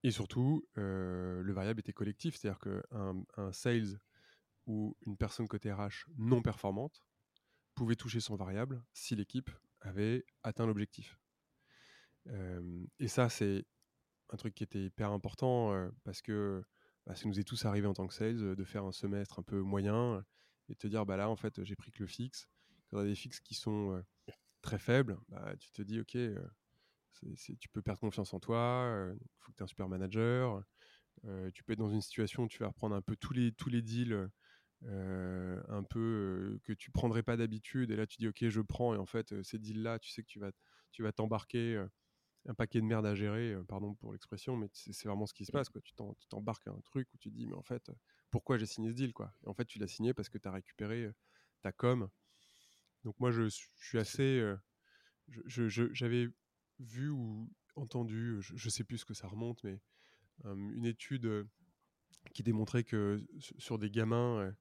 Et 0.04 0.10
surtout, 0.10 0.64
le 0.76 1.52
variable 1.52 1.80
était 1.80 1.92
collectif, 1.92 2.36
c'est-à-dire 2.36 2.60
qu'un 2.60 3.24
un 3.36 3.52
sales 3.52 4.00
ou 4.66 4.96
une 5.06 5.16
personne 5.16 5.48
côté 5.48 5.72
RH 5.72 6.06
non 6.16 6.40
performante 6.40 7.04
pouvait 7.74 7.96
toucher 7.96 8.20
son 8.20 8.36
variable 8.36 8.84
si 8.92 9.16
l'équipe 9.16 9.50
avait 9.80 10.24
atteint 10.42 10.66
l'objectif. 10.66 11.18
et 12.98 13.08
ça, 13.08 13.28
c'est 13.28 13.64
un 14.30 14.36
truc 14.36 14.54
qui 14.54 14.64
était 14.64 14.84
hyper 14.84 15.10
important 15.10 15.90
parce 16.04 16.22
que 16.22 16.64
bah, 17.06 17.14
ça 17.14 17.28
nous 17.28 17.38
est 17.38 17.44
tous 17.44 17.64
arrivé 17.64 17.86
en 17.86 17.94
tant 17.94 18.06
que 18.06 18.14
sales 18.14 18.54
de 18.54 18.64
faire 18.64 18.84
un 18.84 18.92
semestre 18.92 19.38
un 19.38 19.42
peu 19.42 19.60
moyen 19.60 20.24
et 20.68 20.74
de 20.74 20.78
te 20.78 20.86
dire, 20.86 21.04
bah 21.04 21.16
là, 21.16 21.28
en 21.28 21.36
fait, 21.36 21.62
j'ai 21.64 21.76
pris 21.76 21.90
que 21.90 22.00
le 22.00 22.06
fixe. 22.06 22.48
Quand 22.90 22.98
tu 22.98 23.02
as 23.02 23.06
des 23.06 23.14
fixes 23.14 23.40
qui 23.40 23.54
sont 23.54 24.02
très 24.60 24.78
faibles, 24.78 25.18
bah, 25.28 25.54
tu 25.58 25.70
te 25.70 25.82
dis, 25.82 26.00
OK, 26.00 26.16
tu 27.58 27.68
peux 27.70 27.82
perdre 27.82 28.00
confiance 28.00 28.32
en 28.34 28.40
toi, 28.40 29.12
il 29.20 29.28
faut 29.38 29.52
que 29.52 29.56
tu 29.56 29.62
aies 29.62 29.64
un 29.64 29.68
super 29.68 29.88
manager. 29.88 30.62
tu 31.54 31.64
peux 31.64 31.72
être 31.72 31.78
dans 31.78 31.90
une 31.90 32.00
situation 32.00 32.44
où 32.44 32.48
tu 32.48 32.58
vas 32.58 32.68
reprendre 32.68 32.94
un 32.94 33.02
peu 33.02 33.16
tous 33.16 33.32
les, 33.32 33.52
tous 33.52 33.68
les 33.68 33.82
deals 33.82 34.30
un 34.84 35.82
peu 35.88 36.60
que 36.64 36.72
tu 36.72 36.90
prendrais 36.90 37.22
pas 37.22 37.36
d'habitude. 37.36 37.90
Et 37.90 37.96
là, 37.96 38.06
tu 38.06 38.18
dis, 38.18 38.28
OK, 38.28 38.46
je 38.48 38.60
prends. 38.60 38.94
Et 38.94 38.98
en 38.98 39.06
fait, 39.06 39.42
ces 39.42 39.58
deals-là, 39.58 39.98
tu 39.98 40.10
sais 40.10 40.22
que 40.22 40.28
tu 40.28 40.38
vas, 40.38 40.52
tu 40.92 41.02
vas 41.02 41.12
t'embarquer 41.12 41.84
un 42.46 42.55
paquet 42.55 42.81
de 42.81 42.87
merde 42.87 43.07
à 43.07 43.14
gérer, 43.14 43.57
pardon 43.68 43.94
pour 43.94 44.12
l'expression, 44.12 44.57
mais 44.57 44.68
c'est 44.72 45.05
vraiment 45.05 45.26
ce 45.26 45.35
qui 45.35 45.44
se 45.44 45.52
passe. 45.52 45.68
Quoi. 45.68 45.81
Tu 45.81 45.94
t'embarques 46.28 46.66
un 46.66 46.81
truc 46.81 47.09
où 47.14 47.18
tu 47.18 47.31
te 47.31 47.35
dis, 47.35 47.46
mais 47.46 47.55
en 47.55 47.62
fait, 47.62 47.90
pourquoi 48.31 48.59
j'ai 48.59 48.66
signé 48.66 48.90
ce 48.90 48.96
deal 48.96 49.12
quoi? 49.12 49.33
Et 49.44 49.48
en 49.48 49.55
fait, 49.55 49.64
tu 49.64 49.78
l'as 49.78 49.87
signé 49.87 50.12
parce 50.12 50.28
que 50.28 50.38
tu 50.38 50.48
as 50.48 50.52
récupéré 50.52 51.11
ta 51.62 51.72
com. 51.72 52.09
Donc 53.05 53.18
moi, 53.20 53.31
je, 53.31 53.48
suis 53.48 53.98
assez... 53.98 54.44
J'avais 55.46 56.28
vu 56.81 57.11
ou 57.11 57.48
entendu, 57.76 58.38
je 58.40 58.55
ne 58.55 58.70
sais 58.70 58.85
plus 58.85 58.98
ce 58.98 59.05
que 59.05 59.14
ça 59.14 59.28
remonte, 59.28 59.62
mais 59.62 59.81
une 60.44 60.85
étude 60.85 61.46
qui 62.35 62.42
démontrait 62.42 62.85
que 62.85 63.24
sur 63.59 63.78
des 63.78 63.90
gamins 63.90 64.52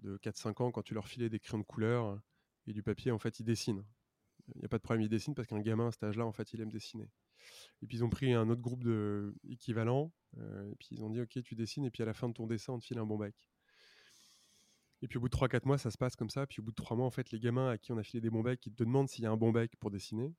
de 0.00 0.18
4-5 0.18 0.62
ans, 0.62 0.70
quand 0.70 0.82
tu 0.82 0.94
leur 0.94 1.08
filais 1.08 1.28
des 1.28 1.40
crayons 1.40 1.60
de 1.60 1.64
couleur 1.64 2.20
et 2.66 2.72
du 2.72 2.82
papier, 2.82 3.10
en 3.10 3.18
fait, 3.18 3.40
ils 3.40 3.44
dessinent. 3.44 3.84
Il 4.54 4.58
n'y 4.58 4.64
a 4.64 4.68
pas 4.68 4.78
de 4.78 4.82
problème, 4.82 5.02
ils 5.02 5.08
dessinent 5.08 5.34
parce 5.34 5.48
qu'un 5.48 5.60
gamin 5.60 5.88
à 5.88 5.92
cet 5.92 6.02
âge-là, 6.02 6.26
en 6.26 6.32
fait, 6.32 6.52
il 6.52 6.60
aime 6.60 6.70
dessiner. 6.70 7.08
Et 7.82 7.86
puis 7.86 7.98
ils 7.98 8.04
ont 8.04 8.10
pris 8.10 8.32
un 8.32 8.48
autre 8.48 8.60
groupe 8.60 8.84
de 8.84 9.34
équivalents, 9.48 10.12
et 10.36 10.74
puis 10.78 10.88
ils 10.92 11.02
ont 11.04 11.10
dit, 11.10 11.20
ok, 11.20 11.42
tu 11.42 11.54
dessines, 11.54 11.84
et 11.84 11.90
puis 11.90 12.02
à 12.02 12.06
la 12.06 12.14
fin 12.14 12.28
de 12.28 12.34
ton 12.34 12.46
dessin, 12.46 12.72
on 12.72 12.78
te 12.78 12.84
file 12.84 12.98
un 12.98 13.06
bon 13.06 13.18
bac. 13.18 13.34
Et 15.02 15.08
puis 15.08 15.18
au 15.18 15.20
bout 15.20 15.28
de 15.28 15.36
3-4 15.36 15.66
mois, 15.66 15.78
ça 15.78 15.90
se 15.90 15.98
passe 15.98 16.14
comme 16.14 16.30
ça. 16.30 16.46
Puis 16.46 16.60
au 16.60 16.62
bout 16.62 16.70
de 16.70 16.76
3 16.76 16.96
mois, 16.96 17.06
en 17.06 17.10
fait, 17.10 17.30
les 17.32 17.40
gamins 17.40 17.70
à 17.70 17.76
qui 17.76 17.92
on 17.92 17.98
a 17.98 18.04
filé 18.04 18.20
des 18.20 18.30
bons 18.30 18.42
becs, 18.42 18.64
ils 18.64 18.72
te 18.72 18.84
demandent 18.84 19.08
s'il 19.08 19.24
y 19.24 19.26
a 19.26 19.30
un 19.30 19.36
bon 19.36 19.50
bec 19.50 19.76
pour 19.76 19.90
dessiner. 19.90 20.32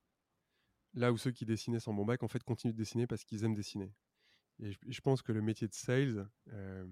Là 0.94 1.12
où 1.12 1.18
ceux 1.18 1.32
qui 1.32 1.44
dessinaient 1.44 1.80
sans 1.80 1.92
bon 1.92 2.06
bac, 2.06 2.22
en 2.22 2.28
fait, 2.28 2.42
continuent 2.42 2.72
de 2.72 2.78
dessiner 2.78 3.06
parce 3.06 3.24
qu'ils 3.24 3.44
aiment 3.44 3.54
dessiner. 3.54 3.92
Et 4.60 4.72
je, 4.72 5.00
pense 5.00 5.20
que 5.20 5.32
le 5.32 5.42
métier 5.42 5.68
de 5.68 5.74
sales, 5.74 6.28
euh, 6.48 6.86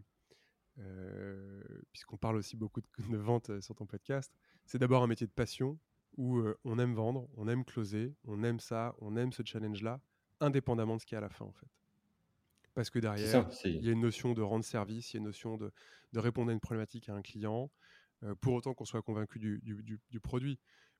euh, 0.78 1.62
puisqu'on 1.92 2.18
parle 2.18 2.36
aussi 2.36 2.56
beaucoup 2.56 2.80
de, 2.80 3.16
vente 3.16 3.50
euh, 3.50 3.60
sur 3.60 3.74
ton 3.74 3.86
podcast, 3.86 4.34
c'est 4.66 4.78
d'abord 4.78 5.02
un 5.02 5.06
métier 5.06 5.26
de 5.26 5.32
passion 5.32 5.78
où 6.16 6.42
on 6.64 6.78
aime 6.78 6.94
vendre, 6.94 7.28
on 7.36 7.48
aime 7.48 7.64
closer, 7.64 8.14
on 8.24 8.42
aime 8.42 8.60
ça, 8.60 8.94
on 9.00 9.16
aime 9.16 9.32
ce 9.32 9.42
challenge-là, 9.44 10.00
indépendamment 10.40 10.96
de 10.96 11.00
ce 11.00 11.06
qu'il 11.06 11.14
y 11.14 11.16
a 11.16 11.18
à 11.18 11.22
la 11.22 11.28
fin, 11.28 11.44
en 11.44 11.52
fait. 11.52 11.68
Parce 12.74 12.90
que 12.90 12.98
derrière, 12.98 13.48
il 13.64 13.84
y 13.84 13.88
a 13.88 13.92
une 13.92 14.00
notion 14.00 14.32
de 14.32 14.42
rendre 14.42 14.64
service, 14.64 15.12
il 15.12 15.16
y 15.16 15.18
a 15.18 15.20
une 15.20 15.26
notion 15.26 15.56
de, 15.56 15.72
répondre 16.14 16.50
à 16.50 16.52
une 16.52 16.60
problématique 16.60 17.08
à 17.08 17.14
un 17.14 17.22
client, 17.22 17.70
pour 18.40 18.54
autant 18.54 18.72
qu'on 18.72 18.84
soit 18.84 19.02
convaincu 19.02 19.38
du 19.38 20.20
produit. 20.20 20.58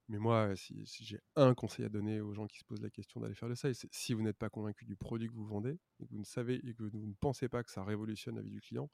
Mais 0.09 0.19
moi, 0.19 0.55
si, 0.57 0.85
j'ai 1.05 1.21
un 1.37 1.55
conseil 1.55 1.85
à 1.85 1.89
donner 1.89 2.21
aux 2.21 2.35
gens 2.35 2.47
qui 2.47 2.59
se 2.59 2.65
posent 2.65 2.83
la 2.83 2.91
question 2.91 3.21
d'aller 3.21 3.35
faire 3.35 3.49
le 3.49 3.55
sales, 3.55 3.75
c'est 3.75 3.89
si 3.93 4.13
vous 4.13 4.23
n'êtes 4.23 4.37
pas 4.37 4.51
convaincu 4.51 4.85
du 4.85 4.97
produit 4.97 5.29
que 5.29 5.35
vous 5.35 5.47
vendez, 5.47 5.79
et 6.01 6.07
que 6.07 6.11
vous 6.11 6.19
ne 6.19 6.25
savez 6.25 6.57
et 6.67 6.75
que 6.75 6.83
vous 6.83 7.07
ne 7.07 7.15
pensez 7.15 7.49
pas 7.49 7.63
que 7.63 7.71
ça 7.71 7.85
révolutionne 7.85 8.37
la 8.37 8.43
vie 8.43 8.51
du 8.51 8.61
client, 8.61 8.91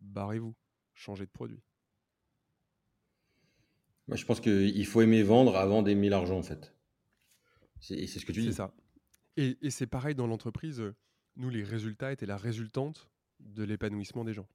barrez-vous, 0.00 0.56
changez 0.94 1.26
de 1.26 1.30
produit. 1.30 1.62
Moi, 4.08 4.16
je 4.16 4.24
pense 4.24 4.40
qu'il 4.40 4.86
faut 4.86 5.02
aimer 5.02 5.22
vendre 5.22 5.56
avant 5.56 5.82
d'aimer 5.82 6.08
l'argent, 6.08 6.38
en 6.38 6.42
fait. 6.42 6.74
Et 7.90 8.06
c'est 8.06 8.18
ce 8.18 8.26
que 8.26 8.32
tu 8.32 8.40
dis. 8.40 8.48
C'est 8.48 8.56
ça. 8.56 8.72
Et, 9.36 9.58
et 9.62 9.70
c'est 9.70 9.86
pareil 9.86 10.14
dans 10.14 10.26
l'entreprise. 10.26 10.82
Nous, 11.36 11.50
les 11.50 11.62
résultats 11.62 12.12
étaient 12.12 12.26
la 12.26 12.36
résultante 12.36 13.10
de 13.40 13.64
l'épanouissement 13.64 14.24
des 14.24 14.32
gens. 14.32 14.48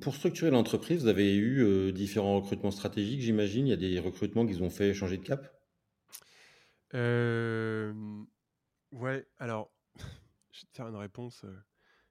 pour 0.00 0.14
structurer 0.14 0.50
l'entreprise, 0.50 1.02
vous 1.02 1.08
avez 1.08 1.36
eu 1.36 1.92
différents 1.92 2.40
recrutements 2.40 2.70
stratégiques, 2.70 3.20
j'imagine. 3.20 3.66
Il 3.66 3.70
y 3.70 3.72
a 3.72 3.76
des 3.76 3.98
recrutements 3.98 4.46
qui 4.46 4.52
vous 4.52 4.62
ont 4.62 4.70
fait 4.70 4.94
changer 4.94 5.18
de 5.18 5.24
cap? 5.24 5.52
Ouais, 8.92 9.26
alors, 9.38 9.70
je 10.52 10.60
vais 10.60 10.66
te 10.66 10.76
faire 10.76 10.88
une 10.88 10.96
réponse. 10.96 11.44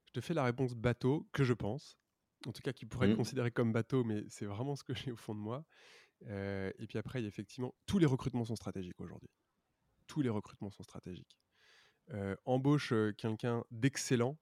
je 0.06 0.12
te 0.12 0.22
fais 0.22 0.34
la 0.34 0.44
réponse 0.44 0.74
bateau, 0.76 1.28
que 1.32 1.44
je 1.44 1.54
pense. 1.54 1.98
En 2.46 2.52
tout 2.52 2.62
cas, 2.62 2.74
qui 2.74 2.86
pourrait 2.86 3.08
être 3.08 3.14
mmh. 3.14 3.18
considéré 3.18 3.52
comme 3.52 3.72
bateau, 3.72 4.04
mais 4.04 4.24
c'est 4.30 4.46
vraiment 4.46 4.76
ce 4.76 4.84
que 4.84 4.94
j'ai 4.94 5.12
au 5.12 5.16
fond 5.16 5.34
de 5.34 5.40
moi. 5.40 5.66
et 6.22 6.88
puis 6.88 6.98
après, 6.98 7.20
il 7.20 7.24
y 7.24 7.26
a 7.26 7.30
effectivement, 7.30 7.74
tous 7.86 7.98
les 8.00 8.06
recrutements 8.06 8.46
sont 8.46 8.56
stratégiques 8.56 9.00
aujourd'hui. 9.02 9.30
Tous 10.08 10.22
les 10.22 10.30
recrutements 10.30 10.72
sont 10.72 10.84
stratégiques. 10.84 11.38
embauche 12.46 12.94
quelqu'un 13.18 13.64
d'excellent, 13.72 14.38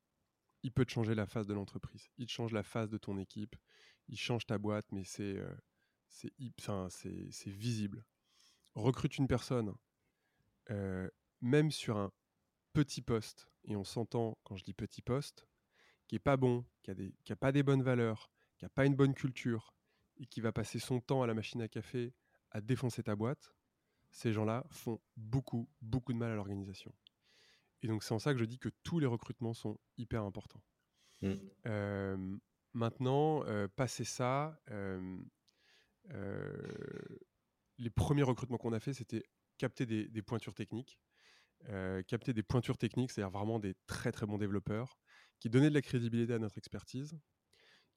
il 0.64 0.72
peut 0.72 0.86
te 0.86 0.92
changer 0.92 1.16
la 1.16 1.26
phase 1.26 1.48
de 1.48 1.54
l'entreprise. 1.54 2.10
Il 2.18 2.26
te 2.26 2.32
change 2.32 2.52
la 2.52 2.64
phase 2.64 2.90
de 2.90 2.98
ton 2.98 3.18
équipe. 3.18 3.56
Il 4.08 4.18
change 4.18 4.46
ta 4.46 4.58
boîte, 4.58 4.92
mais 4.92 5.04
c'est 5.04 5.40
c'est 6.10 6.32
c'est 6.90 7.50
visible. 7.50 8.06
Recrute 8.74 9.18
une 9.18 9.28
personne, 9.28 9.74
même 11.42 11.72
sur 11.72 11.98
un 11.98 12.12
petit 12.74 13.02
poste, 13.02 13.48
et 13.64 13.76
on 13.76 13.84
s'entend 13.84 14.38
quand 14.44 14.58
je 14.58 14.64
dis 14.64 14.74
petit 14.74 15.02
poste, 15.02 15.48
qui 16.08 16.16
est 16.16 16.20
pas 16.20 16.38
bon, 16.38 16.66
qui 16.84 16.92
a, 16.92 16.94
des, 16.94 17.14
qui 17.24 17.34
a 17.34 17.36
pas 17.36 17.52
des 17.52 17.64
bonnes 17.64 17.84
valeurs, 17.84 18.32
qui 18.58 18.66
a 18.66 18.70
pas 18.70 18.86
une 18.86 18.96
bonne 18.96 19.14
culture, 19.14 19.74
et 20.18 20.26
qui 20.26 20.42
va 20.42 20.52
passer 20.52 20.80
son 20.80 21.00
temps 21.00 21.22
à 21.24 21.28
la 21.28 21.34
machine 21.34 21.62
à 21.62 21.68
café 21.68 22.14
à 22.52 22.62
défoncer 22.62 23.04
ta 23.04 23.16
boîte, 23.16 23.54
ces 24.12 24.32
gens-là 24.32 24.66
font 24.70 25.02
beaucoup, 25.18 25.70
beaucoup 25.82 26.14
de 26.14 26.18
mal 26.18 26.32
à 26.32 26.36
l'organisation. 26.36 26.94
Et 27.82 27.88
donc, 27.88 28.02
c'est 28.02 28.14
en 28.14 28.20
ça 28.20 28.34
que 28.34 28.40
je 28.40 28.46
dis 28.46 28.60
que 28.60 28.70
tous 28.84 29.00
les 29.00 29.08
recrutements 29.08 29.54
sont 29.54 29.78
hyper 29.98 30.24
importants. 30.24 30.64
Mmh. 31.22 32.38
maintenant, 32.74 33.44
passer 33.76 34.06
ça, 34.06 34.58
les 37.78 37.90
premiers 37.90 38.24
recrutements 38.24 38.58
qu'on 38.58 38.74
a 38.74 38.80
fait, 38.80 38.94
c'était 38.94 39.24
capter 39.58 39.86
des, 39.86 40.22
pointures 40.22 40.54
techniques. 40.54 40.98
capter 42.08 42.32
des 42.34 42.44
pointures 42.44 42.78
techniques, 42.78 43.12
c'est-à-dire 43.12 43.32
vraiment 43.32 43.60
des 43.60 43.76
très 43.86 44.14
très 44.14 44.26
bons 44.26 44.38
développeurs 44.38 44.98
qui 45.40 45.50
donnaient 45.50 45.70
de 45.70 45.76
la 45.76 45.82
crédibilité 45.82 46.34
à 46.34 46.40
notre 46.40 46.58
expertise, 46.58 47.18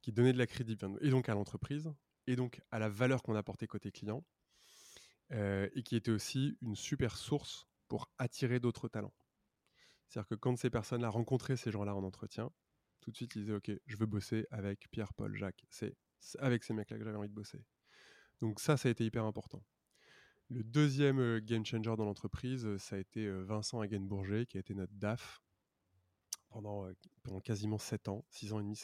qui 0.03 0.13
donnaient 0.13 0.33
de 0.33 0.39
la 0.39 0.47
crédibilité 0.47 0.87
et 1.01 1.11
donc 1.11 1.29
à 1.29 1.35
l'entreprise, 1.35 1.93
et 2.27 2.37
donc 2.37 2.61
à 2.71 2.79
la 2.79 2.89
valeur 2.89 3.23
qu'on 3.23 3.35
apportait 3.35 3.67
côté 3.67 3.91
client, 3.91 4.25
et 5.31 5.83
qui 5.85 5.97
était 5.97 6.11
aussi 6.11 6.57
une 6.63 6.77
super 6.77 7.17
source 7.17 7.67
pour 7.89 8.11
attirer 8.19 8.61
d'autres 8.61 8.89
talents. 8.89 9.15
C'est-à-dire 10.09 10.29
que 10.29 10.35
quand 10.35 10.57
ces 10.57 10.71
personnes-là 10.71 11.11
rencontraient 11.11 11.57
ces 11.57 11.71
gens-là 11.71 11.95
en 11.95 12.03
entretien, 12.03 12.51
tout 13.01 13.11
de 13.11 13.17
suite 13.17 13.35
ils 13.35 13.43
disaient 13.43 13.55
Ok, 13.55 13.71
je 13.87 13.97
veux 13.97 14.07
bosser 14.07 14.47
avec 14.51 14.91
Pierre, 14.91 15.13
Paul, 15.13 15.35
Jacques. 15.37 15.65
C'est 15.71 15.97
avec 16.39 16.65
ces 16.65 16.73
mecs-là 16.73 16.99
que 16.99 17.05
j'avais 17.05 17.17
envie 17.17 17.29
de 17.29 17.35
bosser. 17.35 17.63
Donc 18.41 18.61
ça, 18.61 18.77
ça 18.77 18.89
a 18.89 18.93
été 18.93 19.05
hyper 19.05 19.25
important. 19.25 19.63
Le 20.49 20.65
deuxième 20.65 21.41
game 21.41 21.65
changer 21.65 21.95
dans 21.97 22.05
l'entreprise, 22.05 22.77
ça 22.79 22.97
a 22.97 22.99
été 22.99 23.31
Vincent 23.43 23.81
Hagen-Bourget, 23.81 24.47
qui 24.47 24.57
a 24.57 24.61
été 24.61 24.75
notre 24.75 24.95
DAF 24.95 25.43
pendant, 26.59 26.91
pendant 27.23 27.41
quasiment 27.41 27.79
7 27.79 28.09
ans, 28.09 28.25
6 28.31 28.53
ans 28.53 28.59
et 28.59 28.65
demi, 28.65 28.77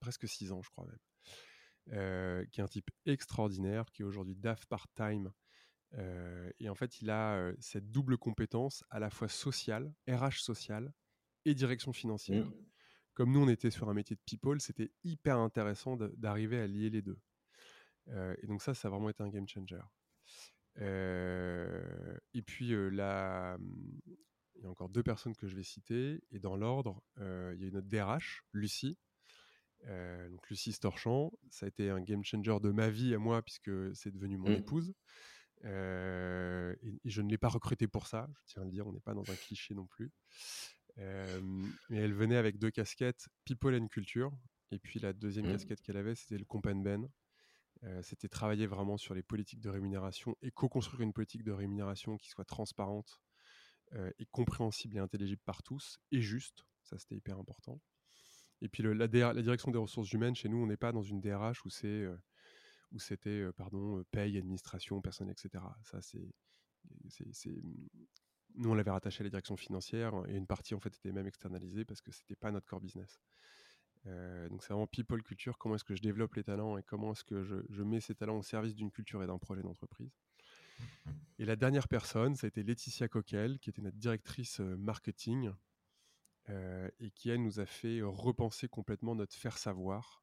presque 0.00 0.26
6 0.26 0.50
ans, 0.50 0.60
je 0.60 0.70
crois 0.70 0.86
même. 0.86 2.46
qui 2.50 2.60
est 2.60 2.64
un 2.64 2.68
type 2.68 2.90
extraordinaire, 3.06 3.92
qui 3.92 4.02
est 4.02 4.04
aujourd'hui 4.04 4.34
DAF 4.34 4.66
part-time 4.66 5.32
et 6.58 6.68
en 6.68 6.74
fait, 6.74 7.00
il 7.00 7.10
a 7.10 7.52
cette 7.60 7.90
double 7.90 8.16
compétence 8.18 8.82
à 8.90 8.98
la 8.98 9.10
fois 9.10 9.28
sociale, 9.28 9.94
RH 10.08 10.40
sociale 10.40 10.92
et 11.44 11.54
direction 11.54 11.92
financière. 11.92 12.46
Mmh. 12.46 12.54
Comme 13.14 13.30
nous, 13.32 13.40
on 13.40 13.48
était 13.48 13.70
sur 13.70 13.88
un 13.88 13.94
métier 13.94 14.16
de 14.16 14.22
people, 14.22 14.60
c'était 14.60 14.90
hyper 15.04 15.36
intéressant 15.38 15.96
d'arriver 15.96 16.58
à 16.60 16.66
lier 16.66 16.90
les 16.90 17.02
deux. 17.02 17.20
et 18.08 18.46
donc 18.46 18.62
ça, 18.62 18.74
ça 18.74 18.88
a 18.88 18.90
vraiment 18.90 19.10
été 19.10 19.22
un 19.22 19.28
game 19.28 19.46
changer. 19.46 19.82
et 20.76 22.42
puis 22.42 22.70
là, 22.90 23.58
mmh, 23.58 24.00
il 24.56 24.62
y 24.62 24.66
a 24.66 24.70
encore 24.70 24.88
deux 24.88 25.02
personnes 25.02 25.34
que 25.36 25.46
je 25.46 25.56
vais 25.56 25.62
citer. 25.62 26.22
Et 26.30 26.38
dans 26.38 26.56
l'ordre, 26.56 27.02
il 27.18 27.60
y 27.60 27.64
a 27.64 27.68
une 27.68 27.76
autre 27.76 27.88
DRH, 27.88 28.44
Lucie. 28.52 28.98
donc 29.86 30.48
Lucie 30.50 30.72
Storchamp, 30.72 31.32
ça 31.50 31.66
a 31.66 31.68
été 31.68 31.90
un 31.90 32.00
game 32.00 32.24
changer 32.24 32.58
de 32.60 32.70
ma 32.70 32.88
vie 32.88 33.14
à 33.14 33.18
moi 33.18 33.42
puisque 33.42 33.70
c'est 33.94 34.12
devenu 34.12 34.36
mon 34.38 34.50
mmh. 34.50 34.60
épouse. 34.60 34.94
Euh, 35.64 36.74
et, 36.82 36.98
je 37.04 37.22
ne 37.22 37.30
l'ai 37.30 37.38
pas 37.38 37.48
recrutée 37.48 37.86
pour 37.86 38.06
ça, 38.06 38.28
je 38.46 38.54
tiens 38.54 38.62
à 38.62 38.64
le 38.64 38.70
dire, 38.70 38.86
on 38.86 38.92
n'est 38.92 39.00
pas 39.00 39.14
dans 39.14 39.28
un 39.30 39.34
cliché 39.34 39.74
non 39.74 39.86
plus. 39.86 40.10
Euh, 40.98 41.40
mais 41.88 41.98
elle 41.98 42.12
venait 42.12 42.36
avec 42.36 42.58
deux 42.58 42.70
casquettes, 42.70 43.28
People 43.44 43.74
and 43.74 43.88
Culture. 43.88 44.30
Et 44.70 44.78
puis 44.78 45.00
la 45.00 45.12
deuxième 45.12 45.46
mmh. 45.46 45.52
casquette 45.52 45.80
qu'elle 45.82 45.96
avait, 45.96 46.14
c'était 46.14 46.38
le 46.38 46.44
Compan 46.44 46.76
Ben. 46.76 47.08
Euh, 47.84 48.00
c'était 48.02 48.28
travailler 48.28 48.66
vraiment 48.66 48.96
sur 48.96 49.14
les 49.14 49.22
politiques 49.22 49.60
de 49.60 49.68
rémunération 49.68 50.36
et 50.40 50.50
co-construire 50.50 51.00
une 51.00 51.12
politique 51.12 51.42
de 51.42 51.52
rémunération 51.52 52.16
qui 52.16 52.28
soit 52.28 52.44
transparente 52.44 53.20
et 54.18 54.26
compréhensible 54.26 54.96
et 54.96 55.00
intelligible 55.00 55.42
par 55.44 55.62
tous 55.62 56.00
et 56.10 56.20
juste. 56.20 56.64
Ça, 56.84 56.98
c'était 56.98 57.16
hyper 57.16 57.38
important. 57.38 57.80
Et 58.60 58.68
puis 58.68 58.82
la, 58.82 58.94
la, 58.94 59.42
direction 59.42 59.70
des 59.70 59.78
ressources 59.78 60.12
humaines, 60.12 60.34
chez 60.34 60.48
nous, 60.48 60.58
on 60.58 60.66
n'est 60.66 60.76
pas 60.76 60.92
dans 60.92 61.02
une 61.02 61.20
DRH 61.20 61.64
où 61.64 61.70
c'est 61.70 62.06
où 62.92 62.98
c'était 62.98 63.44
pardon 63.56 64.04
paye, 64.10 64.38
administration, 64.38 65.00
personnel, 65.00 65.34
etc. 65.38 65.64
Ça 65.82 66.00
c'est 66.02 66.32
nous 68.54 68.70
on 68.70 68.74
l'avait 68.74 68.90
rattaché 68.90 69.22
à 69.22 69.24
la 69.24 69.30
direction 69.30 69.56
financière 69.56 70.12
et 70.28 70.36
une 70.36 70.46
partie 70.46 70.74
en 70.74 70.80
fait 70.80 70.94
était 70.94 71.12
même 71.12 71.26
externalisée 71.26 71.84
parce 71.84 72.00
que 72.00 72.12
c'était 72.12 72.36
pas 72.36 72.50
notre 72.50 72.66
core 72.66 72.80
business. 72.80 73.20
donc 74.04 74.62
c'est 74.62 74.72
vraiment 74.72 74.86
people 74.86 75.22
culture. 75.22 75.58
Comment 75.58 75.76
est-ce 75.76 75.84
que 75.84 75.94
je 75.94 76.02
développe 76.02 76.34
les 76.34 76.44
talents 76.44 76.76
et 76.76 76.82
comment 76.82 77.12
est-ce 77.12 77.24
que 77.24 77.42
je, 77.42 77.82
mets 77.82 78.00
ces 78.00 78.14
talents 78.14 78.38
au 78.38 78.42
service 78.42 78.74
d'une 78.74 78.90
culture 78.90 79.22
et 79.22 79.26
d'un 79.26 79.38
projet 79.38 79.62
d'entreprise? 79.62 80.12
Et 81.38 81.44
la 81.44 81.56
dernière 81.56 81.88
personne, 81.88 82.36
ça 82.36 82.46
a 82.46 82.48
été 82.48 82.62
Laetitia 82.62 83.08
Coquel, 83.08 83.58
qui 83.58 83.70
était 83.70 83.82
notre 83.82 83.96
directrice 83.96 84.60
marketing 84.60 85.50
et 86.48 87.10
qui 87.14 87.30
elle 87.30 87.42
nous 87.42 87.60
a 87.60 87.66
fait 87.66 88.00
repenser 88.02 88.68
complètement 88.68 89.14
notre 89.14 89.34
faire 89.34 89.58
savoir 89.58 90.22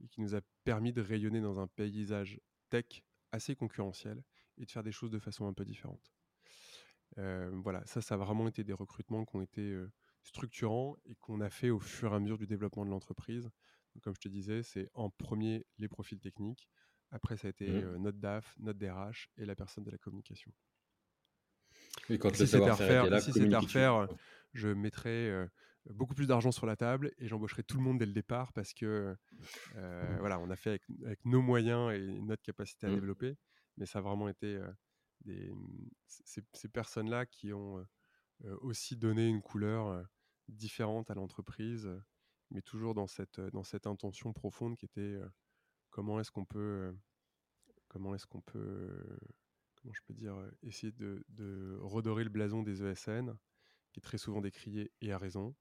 et 0.00 0.08
qui 0.08 0.20
nous 0.20 0.34
a 0.34 0.40
permis 0.64 0.92
de 0.92 1.00
rayonner 1.00 1.40
dans 1.40 1.60
un 1.60 1.66
paysage 1.66 2.40
tech 2.70 3.02
assez 3.32 3.54
concurrentiel 3.54 4.22
et 4.58 4.64
de 4.64 4.70
faire 4.70 4.82
des 4.82 4.92
choses 4.92 5.10
de 5.10 5.18
façon 5.18 5.46
un 5.46 5.52
peu 5.52 5.64
différente. 5.64 6.12
Euh, 7.18 7.50
voilà, 7.62 7.84
ça, 7.86 8.00
ça 8.00 8.14
a 8.14 8.18
vraiment 8.18 8.48
été 8.48 8.64
des 8.64 8.72
recrutements 8.72 9.24
qui 9.24 9.36
ont 9.36 9.42
été 9.42 9.62
euh, 9.62 9.92
structurants 10.22 10.96
et 11.04 11.14
qu'on 11.16 11.40
a 11.40 11.50
fait 11.50 11.70
au 11.70 11.80
fur 11.80 12.12
et 12.12 12.16
à 12.16 12.20
mesure 12.20 12.38
du 12.38 12.46
développement 12.46 12.84
de 12.84 12.90
l'entreprise. 12.90 13.50
Comme 14.02 14.14
je 14.14 14.20
te 14.20 14.28
disais, 14.28 14.62
c'est 14.62 14.88
en 14.94 15.10
premier 15.10 15.66
les 15.78 15.88
profils 15.88 16.20
techniques, 16.20 16.68
après 17.10 17.36
ça 17.36 17.48
a 17.48 17.50
été 17.50 17.68
mmh. 17.68 17.96
notre 17.96 18.18
DAF, 18.18 18.54
notre 18.58 18.78
DRH 18.78 19.30
et 19.36 19.44
la 19.44 19.54
personne 19.54 19.84
de 19.84 19.90
la 19.90 19.98
communication. 19.98 20.52
Et 22.08 22.18
quand 22.18 22.34
si 22.34 22.46
c'était 22.46 22.68
à 22.68 22.74
refaire, 22.74 23.20
si 23.20 23.54
à 23.54 23.60
refaire, 23.60 24.08
je 24.52 24.68
mettrais 24.68 25.48
beaucoup 25.86 26.14
plus 26.14 26.26
d'argent 26.26 26.52
sur 26.52 26.66
la 26.66 26.76
table 26.76 27.12
et 27.18 27.26
j'embaucherai 27.26 27.62
tout 27.62 27.76
le 27.76 27.82
monde 27.82 27.98
dès 27.98 28.06
le 28.06 28.12
départ 28.12 28.52
parce 28.52 28.74
que 28.74 29.16
euh, 29.76 30.16
voilà, 30.18 30.38
on 30.38 30.50
a 30.50 30.56
fait 30.56 30.80
avec, 31.04 31.24
nos 31.24 31.40
moyens 31.40 31.92
et 31.92 32.20
notre 32.20 32.42
capacité 32.42 32.86
à 32.86 32.90
mmh. 32.90 32.94
développer, 32.94 33.36
mais 33.76 33.86
ça 33.86 34.00
a 34.00 34.02
vraiment 34.02 34.28
été 34.28 34.56
euh, 34.56 34.70
des, 35.22 35.52
ces, 36.06 36.68
personnes-là 36.68 37.26
qui 37.26 37.52
ont 37.52 37.78
euh, 38.44 38.56
aussi 38.60 38.96
donné 38.96 39.26
une 39.26 39.42
couleur 39.42 40.04
différente 40.48 41.10
à 41.10 41.14
l'entreprise, 41.14 41.90
mais 42.50 42.62
toujours 42.62 42.94
dans 42.94 43.06
cette, 43.06 43.40
dans 43.40 43.64
cette 43.64 43.86
intention 43.86 44.32
profonde 44.32 44.76
qui 44.76 44.86
était 44.86 45.18
comment 45.90 46.20
est-ce 46.20 46.30
qu'on 46.30 46.44
peut, 46.44 46.94
dire, 50.10 50.36
essayer 50.62 50.92
de, 50.92 51.78
redorer 51.82 52.24
le 52.24 52.30
blason 52.30 52.62
des 52.62 52.82
ESN 52.82 53.36
qui 53.92 53.98
est 53.98 54.02
très 54.02 54.18
souvent 54.18 54.40
décrié 54.40 54.92
et 55.00 55.12
à 55.12 55.18
raison, 55.18 55.54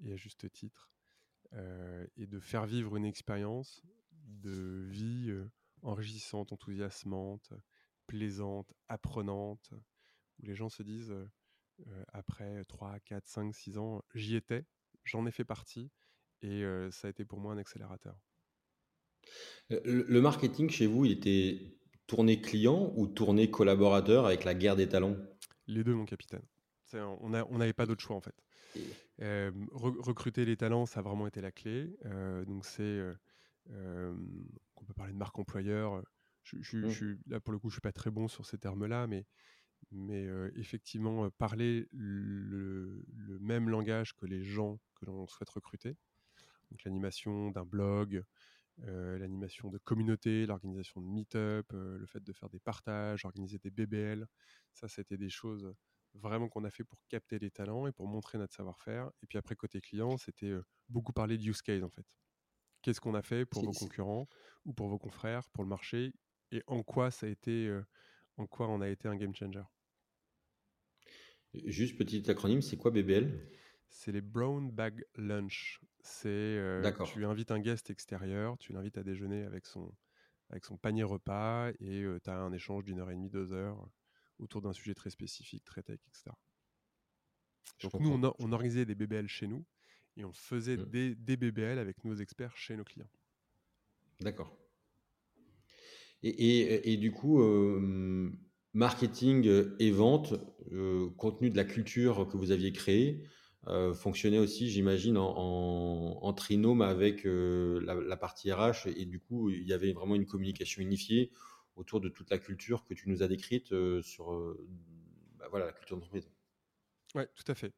et 0.00 0.12
à 0.12 0.16
juste 0.16 0.50
titre, 0.52 0.90
euh, 1.54 2.06
et 2.16 2.26
de 2.26 2.38
faire 2.38 2.66
vivre 2.66 2.96
une 2.96 3.06
expérience 3.06 3.82
de 4.12 4.86
vie 4.88 5.30
euh, 5.30 5.50
enrichissante, 5.82 6.52
enthousiasmante, 6.52 7.52
plaisante, 8.06 8.72
apprenante, 8.88 9.72
où 10.38 10.46
les 10.46 10.54
gens 10.54 10.68
se 10.68 10.82
disent, 10.82 11.10
euh, 11.10 12.04
après 12.12 12.64
3, 12.66 13.00
4, 13.00 13.26
5, 13.26 13.54
6 13.54 13.78
ans, 13.78 14.04
j'y 14.14 14.36
étais, 14.36 14.66
j'en 15.04 15.26
ai 15.26 15.30
fait 15.30 15.44
partie, 15.44 15.90
et 16.42 16.62
ça 16.90 17.06
a 17.06 17.10
été 17.10 17.26
pour 17.26 17.38
moi 17.38 17.52
un 17.52 17.58
accélérateur. 17.58 18.18
Le 19.70 20.20
marketing 20.20 20.70
chez 20.70 20.86
vous, 20.86 21.04
il 21.04 21.12
était 21.12 21.76
tourné 22.06 22.40
client 22.40 22.92
ou 22.96 23.06
tourné 23.06 23.50
collaborateur 23.50 24.26
avec 24.26 24.44
la 24.44 24.54
guerre 24.54 24.76
des 24.76 24.88
talents? 24.88 25.16
Les 25.66 25.84
deux, 25.84 25.94
mon 25.94 26.04
capitaine. 26.04 26.42
On 26.94 27.28
n'avait 27.30 27.72
pas 27.72 27.86
d'autre 27.86 28.02
choix 28.02 28.16
en 28.16 28.20
fait 28.20 28.34
recruter 29.72 30.44
les 30.44 30.56
talents, 30.56 30.86
ça 30.86 31.00
a 31.00 31.02
vraiment 31.02 31.26
été 31.26 31.40
la 31.40 31.52
clé. 31.52 31.96
donc 32.46 32.64
c'est, 32.64 33.00
on 33.68 34.84
peut 34.84 34.94
parler 34.94 35.12
de 35.12 35.18
marque 35.18 35.38
employeur. 35.38 36.02
Je, 36.42 36.76
mmh. 36.76 37.18
là 37.26 37.40
pour 37.40 37.52
le 37.52 37.58
coup, 37.58 37.68
je 37.68 37.74
suis 37.74 37.80
pas 37.80 37.92
très 37.92 38.10
bon 38.10 38.28
sur 38.28 38.46
ces 38.46 38.58
termes-là, 38.58 39.06
mais 39.06 39.26
mais 39.92 40.26
effectivement 40.56 41.30
parler 41.30 41.88
le, 41.92 43.04
même 43.40 43.68
langage 43.68 44.14
que 44.14 44.26
les 44.26 44.42
gens 44.42 44.78
que 44.94 45.06
l'on 45.06 45.26
souhaite 45.26 45.50
recruter. 45.50 45.96
Donc 46.70 46.84
l'animation 46.84 47.50
d'un 47.50 47.64
blog, 47.64 48.22
l'animation 48.86 49.68
de 49.68 49.78
communauté, 49.78 50.46
l'organisation 50.46 51.00
de 51.00 51.06
meet-up, 51.06 51.66
le 51.72 52.06
fait 52.06 52.22
de 52.22 52.32
faire 52.32 52.48
des 52.50 52.60
partages, 52.60 53.24
organiser 53.24 53.58
des 53.58 53.70
BBL. 53.70 54.26
Ça, 54.72 54.88
c'était 54.88 55.16
des 55.16 55.30
choses 55.30 55.72
vraiment 56.14 56.48
qu'on 56.48 56.64
a 56.64 56.70
fait 56.70 56.84
pour 56.84 56.98
capter 57.08 57.38
les 57.38 57.50
talents 57.50 57.86
et 57.86 57.92
pour 57.92 58.06
montrer 58.06 58.38
notre 58.38 58.54
savoir-faire. 58.54 59.10
Et 59.22 59.26
puis 59.26 59.38
après, 59.38 59.54
côté 59.54 59.80
client, 59.80 60.16
c'était 60.16 60.54
beaucoup 60.88 61.12
parler 61.12 61.38
de 61.38 61.44
use 61.44 61.62
case 61.62 61.84
en 61.84 61.90
fait. 61.90 62.06
Qu'est-ce 62.82 63.00
qu'on 63.00 63.14
a 63.14 63.22
fait 63.22 63.44
pour 63.44 63.64
vos 63.64 63.72
concurrents 63.72 64.26
ou 64.64 64.72
pour 64.72 64.88
vos 64.88 64.98
confrères, 64.98 65.48
pour 65.50 65.62
le 65.62 65.68
marché 65.68 66.12
et 66.50 66.62
en 66.66 66.82
quoi 66.82 67.10
ça 67.10 67.26
a 67.26 67.28
été, 67.28 67.70
en 68.38 68.46
quoi 68.46 68.68
on 68.68 68.80
a 68.80 68.88
été 68.88 69.06
un 69.06 69.16
game 69.16 69.34
changer? 69.34 69.62
Juste 71.52 71.98
petit 71.98 72.28
acronyme, 72.30 72.62
c'est 72.62 72.76
quoi 72.76 72.90
BBL 72.90 73.28
C'est 73.88 74.12
les 74.12 74.20
Brown 74.20 74.70
Bag 74.70 75.04
Lunch. 75.16 75.80
C'est 76.02 76.82
tu 77.04 77.24
invites 77.24 77.50
un 77.50 77.60
guest 77.60 77.90
extérieur, 77.90 78.56
tu 78.58 78.72
l'invites 78.72 78.98
à 78.98 79.02
déjeuner 79.02 79.44
avec 79.44 79.66
son, 79.66 79.92
avec 80.48 80.64
son 80.64 80.76
panier 80.76 81.02
repas 81.02 81.70
et 81.80 82.04
tu 82.22 82.30
as 82.30 82.38
un 82.38 82.52
échange 82.52 82.84
d'une 82.84 83.00
heure 83.00 83.10
et 83.10 83.14
demie, 83.14 83.30
deux 83.30 83.52
heures 83.52 83.88
autour 84.38 84.62
d'un 84.62 84.72
sujet 84.72 84.94
très 84.94 85.10
spécifique, 85.10 85.64
très 85.64 85.82
tech, 85.82 86.00
etc. 86.08 86.30
Donc 87.82 88.00
nous, 88.00 88.10
on, 88.38 88.52
organisait 88.52 88.84
des 88.84 88.94
BBL 88.94 89.28
chez 89.28 89.46
nous 89.46 89.64
et 90.16 90.24
on 90.24 90.32
faisait 90.32 90.76
mmh. 90.76 90.84
des, 90.86 91.14
des, 91.14 91.36
BBL 91.36 91.78
avec 91.78 92.04
nos 92.04 92.14
experts 92.14 92.56
chez 92.56 92.76
nos 92.76 92.84
clients. 92.84 93.10
D'accord. 94.20 94.56
Et, 96.22 96.92
et, 96.92 96.96
du 96.98 97.12
coup, 97.12 97.40
euh, 97.40 98.30
marketing 98.74 99.50
et 99.78 99.90
vente, 99.90 100.34
euh, 100.72 101.08
contenu 101.16 101.48
de 101.48 101.56
la 101.56 101.64
culture 101.64 102.28
que 102.28 102.36
vous 102.36 102.50
aviez 102.50 102.72
créée, 102.72 103.24
euh, 103.66 103.92
fonctionnait 103.92 104.38
aussi, 104.38 104.70
j'imagine, 104.70 105.16
en, 105.18 106.32
trinôme 106.32 106.82
avec 106.82 107.24
la, 107.24 108.16
partie 108.16 108.52
RH. 108.52 108.86
Et 108.96 109.04
du 109.04 109.20
coup, 109.20 109.50
il 109.50 109.64
y 109.64 109.72
avait 109.72 109.92
vraiment 109.92 110.14
une 110.14 110.26
communication 110.26 110.82
unifiée 110.82 111.30
autour 111.76 112.00
de 112.00 112.08
toute 112.08 112.30
la 112.30 112.38
culture 112.38 112.84
que 112.84 112.94
tu 112.94 113.08
nous 113.08 113.22
as 113.22 113.28
décrite 113.28 113.72
euh, 113.72 114.02
sur 114.02 114.32
euh, 114.32 114.66
bah, 115.38 115.46
voilà, 115.50 115.66
la 115.66 115.72
culture 115.72 115.96
d'entreprise. 115.96 116.28
Oui, 117.14 117.24
tout 117.34 117.50
à 117.50 117.54
fait. 117.54 117.72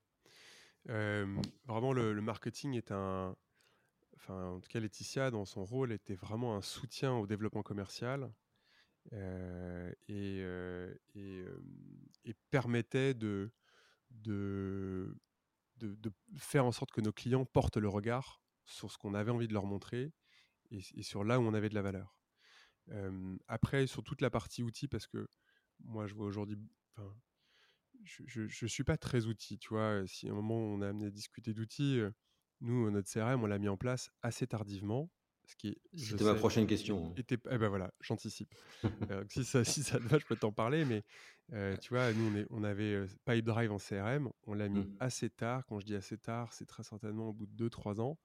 vraiment, 0.87 1.93
le, 1.93 2.21
marketing 2.21 2.75
est 2.75 2.91
un. 2.91 3.37
Enfin, 4.17 4.51
en 4.51 4.61
tout 4.61 4.69
cas, 4.69 4.79
Laetitia, 4.79 5.31
dans 5.31 5.45
son 5.45 5.65
rôle, 5.65 5.93
était 5.93 6.15
vraiment 6.15 6.57
un 6.57 6.63
soutien 6.63 7.15
au 7.15 7.27
développement 7.27 7.63
commercial 7.63 8.33
euh, 9.13 9.93
et, 10.09 10.39
et, 11.19 11.45
et, 12.25 12.35
permettait 12.51 13.15
de, 13.15 13.51
de, 15.83 16.13
faire 16.37 16.65
en 16.65 16.73
sorte 16.73 16.91
que 16.93 17.01
nos 17.01 17.13
clients 17.13 17.45
portent 17.45 17.77
le 17.77 17.89
regard 17.89 18.43
sur 18.65 18.91
ce 18.91 18.99
qu'on 18.99 19.15
avait 19.15 19.31
envie 19.31 19.49
de 19.49 19.53
leur 19.53 19.67
montrer 19.67 20.13
et, 20.71 21.03
sur 21.03 21.25
là 21.25 21.39
où 21.39 21.43
on 21.43 21.55
avait 21.55 21.69
de 21.69 21.75
la 21.75 21.83
valeur 21.83 22.17
après, 23.47 23.87
sur 23.87 24.03
toute 24.03 24.21
la 24.21 24.31
partie 24.31 24.63
outils, 24.63 24.89
parce 24.89 25.07
que 25.07 25.29
moi, 25.81 26.07
je 26.07 26.15
vois 26.15 26.27
aujourd'hui, 26.27 26.59
je, 28.03 28.49
je, 28.49 28.67
suis 28.67 28.85
pas 28.85 28.97
très 28.97 29.27
outil, 29.27 29.59
tu 29.59 29.69
vois. 29.69 30.07
Si 30.07 30.29
à 30.29 30.33
un 30.33 30.35
moment 30.35 30.57
on 30.57 30.81
a 30.81 30.89
amené 30.89 31.07
à 31.07 31.11
discuter 31.11 31.55
d'outils, 31.55 32.01
nous, 32.61 32.91
notre 32.91 33.11
CRM, 33.11 33.43
on 33.43 33.47
l'a 33.47 33.59
mis 33.59 33.69
en 33.69 33.77
place 33.77 34.11
assez 34.23 34.47
tardivement. 34.47 35.11
C'était 35.95 36.25
ma 36.25 36.35
prochaine 36.35 36.67
question. 36.67 37.15
Était, 37.17 37.39
eh 37.51 37.59
ben 37.59 37.69
voilà, 37.69 37.93
j'anticipe. 38.01 38.55
si, 39.29 39.45
ça, 39.45 39.65
si 39.65 39.83
ça 39.83 39.99
te 39.99 40.05
va, 40.05 40.19
je 40.19 40.27
peux 40.27 40.37
t'en 40.37 40.53
parler, 40.53 40.85
mais 40.85 41.03
tu 41.79 41.91
vois, 41.91 42.13
nous, 42.13 42.33
on, 42.33 42.37
est, 42.37 42.47
on 42.51 42.65
avait 42.65 43.05
Pipedrive 43.25 43.73
en 43.73 43.79
CRM, 43.79 44.31
on 44.47 44.55
l'a 44.55 44.69
mis 44.69 44.81
mmh. 44.81 44.97
assez 45.01 45.31
tard. 45.31 45.67
Quand 45.67 45.79
je 45.81 45.87
dis 45.87 45.95
assez 45.95 46.17
tard, 46.17 46.53
c'est 46.53 46.67
très 46.67 46.83
certainement 46.83 47.29
au 47.29 47.33
bout 47.33 47.47
de 47.47 47.69
2-3 47.69 48.01
ans, 48.01 48.19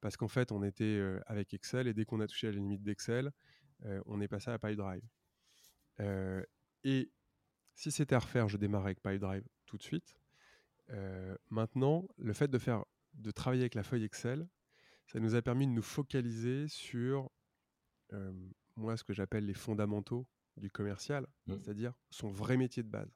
parce 0.00 0.16
qu'en 0.16 0.28
fait, 0.28 0.52
on 0.52 0.62
était 0.62 1.00
avec 1.26 1.54
Excel, 1.54 1.86
et 1.86 1.94
dès 1.94 2.04
qu'on 2.04 2.20
a 2.20 2.26
touché 2.26 2.48
à 2.48 2.50
la 2.50 2.56
limite 2.56 2.82
d'Excel, 2.82 3.32
euh, 3.86 4.00
on 4.06 4.20
est 4.20 4.28
passé 4.28 4.50
à 4.50 4.58
PyDrive. 4.58 5.02
Euh, 6.00 6.44
et 6.84 7.10
si 7.74 7.90
c'était 7.90 8.14
à 8.14 8.20
refaire, 8.20 8.48
je 8.48 8.56
démarrais 8.56 8.90
avec 8.90 9.02
PyDrive 9.02 9.44
tout 9.66 9.76
de 9.76 9.82
suite. 9.82 10.14
Euh, 10.90 11.36
maintenant, 11.50 12.06
le 12.18 12.32
fait 12.32 12.48
de 12.48 12.58
faire, 12.58 12.84
de 13.14 13.30
travailler 13.30 13.62
avec 13.62 13.74
la 13.74 13.82
feuille 13.82 14.04
Excel, 14.04 14.46
ça 15.12 15.20
nous 15.20 15.34
a 15.34 15.42
permis 15.42 15.66
de 15.66 15.72
nous 15.72 15.82
focaliser 15.82 16.68
sur 16.68 17.30
moi 18.76 18.96
ce 18.96 19.04
que 19.04 19.12
j'appelle 19.12 19.46
les 19.46 19.54
fondamentaux 19.54 20.26
du 20.56 20.70
commercial, 20.70 21.26
mmh. 21.46 21.54
c'est-à-dire 21.54 21.94
son 22.10 22.30
vrai 22.30 22.56
métier 22.56 22.82
de 22.82 22.88
base. 22.88 23.10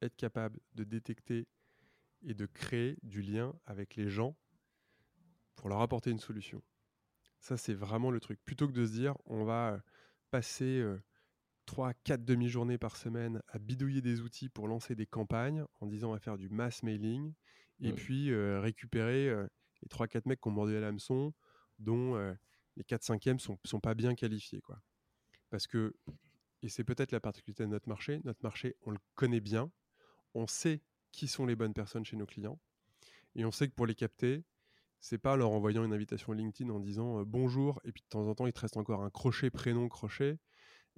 Être 0.00 0.16
capable 0.16 0.60
de 0.74 0.84
détecter 0.84 1.46
et 2.22 2.34
de 2.34 2.46
créer 2.46 2.98
du 3.02 3.22
lien 3.22 3.54
avec 3.66 3.96
les 3.96 4.08
gens 4.08 4.36
pour 5.56 5.68
leur 5.68 5.80
apporter 5.80 6.10
une 6.10 6.20
solution. 6.20 6.62
Ça, 7.40 7.56
c'est 7.56 7.74
vraiment 7.74 8.10
le 8.10 8.20
truc. 8.20 8.40
Plutôt 8.44 8.68
que 8.68 8.72
de 8.72 8.86
se 8.86 8.92
dire, 8.92 9.16
on 9.26 9.44
va 9.44 9.82
passer 10.30 10.84
3, 11.66 11.94
4 11.94 12.24
demi-journées 12.24 12.78
par 12.78 12.96
semaine 12.96 13.42
à 13.48 13.58
bidouiller 13.58 14.00
des 14.00 14.20
outils 14.20 14.48
pour 14.48 14.68
lancer 14.68 14.94
des 14.94 15.06
campagnes 15.06 15.64
en 15.80 15.86
disant 15.86 16.10
on 16.10 16.12
va 16.12 16.20
faire 16.20 16.38
du 16.38 16.48
mass 16.48 16.82
mailing 16.82 17.32
et 17.80 17.92
puis 17.92 18.32
récupérer 18.34 19.32
les 19.82 19.88
3-4 19.88 20.22
mecs 20.26 20.40
qui 20.40 20.48
ont 20.48 20.52
mordu 20.52 20.76
à 20.76 20.80
l'hameçon 20.80 21.32
dont 21.78 22.16
les 22.76 22.84
4-5e 22.84 23.38
sont, 23.38 23.58
sont 23.64 23.80
pas 23.80 23.94
bien 23.94 24.14
qualifiés. 24.14 24.60
Quoi. 24.60 24.80
Parce 25.50 25.66
que, 25.66 25.94
et 26.62 26.68
c'est 26.68 26.84
peut-être 26.84 27.12
la 27.12 27.20
particularité 27.20 27.64
de 27.64 27.68
notre 27.68 27.88
marché, 27.88 28.20
notre 28.24 28.42
marché, 28.42 28.76
on 28.82 28.90
le 28.90 28.98
connaît 29.14 29.40
bien, 29.40 29.70
on 30.34 30.46
sait 30.46 30.80
qui 31.10 31.28
sont 31.28 31.44
les 31.44 31.56
bonnes 31.56 31.74
personnes 31.74 32.04
chez 32.04 32.16
nos 32.16 32.26
clients 32.26 32.58
et 33.34 33.44
on 33.44 33.50
sait 33.50 33.68
que 33.68 33.74
pour 33.74 33.86
les 33.86 33.94
capter, 33.94 34.44
c'est 35.00 35.18
pas 35.18 35.36
leur 35.36 35.50
envoyant 35.50 35.84
une 35.84 35.92
invitation 35.92 36.32
LinkedIn 36.32 36.70
en 36.70 36.80
disant 36.80 37.22
bonjour 37.24 37.80
et 37.84 37.92
puis 37.92 38.02
de 38.02 38.08
temps 38.08 38.28
en 38.28 38.34
temps 38.34 38.46
il 38.46 38.52
te 38.52 38.60
reste 38.60 38.76
encore 38.76 39.02
un 39.02 39.10
crochet 39.10 39.50
prénom 39.50 39.88
crochet. 39.88 40.38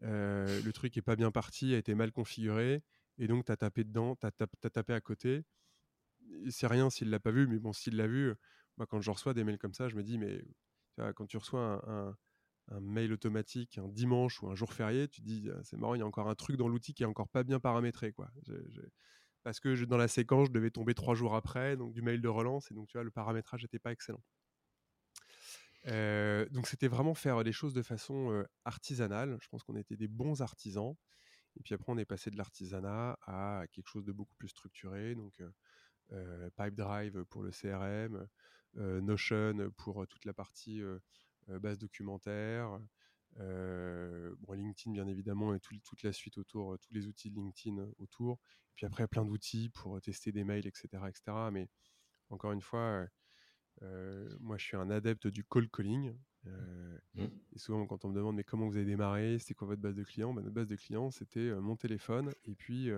le 0.02 0.70
truc 0.72 0.96
est 0.96 1.02
pas 1.02 1.16
bien 1.16 1.30
parti, 1.30 1.74
a 1.74 1.78
été 1.78 1.94
mal 1.94 2.12
configuré 2.12 2.82
et 3.18 3.26
donc 3.26 3.44
tu 3.46 3.52
as 3.52 3.56
tapé 3.56 3.84
dedans, 3.84 4.16
tu 4.16 4.26
as, 4.26 4.70
tapé 4.70 4.92
à 4.92 5.00
côté. 5.00 5.44
C'est 6.48 6.66
rien 6.66 6.90
s'il 6.90 7.10
l'a 7.10 7.20
pas 7.20 7.30
vu, 7.30 7.46
mais 7.46 7.58
bon, 7.58 7.72
s'il 7.72 7.96
l'a 7.96 8.06
vu, 8.06 8.34
moi 8.76 8.86
quand 8.86 9.00
je 9.00 9.10
reçois 9.10 9.34
des 9.34 9.44
mails 9.44 9.58
comme 9.58 9.74
ça, 9.74 9.88
je 9.88 9.96
me 9.96 10.02
dis 10.02 10.18
mais 10.18 10.42
quand 11.14 11.26
tu 11.26 11.36
reçois 11.36 11.82
un, 11.88 12.16
mail 12.80 13.12
automatique 13.12 13.78
un 13.78 13.88
dimanche 13.88 14.42
ou 14.42 14.48
un 14.48 14.54
jour 14.54 14.72
férié, 14.72 15.08
tu 15.08 15.20
te 15.20 15.26
dis 15.26 15.48
c'est 15.62 15.76
marrant, 15.76 15.94
il 15.94 15.98
y 15.98 16.02
a 16.02 16.06
encore 16.06 16.28
un 16.28 16.34
truc 16.34 16.56
dans 16.56 16.68
l'outil 16.68 16.94
qui 16.94 17.02
est 17.02 17.06
encore 17.06 17.28
pas 17.28 17.44
bien 17.44 17.60
paramétré 17.60 18.12
quoi 18.12 18.30
parce 19.44 19.60
que 19.60 19.84
dans 19.84 19.98
la 19.98 20.08
séquence, 20.08 20.48
je 20.48 20.52
devais 20.52 20.70
tomber 20.70 20.94
trois 20.94 21.14
jours 21.14 21.36
après, 21.36 21.76
donc 21.76 21.92
du 21.92 22.02
mail 22.02 22.20
de 22.20 22.28
relance, 22.28 22.70
et 22.70 22.74
donc 22.74 22.88
tu 22.88 22.96
vois, 22.96 23.04
le 23.04 23.10
paramétrage 23.10 23.62
n'était 23.62 23.78
pas 23.78 23.92
excellent. 23.92 24.22
Euh, 25.86 26.48
donc 26.48 26.66
c'était 26.66 26.88
vraiment 26.88 27.12
faire 27.12 27.42
les 27.42 27.52
choses 27.52 27.74
de 27.74 27.82
façon 27.82 28.32
euh, 28.32 28.44
artisanale. 28.64 29.36
Je 29.42 29.48
pense 29.48 29.62
qu'on 29.62 29.76
était 29.76 29.96
des 29.96 30.08
bons 30.08 30.40
artisans. 30.40 30.94
Et 31.56 31.62
puis 31.62 31.74
après, 31.74 31.92
on 31.92 31.98
est 31.98 32.06
passé 32.06 32.30
de 32.30 32.38
l'artisanat 32.38 33.18
à 33.26 33.64
quelque 33.70 33.86
chose 33.86 34.06
de 34.06 34.12
beaucoup 34.12 34.34
plus 34.36 34.48
structuré. 34.48 35.14
Donc 35.14 35.42
euh, 36.12 36.48
Pipedrive 36.56 37.26
pour 37.26 37.42
le 37.42 37.50
CRM, 37.50 38.26
Notion 38.76 39.70
pour 39.76 40.06
toute 40.06 40.24
la 40.24 40.32
partie 40.32 40.82
base 41.48 41.78
documentaire, 41.78 42.80
bon, 43.36 44.52
LinkedIn 44.52 44.92
bien 44.92 45.06
évidemment 45.06 45.54
et 45.54 45.60
toute 45.60 46.02
la 46.02 46.12
suite 46.12 46.38
autour, 46.38 46.78
tous 46.78 46.92
les 46.92 47.06
outils 47.06 47.30
de 47.30 47.36
LinkedIn 47.36 47.86
autour. 47.98 48.40
Et 48.70 48.74
puis 48.76 48.86
après 48.86 49.06
plein 49.06 49.24
d'outils 49.24 49.68
pour 49.68 50.00
tester 50.00 50.32
des 50.32 50.44
mails, 50.44 50.66
etc., 50.66 50.88
etc. 51.08 51.22
Mais 51.52 51.68
encore 52.30 52.52
une 52.52 52.60
fois, 52.60 53.06
moi 54.40 54.56
je 54.56 54.64
suis 54.64 54.76
un 54.76 54.90
adepte 54.90 55.26
du 55.26 55.44
call 55.44 55.68
calling. 55.70 56.16
Mmh. 56.44 57.22
Et 57.52 57.58
souvent 57.58 57.86
quand 57.86 58.04
on 58.04 58.10
me 58.10 58.14
demande 58.14 58.36
mais 58.36 58.44
comment 58.44 58.68
vous 58.68 58.76
avez 58.76 58.84
démarré, 58.84 59.38
c'était 59.38 59.54
quoi 59.54 59.66
votre 59.66 59.80
base 59.80 59.94
de 59.94 60.04
clients, 60.04 60.34
bah, 60.34 60.42
notre 60.42 60.54
base 60.54 60.68
de 60.68 60.76
clients 60.76 61.10
c'était 61.10 61.54
mon 61.54 61.74
téléphone 61.74 62.34
et 62.44 62.54
puis 62.54 62.90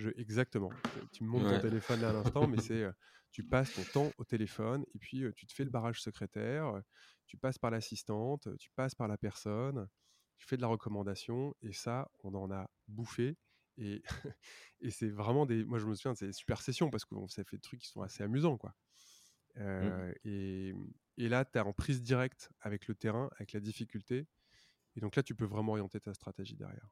je, 0.00 0.10
exactement. 0.16 0.70
Tu 1.12 1.24
me 1.24 1.28
montres 1.28 1.48
ton 1.48 1.60
téléphone 1.60 2.00
là 2.00 2.10
à 2.10 2.12
l'instant, 2.12 2.46
mais 2.46 2.60
c'est 2.60 2.84
tu 3.32 3.44
passes 3.44 3.72
ton 3.74 3.84
temps 3.84 4.12
au 4.18 4.24
téléphone 4.24 4.84
et 4.94 4.98
puis 4.98 5.24
tu 5.34 5.46
te 5.46 5.52
fais 5.52 5.64
le 5.64 5.70
barrage 5.70 6.02
secrétaire, 6.02 6.82
tu 7.26 7.36
passes 7.36 7.58
par 7.58 7.70
l'assistante, 7.70 8.48
tu 8.58 8.70
passes 8.74 8.94
par 8.94 9.08
la 9.08 9.16
personne, 9.16 9.88
tu 10.36 10.46
fais 10.46 10.56
de 10.56 10.62
la 10.62 10.68
recommandation 10.68 11.54
et 11.62 11.72
ça, 11.72 12.10
on 12.24 12.34
en 12.34 12.50
a 12.50 12.68
bouffé. 12.88 13.36
Et, 13.76 14.02
et 14.80 14.90
c'est 14.90 15.10
vraiment 15.10 15.46
des. 15.46 15.64
Moi, 15.64 15.78
je 15.78 15.86
me 15.86 15.94
souviens, 15.94 16.14
c'est 16.14 16.26
des 16.26 16.32
super 16.32 16.60
sessions 16.60 16.90
parce 16.90 17.04
qu'on 17.04 17.28
s'est 17.28 17.44
fait 17.44 17.56
des 17.56 17.62
trucs 17.62 17.80
qui 17.80 17.88
sont 17.88 18.02
assez 18.02 18.22
amusants, 18.22 18.58
quoi. 18.58 18.74
Mmh. 19.56 20.12
et, 20.24 20.74
et, 21.16 21.28
là, 21.28 21.44
tu 21.44 21.58
es 21.58 21.60
en 21.60 21.72
prise 21.72 22.02
directe 22.02 22.50
avec 22.60 22.86
le 22.86 22.94
terrain, 22.94 23.28
avec 23.34 23.52
la 23.52 23.58
difficulté. 23.58 24.28
Et 24.94 25.00
donc 25.00 25.16
là, 25.16 25.22
tu 25.24 25.34
peux 25.34 25.44
vraiment 25.44 25.72
orienter 25.72 26.00
ta 26.00 26.14
stratégie 26.14 26.56
derrière. 26.56 26.88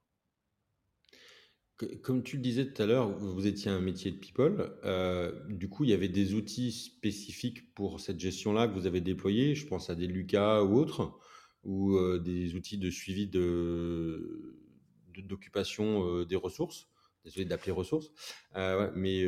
Comme 2.02 2.24
tu 2.24 2.36
le 2.36 2.42
disais 2.42 2.66
tout 2.66 2.82
à 2.82 2.86
l'heure, 2.86 3.08
vous 3.08 3.46
étiez 3.46 3.70
un 3.70 3.80
métier 3.80 4.10
de 4.10 4.16
people. 4.16 4.72
Euh, 4.84 5.32
du 5.48 5.68
coup, 5.68 5.84
il 5.84 5.90
y 5.90 5.92
avait 5.92 6.08
des 6.08 6.34
outils 6.34 6.72
spécifiques 6.72 7.72
pour 7.74 8.00
cette 8.00 8.18
gestion-là 8.18 8.66
que 8.66 8.74
vous 8.74 8.86
avez 8.86 9.00
déployés. 9.00 9.54
Je 9.54 9.64
pense 9.64 9.88
à 9.88 9.94
des 9.94 10.08
Lucas 10.08 10.62
ou 10.62 10.76
autres, 10.76 11.16
ou 11.62 11.94
euh, 11.94 12.18
des 12.18 12.56
outils 12.56 12.78
de 12.78 12.90
suivi 12.90 13.28
de 13.28 14.56
d'occupation 15.18 16.06
euh, 16.06 16.24
des 16.24 16.36
ressources. 16.36 16.88
Désolé 17.24 17.44
d'appeler 17.44 17.72
ressources, 17.72 18.10
mais 18.94 19.26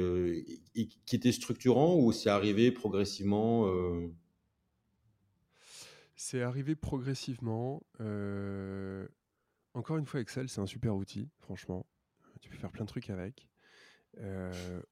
qui 0.74 1.16
étaient 1.16 1.32
structurants 1.32 1.98
ou 1.98 2.12
c'est 2.12 2.30
arrivé 2.30 2.70
progressivement 2.70 3.70
C'est 6.16 6.42
arrivé 6.42 6.74
progressivement. 6.74 7.82
encore 9.74 9.98
une 9.98 10.06
fois, 10.06 10.20
Excel, 10.20 10.48
c'est 10.48 10.60
un 10.60 10.66
super 10.66 10.96
outil, 10.96 11.28
franchement. 11.40 11.84
Tu 12.40 12.48
peux 12.48 12.56
faire 12.56 12.70
plein 12.70 12.84
de 12.84 12.88
trucs 12.88 13.10
avec. 13.10 13.48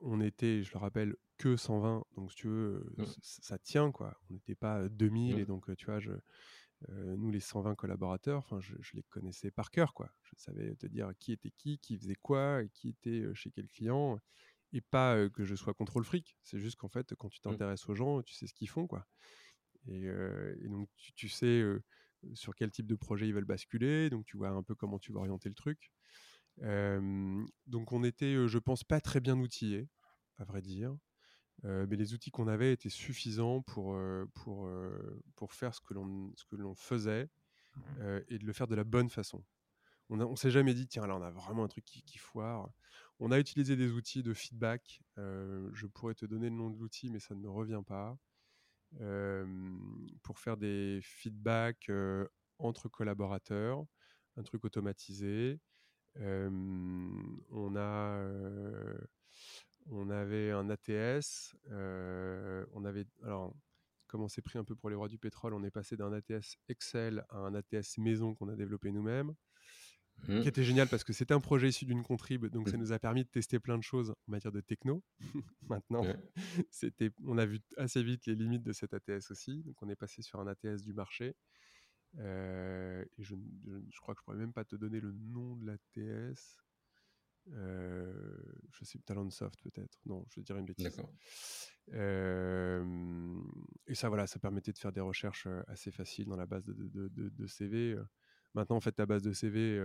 on 0.01 0.21
était, 0.21 0.63
je 0.63 0.73
le 0.73 0.79
rappelle, 0.79 1.17
que 1.39 1.57
120, 1.57 2.05
donc 2.17 2.33
si 2.33 2.37
tu 2.37 2.49
veux, 2.49 2.93
mmh. 2.97 3.05
ça 3.23 3.59
tient 3.59 3.93
quoi. 3.93 4.19
On 4.29 4.35
n'était 4.35 4.57
pas 4.57 4.89
2000 4.89 5.37
mmh. 5.37 5.39
et 5.39 5.45
donc 5.47 5.75
tu 5.77 5.87
vois, 5.87 6.01
je, 6.01 6.13
nous 6.89 7.31
les 7.31 7.41
120 7.41 7.75
collaborateurs, 7.77 8.39
enfin, 8.39 8.61
je, 8.61 8.75
les 8.95 9.05
connaissais 9.05 9.51
par 9.51 9.71
cœur 9.71 9.95
quoi. 9.95 10.11
Je 10.23 10.33
savais 10.37 10.75
te 10.75 10.87
dire 10.87 11.13
qui 11.19 11.33
était 11.33 11.53
qui, 11.53 11.79
qui 11.79 11.97
faisait 11.97 12.17
quoi, 12.17 12.63
et 12.63 12.69
qui 12.71 12.91
était 12.91 13.25
chez 13.35 13.51
quel 13.51 13.69
client, 13.69 14.19
et 14.73 14.81
pas 14.81 15.29
que 15.31 15.45
je 15.45 15.55
sois 15.55 15.75
contrôle 15.75 16.05
fric. 16.05 16.37
C'est 16.43 16.59
juste 16.59 16.77
qu'en 16.77 16.89
fait, 16.89 17.15
quand 17.15 17.29
tu 17.29 17.39
mmh. 17.39 17.51
t'intéresses 17.51 17.89
aux 17.89 17.95
gens, 17.95 18.23
tu 18.23 18.35
sais 18.35 18.47
ce 18.47 18.55
qu'ils 18.55 18.69
font 18.69 18.87
quoi. 18.87 19.07
Et, 19.87 20.09
donc 20.69 20.89
tu, 20.97 21.13
tu 21.15 21.29
sais 21.29 21.63
sur 22.35 22.55
quel 22.57 22.71
type 22.71 22.87
de 22.87 22.97
projet 22.97 23.29
ils 23.29 23.35
veulent 23.35 23.45
basculer, 23.45 24.11
donc 24.11 24.25
tu 24.27 24.37
vois 24.37 24.49
un 24.49 24.63
peu 24.65 24.75
comment 24.75 24.99
tu 24.99 25.13
vas 25.13 25.21
orienter 25.21 25.49
le 25.49 25.55
truc. 25.55 25.93
Donc 26.61 27.93
on 27.93 28.03
était, 28.05 28.49
je 28.49 28.59
pense, 28.59 28.85
pas 28.85 29.01
très 29.01 29.21
bien 29.21 29.39
outillés, 29.39 29.89
à 30.39 30.45
vrai 30.45 30.63
dire. 30.63 30.97
mais 31.63 31.97
les 31.97 32.15
outils 32.15 32.31
qu'on 32.31 32.49
avait 32.49 32.73
étaient 32.73 32.89
suffisants 32.89 33.63
pour, 33.63 33.97
pour, 34.35 34.71
pour 35.37 35.53
faire 35.53 35.75
ce 35.75 35.81
que 35.81 35.95
l'on 35.95 36.75
faisait 36.75 37.29
mmh. 37.77 37.81
et 38.29 38.39
de 38.39 38.45
le 38.45 38.53
faire 38.53 38.67
de 38.67 38.75
la 38.75 38.85
bonne 38.85 39.11
façon. 39.11 39.45
On 40.11 40.17
ne 40.17 40.37
s'est 40.37 40.51
jamais 40.51 40.73
dit, 40.73 40.87
tiens, 40.87 41.07
là, 41.07 41.15
on 41.17 41.23
a 41.23 41.31
vraiment 41.31 41.65
un 41.65 41.69
truc 41.69 41.85
qui, 41.85 42.03
qui 42.03 42.17
foire. 42.17 42.71
On 43.21 43.31
a 43.31 43.39
utilisé 43.39 43.77
des 43.77 43.91
outils 43.93 44.23
de 44.23 44.33
feedback. 44.33 45.03
je 45.17 45.87
pourrais 45.87 46.15
te 46.15 46.25
donner 46.27 46.49
le 46.49 46.57
nom 46.57 46.71
de 46.71 46.79
l'outil, 46.79 47.11
mais 47.11 47.19
ça 47.21 47.35
ne 47.35 47.41
me 47.41 47.51
revient 47.51 47.83
pas. 47.87 48.19
pour 50.23 50.39
faire 50.39 50.57
des 50.57 51.01
feedbacks 51.03 51.91
entre 52.59 52.89
collaborateurs, 52.89 53.85
un 54.37 54.43
truc 54.43 54.65
automatisé. 54.65 55.61
On 56.17 57.77
a 57.77 58.29
on 59.91 60.11
avait 60.11 60.51
un 60.51 60.69
ATS, 60.71 61.57
on 61.71 62.85
avait 62.85 63.07
alors 63.23 63.55
comme 64.09 64.23
on 64.23 64.29
s'est 64.29 64.43
pris 64.43 64.59
un 64.59 64.65
peu 64.65 64.75
pour 64.75 64.91
les 64.91 64.97
rois 64.97 65.09
du 65.09 65.19
pétrole, 65.19 65.55
on 65.55 65.63
est 65.63 65.71
passé 65.71 65.97
d'un 65.97 66.13
ATS 66.13 66.57
Excel 66.69 67.25
à 67.29 67.39
un 67.39 67.55
ATS 67.55 67.99
maison 67.99 68.35
qu'on 68.35 68.49
a 68.49 68.57
développé 68.57 68.91
nous-mêmes, 68.91 69.35
mmh. 70.27 70.41
qui 70.41 70.49
était 70.49 70.65
génial 70.65 70.89
parce 70.89 71.05
que 71.05 71.13
c'était 71.13 71.35
un 71.35 71.41
projet 71.41 71.69
issu 71.69 71.85
d'une 71.85 72.03
contrib, 72.03 72.47
donc 72.47 72.69
ça 72.69 72.77
mmh. 72.77 72.81
nous 72.81 72.93
a 72.93 72.99
permis 72.99 73.25
de 73.25 73.29
tester 73.29 73.61
plein 73.61 73.79
de 73.79 73.83
choses 73.83 74.11
en 74.11 74.31
matière 74.33 74.53
de 74.53 74.61
techno. 74.61 75.05
Maintenant, 75.69 76.05
c'était, 76.71 77.13
on 77.25 77.39
a 77.39 77.47
vu 77.47 77.61
assez 77.77 78.03
vite 78.03 78.27
les 78.27 78.35
limites 78.35 78.65
de 78.65 78.73
cet 78.73 78.95
ATS 78.95 79.31
aussi, 79.31 79.63
donc 79.63 79.81
on 79.83 79.89
est 79.89 79.97
passé 79.97 80.23
sur 80.23 80.41
un 80.41 80.47
ATS 80.47 80.83
du 80.83 80.95
marché. 80.95 81.37
Et 82.17 83.23
je, 83.23 83.35
je, 83.91 84.01
crois 84.01 84.15
que 84.15 84.21
je 84.21 84.25
pourrais 84.25 84.37
même 84.37 84.53
pas 84.53 84.65
te 84.65 84.77
donner 84.77 85.01
le 85.01 85.13
nom 85.13 85.57
de 85.57 85.67
l'ATS. 85.67 86.59
Euh, 87.55 88.13
je 88.73 88.85
sais, 88.85 88.99
Talentsoft 89.01 89.61
peut-être. 89.63 89.99
Non, 90.07 90.25
je 90.31 90.41
dirais 90.41 90.61
une 90.61 90.67
bêtise. 90.67 91.01
Euh, 91.93 93.41
et 93.87 93.95
ça, 93.95 94.09
voilà, 94.09 94.27
ça 94.27 94.39
permettait 94.39 94.73
de 94.73 94.79
faire 94.79 94.93
des 94.93 95.01
recherches 95.01 95.47
euh, 95.47 95.63
assez 95.69 95.91
faciles 95.91 96.27
dans 96.27 96.37
la 96.37 96.47
base 96.47 96.65
de, 96.65 97.09
de, 97.09 97.47
CV. 97.47 97.97
Maintenant, 98.55 98.77
en 98.77 98.81
fait, 98.81 98.93
ta 98.93 99.07
base 99.07 99.23
de 99.23 99.33
CV, 99.33 99.81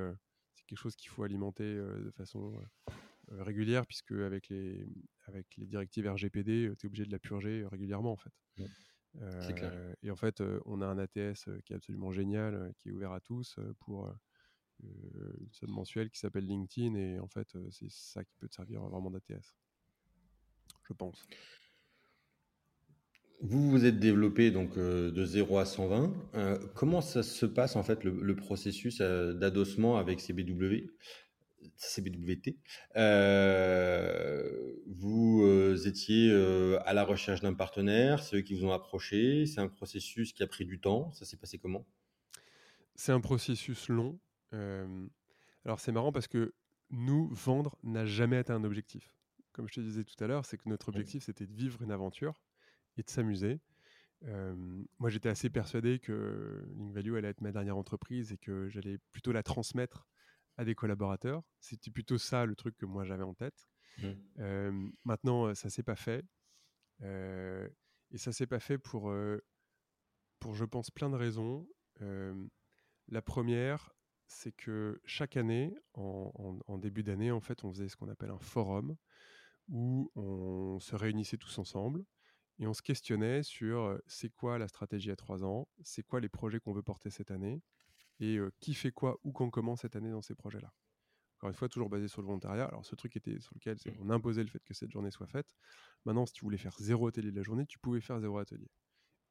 c'est 0.56 0.66
quelque 0.66 0.80
chose 0.80 0.96
qu'il 0.96 1.10
faut 1.10 1.24
alimenter 1.24 1.64
de 1.76 2.12
façon 2.12 2.54
régulière, 3.30 3.86
puisque 3.86 4.12
avec 4.12 4.50
les, 4.50 4.88
avec 5.26 5.48
les 5.58 5.66
directives 5.66 6.08
RGPD, 6.08 6.74
tu 6.78 6.86
es 6.86 6.88
obligé 6.88 7.06
de 7.06 7.12
la 7.12 7.20
purger 7.20 7.66
régulièrement, 7.66 8.12
en 8.12 8.18
fait. 8.18 8.34
Et 10.02 10.12
en 10.12 10.16
fait, 10.16 10.42
on 10.66 10.82
a 10.82 10.88
un 10.88 10.98
ATS 10.98 11.50
qui 11.66 11.74
est 11.74 11.76
absolument 11.76 12.12
génial, 12.12 12.74
qui 12.80 12.90
est 12.90 12.92
ouvert 12.92 13.12
à 13.12 13.20
tous 13.20 13.60
pour 13.80 14.12
une 14.82 15.52
somme 15.52 15.72
mensuelle 15.72 16.10
qui 16.10 16.20
s'appelle 16.20 16.46
LinkedIn 16.46 16.96
et 16.96 17.20
en 17.20 17.28
fait 17.28 17.56
c'est 17.72 17.90
ça 17.90 18.24
qui 18.24 18.34
peut 18.40 18.48
te 18.48 18.56
servir 18.56 18.82
vraiment 18.82 19.12
d'ATS. 19.12 19.56
Je 20.88 20.94
pense. 20.94 21.26
Vous 23.42 23.70
vous 23.70 23.86
êtes 23.86 24.00
développé 24.00 24.52
donc 24.52 24.78
de 24.78 25.26
0 25.26 25.58
à 25.58 25.66
120. 25.66 26.74
comment 26.76 27.02
ça 27.02 27.24
se 27.24 27.46
passe 27.46 27.76
en 27.76 27.84
fait 27.84 28.04
le, 28.04 28.36
processus 28.36 29.00
d'adossement 29.00 29.98
avec 29.98 30.22
CBW 30.22 30.88
CBWT 31.78 32.58
Vous 34.88 35.88
étiez 35.88 36.32
à 36.86 36.94
la 36.94 37.04
recherche 37.04 37.42
d'un 37.42 37.54
partenaire, 37.54 38.24
c'est 38.24 38.38
eux 38.38 38.42
qui 38.42 38.54
vous 38.56 38.66
ont 38.66 38.72
approché, 38.72 39.46
c'est 39.46 39.62
un 39.62 39.68
processus 39.68 40.34
qui 40.34 40.44
a 40.44 40.48
pris 40.48 40.66
du 40.66 40.80
temps, 40.80 41.12
ça 41.14 41.26
s'est 41.26 41.38
passé 41.38 41.58
comment? 41.58 41.86
C'est 42.96 43.12
un 43.12 43.22
processus 43.22 43.90
long 43.90 44.20
alors 45.66 45.80
c'est 45.80 45.92
marrant 45.92 46.12
parce 46.12 46.28
que 46.28 46.54
nous, 46.90 47.30
vendre 47.34 47.78
n'a 47.84 48.06
jamais 48.06 48.40
été 48.40 48.52
un 48.52 48.64
objectif. 48.64 49.16
Comme 49.52 49.68
je 49.68 49.76
te 49.76 49.80
disais 49.80 50.04
tout 50.04 50.22
à 50.24 50.28
l'heure, 50.28 50.46
c'est 50.46 50.58
que 50.58 50.68
notre 50.68 50.90
objectif, 50.90 51.24
c'était 51.24 51.48
de 51.48 51.54
vivre 51.54 51.82
une 51.82 51.92
aventure 51.92 52.42
et 52.98 53.04
de 53.04 53.10
s'amuser. 53.10 53.60
moi, 55.00 55.10
j'étais 55.10 55.30
assez 55.30 55.50
persuadé 55.50 56.00
que 56.00 56.66
Link 56.76 56.94
Value 56.94 57.16
allait 57.16 57.30
être 57.30 57.42
ma 57.42 57.52
dernière 57.52 57.78
entreprise 57.78 58.32
et 58.32 58.38
que 58.38 58.68
j'allais 58.70 58.98
plutôt 59.12 59.32
la 59.32 59.44
transmettre 59.44 60.08
à 60.58 60.66
des 60.66 60.76
collaborateurs. 60.76 61.44
C'était 61.60 61.92
plutôt 61.92 62.18
ça 62.18 62.46
le 62.46 62.56
truc 62.56 62.78
que 62.78 62.86
moi 62.86 63.04
j'avais 63.04 63.24
en 63.24 63.34
tête. 63.34 63.68
Mmh. 64.00 64.92
maintenant, 65.04 65.54
ça 65.54 65.70
s'est 65.70 65.84
pas 65.84 65.96
fait. 65.96 66.26
et 67.02 68.18
ça 68.18 68.32
s'est 68.32 68.48
pas 68.48 68.60
fait 68.60 68.78
pour, 68.78 69.14
pour, 70.40 70.56
je 70.56 70.66
pense, 70.66 70.92
plein 70.92 71.10
de 71.10 71.16
raisons. 71.16 71.68
la 73.08 73.22
première, 73.22 73.94
c'est 74.28 74.52
que 74.52 75.00
chaque 75.06 75.38
année, 75.38 75.76
en, 75.94 76.78
début 76.78 77.04
d'année, 77.04 77.32
en 77.32 77.42
fait, 77.42 77.64
on 77.64 77.72
faisait 77.72 77.90
ce 77.90 77.96
qu'on 77.96 78.10
appelle 78.10 78.32
un 78.32 78.40
forum 78.40 78.96
où 79.70 80.12
on 80.16 80.80
se 80.80 80.96
réunissait 80.96 81.38
tous 81.38 81.58
ensemble 81.58 82.04
et 82.60 82.68
on 82.68 82.74
se 82.74 82.82
questionnait 82.82 83.44
sur 83.44 84.00
c'est 84.08 84.30
quoi 84.30 84.58
la 84.58 84.68
stratégie 84.68 85.12
à 85.12 85.16
trois 85.16 85.44
ans, 85.44 85.68
c'est 85.84 86.04
quoi 86.04 86.20
les 86.20 86.30
projets 86.30 86.60
qu'on 86.60 86.74
veut 86.74 86.84
porter 86.84 87.10
cette 87.10 87.32
année? 87.32 87.62
Et 88.20 88.40
qui 88.60 88.74
fait 88.74 88.92
quoi 88.92 89.20
ou 89.24 89.32
quand 89.32 89.50
comment 89.50 89.76
cette 89.76 89.96
année 89.96 90.12
dans 90.12 90.22
ces 90.22 90.36
projets-là. 90.36 90.74
Encore 91.38 91.50
une 91.50 91.56
fois, 91.56 91.68
toujours 91.68 91.90
basé 91.90 92.08
sur 92.08 92.22
le 92.22 92.28
volontariat. 92.28 92.66
Alors, 92.66 92.86
ce 92.86 92.96
truc 92.96 93.18
était 93.18 93.40
sur 93.42 93.54
lequel 93.56 93.78
on 94.00 94.10
imposait 94.10 94.44
le 94.44 94.50
fait 94.50 94.64
que 94.64 94.74
cette 94.74 94.92
journée 94.92 95.12
soit 95.12 95.28
faite. 95.28 95.54
Maintenant, 96.06 96.26
si 96.26 96.34
tu 96.34 96.46
voulais 96.46 96.58
faire 96.58 96.76
zéro 96.80 97.08
atelier 97.08 97.32
de 97.32 97.36
la 97.36 97.44
journée, 97.44 97.66
tu 97.66 97.80
pouvais 97.80 98.00
faire 98.00 98.20
zéro 98.20 98.38
atelier 98.38 98.70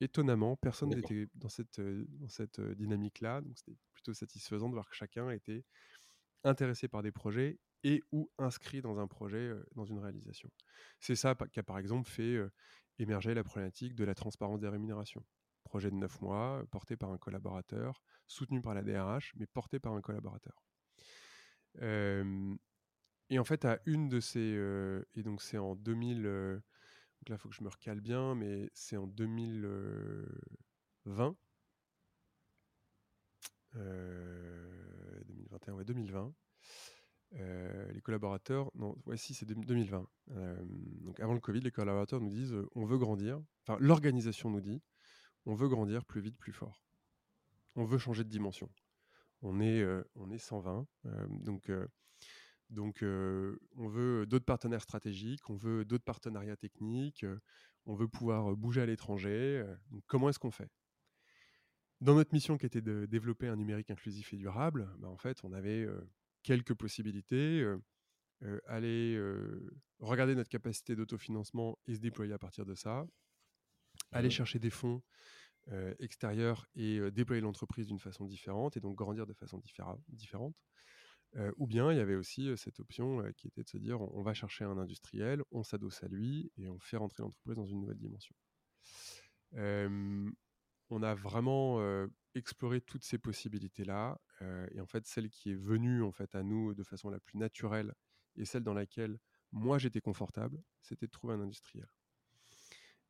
étonnamment, 0.02 0.56
personne 0.56 0.90
n'était 0.90 1.28
dans 1.34 1.48
cette, 1.48 1.80
dans 1.80 2.28
cette 2.28 2.60
dynamique-là. 2.60 3.40
Donc, 3.40 3.56
c'était 3.56 3.76
plutôt 3.92 4.12
satisfaisant 4.12 4.68
de 4.68 4.74
voir 4.74 4.88
que 4.88 4.96
chacun 4.96 5.30
était 5.30 5.64
intéressé 6.44 6.88
par 6.88 7.02
des 7.02 7.12
projets 7.12 7.58
et 7.84 8.02
ou 8.12 8.30
inscrit 8.38 8.82
dans 8.82 8.98
un 8.98 9.06
projet, 9.06 9.52
dans 9.74 9.84
une 9.84 9.98
réalisation. 9.98 10.50
C'est 11.00 11.16
ça 11.16 11.36
qui 11.52 11.60
a 11.60 11.62
par 11.62 11.78
exemple 11.78 12.08
fait 12.08 12.38
émerger 12.98 13.34
la 13.34 13.44
problématique 13.44 13.94
de 13.94 14.04
la 14.04 14.14
transparence 14.14 14.60
des 14.60 14.68
rémunérations. 14.68 15.24
Projet 15.72 15.90
de 15.90 15.96
9 15.96 16.20
mois, 16.20 16.62
porté 16.70 16.96
par 16.98 17.10
un 17.12 17.16
collaborateur, 17.16 18.02
soutenu 18.26 18.60
par 18.60 18.74
la 18.74 18.82
DRH, 18.82 19.32
mais 19.36 19.46
porté 19.46 19.80
par 19.80 19.94
un 19.94 20.02
collaborateur. 20.02 20.62
et 21.80 23.38
en 23.38 23.44
fait, 23.44 23.64
à 23.64 23.80
une 23.86 24.10
de 24.10 24.20
ces... 24.20 24.60
et 25.14 25.22
donc 25.22 25.40
c'est 25.40 25.56
en 25.56 25.74
2000... 25.74 26.24
Donc 26.24 27.30
là, 27.30 27.36
il 27.36 27.38
faut 27.38 27.48
que 27.48 27.54
je 27.54 27.64
me 27.64 27.70
recale 27.70 28.02
bien, 28.02 28.34
mais 28.34 28.68
c'est 28.74 28.98
en 28.98 29.06
2020. 29.06 31.36
2021, 33.72 35.72
ouais, 35.72 35.86
2020. 35.86 36.34
les 37.94 38.02
collaborateurs, 38.02 38.70
non, 38.74 38.94
voici, 39.06 39.32
c'est 39.32 39.46
2020. 39.46 40.06
donc 41.00 41.18
avant 41.18 41.32
le 41.32 41.40
Covid, 41.40 41.60
les 41.60 41.70
collaborateurs 41.70 42.20
nous 42.20 42.28
disent 42.28 42.58
on 42.74 42.84
veut 42.84 42.98
grandir. 42.98 43.42
Enfin, 43.62 43.78
l'organisation 43.80 44.50
nous 44.50 44.60
dit 44.60 44.82
on 45.46 45.54
veut 45.54 45.68
grandir 45.68 46.04
plus 46.04 46.20
vite, 46.20 46.36
plus 46.36 46.52
fort. 46.52 46.82
On 47.74 47.84
veut 47.84 47.98
changer 47.98 48.24
de 48.24 48.28
dimension. 48.28 48.70
On 49.42 49.60
est, 49.60 49.84
on 50.14 50.30
est 50.30 50.38
120. 50.38 50.86
donc, 51.30 51.70
donc, 52.70 53.02
on 53.02 53.88
veut 53.88 54.26
d'autres 54.26 54.44
partenaires 54.44 54.82
stratégiques, 54.82 55.50
on 55.50 55.56
veut 55.56 55.84
d'autres 55.84 56.04
partenariats 56.04 56.56
techniques, 56.56 57.26
on 57.86 57.94
veut 57.94 58.08
pouvoir 58.08 58.56
bouger 58.56 58.82
à 58.82 58.86
l'étranger. 58.86 59.64
comment 60.06 60.28
est-ce 60.28 60.38
qu'on 60.38 60.50
fait? 60.50 60.70
Dans 62.00 62.14
notre 62.14 62.32
mission 62.32 62.58
qui 62.58 62.66
était 62.66 62.80
de 62.80 63.06
développer 63.06 63.48
un 63.48 63.56
numérique 63.56 63.90
inclusif 63.90 64.32
et 64.32 64.36
durable, 64.36 64.88
bah, 64.98 65.08
en 65.08 65.18
fait, 65.18 65.38
on 65.44 65.52
avait 65.52 65.86
quelques 66.42 66.74
possibilités. 66.74 67.66
aller 68.66 69.20
regarder 69.98 70.34
notre 70.34 70.50
capacité 70.50 70.96
d'autofinancement 70.96 71.78
et 71.86 71.94
se 71.94 72.00
déployer 72.00 72.32
à 72.32 72.38
partir 72.38 72.64
de 72.64 72.74
ça. 72.74 73.06
Aller 74.12 74.28
mmh 74.28 74.32
chercher 74.32 74.58
des 74.58 74.70
fonds 74.70 75.02
extérieurs 76.00 76.66
et 76.74 77.10
déployer 77.12 77.40
l'entreprise 77.40 77.86
d'une 77.86 78.00
façon 78.00 78.24
différente 78.24 78.76
et 78.76 78.80
donc 78.80 78.96
grandir 78.96 79.26
de 79.26 79.32
façon 79.32 79.62
différente 80.08 80.56
ou 81.56 81.66
bien 81.66 81.90
il 81.92 81.98
y 81.98 82.00
avait 82.00 82.16
aussi 82.16 82.50
cette 82.56 82.80
option 82.80 83.24
qui 83.36 83.46
était 83.46 83.62
de 83.62 83.68
se 83.68 83.78
dire 83.78 84.00
on, 84.00 84.22
va 84.22 84.34
chercher 84.34 84.64
un 84.64 84.76
industriel, 84.76 85.42
on 85.50 85.62
s'adosse 85.62 86.02
à 86.02 86.08
lui 86.08 86.50
et 86.56 86.68
on 86.68 86.78
fait 86.80 86.96
rentrer 86.96 87.22
l'entreprise 87.22 87.56
dans 87.56 87.64
une 87.64 87.80
nouvelle 87.80 87.98
dimension. 87.98 88.34
on 89.54 91.02
a 91.02 91.14
vraiment 91.14 91.80
exploré 92.34 92.80
toutes 92.80 93.04
ces 93.04 93.18
possibilités-là. 93.18 94.20
et 94.72 94.80
en 94.80 94.86
fait, 94.86 95.06
celle 95.06 95.30
qui 95.30 95.52
est 95.52 95.56
venue 95.56 96.02
en 96.02 96.12
fait 96.12 96.34
à 96.34 96.42
nous 96.42 96.74
de 96.74 96.82
façon 96.82 97.08
la 97.08 97.20
plus 97.20 97.38
naturelle 97.38 97.94
et 98.36 98.44
celle 98.44 98.64
dans 98.64 98.74
laquelle 98.74 99.18
moi 99.52 99.78
j'étais 99.78 100.00
confortable, 100.00 100.62
c'était 100.80 101.06
de 101.06 101.10
trouver 101.12 101.34
un 101.34 101.40
industriel. 101.40 101.88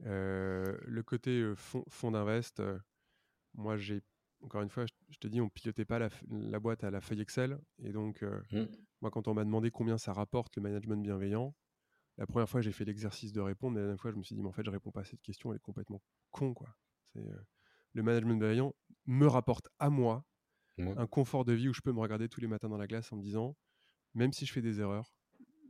Le 0.03 1.03
côté 1.03 1.53
fonds 1.57 2.11
d'invest, 2.11 2.63
moi 3.55 3.77
j'ai 3.77 4.03
encore 4.43 4.63
une 4.63 4.69
fois, 4.69 4.87
je, 5.09 5.19
te 5.19 5.29
dis, 5.29 5.41
on 5.41 5.49
pilotait 5.49 5.85
pas 5.85 6.01
la, 6.29 6.59
boîte 6.59 6.83
à 6.85 6.91
la 6.91 7.01
feuille 7.01 7.21
Excel. 7.21 7.59
Et 7.79 7.93
donc, 7.93 8.23
mmh. 8.23 8.65
moi, 9.01 9.11
quand 9.11 9.29
on 9.29 9.35
m'a 9.35 9.45
demandé 9.45 9.71
combien 9.71 9.99
ça 9.99 10.13
rapporte 10.13 10.57
le 10.57 10.63
management 10.63 11.01
bienveillant, 11.01 11.55
la 12.19 12.27
première 12.27 12.49
fois, 12.49 12.61
j'ai 12.61 12.73
fait 12.73 12.85
l'exercice 12.85 13.33
de 13.33 13.41
répondre. 13.41 13.77
La 13.77 13.83
deuxième 13.83 13.99
fois, 13.99 14.11
je 14.11 14.17
me 14.17 14.23
suis 14.23 14.35
dit, 14.35 14.43
mais 14.43 14.49
en 14.49 14.53
fait, 14.53 14.65
je 14.65 14.71
réponds 14.71 14.91
pas 14.91 15.01
à 15.01 15.05
cette 15.05 15.23
question. 15.23 15.53
Elle 15.53 15.57
est 15.57 15.61
complètement 15.61 16.03
con, 16.31 16.55
quoi. 16.55 16.77
Le 17.15 18.03
management 18.03 18.39
bienveillant 18.39 18.75
me 19.07 19.27
rapporte 19.27 19.69
à 19.79 19.91
moi 19.91 20.25
un 20.79 21.07
confort 21.07 21.45
de 21.45 21.53
vie 21.53 21.69
où 21.69 21.75
je 21.75 21.81
peux 21.81 21.93
me 21.93 22.01
regarder 22.01 22.29
tous 22.29 22.41
les 22.41 22.47
matins 22.47 22.69
dans 22.69 22.79
la 22.79 22.87
glace 22.87 23.13
en 23.13 23.17
me 23.17 23.23
disant, 23.23 23.57
même 24.15 24.33
si 24.33 24.47
je 24.47 24.53
fais 24.53 24.63
des 24.63 24.81
erreurs, 24.81 25.15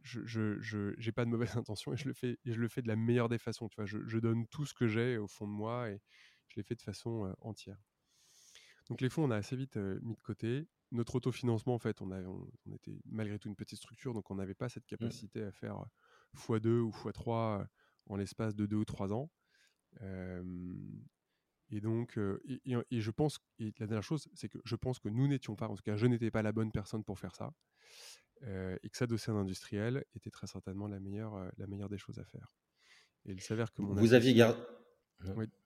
je 0.03 0.95
n'ai 1.05 1.13
pas 1.13 1.25
de 1.25 1.31
mauvaises 1.31 1.57
intentions 1.57 1.93
et 1.93 1.97
je 1.97 2.09
le 2.09 2.15
fais 2.15 2.39
et 2.45 2.53
je 2.53 2.61
le 2.61 2.69
fais 2.69 2.83
de 2.83 2.89
la 2.89 2.97
meilleure 2.97 3.29
des 3.29 3.39
façons. 3.39 3.69
Tu 3.69 3.77
vois, 3.77 3.87
je, 3.87 4.19
donne 4.19 4.47
tout 4.49 4.67
ce 4.67 4.75
que 4.75 4.87
j'ai 4.87 5.19
au 5.19 5.27
fond 5.27 5.47
de 5.47 5.53
moi 5.53 5.91
et 5.91 6.01
je 6.49 6.57
l'ai 6.57 6.63
fait 6.63 6.75
de 6.75 6.83
façon 6.83 7.35
entière. 7.41 7.79
Donc 8.89 9.01
les 9.01 9.09
fonds, 9.09 9.25
on 9.25 9.31
a 9.31 9.37
assez 9.37 9.57
vite 9.57 9.77
mis 9.77 10.15
de 10.15 10.21
côté. 10.21 10.69
Notre 10.91 11.15
autofinancement, 11.15 11.75
en 11.75 11.79
fait, 11.79 12.03
on, 12.03 12.11
était 12.75 12.99
malgré 13.07 13.39
tout 13.39 13.49
une 13.49 13.57
petite 13.57 13.79
structure, 13.79 14.13
donc 14.13 14.31
on 14.31 14.35
n'avait 14.35 14.55
pas 14.55 14.69
cette 14.69 14.85
mmh. 14.85 14.97
capacité 14.97 15.43
à 15.43 15.53
faire 15.53 15.85
x2 16.37 16.69
ou 16.81 16.91
x3 16.91 17.67
en 18.07 18.17
l'espace 18.17 18.55
de 18.55 18.67
deux 18.67 18.77
ou 18.77 18.85
trois 18.85 19.13
ans. 19.13 19.31
Et 21.73 21.81
donc, 21.81 22.19
et, 22.47 23.01
je 23.01 23.11
pense, 23.11 23.41
et 23.59 23.73
la 23.79 23.87
dernière 23.87 24.03
chose, 24.03 24.29
c'est 24.35 24.49
que 24.49 24.59
je 24.65 24.77
pense 24.77 24.99
que 24.99 25.09
nous 25.09 25.27
n'étions 25.27 25.57
pas, 25.57 25.69
en 25.69 25.75
tout 25.75 25.83
cas, 25.83 25.97
je 25.97 26.07
n'étais 26.07 26.31
pas 26.31 26.43
la 26.43 26.53
bonne 26.53 26.71
personne 26.71 27.03
pour 27.03 27.19
faire 27.19 27.35
ça, 27.35 27.53
et 28.43 28.89
que 28.91 28.97
ça, 28.97 29.07
dossier 29.07 29.33
industriel 29.33 30.05
était 30.15 30.31
très 30.31 30.47
certainement 30.47 30.87
la 30.87 31.01
meilleure, 31.01 31.51
la 31.57 31.67
meilleure 31.67 31.89
des 31.89 31.97
choses 31.97 32.19
à 32.19 32.25
faire. 32.25 32.53
Et 33.25 33.33
il 33.33 33.41
s'avère 33.41 33.73
que 33.73 33.81
mon 33.81 33.95
vous 33.95 34.13
aviez 34.13 34.35
gardé, 34.35 34.61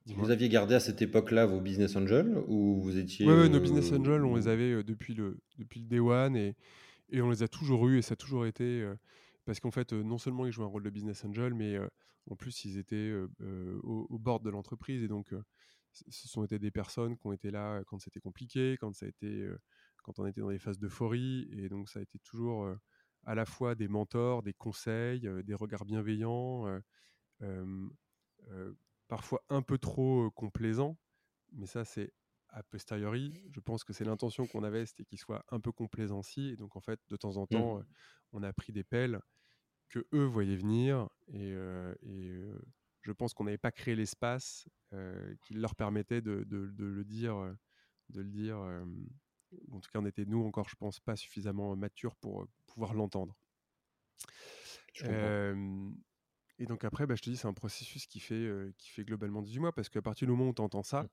vous 0.05 0.29
aviez 0.29 0.47
gardé 0.47 0.75
à 0.75 0.79
cette 0.79 1.01
époque-là 1.01 1.45
vos 1.45 1.59
business 1.59 1.95
angels 1.95 2.37
ou 2.47 2.79
vous 2.79 2.97
étiez 2.97 3.25
Oui, 3.27 3.49
nos 3.49 3.59
business 3.59 3.91
angels, 3.91 4.23
on 4.23 4.35
les 4.35 4.47
avait 4.47 4.83
depuis 4.83 5.13
le 5.13 5.39
depuis 5.57 5.81
le 5.81 5.87
day 5.87 5.99
one 5.99 6.37
et, 6.37 6.55
et 7.09 7.21
on 7.21 7.29
les 7.29 7.43
a 7.43 7.49
toujours 7.49 7.87
eus 7.89 7.97
et 7.97 8.01
ça 8.01 8.13
a 8.13 8.15
toujours 8.15 8.45
été 8.45 8.89
parce 9.43 9.59
qu'en 9.59 9.71
fait, 9.71 9.91
non 9.91 10.17
seulement 10.17 10.45
ils 10.45 10.51
jouaient 10.51 10.65
un 10.65 10.69
rôle 10.69 10.83
de 10.83 10.89
business 10.89 11.25
angel, 11.25 11.53
mais 11.53 11.77
en 12.29 12.35
plus 12.35 12.63
ils 12.63 12.77
étaient 12.77 13.11
au, 13.83 14.07
au, 14.09 14.19
bord 14.19 14.39
de 14.39 14.49
l'entreprise 14.49 15.03
et 15.03 15.07
donc 15.07 15.33
ce 16.09 16.27
sont 16.27 16.43
été 16.43 16.59
des 16.59 16.71
personnes 16.71 17.17
qui 17.17 17.27
ont 17.27 17.33
été 17.33 17.51
là 17.51 17.83
quand 17.87 17.99
c'était 17.99 18.19
compliqué, 18.19 18.77
quand 18.79 18.93
ça 18.93 19.05
a 19.05 19.09
été, 19.09 19.49
quand 20.03 20.19
on 20.19 20.25
était 20.25 20.41
dans 20.41 20.49
des 20.49 20.59
phases 20.59 20.79
d'euphorie, 20.79 21.47
et 21.51 21.69
donc 21.69 21.89
ça 21.89 21.99
a 21.99 22.01
été 22.01 22.19
toujours 22.19 22.69
à 23.25 23.35
la 23.35 23.45
fois 23.45 23.75
des 23.75 23.87
mentors, 23.87 24.43
des 24.43 24.53
conseils, 24.53 25.27
des 25.43 25.53
regards 25.53 25.85
bienveillants, 25.85 26.65
parfois 29.07 29.43
un 29.49 29.61
peu 29.61 29.77
trop 29.77 30.29
complaisants, 30.31 30.97
mais 31.51 31.65
ça 31.65 31.85
c'est 31.85 32.13
a 32.49 32.63
posteriori. 32.63 33.43
Je 33.51 33.59
pense 33.59 33.83
que 33.83 33.93
c'est 33.93 34.05
l'intention 34.05 34.47
qu'on 34.47 34.63
avait, 34.63 34.85
c'était 34.85 35.05
qu'ils 35.05 35.19
soient 35.19 35.43
un 35.49 35.59
peu 35.59 35.71
complaisants 35.71 36.21
et 36.37 36.55
donc 36.55 36.75
en 36.75 36.81
fait 36.81 36.99
de 37.09 37.15
temps 37.15 37.37
en 37.37 37.43
mmh. 37.43 37.47
temps, 37.47 37.81
on 38.31 38.43
a 38.43 38.53
pris 38.53 38.71
des 38.71 38.83
pelles 38.83 39.19
que 39.89 40.05
eux 40.13 40.25
voyaient 40.25 40.55
venir 40.55 41.09
et, 41.27 41.53
je 43.07 43.13
pense 43.13 43.33
qu'on 43.33 43.45
n'avait 43.45 43.57
pas 43.57 43.71
créé 43.71 43.95
l'espace 43.95 44.67
qui 45.41 45.53
leur 45.53 45.75
permettait 45.75 46.21
de, 46.21 46.45
le 46.49 47.03
dire, 47.05 47.35
de 48.09 48.21
le 48.21 48.29
dire. 48.29 48.57
en 48.57 49.79
tout 49.79 49.89
cas, 49.91 49.99
on 49.99 50.05
était 50.05 50.25
nous 50.25 50.43
encore, 50.43 50.67
je 50.67 50.75
pense, 50.75 50.99
pas 50.99 51.15
suffisamment 51.15 51.75
matures 51.77 52.15
pour 52.17 52.47
pouvoir 52.65 52.93
l'entendre. 52.93 53.33
et 56.59 56.65
donc 56.65 56.83
après, 56.83 57.07
bah, 57.07 57.15
je 57.15 57.21
te 57.21 57.29
dis, 57.29 57.37
c'est 57.37 57.47
un 57.47 57.53
processus 57.53 58.07
qui 58.07 58.19
fait, 58.19 58.51
qui 58.77 58.89
fait 58.89 59.05
globalement 59.05 59.41
18 59.41 59.59
mois, 59.59 59.73
parce 59.73 59.87
qu'à 59.87 60.01
partir 60.01 60.27
du 60.27 60.31
moment 60.31 60.49
où 60.49 60.53
tu 60.53 60.61
entends 60.61 60.83
ça, 60.83 61.03
mmh. 61.03 61.09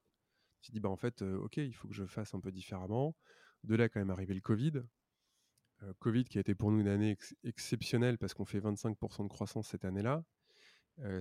tu 0.62 0.70
te 0.70 0.72
dis, 0.72 0.80
bah, 0.80 0.90
en 0.90 0.96
fait, 0.96 1.22
ok, 1.22 1.58
il 1.58 1.74
faut 1.74 1.86
que 1.86 1.94
je 1.94 2.06
fasse 2.06 2.34
un 2.34 2.40
peu 2.40 2.50
différemment. 2.50 3.14
De 3.62 3.76
là, 3.76 3.88
quand 3.88 4.00
même 4.00 4.10
arrivé 4.10 4.34
le 4.34 4.40
Covid. 4.40 4.82
Covid 6.00 6.24
qui 6.24 6.38
a 6.38 6.40
été 6.40 6.54
pour 6.54 6.70
nous 6.70 6.80
une 6.80 6.88
année 6.88 7.16
exceptionnelle 7.44 8.18
parce 8.18 8.34
qu'on 8.34 8.44
fait 8.44 8.60
25% 8.60 9.24
de 9.24 9.28
croissance 9.28 9.68
cette 9.68 9.84
année-là. 9.84 10.24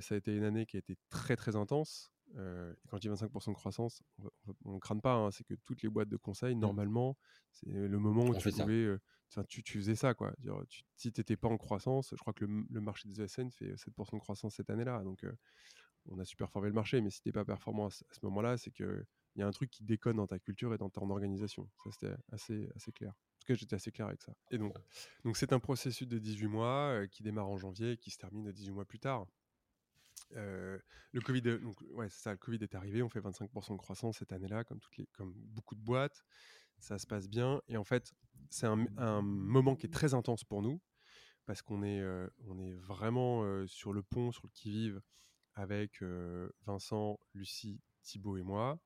Ça 0.02 0.16
a 0.16 0.18
été 0.18 0.36
une 0.36 0.44
année 0.44 0.66
qui 0.66 0.78
a 0.78 0.80
été 0.80 0.98
très 1.10 1.36
très 1.36 1.56
intense. 1.56 2.12
et 2.36 2.88
quand 2.90 2.98
je 2.98 3.02
dis 3.02 3.10
25% 3.10 3.50
de 3.50 3.54
croissance, 3.54 4.02
on 4.66 4.76
ne 4.76 4.80
crâne 4.80 5.02
pas, 5.02 5.14
hein, 5.14 5.32
c'est 5.32 5.44
que 5.44 5.56
toutes 5.66 5.82
les 5.82 5.90
boîtes 5.90 6.10
de 6.10 6.18
conseil, 6.18 6.56
mmh. 6.56 6.60
normalement, 6.60 7.18
c'est 7.52 7.72
le 7.72 8.00
moment 8.00 8.26
où 8.26 8.36
tu 8.36 8.50
pouvais. 8.50 8.98
tu, 9.48 9.64
tu, 9.64 9.80
faisais 9.80 9.96
ça, 9.96 10.14
quoi. 10.14 10.34
Dire, 10.40 10.62
si 10.96 11.12
tu 11.12 11.20
n'étais 11.20 11.36
pas 11.36 11.48
en 11.48 11.58
croissance, 11.58 12.10
je 12.12 12.20
crois 12.20 12.34
que 12.34 12.46
le, 12.46 12.82
marché 12.82 13.08
des 13.10 13.22
ESN 13.22 13.50
fait 13.52 13.74
7% 13.76 14.16
de 14.16 14.20
croissance 14.20 14.56
cette 14.56 14.70
année-là. 14.70 15.04
Donc, 15.04 15.26
on 16.10 16.20
a 16.20 16.26
super 16.26 16.48
performé 16.48 16.68
le 16.68 16.74
marché, 16.74 17.02
mais 17.02 17.10
si 17.10 17.22
tu 17.22 17.30
n'es 17.30 17.34
pas 17.34 17.46
performant 17.46 17.88
à 17.88 17.90
ce, 17.90 18.04
moment-là, 18.24 18.58
c'est 18.58 18.72
qu'il 18.72 19.06
y 19.36 19.42
a 19.42 19.48
un 19.48 19.52
truc 19.52 19.70
qui 19.70 19.84
déconne 19.84 20.18
dans 20.18 20.28
ta 20.28 20.40
culture 20.40 20.74
et 20.74 20.78
dans 20.78 20.90
ton 20.90 21.10
organisation. 21.10 21.70
Ça, 21.84 21.92
c'était 21.92 22.16
assez, 22.32 22.70
assez 22.76 22.92
clair. 22.92 23.12
En 23.12 23.40
tout 23.40 23.48
cas, 23.48 23.54
j'étais 23.56 23.76
assez 23.76 23.92
clair 23.92 24.08
avec 24.08 24.22
ça. 24.22 24.34
Et 24.52 24.58
donc, 24.58 24.76
donc 25.24 25.38
c'est 25.38 25.54
un 25.54 25.60
processus 25.60 26.08
de 26.08 26.18
18 26.18 26.48
mois 26.48 27.08
qui 27.08 27.24
démarre 27.24 27.48
en 27.48 27.58
janvier 27.58 27.94
et 27.94 27.98
qui 27.98 28.12
se 28.12 28.18
termine 28.18 28.52
18 28.52 28.72
mois 28.72 28.86
plus 28.86 29.00
tard 29.00 29.28
le 30.36 31.22
Covid, 31.22 31.42
donc, 31.42 31.76
ouais, 31.92 32.08
le 32.26 32.38
Covid 32.38 32.60
est 32.62 32.76
arrivé, 32.76 33.02
on 33.02 33.10
fait 33.10 33.20
25% 33.20 33.74
de 33.74 33.78
croissance 33.78 34.18
cette 34.18 34.34
année-là, 34.34 34.64
comme, 34.64 34.80
toutes 34.80 34.98
les, 34.98 35.08
comme 35.14 35.34
beaucoup 35.34 35.76
de 35.76 35.82
boîtes. 35.82 36.24
Ça 36.80 36.98
se 36.98 37.08
passe 37.08 37.30
bien. 37.30 37.62
Et 37.68 37.78
en 37.78 37.84
fait, 37.84 38.12
c'est 38.50 38.68
un, 38.68 39.22
moment 39.22 39.76
qui 39.76 39.86
est 39.86 39.94
très 39.94 40.14
intense 40.14 40.44
pour 40.44 40.62
nous, 40.62 40.82
parce 41.46 41.62
qu'on 41.62 41.84
est, 41.84 42.04
on 42.48 42.60
est 42.60 42.74
vraiment 42.74 43.66
sur 43.68 43.94
le 43.94 44.04
pont, 44.04 44.32
sur 44.32 44.44
le 44.46 44.52
qui-vive, 44.52 45.02
avec 45.56 46.02
Vincent, 46.66 47.20
Lucie, 47.34 47.82
Thibaut 48.02 48.38
et 48.38 48.44
moi. 48.44 48.80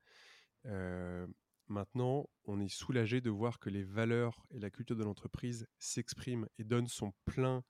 maintenant, 1.67 2.29
on 2.45 2.59
est 2.59 2.69
soulagé 2.69 3.21
de 3.21 3.29
voir 3.29 3.59
que 3.59 3.69
les 3.69 3.83
valeurs 3.83 4.45
et 4.51 4.59
la 4.59 4.69
culture 4.69 4.95
de 4.95 5.03
l'entreprise 5.03 5.67
s'expriment 5.79 6.47
et 6.57 6.63
donnent 6.63 6.87
son 6.87 7.13
plein. 7.25 7.63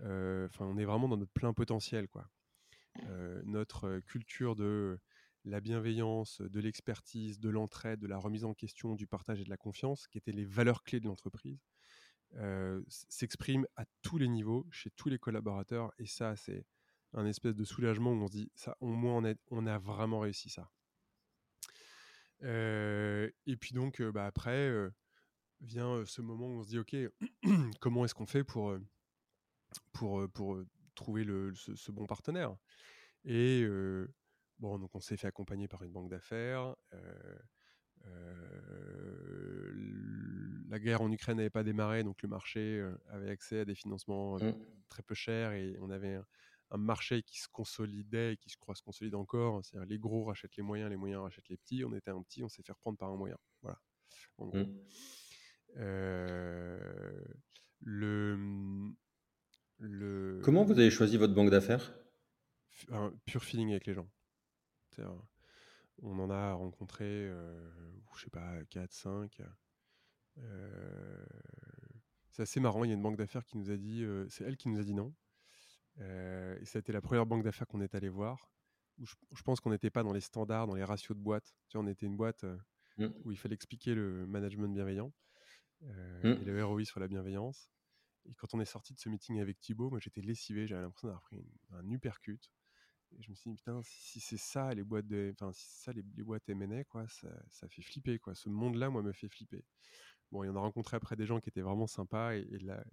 Enfin, 0.00 0.66
on 0.66 0.76
est 0.76 0.84
vraiment 0.84 1.08
dans 1.08 1.16
notre 1.16 1.32
plein 1.32 1.52
potentiel, 1.52 2.08
quoi. 2.08 2.28
Euh, 3.02 3.42
notre 3.44 3.98
culture 4.00 4.54
de 4.54 4.98
la 5.44 5.60
bienveillance, 5.60 6.40
de 6.40 6.60
l'expertise, 6.60 7.38
de 7.38 7.50
l'entraide, 7.50 8.00
de 8.00 8.06
la 8.06 8.18
remise 8.18 8.44
en 8.44 8.54
question, 8.54 8.94
du 8.94 9.06
partage 9.06 9.40
et 9.40 9.44
de 9.44 9.50
la 9.50 9.56
confiance, 9.56 10.06
qui 10.06 10.18
étaient 10.18 10.32
les 10.32 10.44
valeurs 10.44 10.84
clés 10.84 11.00
de 11.00 11.06
l'entreprise, 11.06 11.60
euh, 12.36 12.82
s'exprime 12.88 13.66
à 13.76 13.84
tous 14.02 14.16
les 14.16 14.28
niveaux, 14.28 14.66
chez 14.70 14.90
tous 14.90 15.08
les 15.08 15.18
collaborateurs. 15.18 15.92
Et 15.98 16.06
ça, 16.06 16.36
c'est 16.36 16.64
un 17.12 17.26
espèce 17.26 17.54
de 17.54 17.64
soulagement 17.64 18.12
où 18.12 18.22
on 18.22 18.26
se 18.26 18.32
dit, 18.32 18.50
ça, 18.54 18.76
au 18.80 18.88
moins, 18.88 19.16
on 19.16 19.24
a, 19.24 19.34
on 19.50 19.66
a 19.66 19.78
vraiment 19.78 20.20
réussi 20.20 20.48
ça. 20.48 20.70
Euh, 22.42 23.30
et 23.46 23.56
puis 23.56 23.74
donc, 23.74 24.00
bah, 24.02 24.26
après, 24.26 24.72
vient 25.60 26.04
ce 26.06 26.22
moment 26.22 26.46
où 26.46 26.60
on 26.60 26.62
se 26.62 26.68
dit, 26.68 26.78
OK, 26.78 26.96
comment 27.80 28.04
est-ce 28.04 28.14
qu'on 28.14 28.26
fait 28.26 28.44
pour, 28.44 28.78
pour, 29.92 30.28
pour 30.30 30.64
trouver 30.94 31.24
le, 31.24 31.52
ce, 31.54 31.92
bon 31.92 32.06
partenaire. 32.06 32.56
Et 33.24 33.66
bon, 34.58 34.78
donc 34.78 34.94
on 34.94 35.00
s'est 35.00 35.16
fait 35.16 35.26
accompagner 35.26 35.68
par 35.68 35.82
une 35.82 35.92
banque 35.92 36.10
d'affaires. 36.10 36.74
la 40.68 40.78
guerre 40.78 41.02
en 41.02 41.10
Ukraine 41.12 41.36
n'avait 41.38 41.50
pas 41.50 41.62
démarré, 41.62 42.02
donc 42.02 42.22
le 42.22 42.28
marché 42.28 42.84
avait 43.08 43.30
accès 43.30 43.60
à 43.60 43.64
des 43.64 43.74
financements 43.74 44.38
mmh. 44.38 44.54
très 44.88 45.02
peu 45.02 45.14
chers 45.14 45.52
et 45.52 45.76
on 45.80 45.90
avait 45.90 46.14
un, 46.14 46.24
marché 46.76 47.22
qui 47.22 47.38
se 47.40 47.46
consolidait 47.48 48.32
et 48.32 48.36
qui, 48.36 48.50
je 48.50 48.56
crois, 48.58 48.74
se 48.74 48.82
consolide 48.82 49.14
encore. 49.14 49.64
C'est-à-dire 49.64 49.88
les 49.88 49.98
gros 49.98 50.24
rachètent 50.24 50.56
les 50.56 50.62
moyens, 50.64 50.90
les 50.90 50.96
moyens 50.96 51.22
rachètent 51.22 51.48
les 51.48 51.56
petits. 51.56 51.84
On 51.84 51.94
était 51.94 52.10
un 52.10 52.20
petit, 52.22 52.42
on 52.42 52.48
s'est 52.48 52.64
fait 52.64 52.72
reprendre 52.72 52.98
par 52.98 53.10
un 53.10 53.16
moyen. 53.16 53.38
Voilà. 53.62 53.78
Mmh. 54.38 54.64
le, 57.80 58.94
Comment 60.42 60.64
vous 60.64 60.78
avez 60.78 60.90
choisi 60.90 61.16
votre 61.16 61.34
banque 61.34 61.50
d'affaires? 61.50 61.94
Un 62.90 63.12
pur 63.24 63.42
feeling 63.42 63.70
avec 63.70 63.86
les 63.86 63.94
gens. 63.94 64.08
on 66.02 66.18
en 66.18 66.30
a 66.30 66.52
rencontré, 66.52 67.04
euh, 67.04 67.70
je 68.16 68.24
sais 68.24 68.30
pas, 68.30 68.64
4, 68.70 68.92
5. 68.92 69.42
Euh, 70.38 71.24
c'est 72.30 72.42
assez 72.42 72.60
marrant, 72.60 72.84
il 72.84 72.88
y 72.88 72.90
a 72.90 72.94
une 72.94 73.02
banque 73.02 73.16
d'affaires 73.16 73.44
qui 73.44 73.56
nous 73.56 73.70
a 73.70 73.76
dit, 73.76 74.02
euh, 74.02 74.26
c'est 74.28 74.44
elle 74.44 74.56
qui 74.56 74.68
nous 74.68 74.78
a 74.78 74.82
dit 74.82 74.94
non. 74.94 75.14
Et 76.00 76.64
ça 76.64 76.78
a 76.78 76.80
été 76.80 76.92
la 76.92 77.00
première 77.00 77.24
banque 77.24 77.44
d'affaires 77.44 77.68
qu'on 77.68 77.80
est 77.80 77.94
allé 77.94 78.08
voir. 78.08 78.50
Où 78.98 79.06
je, 79.06 79.42
pense 79.42 79.60
qu'on 79.60 79.70
n'était 79.70 79.90
pas 79.90 80.02
dans 80.02 80.12
les 80.12 80.20
standards, 80.20 80.66
dans 80.66 80.74
les 80.74 80.84
ratios 80.84 81.16
de 81.16 81.22
boîte. 81.22 81.54
Tu 81.68 81.76
vois, 81.76 81.84
on 81.84 81.88
était 81.88 82.06
une 82.06 82.16
boîte 82.16 82.44
mmh. 82.98 83.06
où 83.24 83.30
il 83.30 83.36
fallait 83.36 83.54
expliquer 83.54 83.94
le 83.94 84.26
management 84.26 84.72
bienveillant 84.72 85.12
mmh. 85.82 86.26
et 86.26 86.44
le 86.44 86.64
ROI 86.64 86.84
sur 86.84 86.98
la 86.98 87.06
bienveillance. 87.06 87.70
Et 88.26 88.34
quand 88.34 88.54
on 88.54 88.60
est 88.60 88.64
sorti 88.64 88.94
de 88.94 88.98
ce 88.98 89.08
meeting 89.08 89.40
avec 89.40 89.60
Thibaut, 89.60 89.90
moi 89.90 89.98
j'étais 89.98 90.20
lessivé, 90.20 90.66
j'avais 90.66 90.82
l'impression 90.82 91.08
d'avoir 91.08 91.22
pris 91.22 91.44
un 91.72 91.90
uppercut. 91.90 92.50
Et 93.12 93.22
je 93.22 93.30
me 93.30 93.34
suis 93.34 93.50
dit, 93.50 93.56
putain, 93.56 93.80
si, 93.84 94.20
c'est 94.20 94.38
ça 94.38 94.72
les 94.74 94.82
boîtes 94.82 95.06
de, 95.06 95.32
enfin, 95.34 95.52
si 95.52 95.66
ça 95.68 95.92
les, 95.92 96.02
boîtes 96.02 96.48
M&A, 96.48 96.84
quoi, 96.84 97.06
ça, 97.08 97.68
fait 97.68 97.82
flipper, 97.82 98.18
quoi. 98.18 98.34
Ce 98.34 98.48
monde-là, 98.48 98.90
moi, 98.90 99.02
me 99.02 99.12
fait 99.12 99.28
flipper. 99.28 99.64
Bon, 100.32 100.42
il 100.42 100.48
y 100.48 100.50
en 100.50 100.56
a 100.56 100.60
rencontré 100.60 100.96
après 100.96 101.16
des 101.16 101.26
gens 101.26 101.40
qui 101.40 101.48
étaient 101.48 101.60
vraiment 101.60 101.86
sympas 101.86 102.34
et, 102.34 102.44
la, 102.60 102.84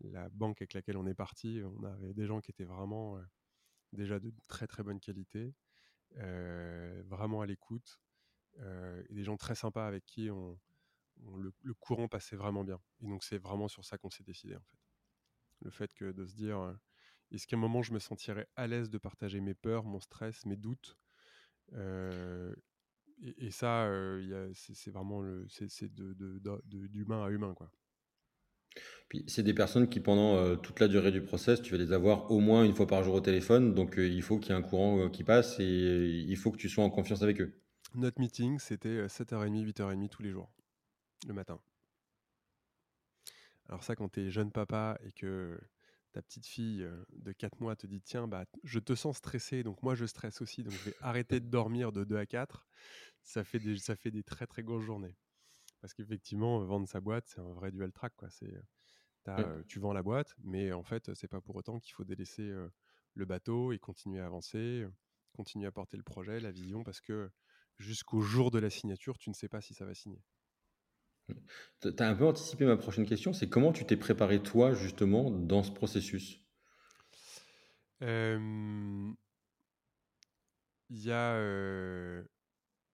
la, 0.00 0.28
banque 0.30 0.62
avec 0.62 0.72
laquelle 0.72 0.96
on 0.96 1.06
est 1.06 1.14
parti, 1.14 1.60
on 1.64 1.84
avait 1.84 2.14
des 2.14 2.26
gens 2.26 2.40
qui 2.40 2.50
étaient 2.50 2.64
vraiment 2.64 3.18
euh, 3.18 3.22
déjà 3.92 4.18
de 4.18 4.32
très 4.48 4.66
très 4.66 4.82
bonne 4.82 5.00
qualité, 5.00 5.54
euh, 6.16 7.02
vraiment 7.06 7.42
à 7.42 7.46
l'écoute, 7.46 8.00
euh, 8.60 9.02
et 9.10 9.14
des 9.14 9.24
gens 9.24 9.36
très 9.36 9.54
sympas 9.54 9.86
avec 9.86 10.06
qui 10.06 10.30
on, 10.30 10.58
le, 11.38 11.52
le, 11.62 11.74
courant 11.74 12.08
passait 12.08 12.36
vraiment 12.36 12.64
bien. 12.64 12.80
Et 13.02 13.06
donc 13.06 13.24
c'est 13.24 13.38
vraiment 13.38 13.68
sur 13.68 13.84
ça 13.84 13.98
qu'on 13.98 14.10
s'est 14.10 14.24
décidé 14.24 14.56
en 14.56 14.62
fait. 14.62 14.78
Le 15.62 15.70
fait 15.70 15.92
que 15.94 16.12
de 16.12 16.24
se 16.26 16.34
dire 16.34 16.76
est-ce 17.30 17.46
qu'à 17.46 17.56
un 17.56 17.60
moment, 17.60 17.82
je 17.82 17.92
me 17.92 17.98
sentirais 17.98 18.48
à 18.56 18.66
l'aise 18.66 18.90
de 18.90 18.98
partager 18.98 19.40
mes 19.40 19.54
peurs, 19.54 19.84
mon 19.84 20.00
stress, 20.00 20.44
mes 20.46 20.56
doutes 20.56 20.98
et, 23.38 23.50
ça, 23.50 23.90
c'est 24.54 24.90
vraiment 24.90 25.20
le, 25.20 25.46
c'est 25.48 25.92
d'humain 25.94 27.24
à 27.24 27.30
humain, 27.30 27.54
quoi. 27.54 27.70
Puis 29.08 29.24
c'est 29.26 29.42
des 29.42 29.52
personnes 29.52 29.88
qui, 29.88 29.98
pendant 30.00 30.56
toute 30.56 30.78
la 30.80 30.86
durée 30.88 31.10
du 31.10 31.20
process, 31.20 31.60
tu 31.60 31.72
vas 31.72 31.78
les 31.78 31.92
avoir 31.92 32.30
au 32.30 32.38
moins 32.38 32.64
une 32.64 32.74
fois 32.74 32.86
par 32.86 33.02
jour 33.02 33.14
au 33.14 33.20
téléphone. 33.20 33.74
Donc 33.74 33.94
il 33.96 34.22
faut 34.22 34.38
qu'il 34.38 34.52
y 34.52 34.54
ait 34.54 34.58
un 34.58 34.62
courant 34.62 35.10
qui 35.10 35.24
passe 35.24 35.58
et 35.58 35.64
il 35.64 36.36
faut 36.36 36.52
que 36.52 36.56
tu 36.56 36.68
sois 36.68 36.84
en 36.84 36.90
confiance 36.90 37.22
avec 37.22 37.40
eux. 37.40 37.60
Notre 37.94 38.20
meeting, 38.20 38.60
c'était 38.60 39.06
7h30, 39.06 39.66
8h30 39.66 40.08
tous 40.08 40.22
les 40.22 40.30
jours, 40.30 40.52
le 41.26 41.34
matin. 41.34 41.60
Alors 43.66 43.84
ça, 43.84 43.94
quand 43.94 44.08
tu 44.08 44.20
es 44.20 44.30
jeune 44.30 44.50
papa 44.50 44.98
et 45.04 45.12
que 45.12 45.58
ta 46.12 46.22
petite 46.22 46.46
fille 46.46 46.88
de 47.10 47.32
4 47.32 47.60
mois 47.60 47.76
te 47.76 47.86
dit 47.86 48.00
tiens 48.00 48.26
bah 48.26 48.44
je 48.64 48.80
te 48.80 48.96
sens 48.96 49.18
stressé 49.18 49.62
donc 49.62 49.80
moi 49.82 49.94
je 49.94 50.06
stresse 50.06 50.40
aussi 50.40 50.64
donc 50.64 50.72
je 50.72 50.90
vais 50.90 50.96
arrêter 51.00 51.38
de 51.38 51.46
dormir 51.46 51.92
de 51.92 52.02
2 52.02 52.16
à 52.16 52.26
4 52.26 52.66
ça 53.22 53.44
fait 53.44 53.60
des 53.60 53.78
ça 53.78 53.94
fait 53.94 54.10
des 54.10 54.24
très 54.24 54.46
très 54.46 54.62
grosses 54.62 54.82
journées. 54.82 55.16
Parce 55.80 55.94
qu'effectivement 55.94 56.64
vendre 56.64 56.88
sa 56.88 57.00
boîte 57.00 57.28
c'est 57.28 57.40
un 57.40 57.52
vrai 57.52 57.70
dual 57.70 57.92
track 57.92 58.14
quoi. 58.16 58.28
C'est 58.30 58.60
tu 59.68 59.78
vends 59.78 59.92
la 59.92 60.02
boîte 60.02 60.34
mais 60.42 60.72
en 60.72 60.82
fait 60.82 61.14
c'est 61.14 61.28
pas 61.28 61.40
pour 61.40 61.54
autant 61.54 61.78
qu'il 61.78 61.94
faut 61.94 62.04
délaisser 62.04 62.52
le 63.14 63.24
bateau 63.24 63.70
et 63.70 63.78
continuer 63.78 64.20
à 64.20 64.26
avancer 64.26 64.84
continuer 65.32 65.66
à 65.66 65.70
porter 65.72 65.96
le 65.96 66.02
projet 66.02 66.40
la 66.40 66.50
vision 66.50 66.82
parce 66.82 67.00
que 67.00 67.30
jusqu'au 67.78 68.20
jour 68.20 68.50
de 68.50 68.58
la 68.58 68.70
signature 68.70 69.16
tu 69.18 69.30
ne 69.30 69.34
sais 69.34 69.48
pas 69.48 69.60
si 69.60 69.74
ça 69.74 69.84
va 69.84 69.94
signer 69.94 70.24
tu 71.80 71.92
as 71.98 72.08
un 72.08 72.14
peu 72.14 72.26
anticipé 72.26 72.64
ma 72.64 72.76
prochaine 72.76 73.06
question, 73.06 73.32
c'est 73.32 73.48
comment 73.48 73.72
tu 73.72 73.84
t'es 73.86 73.96
préparé 73.96 74.42
toi 74.42 74.74
justement 74.74 75.30
dans 75.30 75.62
ce 75.62 75.70
processus? 75.70 76.40
Il 78.02 79.16
y 80.90 81.12
a... 81.12 81.36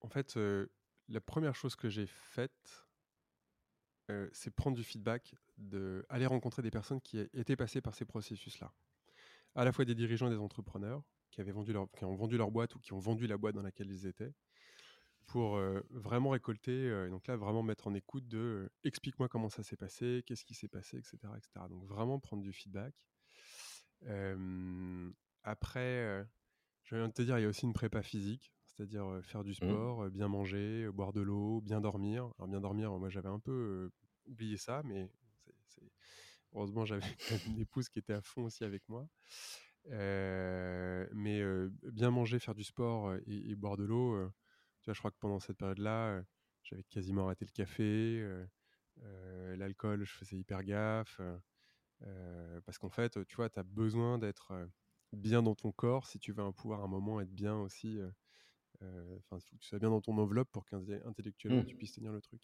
en 0.01 0.09
fait, 0.09 0.39
la 1.09 1.21
première 1.21 1.55
chose 1.55 1.77
que 1.77 1.89
j'ai 1.89 2.07
faite, 2.07 2.87
c'est 4.33 4.55
prendre 4.55 4.77
du 4.77 4.85
feedback, 4.85 5.35
de 5.59 6.05
aller 6.09 6.27
rencontrer 6.27 6.63
des 6.63 6.71
personnes 6.71 7.01
qui 7.01 7.19
étaient 7.19 7.57
passées 7.57 7.81
par 7.81 7.95
ces 7.95 8.05
processus-là. 8.05 8.73
À 9.55 9.65
la 9.65 9.73
fois 9.73 9.85
des 9.85 9.95
dirigeants 9.95 10.27
et 10.27 10.31
des 10.31 10.39
entrepreneurs 10.39 11.03
qui, 11.31 11.41
avaient 11.41 11.53
vendu 11.53 11.73
leur, 11.73 11.91
qui 11.93 12.05
ont 12.05 12.15
vendu 12.15 12.37
leur 12.37 12.51
boîte 12.51 12.75
ou 12.75 12.79
qui 12.79 12.93
ont 12.93 12.99
vendu 12.99 13.27
la 13.27 13.37
boîte 13.37 13.55
dans 13.55 13.63
laquelle 13.63 13.91
ils 13.91 14.07
étaient, 14.07 14.33
pour 15.27 15.61
vraiment 15.91 16.31
récolter, 16.31 17.09
donc 17.11 17.27
là, 17.27 17.37
vraiment 17.37 17.63
mettre 17.63 17.89
en 17.89 17.95
écoute 17.95 18.27
de 18.29 18.71
explique-moi 18.85 19.29
comment 19.29 19.49
ça 19.49 19.63
s'est 19.63 19.77
passé, 19.77 20.23
qu'est-ce 20.27 20.45
qui 20.45 20.55
s'est 20.55 20.69
passé, 20.69 20.99
etc., 20.99 21.19
etc. 21.37 21.67
Donc 21.69 21.85
vraiment 21.85 22.21
prendre 22.21 22.43
du 22.43 22.53
feedback. 22.53 22.95
après, 25.43 26.27
je 26.85 26.97
viens 26.97 27.09
de 27.09 27.13
te 27.13 27.23
dire, 27.23 27.39
il 27.39 27.43
y 27.43 27.45
a 27.45 27.49
aussi 27.49 27.65
une 27.65 27.73
prépa 27.73 28.03
physique, 28.03 28.53
c'est-à-dire 28.67 29.21
faire 29.23 29.43
du 29.43 29.51
mmh. 29.51 29.55
sport, 29.55 30.11
bien 30.11 30.29
manger, 30.29 30.89
boire 30.93 31.13
de 31.13 31.23
l'eau, 31.23 31.61
bien 31.61 31.81
dormir. 31.81 32.33
Alors 32.39 32.49
bien 32.49 32.61
dormir, 32.61 32.93
moi 32.93 33.09
j'avais 33.09 33.29
un 33.29 33.41
peu 33.41 33.91
oublié 34.27 34.57
ça, 34.57 34.83
mais 34.85 35.11
heureusement 36.55 36.85
j'avais 36.85 37.03
une 37.49 37.59
épouse 37.59 37.89
qui 37.89 37.99
était 37.99 38.13
à 38.13 38.23
fond 38.23 38.45
aussi 38.45 38.63
avec 38.63 38.89
moi. 38.89 39.09
mais 39.91 41.43
bien 41.83 42.11
manger, 42.11 42.39
faire 42.39 42.55
du 42.55 42.65
sport 42.65 43.13
et 43.27 43.57
boire 43.57 43.77
de 43.77 43.85
l'eau 43.85 44.31
je 44.93 44.99
crois 44.99 45.11
que 45.11 45.19
pendant 45.19 45.41
cette 45.41 45.59
période-là, 45.59 46.23
j'avais 46.63 46.85
quasiment 46.85 47.27
arrêté 47.27 47.45
le 47.45 47.53
café, 47.53 48.27
l'alcool, 49.57 50.05
je 50.05 50.15
faisais 50.15 50.37
hyper 50.37 50.63
gaffe. 50.63 51.21
parce 52.65 52.79
qu'en 52.79 52.91
fait, 52.91 53.25
tu 53.27 53.37
vois, 53.37 53.51
tu 53.51 53.59
as 53.59 53.65
besoin 53.65 54.19
d'être 54.19 54.53
bien 55.13 55.43
dans 55.43 55.55
ton 55.55 55.73
corps 55.73 56.07
si 56.07 56.19
tu 56.19 56.33
veux 56.33 56.53
pouvoir 56.53 56.81
à 56.81 56.85
un 56.85 56.89
moment 56.89 57.21
être 57.21 57.33
bien 57.33 57.57
aussi. 57.57 57.99
Enfin, 58.81 59.39
il 59.39 59.43
faut 59.43 59.57
que 59.57 59.61
tu 59.61 59.69
sois 59.69 59.79
bien 59.79 59.91
dans 59.91 60.01
ton 60.01 60.19
enveloppe 60.19 60.51
pour 60.51 60.67
qu'intellectuellement 60.67 61.65
tu 61.65 61.75
mmh. 61.75 61.79
puisses 61.79 61.93
tenir 61.93 62.13
le 62.13 62.21
truc. 62.21 62.43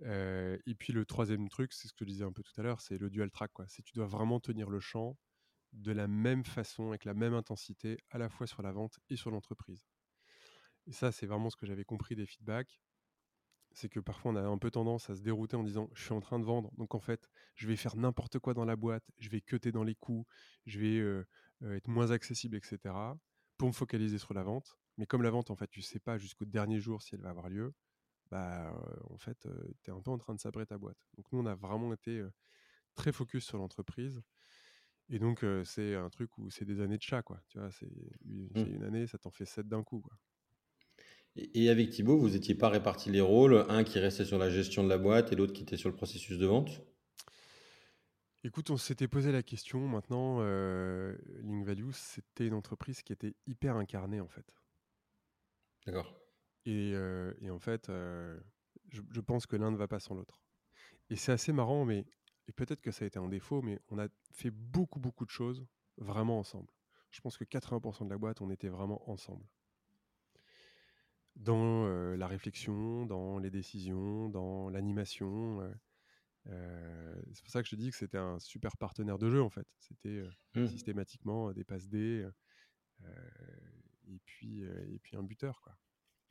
et 0.00 0.74
puis 0.78 0.92
le 0.92 1.04
troisième 1.04 1.48
truc, 1.48 1.72
c'est 1.72 1.88
ce 1.88 1.92
que 1.92 2.04
je 2.04 2.10
disais 2.10 2.24
un 2.24 2.32
peu 2.32 2.42
tout 2.42 2.52
à 2.58 2.62
l'heure, 2.62 2.80
c'est 2.80 2.98
le 2.98 3.10
dual 3.10 3.30
track. 3.30 3.50
C'est 3.68 3.82
tu 3.82 3.94
dois 3.94 4.06
vraiment 4.06 4.40
tenir 4.40 4.68
le 4.68 4.80
champ 4.80 5.16
de 5.72 5.92
la 5.92 6.06
même 6.06 6.44
façon, 6.44 6.88
avec 6.88 7.04
la 7.04 7.14
même 7.14 7.34
intensité, 7.34 7.98
à 8.10 8.18
la 8.18 8.28
fois 8.28 8.46
sur 8.46 8.62
la 8.62 8.72
vente 8.72 8.98
et 9.08 9.16
sur 9.16 9.30
l'entreprise. 9.30 9.86
Et 10.86 10.92
ça, 10.92 11.12
c'est 11.12 11.26
vraiment 11.26 11.50
ce 11.50 11.56
que 11.56 11.66
j'avais 11.66 11.84
compris 11.84 12.16
des 12.16 12.26
feedbacks. 12.26 12.80
C'est 13.74 13.88
que 13.88 14.00
parfois, 14.00 14.32
on 14.32 14.36
a 14.36 14.42
un 14.42 14.58
peu 14.58 14.70
tendance 14.70 15.08
à 15.08 15.16
se 15.16 15.22
dérouter 15.22 15.56
en 15.56 15.62
disant 15.62 15.88
Je 15.94 16.02
suis 16.02 16.12
en 16.12 16.20
train 16.20 16.38
de 16.38 16.44
vendre, 16.44 16.70
donc 16.76 16.94
en 16.94 17.00
fait, 17.00 17.30
je 17.54 17.66
vais 17.66 17.76
faire 17.76 17.96
n'importe 17.96 18.38
quoi 18.38 18.52
dans 18.52 18.66
la 18.66 18.76
boîte, 18.76 19.04
je 19.18 19.30
vais 19.30 19.40
cutter 19.40 19.72
dans 19.72 19.84
les 19.84 19.94
coûts, 19.94 20.26
je 20.66 20.78
vais 20.78 21.76
être 21.76 21.88
moins 21.88 22.10
accessible, 22.10 22.56
etc. 22.56 23.16
pour 23.56 23.68
me 23.68 23.72
focaliser 23.72 24.18
sur 24.18 24.34
la 24.34 24.42
vente. 24.42 24.76
Mais 24.98 25.06
comme 25.06 25.22
la 25.22 25.30
vente, 25.30 25.50
en 25.50 25.56
fait, 25.56 25.68
tu 25.68 25.80
sais 25.80 26.00
pas 26.00 26.18
jusqu'au 26.18 26.44
dernier 26.44 26.80
jour 26.80 27.00
si 27.00 27.14
elle 27.14 27.22
va 27.22 27.30
avoir 27.30 27.48
lieu, 27.48 27.74
bah, 28.30 28.74
en 29.08 29.16
fait, 29.16 29.48
tu 29.82 29.90
es 29.90 29.94
un 29.94 30.02
peu 30.02 30.10
en 30.10 30.18
train 30.18 30.34
de 30.34 30.40
sabrer 30.40 30.66
ta 30.66 30.76
boîte. 30.76 31.06
Donc, 31.16 31.30
nous, 31.32 31.38
on 31.38 31.46
a 31.46 31.54
vraiment 31.54 31.94
été 31.94 32.22
très 32.94 33.12
focus 33.12 33.44
sur 33.44 33.56
l'entreprise. 33.58 34.20
Et 35.08 35.18
donc, 35.18 35.44
c'est 35.64 35.94
un 35.94 36.10
truc 36.10 36.36
où 36.38 36.50
c'est 36.50 36.64
des 36.64 36.80
années 36.80 36.98
de 36.98 37.02
chat, 37.02 37.22
quoi. 37.22 37.40
Tu 37.48 37.58
vois, 37.58 37.70
c'est 37.70 37.90
une, 38.24 38.48
mmh. 38.54 38.74
une 38.74 38.84
année, 38.84 39.06
ça 39.06 39.18
t'en 39.18 39.30
fait 39.30 39.46
sept 39.46 39.66
d'un 39.66 39.82
coup, 39.82 40.00
quoi. 40.00 40.18
Et 41.36 41.70
avec 41.70 41.90
Thibaut, 41.90 42.18
vous 42.18 42.30
n'étiez 42.30 42.54
pas 42.54 42.68
répartis 42.68 43.10
les 43.10 43.22
rôles, 43.22 43.64
un 43.68 43.84
qui 43.84 43.98
restait 43.98 44.26
sur 44.26 44.36
la 44.36 44.50
gestion 44.50 44.84
de 44.84 44.88
la 44.88 44.98
boîte 44.98 45.32
et 45.32 45.36
l'autre 45.36 45.54
qui 45.54 45.62
était 45.62 45.78
sur 45.78 45.88
le 45.88 45.96
processus 45.96 46.36
de 46.36 46.46
vente? 46.46 46.82
Écoute, 48.44 48.70
on 48.70 48.76
s'était 48.76 49.08
posé 49.08 49.32
la 49.32 49.42
question. 49.42 49.80
Maintenant, 49.88 50.38
euh, 50.40 51.16
Link 51.42 51.64
Value, 51.64 51.90
c'était 51.92 52.46
une 52.46 52.54
entreprise 52.54 53.02
qui 53.02 53.12
était 53.12 53.34
hyper 53.46 53.76
incarnée 53.76 54.20
en 54.20 54.28
fait. 54.28 54.44
D'accord. 55.86 56.14
Et, 56.66 56.92
euh, 56.94 57.32
en 57.50 57.58
fait, 57.58 57.88
euh, 57.88 58.38
je, 58.90 59.20
pense 59.20 59.46
que 59.46 59.56
l'un 59.56 59.70
ne 59.70 59.76
va 59.76 59.88
pas 59.88 60.00
sans 60.00 60.14
l'autre. 60.14 60.42
Et 61.08 61.16
c'est 61.16 61.32
assez 61.32 61.52
marrant, 61.52 61.84
mais 61.84 62.04
et 62.48 62.52
peut-être 62.52 62.82
que 62.82 62.90
ça 62.90 63.04
a 63.04 63.08
été 63.08 63.18
un 63.18 63.28
défaut, 63.28 63.62
mais 63.62 63.80
on 63.88 63.98
a 63.98 64.08
fait 64.32 64.50
beaucoup, 64.50 65.00
beaucoup 65.00 65.24
de 65.24 65.30
choses 65.30 65.64
vraiment 65.96 66.38
ensemble. 66.38 66.68
Je 67.10 67.20
pense 67.20 67.38
que 67.38 67.44
80% 67.44 68.04
de 68.04 68.10
la 68.10 68.18
boîte, 68.18 68.40
on 68.40 68.50
était 68.50 68.68
vraiment 68.68 69.08
ensemble 69.08 69.46
dans 71.36 71.86
la 72.16 72.26
réflexion, 72.26 73.06
dans 73.06 73.38
les 73.38 73.50
décisions, 73.50 74.28
dans 74.28 74.68
l'animation. 74.68 75.60
c'est 76.44 77.42
pour 77.42 77.50
ça 77.50 77.62
que 77.62 77.68
je 77.68 77.74
te 77.74 77.80
dis 77.80 77.90
que 77.90 77.96
c'était 77.96 78.18
un 78.18 78.38
super 78.38 78.76
partenaire 78.76 79.18
de 79.18 79.30
jeu 79.30 79.42
en 79.42 79.50
fait. 79.50 79.66
C'était 79.80 80.22
mmh. 80.54 80.66
systématiquement 80.66 81.52
des 81.52 81.64
passes 81.64 81.88
D 81.88 82.26
et 84.08 84.20
puis 84.24 84.62
et 84.62 84.98
puis 85.02 85.16
un 85.16 85.22
buteur 85.22 85.60
quoi, 85.62 85.76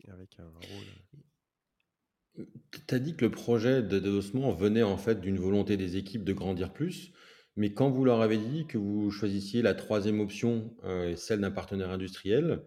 avec 0.07 0.39
un 0.39 0.47
rôle. 0.47 2.47
Tu 2.87 2.95
as 2.95 2.99
dit 2.99 3.15
que 3.15 3.25
le 3.25 3.31
projet 3.31 3.81
de 3.81 3.99
dédossement 3.99 4.51
venait 4.51 4.83
en 4.83 4.97
fait 4.97 5.19
d'une 5.19 5.37
volonté 5.37 5.77
des 5.77 5.97
équipes 5.97 6.23
de 6.23 6.33
grandir 6.33 6.71
plus, 6.71 7.11
mais 7.57 7.73
quand 7.73 7.89
vous 7.89 8.05
leur 8.05 8.21
avez 8.21 8.37
dit 8.37 8.67
que 8.67 8.77
vous 8.77 9.11
choisissiez 9.11 9.61
la 9.61 9.73
troisième 9.73 10.21
option, 10.21 10.73
celle 11.17 11.41
d'un 11.41 11.51
partenaire 11.51 11.89
industriel, 11.89 12.63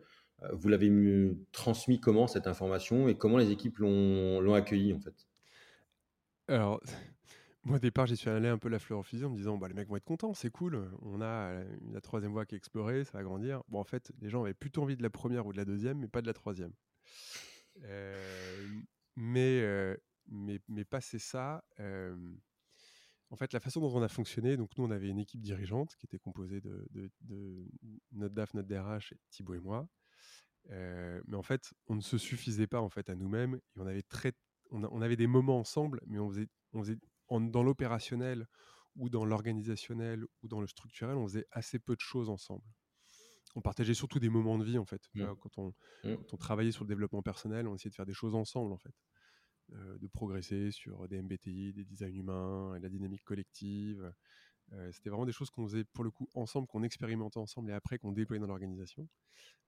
vous 0.53 0.69
l'avez 0.69 0.91
transmis 1.53 2.01
comment 2.01 2.27
cette 2.27 2.47
information 2.47 3.09
et 3.09 3.17
comment 3.17 3.39
les 3.39 3.51
équipes 3.51 3.79
l'ont 3.79 4.55
accueilli 4.55 4.93
en 4.93 5.01
fait? 5.01 5.27
Alors, 6.49 6.81
moi 7.65 7.77
au 7.77 7.81
départ, 7.81 8.07
j'y 8.07 8.17
suis 8.17 8.31
allé 8.31 8.49
un 8.49 8.59
peu 8.59 8.69
la 8.69 8.79
fleur 8.79 9.01
au 9.01 9.03
fusil 9.03 9.25
en 9.25 9.31
me 9.31 9.37
disant 9.37 9.57
bah, 9.57 9.69
les 9.69 9.75
mecs 9.75 9.89
vont 9.89 9.97
être 9.97 10.05
contents, 10.05 10.35
c'est 10.35 10.51
cool, 10.51 10.91
on 11.03 11.21
a 11.21 11.63
la 11.93 12.01
troisième 12.01 12.33
voie 12.33 12.47
qui 12.47 12.55
est 12.55 12.59
explorée, 12.59 13.05
ça 13.05 13.19
va 13.19 13.25
grandir. 13.25 13.63
Bon, 13.69 13.81
en 13.81 13.85
fait, 13.85 14.13
les 14.21 14.29
gens 14.29 14.43
avaient 14.43 14.55
plutôt 14.55 14.83
envie 14.83 14.97
de 14.97 15.03
la 15.03 15.11
première 15.11 15.47
ou 15.47 15.53
de 15.53 15.57
la 15.57 15.65
deuxième, 15.65 15.99
mais 15.99 16.09
pas 16.09 16.23
de 16.23 16.27
la 16.27 16.35
troisième. 16.35 16.73
Euh, 17.83 18.69
mais, 19.17 19.61
euh, 19.63 19.97
mais, 20.29 20.61
mais 20.69 20.85
passé 20.85 21.19
ça, 21.19 21.65
en 23.31 23.37
fait, 23.37 23.53
la 23.53 23.61
façon 23.61 23.81
dont 23.81 23.93
on 23.93 24.03
a 24.03 24.09
fonctionné, 24.09 24.57
donc 24.57 24.77
nous, 24.77 24.85
on 24.85 24.91
avait 24.91 25.09
une 25.09 25.19
équipe 25.19 25.41
dirigeante 25.41 25.97
qui 25.97 26.07
était 26.07 26.19
composée 26.19 26.61
de, 26.61 26.87
de, 26.91 27.11
de 27.23 27.67
notre 28.13 28.35
DAF, 28.35 28.55
notre 28.55 28.69
DRH, 28.69 29.15
Thibaut 29.31 29.55
et 29.55 29.61
moi 29.61 29.89
mais 30.71 31.37
en 31.37 31.43
fait, 31.43 31.73
on 31.87 31.97
ne 31.97 32.01
se 32.01 32.19
suffisait 32.19 32.67
pas 32.67 32.81
en 32.81 32.89
fait 32.89 33.11
à 33.11 33.15
nous-mêmes. 33.15 33.55
Et 33.55 33.81
on 33.81 33.87
avait 33.87 34.03
très, 34.03 34.33
on, 34.71 35.03
avait 35.03 35.17
des 35.17 35.27
moments 35.27 35.59
ensemble, 35.59 36.01
mais 36.07 36.19
on 36.19 36.31
faisait, 36.31 36.49
on 36.73 36.83
faisait 36.83 36.99
dans 37.31 37.63
l'opérationnel 37.63 38.47
ou 38.97 39.09
dans 39.09 39.25
l'organisationnel 39.25 40.25
ou 40.43 40.49
dans 40.49 40.61
le 40.61 40.67
structurel, 40.67 41.17
on 41.17 41.27
faisait 41.27 41.47
assez 41.51 41.79
peu 41.79 41.95
de 41.95 42.01
choses 42.01 42.29
ensemble. 42.29 42.65
on 43.57 43.61
partageait 43.61 43.95
surtout 43.95 44.19
des 44.19 44.29
moments 44.29 44.59
de 44.59 44.65
vie 44.65 44.79
en 44.79 44.85
fait. 44.85 45.03
Mmh. 45.15 45.27
Quand, 45.41 45.59
on, 45.59 45.75
Mmh. 46.05 46.17
quand 46.17 46.35
on 46.35 46.37
travaillait 46.37 46.73
sur 46.73 46.85
le 46.85 46.89
développement 46.89 47.23
personnel, 47.23 47.67
on 47.67 47.75
essayait 47.75 47.91
de 47.91 47.95
faire 47.95 48.07
des 48.07 48.15
choses 48.15 48.35
ensemble 48.35 48.73
en 48.73 48.79
fait. 48.79 48.95
Euh, 49.73 49.99
de 49.99 50.07
progresser 50.09 50.71
sur 50.71 51.09
des 51.09 51.23
MBTI, 51.23 51.73
des 51.73 51.85
designs 51.85 52.15
humains, 52.15 52.75
et 52.75 52.81
la 52.81 52.91
dynamique 52.91 53.25
collective. 53.25 54.13
C'était 54.93 55.11
vraiment 55.11 55.27
des 55.27 55.33
choses 55.33 55.51
qu'on 55.51 55.67
faisait 55.67 55.85
pour 55.85 56.05
le 56.05 56.11
coup 56.11 56.29
ensemble, 56.35 56.67
qu'on 56.67 56.83
expérimentait 56.83 57.39
ensemble 57.39 57.71
et 57.71 57.75
après 57.75 57.99
qu'on 57.99 58.13
déployait 58.13 58.41
dans 58.41 58.47
l'organisation. 58.47 59.09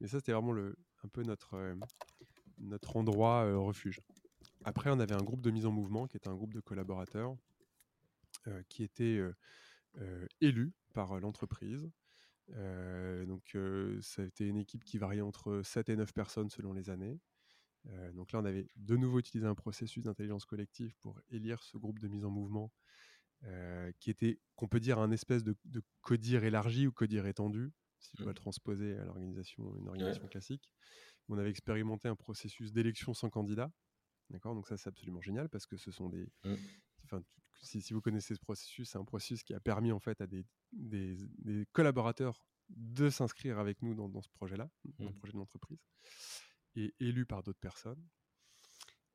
Mais 0.00 0.08
ça, 0.08 0.18
c'était 0.18 0.32
vraiment 0.32 0.52
le, 0.52 0.76
un 1.04 1.08
peu 1.08 1.22
notre, 1.22 1.76
notre 2.58 2.96
endroit 2.96 3.44
refuge. 3.56 4.00
Après, 4.64 4.90
on 4.90 4.98
avait 4.98 5.14
un 5.14 5.22
groupe 5.22 5.42
de 5.42 5.50
mise 5.50 5.66
en 5.66 5.70
mouvement 5.70 6.06
qui 6.06 6.16
était 6.16 6.28
un 6.28 6.34
groupe 6.34 6.54
de 6.54 6.60
collaborateurs 6.60 7.36
qui 8.68 8.82
était 8.82 9.20
élu 10.40 10.72
par 10.92 11.20
l'entreprise. 11.20 11.88
Donc, 12.48 13.56
ça 14.00 14.22
a 14.22 14.24
été 14.24 14.48
une 14.48 14.56
équipe 14.56 14.84
qui 14.84 14.98
variait 14.98 15.22
entre 15.22 15.62
7 15.62 15.88
et 15.90 15.96
9 15.96 16.12
personnes 16.12 16.50
selon 16.50 16.72
les 16.72 16.90
années. 16.90 17.20
Donc 18.14 18.32
là, 18.32 18.40
on 18.40 18.44
avait 18.44 18.66
de 18.76 18.96
nouveau 18.96 19.20
utilisé 19.20 19.46
un 19.46 19.54
processus 19.54 20.02
d'intelligence 20.02 20.44
collective 20.44 20.94
pour 21.00 21.20
élire 21.28 21.62
ce 21.62 21.76
groupe 21.76 22.00
de 22.00 22.08
mise 22.08 22.24
en 22.24 22.30
mouvement 22.30 22.72
euh, 23.46 23.90
qui 24.00 24.10
était, 24.10 24.38
qu'on 24.56 24.68
peut 24.68 24.80
dire, 24.80 24.98
un 24.98 25.10
espèce 25.10 25.42
de, 25.44 25.56
de 25.64 25.82
codir 26.00 26.44
élargi 26.44 26.86
ou 26.86 26.92
codir 26.92 27.26
étendu, 27.26 27.72
si 27.98 28.10
je 28.16 28.22
dois 28.22 28.26
Mmh. 28.32 28.34
le 28.34 28.34
transposer 28.34 28.96
à 28.96 29.04
l'organisation, 29.04 29.64
une 29.76 29.82
Ouais. 29.84 29.88
organisation 29.90 30.26
classique. 30.28 30.70
On 31.28 31.38
avait 31.38 31.50
expérimenté 31.50 32.08
un 32.08 32.16
processus 32.16 32.72
d'élection 32.72 33.14
sans 33.14 33.30
candidat. 33.30 33.70
D'accord? 34.30 34.54
Donc 34.54 34.66
ça, 34.66 34.76
c'est 34.76 34.88
absolument 34.88 35.20
génial 35.20 35.48
parce 35.48 35.66
que 35.66 35.76
ce 35.76 35.90
sont 35.90 36.08
des... 36.08 36.28
Mmh. 36.44 36.54
Enfin, 37.04 37.22
si, 37.62 37.80
si 37.80 37.92
vous 37.94 38.00
connaissez 38.00 38.34
ce 38.34 38.40
processus, 38.40 38.90
c'est 38.90 38.98
un 38.98 39.04
processus 39.04 39.42
qui 39.44 39.54
a 39.54 39.60
permis 39.60 39.92
en 39.92 40.00
fait 40.00 40.20
à 40.20 40.26
des, 40.26 40.44
des- 40.72 41.16
des 41.38 41.66
collaborateurs 41.72 42.44
de 42.68 43.08
s'inscrire 43.10 43.58
avec 43.60 43.80
nous 43.82 43.94
dans, 43.94 44.08
dans 44.08 44.22
ce 44.22 44.28
projet-là, 44.30 44.68
dans 44.98 45.04
le 45.06 45.10
Mmh. 45.12 45.14
projet 45.14 45.32
de 45.34 45.38
l'entreprise, 45.38 45.78
et 46.74 46.92
élus 46.98 47.26
par 47.26 47.42
d'autres 47.44 47.60
personnes. 47.60 48.04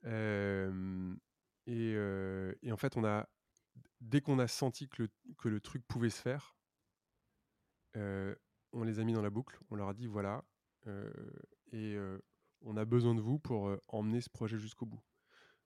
Euh, 0.05 1.13
et, 1.67 1.93
euh, 1.95 2.53
et 2.63 2.71
en 2.71 2.77
fait, 2.77 2.97
on 2.97 3.03
a, 3.03 3.29
dès 3.99 4.21
qu'on 4.21 4.39
a 4.39 4.47
senti 4.47 4.87
que 4.87 5.03
le, 5.03 5.09
que 5.37 5.49
le 5.49 5.59
truc 5.59 5.85
pouvait 5.87 6.09
se 6.09 6.21
faire, 6.21 6.55
euh, 7.97 8.35
on 8.73 8.83
les 8.83 8.99
a 8.99 9.03
mis 9.03 9.13
dans 9.13 9.21
la 9.21 9.29
boucle. 9.29 9.59
On 9.69 9.75
leur 9.75 9.89
a 9.89 9.93
dit 9.93 10.07
voilà, 10.07 10.43
euh, 10.87 11.11
et 11.71 11.95
euh, 11.95 12.19
on 12.61 12.77
a 12.77 12.85
besoin 12.85 13.15
de 13.15 13.21
vous 13.21 13.39
pour 13.39 13.75
emmener 13.87 14.21
ce 14.21 14.29
projet 14.29 14.57
jusqu'au 14.57 14.85
bout. 14.85 15.01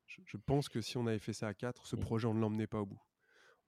Je, 0.07 0.22
je 0.26 0.38
pense 0.38 0.70
que 0.70 0.82
si 0.82 0.97
on 0.97 1.07
avait 1.07 1.20
fait 1.20 1.34
ça 1.34 1.47
à 1.47 1.53
4, 1.53 1.88
ce 1.88 1.95
Mmh. 1.95 1.99
projet, 1.99 2.28
on 2.28 2.34
ne 2.34 2.39
l'emmenait 2.39 2.68
pas 2.68 2.82
au 2.82 2.86
bout. 2.86 3.01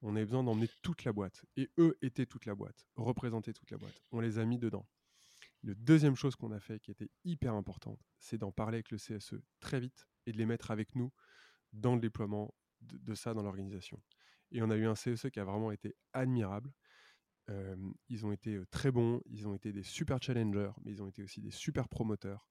On 0.02 0.16
avait 0.16 0.26
besoin 0.26 0.44
d'emmener 0.44 0.70
toute 0.84 1.04
la 1.04 1.14
boîte. 1.14 1.44
Et 1.56 1.72
eux 1.80 1.98
étaient 2.02 2.28
toute 2.28 2.46
la 2.46 2.54
boîte, 2.56 2.86
représentaient 2.96 3.54
toute 3.54 3.72
la 3.72 3.78
boîte. 3.78 4.00
On 4.12 4.20
les 4.20 4.38
a 4.38 4.46
mis 4.46 4.60
dedans. 4.60 4.88
Le 5.64 5.74
deuxième 5.76 6.16
chose 6.16 6.36
qu'on 6.36 6.52
a 6.52 6.60
fait 6.60 6.80
qui 6.80 6.92
était 6.92 7.10
hyper 7.26 7.54
importante, 7.56 8.00
c'est 8.20 8.38
d'en 8.38 8.52
parler 8.52 8.78
avec 8.78 8.92
le 8.92 8.98
CSE 8.98 9.36
très 9.60 9.80
vite 9.80 10.08
et 10.28 10.32
de 10.32 10.38
les 10.38 10.46
mettre 10.46 10.70
avec 10.72 10.96
nous 10.96 11.12
dans 11.74 11.96
le 11.96 12.02
déploiement 12.02 12.54
de, 12.82 12.98
de 12.98 13.16
ça 13.16 13.34
dans 13.34 13.42
l'organisation. 13.42 14.02
Et 14.52 14.62
on 14.62 14.70
a 14.70 14.76
eu 14.76 14.86
un 14.86 14.94
CSE 14.94 15.30
qui 15.32 15.40
a 15.40 15.44
vraiment 15.44 15.72
été 15.72 15.96
admirable. 16.14 16.72
Euh, 17.50 17.76
ils 18.10 18.26
ont 18.26 18.32
été 18.32 18.60
très 18.72 18.92
bons, 18.92 19.22
ils 19.26 19.48
ont 19.48 19.56
été 19.56 19.72
des 19.72 19.84
super 19.84 20.22
challengers, 20.22 20.72
mais 20.84 20.92
ils 20.92 21.02
ont 21.02 21.08
été 21.08 21.24
aussi 21.24 21.42
des 21.42 21.52
super 21.52 21.88
promoteurs. 21.88 22.48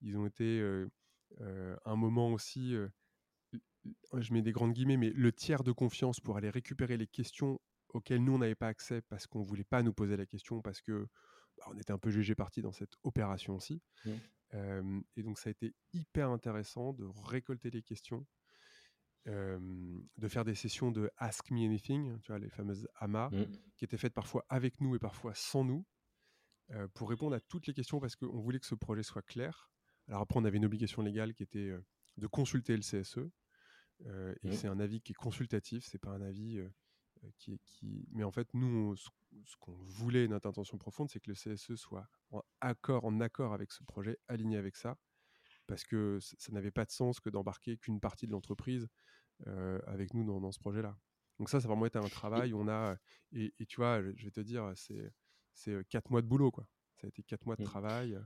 Ils 0.00 0.18
ont 0.18 0.26
été 0.26 0.60
euh, 0.60 0.90
euh, 1.40 1.76
un 1.84 1.96
moment 1.96 2.32
aussi, 2.32 2.74
je 4.12 4.32
mets 4.32 4.42
des 4.42 4.52
grandes 4.52 4.72
guillemets, 4.72 4.96
mais 4.96 5.10
le 5.10 5.32
tiers 5.32 5.62
de 5.62 5.72
confiance 5.72 6.20
pour 6.20 6.36
aller 6.36 6.50
récupérer 6.50 6.96
les 6.96 7.06
questions 7.06 7.60
auxquelles 7.88 8.22
nous 8.22 8.34
on 8.34 8.38
n'avait 8.38 8.54
pas 8.54 8.68
accès 8.68 9.02
parce 9.02 9.26
qu'on 9.26 9.42
voulait 9.42 9.64
pas 9.64 9.82
nous 9.82 9.94
poser 9.94 10.16
la 10.16 10.26
question 10.26 10.60
parce 10.60 10.80
que 10.82 11.06
bah, 11.56 11.64
on 11.68 11.78
était 11.78 11.92
un 11.92 11.98
peu 11.98 12.10
jugé 12.10 12.34
parti 12.34 12.60
dans 12.60 12.72
cette 12.72 12.94
opération 13.02 13.54
aussi. 13.54 13.82
Mmh. 14.04 15.00
Et 15.16 15.24
donc 15.24 15.38
ça 15.38 15.48
a 15.48 15.50
été 15.50 15.74
hyper 15.92 16.30
intéressant 16.30 16.92
de 16.92 17.04
récolter 17.24 17.70
les 17.70 17.82
questions, 17.82 18.24
euh, 19.26 19.58
de 20.18 20.28
faire 20.28 20.44
des 20.44 20.54
sessions 20.54 20.90
de 20.90 21.10
Ask 21.16 21.50
Me 21.50 21.64
Anything, 21.64 22.18
tu 22.20 22.32
vois, 22.32 22.38
les 22.38 22.50
fameuses 22.50 22.88
AMA, 22.96 23.30
Mmh. 23.32 23.44
qui 23.76 23.84
étaient 23.84 23.96
faites 23.96 24.14
parfois 24.14 24.44
avec 24.48 24.80
nous 24.80 24.94
et 24.96 24.98
parfois 24.98 25.34
sans 25.34 25.64
nous, 25.64 25.86
euh, 26.70 26.88
pour 26.94 27.08
répondre 27.10 27.34
à 27.36 27.40
toutes 27.40 27.66
les 27.66 27.74
questions 27.74 28.00
parce 28.00 28.16
qu'on 28.16 28.40
voulait 28.40 28.60
que 28.60 28.66
ce 28.66 28.74
projet 28.74 29.02
soit 29.02 29.22
clair. 29.22 29.70
Alors 30.08 30.22
après, 30.22 30.38
on 30.38 30.44
avait 30.44 30.58
une 30.58 30.64
obligation 30.66 31.02
légale 31.02 31.34
qui 31.34 31.42
était 31.42 31.58
euh, 31.70 31.84
de 32.18 32.26
consulter 32.26 32.76
le 32.76 32.82
CSE, 32.82 33.18
et 34.06 34.48
Mmh. 34.48 34.52
c'est 34.52 34.68
un 34.68 34.80
avis 34.80 35.00
qui 35.00 35.12
est 35.12 35.14
consultatif, 35.14 35.84
c'est 35.86 35.98
pas 36.00 36.10
un 36.10 36.20
avis 36.20 36.58
euh, 36.58 36.68
qui. 37.38 37.58
Mais 38.12 38.24
en 38.24 38.30
fait, 38.32 38.52
nous, 38.52 38.66
on- 38.92 38.96
ce, 38.96 39.08
qu'on 39.58 39.72
voulait, 39.72 40.28
notre 40.28 40.48
intention 40.48 40.76
profonde, 40.78 41.08
c'est 41.10 41.20
que 41.20 41.30
le 41.30 41.34
CSE 41.34 41.76
soit 41.76 42.06
en 42.30 42.42
accord, 42.60 43.04
en 43.04 43.20
accord 43.20 43.54
avec 43.54 43.72
ce 43.72 43.82
projet, 43.84 44.18
aligné 44.28 44.56
avec 44.58 44.76
ça, 44.76 44.98
parce 45.66 45.84
que 45.84 46.18
ça 46.20 46.52
n'avait 46.52 46.70
pas 46.72 46.84
de 46.84 46.90
sens 46.90 47.20
que 47.20 47.30
d'embarquer 47.30 47.78
qu'une 47.78 48.00
partie 48.00 48.26
de 48.26 48.32
l'entreprise 48.32 48.88
avec 49.86 50.14
nous 50.14 50.24
dans, 50.24 50.40
dans 50.40 50.52
ce 50.52 50.58
projet-là. 50.58 50.96
Donc 51.38 51.48
ça, 51.48 51.60
ça 51.60 51.66
a 51.66 51.68
vraiment 51.68 51.86
été 51.86 51.98
un 51.98 52.08
travail. 52.08 52.52
où 52.52 52.60
On 52.60 52.68
a 52.68 52.96
et, 53.32 53.52
et 53.58 53.66
tu 53.66 53.76
vois, 53.76 54.00
je 54.16 54.24
vais 54.24 54.30
te 54.30 54.40
dire, 54.40 54.72
c'est 54.76 55.12
c'est 55.52 55.70
euh, 55.72 55.82
quatre 55.88 56.10
mois 56.10 56.22
de 56.22 56.26
boulot, 56.26 56.50
quoi. 56.50 56.66
Ça 56.96 57.06
a 57.06 57.08
été 57.08 57.22
quatre 57.22 57.46
mois 57.46 57.56
de 57.56 57.62
Mmh. 57.62 57.64
travail 57.64 58.18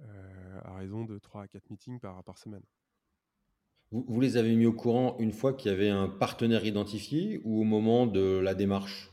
euh, 0.00 0.60
à 0.64 0.74
raison 0.76 1.04
de 1.04 1.18
3 1.18 1.42
à 1.42 1.48
4 1.48 1.70
meetings 1.70 2.00
par, 2.00 2.22
par 2.24 2.38
semaine. 2.38 2.62
Vous, 3.90 4.04
vous 4.08 4.20
les 4.20 4.36
avez 4.36 4.54
mis 4.54 4.66
au 4.66 4.72
courant 4.72 5.16
une 5.18 5.32
fois 5.32 5.52
qu'il 5.52 5.70
y 5.70 5.74
avait 5.74 5.88
un 5.90 6.08
partenaire 6.08 6.64
identifié 6.64 7.40
ou 7.44 7.60
au 7.60 7.64
moment 7.64 8.06
de 8.06 8.38
la 8.38 8.54
démarche? 8.54 9.10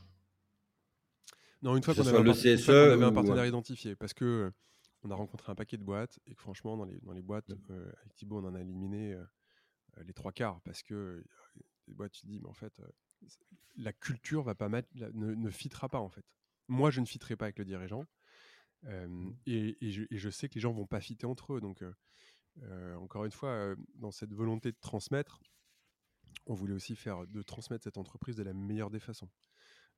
Non, 1.61 1.75
une 1.77 1.83
fois 1.83 1.93
qu'on 1.95 2.01
avait, 2.07 2.21
le 2.23 2.29
une 2.29 2.57
fois 2.57 2.93
avait 2.93 3.05
un 3.05 3.11
partenaire 3.13 3.45
identifié, 3.45 3.95
parce 3.95 4.13
que 4.13 4.25
euh, 4.25 4.51
on 5.03 5.11
a 5.11 5.15
rencontré 5.15 5.51
un 5.51 5.55
paquet 5.55 5.77
de 5.77 5.83
boîtes 5.83 6.19
et 6.27 6.35
que 6.35 6.41
franchement, 6.41 6.75
dans 6.77 6.85
les, 6.85 6.99
dans 7.01 7.13
les 7.13 7.21
boîtes, 7.21 7.49
Mm. 7.49 7.71
euh, 7.71 7.91
avec 8.01 8.13
Thibaut, 8.15 8.39
on 8.39 8.45
en 8.47 8.55
a 8.55 8.61
éliminé 8.61 9.13
euh, 9.13 9.17
euh, 9.19 9.25
les 10.01 10.13
trois 10.13 10.31
quarts 10.31 10.61
parce 10.61 10.81
que 10.83 11.23
tu 11.85 12.21
te 12.21 12.27
dis, 12.27 12.39
mais 12.39 12.49
en 12.49 12.53
fait, 12.53 12.81
la 13.75 13.93
culture 13.93 14.43
va 14.43 14.55
pas 14.55 14.69
mettre, 14.69 14.89
ne, 14.95 15.33
ne 15.33 15.49
fitera 15.49 15.89
pas 15.89 15.99
en 15.99 16.09
fait. 16.09 16.25
Moi, 16.67 16.91
je 16.91 17.01
ne 17.01 17.05
fitterai 17.05 17.35
pas 17.35 17.45
avec 17.45 17.59
le 17.59 17.65
dirigeant 17.65 18.05
euh, 18.85 19.07
Mm. 19.07 19.33
et, 19.45 19.85
et 19.85 19.91
je, 19.91 20.03
et 20.09 20.17
je 20.17 20.29
sais 20.29 20.49
que 20.49 20.55
les 20.55 20.61
gens 20.61 20.71
vont 20.73 20.87
pas 20.87 20.99
fitter 21.01 21.25
entre 21.25 21.53
eux. 21.53 21.61
Donc, 21.61 21.83
euh, 22.61 22.95
encore 22.95 23.25
une 23.25 23.31
fois, 23.31 23.75
dans 23.95 24.11
cette 24.11 24.33
volonté 24.33 24.71
de 24.71 24.77
transmettre, 24.79 25.41
on 26.45 26.53
voulait 26.53 26.73
aussi 26.73 26.95
faire 26.95 27.25
de 27.27 27.41
transmettre 27.41 27.83
cette 27.83 27.97
entreprise 27.97 28.35
de 28.35 28.43
la 28.43 28.53
meilleure 28.53 28.89
des 28.89 28.99
façons. 28.99 29.29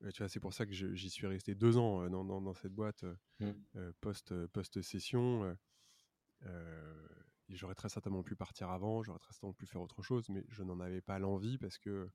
Euh, 0.02 0.10
tu 0.10 0.18
vois, 0.22 0.28
c'est 0.28 0.40
pour 0.40 0.52
ça 0.54 0.66
que 0.66 0.72
j'y 0.72 1.10
suis 1.10 1.26
resté 1.26 1.54
deux 1.54 1.76
ans 1.78 2.08
dans, 2.10 2.24
dans- 2.24 2.40
dans 2.42 2.54
cette 2.54 2.72
boîte 2.74 3.04
euh, 3.04 3.16
Mm. 3.40 3.52
euh, 3.76 3.92
post, 4.00 4.32
euh, 4.32 4.46
j'aurais 7.48 7.74
très 7.74 7.88
certainement 7.88 8.22
pu 8.22 8.36
partir 8.36 8.70
avant, 8.70 9.02
j'aurais 9.02 9.18
très 9.18 9.32
certainement 9.32 9.54
pu 9.54 9.66
faire 9.66 9.82
autre 9.82 10.02
chose, 10.02 10.28
mais 10.28 10.44
je 10.48 10.62
n'en 10.62 10.80
avais 10.80 11.00
pas 11.00 11.18
l'envie 11.18 11.58
parce 11.58 11.78
que 11.78 12.10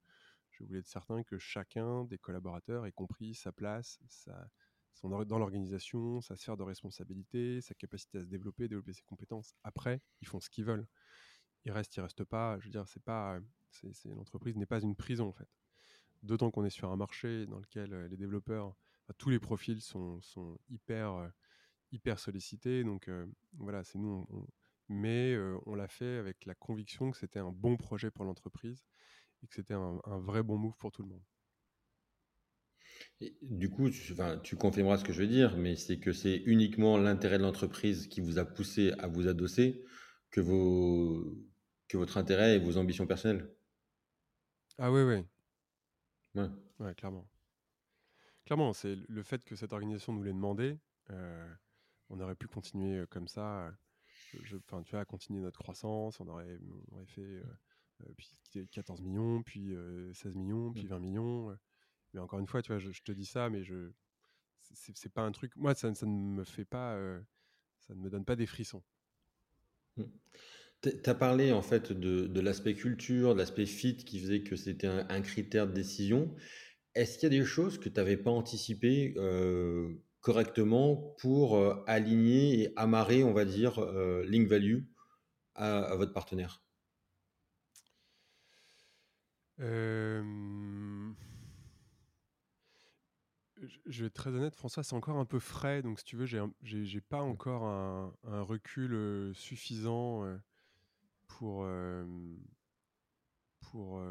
je 0.52 0.64
voulais 0.64 0.80
être 0.80 0.88
certain 0.88 1.24
que 1.24 1.38
chacun 1.38 2.04
des 2.06 2.18
collaborateurs 2.18 2.86
ait 2.86 2.92
compris 2.92 3.34
sa 3.34 3.52
place, 3.52 4.00
sa, 4.08 4.50
son 4.94 5.10
dans 5.26 5.40
l'organisation, 5.40 6.22
sa 6.22 6.36
sphère 6.36 6.58
de 6.58 6.64
responsabilité, 6.64 7.62
sa 7.62 7.74
capacité 7.74 8.20
à 8.20 8.24
se 8.24 8.28
développer, 8.28 8.68
développer 8.68 8.94
ses 8.94 9.04
compétences. 9.04 9.56
Après, 9.64 10.02
ils 10.22 10.28
font 10.28 10.40
ce 10.40 10.50
qu'ils 10.50 10.66
veulent. 10.66 10.88
Ils 11.66 11.72
restent, 11.72 11.96
ils 11.96 12.02
restent 12.02 12.24
pas. 12.24 12.60
Je 12.60 12.66
veux 12.66 12.72
dire, 12.72 12.88
c'est 12.88 13.04
pas, 13.04 13.40
c'est, 13.70 14.10
l'entreprise 14.10 14.58
n'est 14.58 14.66
pas 14.66 14.82
une 14.82 14.96
prison 14.96 15.30
en 15.30 15.34
fait. 15.34 15.50
D'autant 16.24 16.52
qu'on 16.52 16.66
est 16.66 16.70
sur 16.70 16.92
un 16.92 16.98
marché 16.98 17.48
dans 17.48 17.60
lequel 17.60 17.94
euh, 17.94 18.08
les 18.08 18.18
développeurs, 18.18 18.68
enfin, 18.68 19.14
tous 19.18 19.30
les 19.30 19.40
profils 19.40 19.82
sont, 19.82 20.22
hyper, 20.70 21.14
euh, 21.14 21.30
hyper 21.92 22.20
sollicités. 22.20 22.84
Donc 22.84 23.08
euh, 23.08 23.26
voilà, 23.58 23.84
c'est 23.84 23.98
nous. 23.98 24.28
Mais 24.92 25.34
euh, 25.34 25.58
on 25.66 25.76
l'a 25.76 25.88
fait 25.88 26.18
avec 26.18 26.46
la 26.46 26.56
conviction 26.56 27.12
que 27.12 27.18
c'était 27.18 27.40
un 27.40 27.52
bon 27.52 27.78
projet 27.78 28.12
pour 28.12 28.26
l'entreprise 28.26 28.86
et 29.44 29.48
que 29.48 29.56
c'était 29.56 29.76
un, 29.76 30.00
un 30.06 30.20
vrai 30.20 30.44
bon 30.44 30.58
move 30.58 30.78
pour 30.78 30.92
tout 30.92 31.04
le 31.04 31.10
monde. 31.10 31.24
Et 33.22 33.38
du 33.42 33.70
coup, 33.70 33.90
tu, 33.90 34.12
enfin, 34.14 34.40
tu 34.44 34.56
confirmeras 34.56 34.98
ce 34.98 35.04
que 35.04 35.14
je 35.14 35.22
veux 35.22 35.28
dire, 35.28 35.58
mais 35.58 35.76
c'est 35.76 36.00
que 36.00 36.12
c'est 36.14 36.38
uniquement 36.46 36.98
l'intérêt 36.98 37.38
de 37.38 37.44
l'entreprise 37.44 38.08
qui 38.08 38.22
vous 38.22 38.40
a 38.40 38.46
poussé 38.46 38.92
à 39.00 39.08
vous 39.08 39.28
adosser 39.28 39.84
que, 40.32 40.42
vos, 40.42 41.38
que 41.88 41.98
votre 41.98 42.18
intérêt 42.18 42.56
et 42.56 42.60
vos 42.60 42.78
ambitions 42.78 43.08
personnelles? 43.08 43.50
Ah 44.78 44.92
oui, 44.92 45.02
oui, 45.04 45.26
Ouais. 46.36 46.50
ouais, 46.80 46.94
clairement. 46.96 47.30
Clairement, 48.46 48.74
c'est 48.74 48.96
le 49.08 49.24
fait 49.24 49.44
que 49.44 49.56
cette 49.56 49.74
organisation 49.74 50.14
nous 50.14 50.24
l'ait 50.24 50.34
demandé. 50.34 50.80
euh, 51.10 51.52
on 52.10 52.20
aurait 52.20 52.36
pu 52.36 52.48
continuer 52.48 53.06
comme 53.08 53.28
ça. 53.28 53.72
Euh, 54.36 54.40
je- 54.44 54.58
Enfin, 54.58 54.84
tu 54.84 54.92
vois, 54.96 55.06
continuer 55.06 55.42
notre 55.42 55.60
croissance. 55.60 56.20
On 56.20 56.28
aurait, 56.28 56.60
on 56.92 56.96
aurait 56.96 57.06
fait 57.08 57.22
euh, 57.22 57.44
euh, 58.04 58.14
puis 58.18 58.30
14 58.72 59.02
millions, 59.02 59.44
puis 59.44 59.74
euh, 59.76 60.14
16 60.14 60.36
millions, 60.36 60.74
puis 60.74 60.86
Mm. 60.86 60.88
20 60.88 61.00
millions. 61.00 61.52
euh. 61.52 61.56
Mais 62.14 62.20
encore 62.22 62.40
une 62.40 62.48
fois, 62.48 62.62
tu 62.62 62.72
vois, 62.74 62.80
je, 62.80 62.92
je 62.92 63.04
te 63.04 63.12
dis 63.14 63.26
ça, 63.26 63.50
mais 63.50 63.64
je, 63.64 63.92
c'est 64.74 65.14
pas 65.14 65.24
un 65.24 65.32
truc. 65.32 65.56
Moi, 65.58 65.76
ça, 65.76 65.94
ça 65.96 66.06
ne 66.06 66.12
me 66.14 66.44
fait 66.46 66.66
pas, 66.66 66.96
euh, 66.96 67.22
ça 67.80 67.96
ne 67.96 68.02
me 68.02 68.10
donne 68.10 68.26
pas 68.26 68.36
des 68.38 68.48
frissons. 68.48 68.84
Tu 70.82 70.90
as 71.10 71.16
parlé 71.16 71.52
en 71.52 71.62
fait 71.62 71.92
de, 71.92 72.26
de 72.28 72.40
l'aspect 72.42 72.74
culture, 72.74 73.34
de 73.34 73.40
l'aspect 73.40 73.66
fit 73.68 73.98
qui 73.98 74.20
faisait 74.20 74.42
que 74.42 74.56
c'était 74.56 74.88
un, 74.88 75.06
un 75.10 75.22
critère 75.22 75.68
de 75.68 75.74
décision. 75.74 76.34
Est-ce 76.96 77.20
qu'il 77.20 77.34
y 77.34 77.38
a 77.38 77.40
des 77.40 77.46
choses 77.46 77.80
que 77.80 77.90
tu 77.90 77.96
n'avais 77.98 78.18
pas 78.18 78.32
anticipées 78.32 79.14
euh, 79.18 79.90
correctement 80.22 81.16
pour 81.20 81.58
aligner 81.88 82.62
et 82.62 82.74
amarrer, 82.76 83.24
on 83.24 83.34
va 83.34 83.46
dire, 83.46 83.82
link 84.24 84.48
value 84.48 84.84
à, 85.56 85.96
votre 85.96 86.14
partenaire 86.14 86.64
je 93.86 94.02
vais 94.02 94.08
être 94.08 94.14
très 94.14 94.32
honnête, 94.32 94.56
François, 94.56 94.84
c'est 94.84 94.96
encore 94.96 95.18
un 95.18 95.26
peu 95.26 95.40
frais. 95.40 95.82
Donc, 95.82 96.00
si 96.00 96.06
tu 96.06 96.16
veux, 96.16 96.26
j'ai, 96.26 97.02
pas 97.02 97.22
encore 97.22 97.64
un, 97.64 98.42
recul 98.42 99.32
suffisant 99.36 100.26
pour, 101.28 101.68
pour, 103.60 104.02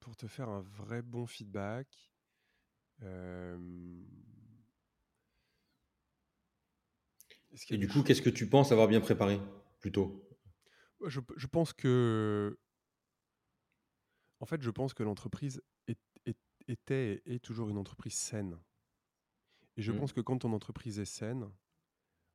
pour 0.00 0.16
te 0.16 0.26
faire 0.26 0.48
un 0.48 0.60
vrai 0.60 1.02
bon 1.02 1.26
feedback. 1.26 2.12
Et 7.70 7.78
du 7.78 7.88
coup, 7.88 8.02
qu'est-ce 8.02 8.22
que 8.22 8.30
tu 8.30 8.48
penses 8.48 8.72
avoir 8.72 8.88
bien 8.88 9.00
préparé 9.00 9.40
plutôt? 9.80 10.28
Je, 11.06 11.20
je, 11.36 11.46
pense 11.46 11.72
que. 11.72 12.58
En 14.40 14.46
fait, 14.46 14.62
je 14.62 14.70
pense 14.70 14.94
que 14.94 15.02
l'entreprise 15.02 15.62
était 16.68 17.22
et 17.26 17.34
est 17.34 17.44
toujours 17.44 17.68
une 17.68 17.78
entreprise 17.78 18.14
saine. 18.14 18.58
Et 19.76 19.82
je 19.82 19.92
mmh. 19.92 19.96
pense 19.96 20.12
que 20.12 20.20
quand 20.20 20.38
ton 20.38 20.52
entreprise 20.52 20.98
est 20.98 21.04
saine, 21.04 21.50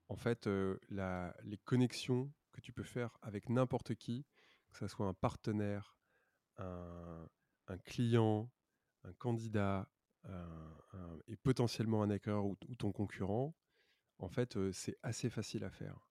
en 0.09 0.17
fait, 0.17 0.49
la, 0.89 1.35
les 1.43 1.57
connexions 1.57 2.31
que 2.51 2.61
tu 2.61 2.73
peux 2.73 2.83
faire 2.83 3.17
avec 3.21 3.49
n'importe 3.49 3.95
qui, 3.95 4.25
que 4.69 4.77
ce 4.77 4.87
soit 4.87 5.07
un 5.07 5.13
partenaire, 5.13 5.97
un, 6.57 7.27
un 7.67 7.77
client, 7.77 8.51
un 9.03 9.13
candidat 9.13 9.89
et 11.27 11.35
potentiellement 11.37 12.03
un 12.03 12.09
hacker 12.09 12.45
ou, 12.45 12.57
ton 12.77 12.91
concurrent, 12.91 13.55
en 14.19 14.29
fait, 14.29 14.71
c'est 14.71 14.97
assez 15.03 15.29
facile 15.29 15.63
à 15.63 15.69
faire. 15.69 16.07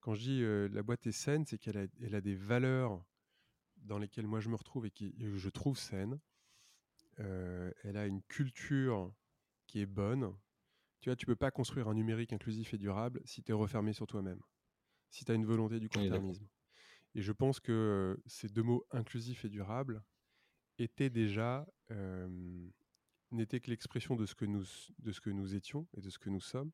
Quand 0.00 0.14
je 0.14 0.20
dis 0.20 0.74
la 0.74 0.82
boîte 0.82 1.06
est 1.06 1.12
saine, 1.12 1.46
c'est 1.46 1.58
qu'elle 1.58 1.78
a, 1.78 1.86
elle 2.02 2.14
a 2.14 2.20
des 2.20 2.34
valeurs 2.34 3.04
dans 3.76 3.98
lesquelles 3.98 4.26
moi 4.26 4.40
je 4.40 4.48
me 4.48 4.56
retrouve 4.56 4.86
et 4.86 4.90
que 4.90 5.36
je 5.36 5.48
trouve 5.48 5.78
saines. 5.78 6.18
elle 7.16 7.96
a 7.96 8.06
une 8.06 8.22
culture 8.22 9.14
qui 9.66 9.80
est 9.80 9.86
bonne. 9.86 10.34
Tu 11.00 11.08
vois, 11.08 11.16
tu 11.16 11.26
peux 11.26 11.36
pas 11.36 11.50
construire 11.50 11.88
un 11.88 11.94
numérique 11.94 12.32
inclusif 12.32 12.72
et 12.74 12.78
durable 12.78 13.20
si 13.24 13.42
tu 13.42 13.50
es 13.52 13.54
refermé 13.54 13.92
sur 13.92 14.06
toi-même, 14.06 14.40
si 15.10 15.24
tu 15.24 15.32
as 15.32 15.34
une 15.34 15.44
volonté 15.44 15.78
du 15.78 15.88
court-termisme. 15.88 16.46
Et 17.14 17.22
je 17.22 17.32
pense 17.32 17.60
que 17.60 18.20
ces 18.26 18.48
deux 18.48 18.62
mots 18.62 18.84
inclusif 18.90 19.44
et 19.44 19.48
durable 19.48 20.02
étaient 20.78 21.10
déjà 21.10 21.66
n'était 23.30 23.60
que 23.60 23.70
l'expression 23.70 24.16
de 24.16 24.26
ce 24.26 24.34
que 24.34 24.44
nous 24.44 24.64
de 24.98 25.12
ce 25.12 25.20
que 25.20 25.30
nous 25.30 25.54
étions 25.54 25.86
et 25.96 26.00
de 26.00 26.10
ce 26.10 26.18
que 26.18 26.30
nous 26.30 26.40
sommes 26.40 26.72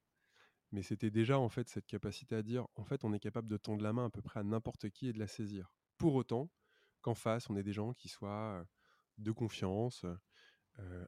mais 0.72 0.82
c'était 0.82 1.10
déjà 1.10 1.38
en 1.38 1.48
fait 1.48 1.68
cette 1.68 1.86
capacité 1.86 2.34
à 2.36 2.42
dire 2.42 2.66
en 2.76 2.84
fait 2.84 3.04
on 3.04 3.12
est 3.12 3.20
capable 3.20 3.48
de 3.48 3.56
tendre 3.56 3.82
la 3.82 3.92
main 3.92 4.06
à 4.06 4.10
peu 4.10 4.22
près 4.22 4.40
à 4.40 4.44
n'importe 4.44 4.90
qui 4.90 5.08
et 5.08 5.12
de 5.12 5.18
la 5.18 5.26
saisir. 5.26 5.74
Pour 5.98 6.14
autant 6.14 6.50
qu'en 7.02 7.14
face 7.14 7.50
on 7.50 7.56
ait 7.56 7.62
des 7.62 7.72
gens 7.72 7.92
qui 7.94 8.08
soient 8.08 8.64
de 9.18 9.32
confiance, 9.32 10.06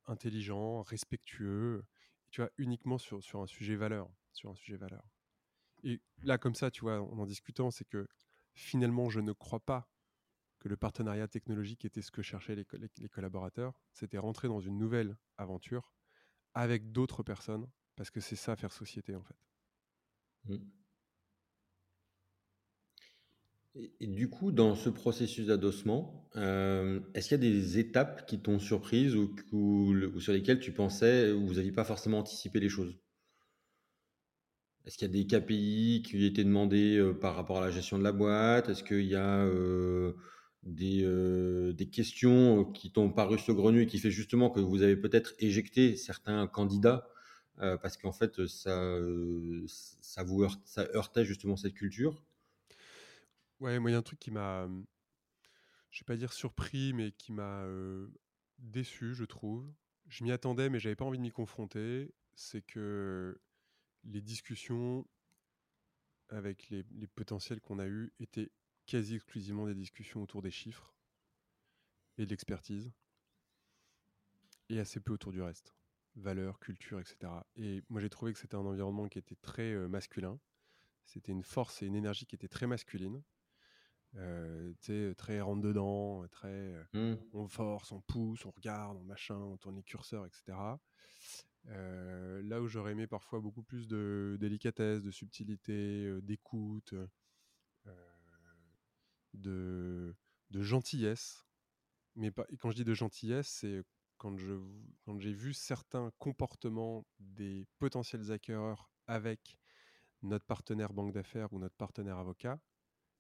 intelligents, 0.07 0.83
respectueux, 0.83 1.85
tu 2.31 2.41
vois 2.41 2.51
uniquement 2.59 2.99
sur, 2.99 3.23
sur 3.23 3.41
un 3.41 3.47
sujet 3.47 3.77
valeur, 3.77 4.11
sur 4.33 4.51
un 4.51 4.55
sujet 4.55 4.77
valeur. 4.77 5.05
Et 5.85 6.01
là 6.23 6.39
comme 6.39 6.55
ça 6.55 6.71
tu 6.71 6.83
vois 6.83 7.01
en 7.01 7.19
en 7.19 7.27
discutant 7.27 7.71
c'est 7.71 7.85
que 7.85 8.07
finalement 8.55 9.11
je 9.11 9.21
ne 9.21 9.33
crois 9.33 9.61
pas 9.61 9.89
que 10.59 10.69
le 10.69 10.77
partenariat 10.77 11.27
technologique 11.29 11.85
était 11.85 12.03
ce 12.03 12.13
que 12.13 12.23
cherchaient 12.23 12.55
les, 12.55 12.67
les 12.99 13.09
collaborateurs, 13.09 13.75
c'était 13.93 14.19
rentrer 14.19 14.47
dans 14.47 14.61
une 14.61 14.79
nouvelle 14.79 15.19
aventure 15.37 15.93
avec 16.55 16.93
d'autres 16.93 17.23
personnes 17.23 17.69
parce 17.97 18.11
que 18.11 18.21
c'est 18.21 18.37
ça 18.37 18.57
faire 18.57 18.73
société 18.73 19.17
en 19.17 19.23
fait. 19.23 19.52
Et, 23.75 24.07
du 24.07 24.29
coup, 24.29 24.53
dans 24.53 24.75
ce 24.75 24.91
processus 24.91 25.47
d'adossement, 25.47 26.29
euh, 26.37 27.01
est-ce 27.15 27.29
qu'il 27.29 27.43
y 27.43 27.49
a 27.49 27.51
des 27.51 27.79
étapes 27.79 28.27
qui 28.27 28.39
t'ont 28.41 28.59
surprise 28.59 29.17
ou, 29.17 29.35
sur 30.21 30.33
lesquelles 30.33 30.61
tu 30.61 30.73
pensais 30.73 31.33
ou 31.33 31.47
vous 31.47 31.55
n'aviez 31.55 31.73
pas 31.73 31.85
forcément 31.85 32.19
anticipé 32.19 32.61
les 32.61 32.69
choses? 32.69 32.99
Est-ce 34.85 34.99
qu'il 34.99 35.07
y 35.09 35.11
a 35.11 35.23
des 35.23 35.27
KPI 35.27 36.03
qui 36.05 36.27
étaient 36.27 36.45
demandés 36.45 36.99
euh, 36.99 37.15
par 37.15 37.35
rapport 37.37 37.59
à 37.59 37.61
la 37.61 37.71
gestion 37.71 37.99
de 37.99 38.05
la 38.05 38.13
boîte? 38.13 38.69
Est-ce 38.69 38.83
qu'il 38.85 39.07
y 39.07 39.15
a 39.15 39.45
euh, 39.45 40.13
des, 40.65 41.03
des, 41.73 41.89
questions 41.89 42.65
qui 42.65 42.93
t'ont 42.93 43.11
paru 43.11 43.39
saugrenues 43.39 43.83
et 43.83 43.87
qui 43.87 43.99
fait 43.99 44.11
justement 44.11 44.51
que 44.51 44.61
vous 44.61 44.83
avez 44.83 44.97
peut-être 44.97 45.35
éjecté 45.39 45.97
certains 45.97 46.47
candidats? 46.47 47.12
Parce 47.59 47.97
qu'en 47.97 48.13
fait, 48.13 48.47
ça, 48.47 48.99
ça, 49.67 50.23
vous 50.23 50.47
ça 50.65 50.87
heurtait 50.95 51.25
justement 51.25 51.57
cette 51.57 51.75
culture. 51.75 52.23
Ouais, 53.61 53.79
moi, 53.79 53.91
il 53.91 53.93
y 53.93 53.97
a 53.97 53.99
un 53.99 54.03
truc 54.03 54.19
qui 54.19 54.31
m'a, 54.31 54.69
je 55.91 56.01
vais 56.01 56.05
pas 56.05 56.17
dire 56.17 56.33
surpris, 56.33 56.93
mais 56.93 57.13
qui 57.13 57.33
m'a 57.33 57.65
déçu, 58.59 59.15
je 59.15 59.25
trouve. 59.25 59.73
Je 60.09 60.25
m'y 60.25 60.33
attendais, 60.33 60.69
mais 60.69 60.79
j'avais 60.81 60.97
pas 60.97 61.05
envie 61.05 61.19
de 61.19 61.23
m'y 61.23 61.31
confronter. 61.31 62.13
C'est 62.35 62.63
que 62.63 63.39
les 64.05 64.21
discussions 64.21 65.07
avec 66.31 66.71
les, 66.71 66.85
les 66.93 67.07
potentiels 67.07 67.61
qu'on 67.61 67.79
a 67.79 67.87
eus 67.87 68.13
étaient 68.19 68.51
quasi 68.87 69.15
exclusivement 69.15 69.67
des 69.67 69.75
discussions 69.75 70.23
autour 70.23 70.43
des 70.43 70.51
chiffres 70.51 70.95
et 72.19 72.25
de 72.25 72.31
l'expertise, 72.31 72.91
et 74.69 74.81
assez 74.81 74.99
peu 74.99 75.13
autour 75.13 75.33
du 75.33 75.41
reste 75.41 75.75
valeurs, 76.17 76.59
culture, 76.59 77.01
etc. 77.01 77.33
Et 77.57 77.83
moi, 77.89 78.01
j'ai 78.01 78.11
trouvé 78.11 78.33
que 78.33 78.39
c'était 78.39 78.55
un 78.55 78.67
environnement 78.67 79.09
qui 79.09 79.19
était 79.19 79.37
très 79.37 79.75
masculin. 79.89 80.39
C'était 81.05 81.33
une 81.33 81.43
force 81.43 81.83
et 81.83 81.87
une 81.87 81.95
énergie 81.95 82.27
qui 82.27 82.35
était 82.35 82.49
très 82.49 82.67
masculine. 82.67 83.23
Euh, 84.17 84.75
très 85.17 85.41
rentre 85.41 85.63
dedans, 85.63 86.27
très 86.29 86.75
mmh. 86.93 87.15
on 87.33 87.49
force, 87.49 87.93
on 87.93 88.01
pousse, 88.03 88.45
on 88.45 88.51
regarde, 88.51 88.99
on 88.99 89.05
machin, 89.05 89.37
on 89.37 89.57
tourne 89.57 89.77
les 89.77 89.83
curseurs, 89.83 90.27
etc. 90.27 90.59
là 91.65 92.61
où 92.61 92.69
j'aurais 92.69 92.93
aimé 92.93 93.07
parfois 93.07 93.41
beaucoup 93.41 93.63
plus 93.63 93.89
de 93.89 94.37
délicatesse, 94.39 95.03
de 95.03 95.11
subtilité, 95.11 96.21
d'écoute, 96.21 96.95
de, 99.35 100.15
de 100.51 100.63
gentillesse. 100.63 101.47
Mais 102.15 102.31
pas, 102.31 102.45
et 102.51 102.59
quand 102.59 102.71
je 102.71 102.77
dis 102.77 102.85
de 102.85 102.95
gentillesse, 102.95 103.49
c'est 103.49 103.83
quand 104.23 104.39
je 104.39 104.55
quand 105.05 105.19
j'ai 105.19 105.33
vu 105.33 105.53
certains 105.53 106.13
comportements 106.21 107.05
des 107.19 107.67
potentiels 107.81 108.31
hackers 108.31 108.89
avec 109.09 109.59
notre 110.23 110.47
partenaire 110.47 110.93
banque 110.93 111.13
d'affaires 111.13 111.53
ou 111.53 111.59
notre 111.59 111.75
partenaire 111.75 112.19
avocat, 112.19 112.61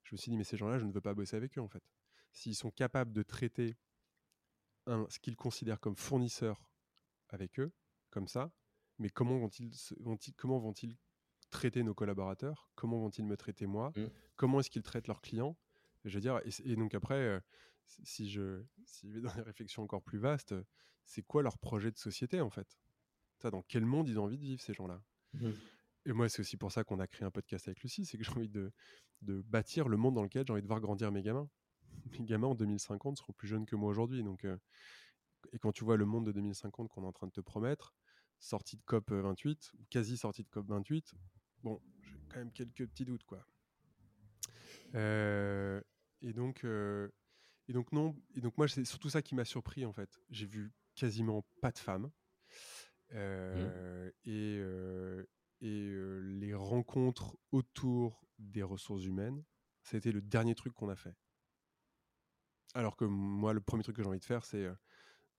je 0.05 0.15
me 0.15 0.17
suis 0.17 0.31
dit 0.31 0.37
mais 0.37 0.45
ces 0.45 0.57
gens-là, 0.57 0.79
je 0.79 0.85
ne 0.85 0.93
veux 0.93 1.01
pas 1.01 1.12
bosser 1.12 1.37
avec 1.37 1.59
eux 1.59 1.61
en 1.61 1.66
fait. 1.66 1.83
S'ils 2.31 2.55
sont 2.55 2.70
capables 2.70 3.12
de 3.12 3.24
traiter 3.24 3.77
un, 4.87 5.05
ce 5.09 5.19
qu'ils 5.19 5.35
considèrent 5.35 5.81
comme 5.81 5.97
fournisseur 5.97 6.65
avec 7.31 7.59
eux, 7.59 7.73
comme 8.11 8.29
ça, 8.29 8.53
mais 9.01 9.11
comment 9.11 9.39
vont-ils 9.39 9.74
vont 9.99 10.16
comment 10.37 10.61
vont-ils 10.61 10.97
traiter 11.51 11.83
nos 11.83 11.95
collaborateurs? 11.95 12.70
Comment 12.77 13.01
vont-ils 13.01 13.27
me 13.27 13.37
traiter 13.37 13.66
moi? 13.66 13.93
Mmh. 13.97 14.07
Comment 14.37 14.61
est-ce 14.61 14.70
qu'ils 14.70 14.85
traitent 14.85 15.09
leurs 15.09 15.20
clients? 15.20 15.59
Je 16.05 16.15
veux 16.15 16.20
dire, 16.20 16.41
et, 16.65 16.77
donc 16.77 16.95
après, 16.95 17.19
euh, 17.19 17.41
si 17.87 18.31
je, 18.31 18.62
si 18.85 19.09
je 19.09 19.15
vais 19.15 19.20
dans 19.20 19.35
des 19.35 19.43
réflexions 19.43 19.83
encore 19.83 20.03
plus 20.03 20.19
vastes, 20.19 20.55
c'est 21.05 21.23
quoi 21.23 21.43
leur 21.43 21.59
projet 21.59 21.91
de 21.91 21.99
société 21.99 22.41
en 22.41 22.51
fait? 22.51 22.79
Dans 23.43 23.62
quel 23.62 23.85
monde 23.85 24.09
ils 24.09 24.20
ont 24.20 24.24
envie 24.24 24.39
de 24.39 24.45
vivre 24.45 24.62
ces 24.62 24.73
gens-là? 24.73 25.03
Mmh. 25.35 25.51
Et 26.07 26.12
moi, 26.12 26.29
c'est 26.29 26.41
aussi 26.41 26.57
pour 26.57 26.73
ça 26.73 26.85
qu'on 26.85 27.01
a 27.01 27.07
créé 27.07 27.27
un 27.27 27.31
podcast 27.31 27.69
avec 27.69 27.83
Lucie, 27.83 28.05
c'est 28.05 28.19
que 28.19 28.24
j'ai 28.24 28.31
envie 28.31 28.49
de, 28.49 28.73
de, 29.23 29.43
bâtir 29.43 29.89
le 29.89 29.97
monde 29.97 30.15
dans 30.15 30.23
lequel 30.23 30.45
j'ai 30.47 30.53
envie 30.53 30.62
de 30.62 30.66
voir 30.66 30.81
grandir 30.81 31.11
mes 31.12 31.23
gamins. 31.23 31.49
Mes 32.19 32.24
gamins 32.24 32.49
en 32.49 32.55
2050 32.55 33.19
seront 33.19 33.33
plus 33.33 33.49
jeunes 33.49 33.66
que 33.66 33.77
moi 33.77 33.91
aujourd'hui. 33.91 34.23
Donc, 34.23 34.45
euh, 34.45 34.57
et 35.53 35.59
quand 35.59 35.73
tu 35.73 35.85
vois 35.85 35.97
le 35.97 36.07
monde 36.07 36.27
de 36.27 36.33
2050 36.33 36.89
qu'on 36.89 37.03
est 37.03 37.07
en 37.07 37.12
train 37.12 37.27
de 37.27 37.33
te 37.33 37.41
promettre, 37.41 37.95
sorti 38.39 38.77
de 38.77 38.83
COP 38.83 39.11
28, 39.11 39.73
ou 39.74 39.85
quasi 39.91 40.16
sorti 40.16 40.43
de 40.43 40.49
COP 40.49 40.69
28, 40.69 41.15
bon, 41.62 41.81
j'ai 42.01 42.16
quand 42.29 42.39
même 42.39 42.53
quelques 42.53 42.87
petits 42.89 43.05
doutes, 43.05 43.24
quoi. 43.24 43.45
Euh, 44.95 45.81
et 46.23 46.33
donc, 46.33 46.65
euh, 46.65 47.09
et 47.69 47.73
donc 47.73 47.93
non, 47.93 48.16
et 48.35 48.41
donc 48.41 48.57
moi 48.59 48.69
c'est 48.69 48.85
surtout 48.85 49.11
ça 49.11 49.23
qui 49.23 49.35
m'a 49.35 49.45
surpris 49.45 49.85
en 49.85 49.93
fait. 49.93 50.20
J'ai 50.31 50.47
vu 50.47 50.73
quasiment 51.03 51.45
pas 51.61 51.73
de 51.73 51.79
femmes. 51.79 52.11
Mmh. 53.11 53.15
Euh, 53.15 54.11
et, 54.24 54.57
euh, 54.61 55.24
et 55.61 55.89
euh, 55.91 56.20
les 56.20 56.55
rencontres 56.55 57.37
autour 57.51 58.24
des 58.39 58.62
ressources 58.62 59.05
humaines, 59.05 59.43
c'était 59.83 60.12
le 60.12 60.23
dernier 60.23 60.55
truc 60.55 60.73
qu'on 60.74 60.89
a 60.89 60.95
fait. 60.95 61.15
Alors 62.74 62.97
que 62.97 63.05
moi, 63.05 63.53
le 63.53 63.61
premier 63.61 63.83
truc 63.83 63.97
que 63.97 64.03
j'ai 64.03 64.09
envie 64.09 64.20
de 64.20 64.24
faire, 64.24 64.45
c'est 64.45 64.66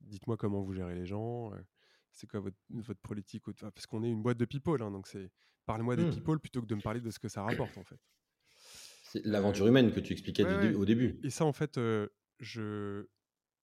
dites-moi 0.02 0.36
comment 0.36 0.62
vous 0.62 0.74
gérez 0.74 0.96
les 0.96 1.06
gens, 1.06 1.52
c'est 2.12 2.28
quoi 2.28 2.42
votre, 2.42 2.58
votre 2.70 3.00
politique, 3.00 3.46
parce 3.60 3.88
qu'on 3.88 4.04
est 4.04 4.10
une 4.10 4.22
boîte 4.22 4.38
de 4.38 4.46
people, 4.46 4.84
hein, 4.84 4.92
donc 4.92 5.08
c'est 5.08 5.32
parlez-moi 5.66 5.96
des 5.96 6.04
mmh. 6.04 6.12
people 6.12 6.40
plutôt 6.40 6.62
que 6.62 6.68
de 6.68 6.76
me 6.76 6.82
parler 6.82 7.00
de 7.00 7.10
ce 7.10 7.20
que 7.20 7.30
ça 7.30 7.42
rapporte 7.42 7.78
en 7.78 7.84
fait. 7.84 8.00
C'est 9.06 9.26
l'aventure 9.26 9.66
humaine 9.66 9.92
que 9.94 10.02
tu 10.02 10.12
expliquais 10.12 10.76
au 10.76 10.86
début. 10.86 11.20
Et 11.24 11.30
ça, 11.30 11.46
en 11.46 11.54
fait, 11.54 11.80
je, 12.40 13.08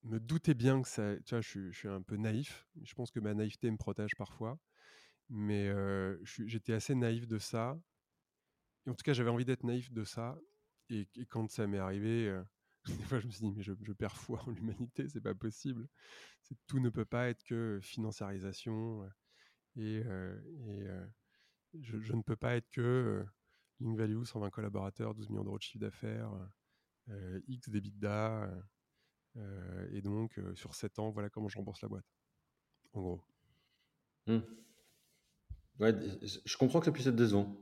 me 0.04 0.18
doutais 0.18 0.54
bien 0.54 0.82
que 0.82 0.88
ça. 0.88 1.16
Tu 1.24 1.34
vois, 1.34 1.40
je, 1.40 1.70
suis 1.72 1.88
un 1.88 2.02
peu 2.02 2.16
naïf. 2.16 2.66
Je 2.82 2.94
pense 2.94 3.10
que 3.10 3.20
ma 3.20 3.34
naïveté 3.34 3.70
me 3.70 3.76
protège 3.76 4.14
parfois. 4.16 4.58
mais 5.28 5.70
j'étais 6.24 6.72
assez 6.72 6.94
naïf 6.94 7.26
de 7.26 7.38
ça. 7.38 7.78
Et 8.86 8.90
en 8.90 8.94
tout 8.94 9.02
cas, 9.04 9.12
j'avais 9.12 9.30
envie 9.30 9.44
d'être 9.44 9.64
naïf 9.64 9.92
de 9.92 10.04
ça. 10.04 10.38
Et, 10.88 11.06
quand 11.28 11.48
ça 11.50 11.66
m'est 11.66 11.78
arrivé, 11.78 12.40
des 12.86 13.04
fois, 13.04 13.20
je 13.20 13.26
me 13.26 13.30
suis 13.30 13.42
dit, 13.42 13.52
mais 13.52 13.62
je, 13.62 13.92
perds 13.92 14.16
foi 14.16 14.42
en 14.46 14.50
l'humanité, 14.50 15.08
c'est 15.08 15.20
pas 15.20 15.34
possible. 15.34 15.88
Tout 16.66 16.80
ne 16.80 16.90
peut 16.90 17.04
pas 17.04 17.28
être 17.28 17.44
que 17.44 17.78
financiarisation. 17.82 19.08
Et, 19.76 20.02
je, 21.78 22.12
ne 22.12 22.22
peux 22.22 22.36
pas 22.36 22.56
être 22.56 22.68
que 22.70 23.24
Link 23.80 23.96
Value, 23.98 24.24
120 24.24 24.50
collaborateurs, 24.50 25.14
12 25.14 25.28
millions 25.28 25.44
d'euros 25.44 25.58
de 25.58 25.62
chiffre 25.62 25.78
d'affaires, 25.78 26.32
X 27.46 27.68
d'EBITDA. 27.68 28.50
Et 29.92 30.00
donc, 30.02 30.38
sur 30.54 30.74
7 30.74 30.98
ans, 30.98 31.10
voilà 31.10 31.30
comment 31.30 31.48
je 31.48 31.56
rembourse 31.56 31.82
la 31.82 31.88
boîte. 31.88 32.06
En 32.92 33.00
gros. 33.00 33.20
Mmh. 34.26 34.38
Ouais, 35.78 35.94
je 36.44 36.56
comprends 36.56 36.80
que 36.80 36.86
ça 36.86 36.92
puisse 36.92 37.06
être 37.06 37.16
décevant. 37.16 37.56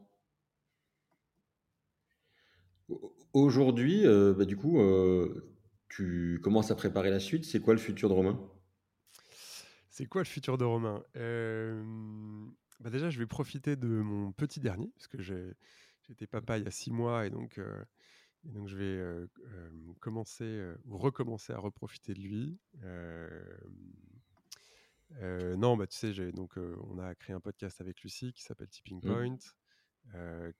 Aujourd'hui, 3.32 4.06
euh, 4.06 4.34
bah, 4.34 4.44
du 4.44 4.56
coup, 4.56 4.80
euh, 4.80 5.54
tu 5.88 6.40
commences 6.42 6.70
à 6.70 6.74
préparer 6.74 7.10
la 7.10 7.20
suite. 7.20 7.44
C'est 7.44 7.60
quoi 7.60 7.74
le 7.74 7.80
futur 7.80 8.08
de 8.08 8.14
Romain? 8.14 8.40
C'est 9.90 10.06
quoi 10.06 10.22
le 10.22 10.26
futur 10.26 10.58
de 10.58 10.64
Romain? 10.64 11.04
Bah, 12.80 12.90
Déjà, 12.90 13.10
je 13.10 13.18
vais 13.18 13.26
profiter 13.26 13.76
de 13.76 13.88
mon 13.88 14.32
petit 14.32 14.60
dernier, 14.60 14.90
parce 14.96 15.08
que 15.08 15.20
j'étais 15.20 16.26
papa 16.26 16.58
il 16.58 16.64
y 16.64 16.66
a 16.68 16.70
six 16.70 16.90
mois, 16.90 17.26
et 17.26 17.30
donc, 17.30 17.60
euh, 18.48 18.52
donc 18.52 18.68
je 18.68 18.76
vais 18.76 19.26
commencer 20.00 20.62
ou 20.86 20.96
recommencer 20.98 21.52
à 21.52 21.58
reprofiter 21.58 22.14
de 22.14 22.20
lui. 22.20 22.58
non, 25.56 25.76
bah, 25.76 25.86
tu 25.86 25.96
sais, 25.96 26.32
donc, 26.32 26.56
on 26.56 26.98
a 26.98 27.14
créé 27.14 27.34
un 27.34 27.40
podcast 27.40 27.80
avec 27.80 28.02
Lucie 28.02 28.32
qui 28.32 28.42
s'appelle 28.42 28.68
Tipping 28.68 28.98
mmh. 28.98 29.08
Point, 29.08 29.38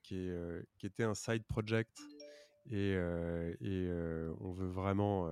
qui, 0.03 0.29
qui 0.77 0.85
était 0.85 1.03
un 1.03 1.15
side 1.15 1.45
project 1.45 1.99
et, 2.69 2.93
et 2.93 3.89
on 4.39 4.51
veut 4.51 4.67
vraiment, 4.67 5.31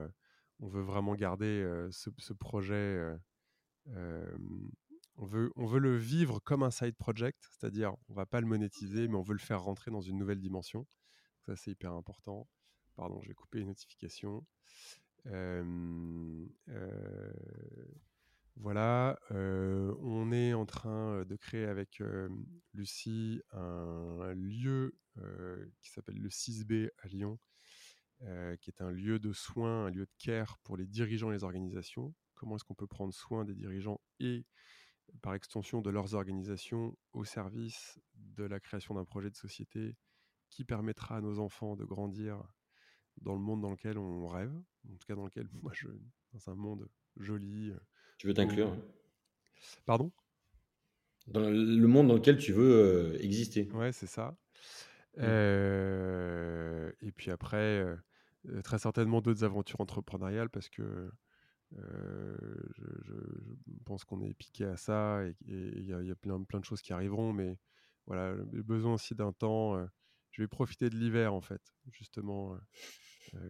on 0.59 0.67
veut 0.67 0.81
vraiment 0.81 1.15
garder 1.15 1.87
ce, 1.91 2.33
projet. 2.33 3.17
on 3.87 5.25
veut, 5.25 5.51
on 5.55 5.65
veut 5.65 5.79
le 5.79 5.95
vivre 5.95 6.39
comme 6.39 6.63
un 6.63 6.71
side 6.71 6.95
project, 6.95 7.47
c'est-à-dire 7.51 7.95
on 8.09 8.13
va 8.13 8.25
pas 8.25 8.41
le 8.41 8.47
monétiser, 8.47 9.07
mais 9.07 9.15
on 9.15 9.23
veut 9.23 9.33
le 9.33 9.39
faire 9.39 9.61
rentrer 9.61 9.91
dans 9.91 10.01
une 10.01 10.17
nouvelle 10.17 10.39
dimension. 10.39 10.85
C'est 11.55 11.71
hyper 11.71 11.93
important. 11.93 12.47
Pardon, 12.95 13.21
j'ai 13.21 13.33
coupé 13.33 13.59
les 13.59 13.65
notifications. 13.65 14.45
Voilà, 18.59 19.19
on 19.29 20.31
est 20.31 20.53
en 20.53 20.65
train 20.65 21.23
de 21.25 21.35
créer 21.35 21.65
avec 21.65 22.01
Lucie 22.73 23.41
un, 23.51 24.33
lieu 24.33 24.97
qui 25.81 25.91
s'appelle 25.91 26.17
le 26.17 26.29
6B 26.29 26.89
à 26.97 27.07
Lyon, 27.07 27.39
qui 28.19 28.69
est 28.69 28.81
un 28.81 28.91
lieu 28.91 29.19
de 29.19 29.31
soins, 29.31 29.85
un 29.85 29.89
lieu 29.91 30.05
de 30.05 30.15
care 30.17 30.57
pour 30.63 30.75
les 30.75 30.87
dirigeants 30.87 31.31
et 31.31 31.35
les 31.35 31.43
organisations. 31.43 32.13
Comment 32.33 32.55
est-ce 32.55 32.63
qu'on 32.63 32.75
peut 32.75 32.87
prendre 32.87 33.13
soin 33.13 33.45
des 33.45 33.55
dirigeants 33.55 34.01
et 34.19 34.45
par 35.21 35.33
extension 35.33 35.81
de 35.81 35.89
leurs 35.89 36.15
organisations 36.15 36.97
au 37.13 37.23
service 37.23 37.99
de 38.15 38.43
la 38.43 38.59
création 38.59 38.95
d'un 38.95 39.05
projet 39.05 39.29
de 39.29 39.35
société 39.35 39.95
qui 40.49 40.63
permettra 40.63 41.17
à 41.17 41.21
nos 41.21 41.39
enfants 41.39 41.75
de 41.75 41.85
grandir 41.85 42.41
dans 43.21 43.33
le 43.33 43.41
monde 43.41 43.61
dans 43.61 43.71
lequel 43.71 43.97
on 43.97 44.27
rêve, 44.27 44.53
en 44.89 44.95
tout 44.97 45.07
cas 45.07 45.15
dans 45.15 45.25
lequel 45.25 45.47
moi 45.61 45.71
je, 45.73 45.87
dans 46.33 46.49
un 46.51 46.55
monde 46.55 46.87
joli, 47.17 47.73
tu 48.17 48.27
veux 48.27 48.33
t'inclure? 48.33 48.75
Pardon? 49.85 50.11
Dans 51.27 51.49
le 51.49 51.87
monde 51.87 52.07
dans 52.07 52.15
lequel 52.15 52.37
tu 52.37 52.51
veux 52.51 53.13
euh, 53.13 53.17
exister. 53.19 53.69
Ouais, 53.73 53.91
c'est 53.91 54.07
ça. 54.07 54.37
Mmh. 55.17 55.21
Euh, 55.21 56.91
et 57.01 57.11
puis 57.11 57.31
après, 57.31 57.57
euh, 57.79 57.95
très 58.63 58.79
certainement 58.79 59.21
d'autres 59.21 59.43
aventures 59.43 59.81
entrepreneuriales 59.81 60.49
parce 60.49 60.69
que 60.69 61.11
je, 61.73 62.33
pense 63.85 64.03
qu'on 64.03 64.21
est 64.21 64.33
piqué 64.33 64.65
à 64.65 64.77
ça 64.77 65.23
et 65.23 65.35
il 65.47 65.85
y, 65.85 66.11
a 66.11 66.15
plein, 66.15 66.41
plein 66.43 66.59
de 66.59 66.65
choses 66.65 66.81
qui 66.81 66.93
arriveront. 66.93 67.33
Mais 67.33 67.57
voilà, 68.05 68.33
le 68.33 68.63
besoin 68.63 68.93
aussi 68.93 69.15
d'un 69.15 69.33
temps. 69.33 69.77
Je 70.37 70.43
vais 70.43 70.47
profiter 70.47 70.91
de 70.91 70.95
l'hiver 70.95 71.33
en 71.33 71.41
fait, 71.41 71.61
justement, 71.89 72.55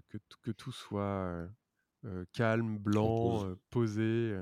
que, 0.08 0.18
que 0.42 0.52
tout 0.52 0.72
soit 0.72 1.50
calme, 2.32 2.78
blanc, 2.78 3.56
posé. 3.70 4.40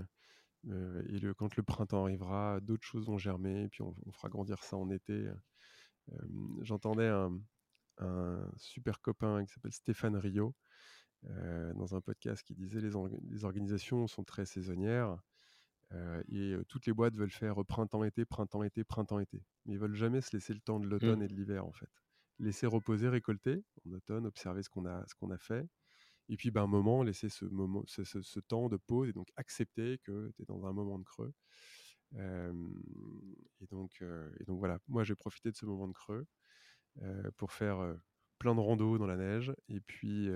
Euh, 0.70 1.04
et 1.10 1.20
le, 1.20 1.34
quand 1.34 1.56
le 1.56 1.64
printemps 1.64 2.04
arrivera, 2.04 2.60
d'autres 2.62 2.86
choses 2.86 3.08
vont 3.08 3.18
germer, 3.18 3.64
et 3.64 3.70
puis 3.70 3.82
on, 3.82 3.96
fera 4.12 4.30
grandir 4.30 4.64
ça 4.64 4.78
en 4.78 4.90
été. 4.90 5.14
Euh, 5.14 6.18
j'entendais 6.62 7.08
un, 7.08 7.40
super 8.58 9.00
copain 9.02 9.46
qui 9.46 9.54
s'appelle 9.54 9.72
Stéphane 9.72 10.18
Rio 10.18 10.54
euh, 11.30 11.74
dans 11.76 11.96
un 11.96 12.02
podcast 12.02 12.44
qui 12.44 12.54
disait 12.54 12.82
les, 12.82 12.92
les 13.30 13.46
organisations 13.46 14.06
sont 14.08 14.26
très 14.26 14.46
saisonnières 14.46 15.18
et 16.28 16.56
toutes 16.68 16.88
les 16.88 16.94
boîtes 16.94 17.16
veulent 17.16 17.32
faire 17.32 17.64
printemps-été, 17.64 18.26
printemps-été, 18.26 18.84
printemps-été. 18.84 19.46
Mais 19.66 19.76
ils 19.76 19.80
veulent 19.80 19.96
jamais 19.96 20.20
se 20.20 20.36
laisser 20.36 20.54
le 20.54 20.60
temps 20.60 20.82
de 20.82 20.88
l'automne 20.88 21.20
mmh. 21.20 21.24
et 21.24 21.28
de 21.30 21.34
l'hiver 21.34 21.66
en 21.66 21.72
fait. 21.72 21.90
Laisser 22.40 22.68
reposer, 22.68 23.10
récolter 23.10 23.64
en 23.88 23.94
automne, 23.94 24.26
observer 24.26 24.64
ce 24.64 24.70
qu'on 24.70 24.86
a, 24.86 25.06
a 25.06 25.38
fait 25.38 25.68
et 26.30 26.38
puis, 26.38 26.52
ben, 26.52 26.64
un 26.64 26.68
moment, 26.68 27.04
laisser 27.04 27.30
ce, 27.30 27.46
moment, 27.46 27.84
ce, 27.86 28.40
temps 28.40 28.68
de 28.68 28.78
pause 28.78 29.10
et 29.10 29.14
donc 29.14 29.28
accepter 29.36 30.00
que 30.04 30.32
tu 30.36 30.42
es 30.42 30.46
dans 30.46 30.66
un 30.66 30.74
moment 30.74 30.98
de 30.98 31.04
creux. 31.04 31.34
et, 32.16 33.68
donc, 33.70 34.02
et 34.02 34.44
donc, 34.46 34.58
voilà, 34.60 34.80
moi, 34.88 35.04
j'ai 35.04 35.16
profité 35.16 35.52
de 35.52 35.56
ce 35.56 35.66
moment 35.66 35.88
de 35.88 35.94
creux 35.94 36.26
pour 37.38 37.52
faire 37.52 37.96
plein 38.40 38.56
de 38.56 38.60
randos 38.60 38.98
dans 38.98 39.08
la 39.08 39.18
neige 39.18 39.54
et 39.70 39.82
puis, 39.82 40.28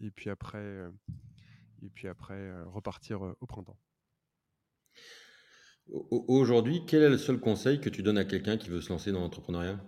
et 0.00 0.10
puis 0.10 0.30
après, 0.30 0.90
et 1.82 1.90
puis 1.90 2.08
après 2.08 2.62
repartir 2.64 3.22
au 3.40 3.46
printemps. 3.46 3.78
Aujourd'hui, 5.88 6.84
quel 6.86 7.02
est 7.02 7.10
le 7.10 7.18
seul 7.18 7.38
conseil 7.38 7.80
que 7.80 7.88
tu 7.88 8.02
donnes 8.02 8.18
à 8.18 8.24
quelqu'un 8.24 8.56
qui 8.56 8.68
veut 8.68 8.80
se 8.80 8.88
lancer 8.88 9.12
dans 9.12 9.20
l'entrepreneuriat? 9.20 9.80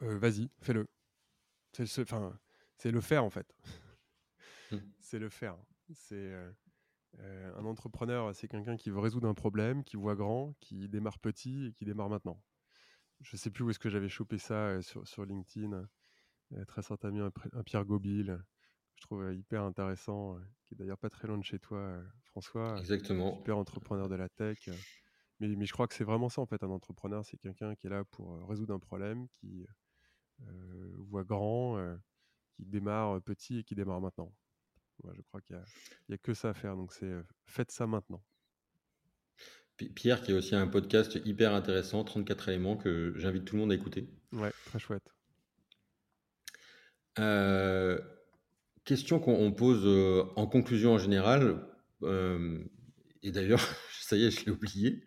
Vas-y, 0.00 0.50
fais-le. 0.60 0.86
C'est 1.72 1.84
le 1.84 2.02
enfin, 2.02 2.38
c'est 2.76 2.90
le 2.90 3.00
faire 3.00 3.24
en 3.24 3.30
fait. 3.30 3.54
Mmh. 4.70 4.76
c'est 5.00 5.18
le 5.18 5.28
faire. 5.28 5.56
C'est 5.92 6.14
euh, 6.16 6.50
euh, 7.20 7.56
un 7.56 7.64
entrepreneur, 7.64 8.34
c'est 8.34 8.48
quelqu'un 8.48 8.76
qui 8.76 8.90
veut 8.90 8.98
résoudre 9.00 9.28
un 9.28 9.34
problème, 9.34 9.84
qui 9.84 9.96
voit 9.96 10.14
grand, 10.14 10.54
qui 10.60 10.88
démarre 10.88 11.18
petit 11.18 11.66
et 11.66 11.72
qui 11.72 11.84
démarre 11.84 12.08
maintenant. 12.08 12.42
Je 13.20 13.36
sais 13.36 13.50
plus 13.50 13.64
où 13.64 13.70
est-ce 13.70 13.78
que 13.78 13.90
j'avais 13.90 14.08
chopé 14.08 14.38
ça 14.38 14.54
euh, 14.54 14.82
sur, 14.82 15.06
sur, 15.06 15.24
LinkedIn. 15.24 15.86
très 16.66 16.82
certainement 16.82 17.28
un, 17.52 17.62
Pierre 17.62 17.84
Gobil, 17.84 18.26
que 18.26 18.96
je 18.96 19.02
trouve 19.02 19.34
hyper 19.34 19.62
intéressant, 19.62 20.38
qui 20.64 20.74
est 20.74 20.76
d'ailleurs 20.76 20.98
pas 20.98 21.10
très 21.10 21.28
loin 21.28 21.36
de 21.36 21.44
chez 21.44 21.58
toi, 21.58 22.02
François. 22.24 22.78
Exactement. 22.78 23.36
Super 23.36 23.58
entrepreneur 23.58 24.08
de 24.08 24.14
la 24.14 24.28
tech. 24.28 24.70
Mais, 25.40 25.48
mais 25.48 25.66
je 25.66 25.72
crois 25.72 25.86
que 25.86 25.94
c'est 25.94 26.04
vraiment 26.04 26.28
ça 26.28 26.40
en 26.40 26.46
fait, 26.46 26.62
un 26.62 26.70
entrepreneur, 26.70 27.24
c'est 27.24 27.36
quelqu'un 27.36 27.74
qui 27.74 27.86
est 27.86 27.90
là 27.90 28.04
pour 28.04 28.46
résoudre 28.48 28.74
un 28.74 28.78
problème, 28.78 29.28
qui 29.28 29.66
voit 31.08 31.24
grand 31.24 31.78
qui 32.56 32.64
démarre 32.64 33.20
petit 33.22 33.58
et 33.58 33.64
qui 33.64 33.74
démarre 33.74 34.00
maintenant. 34.00 34.32
je 35.14 35.22
crois 35.22 35.40
qu'il 35.40 35.60
n'y 36.08 36.14
a, 36.14 36.18
que 36.18 36.34
ça 36.34 36.50
à 36.50 36.54
faire. 36.54 36.76
Donc, 36.76 36.92
c'est 36.92 37.12
faites 37.46 37.70
ça 37.70 37.86
maintenant. 37.86 38.22
Pierre, 39.94 40.20
qui 40.22 40.32
a 40.32 40.34
aussi 40.34 40.54
un 40.54 40.66
podcast 40.66 41.18
hyper 41.24 41.54
intéressant, 41.54 42.04
34 42.04 42.50
éléments, 42.50 42.76
que 42.76 43.14
j'invite 43.16 43.46
tout 43.46 43.56
le 43.56 43.62
monde 43.62 43.72
à 43.72 43.74
écouter. 43.74 44.10
Ouais, 44.32 44.52
très 44.66 44.78
chouette. 44.78 45.08
question 48.84 49.20
qu'on 49.20 49.52
pose 49.52 49.86
en 50.36 50.46
conclusion 50.46 50.92
en 50.92 50.98
général, 50.98 51.66
et 53.22 53.32
d'ailleurs, 53.32 53.60
ça 54.00 54.16
y 54.16 54.24
est, 54.24 54.30
je 54.30 54.44
l'ai 54.44 54.52
oublié. 54.52 55.04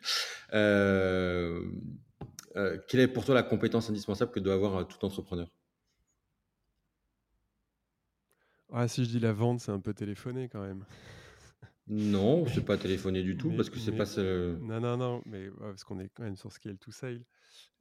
Quelle 2.88 3.00
est 3.02 3.08
pour 3.08 3.26
toi 3.26 3.36
la 3.36 3.44
compétence 3.44 3.90
indispensable 3.90 4.32
que 4.32 4.40
doit 4.40 4.54
avoir 4.54 4.88
tout 4.88 5.04
entrepreneur? 5.06 5.48
Ah, 8.72 8.88
si 8.88 9.06
je 9.06 9.10
dis 9.10 9.20
la 9.20 9.34
vente, 9.34 9.60
c'est 9.60 9.72
un 9.72 9.80
peu 9.80 9.94
téléphoné 9.94 10.50
quand 10.50 10.62
même. 10.62 10.84
Non, 11.88 12.46
c'est 12.48 12.66
pas 12.66 12.78
téléphoné 12.78 13.24
du 13.24 13.38
tout 13.38 13.52
parce 13.58 13.70
que 13.70 13.78
c'est 13.78 13.96
pas 13.96 14.06
ce. 14.06 14.58
Non, 14.60 14.80
non, 14.80 14.98
non, 14.98 15.22
mais 15.26 15.50
parce 15.60 15.84
qu'on 15.84 16.00
est 16.00 16.10
quand 16.10 16.24
même 16.24 16.36
sur 16.36 16.52
Scale 16.52 16.78
to 16.78 16.92
Sale. 16.92 17.24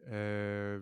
Euh, 0.08 0.80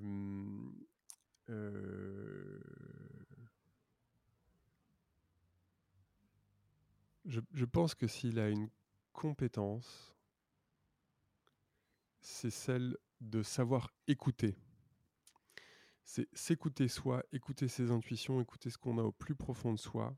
je, 7.27 7.41
je 7.53 7.65
pense 7.65 7.95
que 7.95 8.07
s'il 8.07 8.39
a 8.39 8.49
une 8.49 8.69
compétence, 9.12 10.15
c'est 12.21 12.51
celle 12.51 12.97
de 13.21 13.43
savoir 13.43 13.93
écouter 14.07 14.57
c'est 16.11 16.29
s'écouter 16.33 16.89
soi, 16.89 17.23
écouter 17.31 17.69
ses 17.69 17.93
intuitions, 17.93 18.41
écouter 18.41 18.69
ce 18.69 18.79
qu'on 18.79 18.99
a 18.99 19.03
au 19.03 19.13
plus 19.13 19.37
profond 19.37 19.73
de 19.73 19.79
soi, 19.79 20.17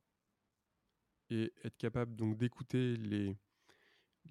et 1.28 1.52
être 1.64 1.76
capable 1.76 2.16
donc 2.16 2.38
d'écouter 2.38 2.96
les, 2.96 3.36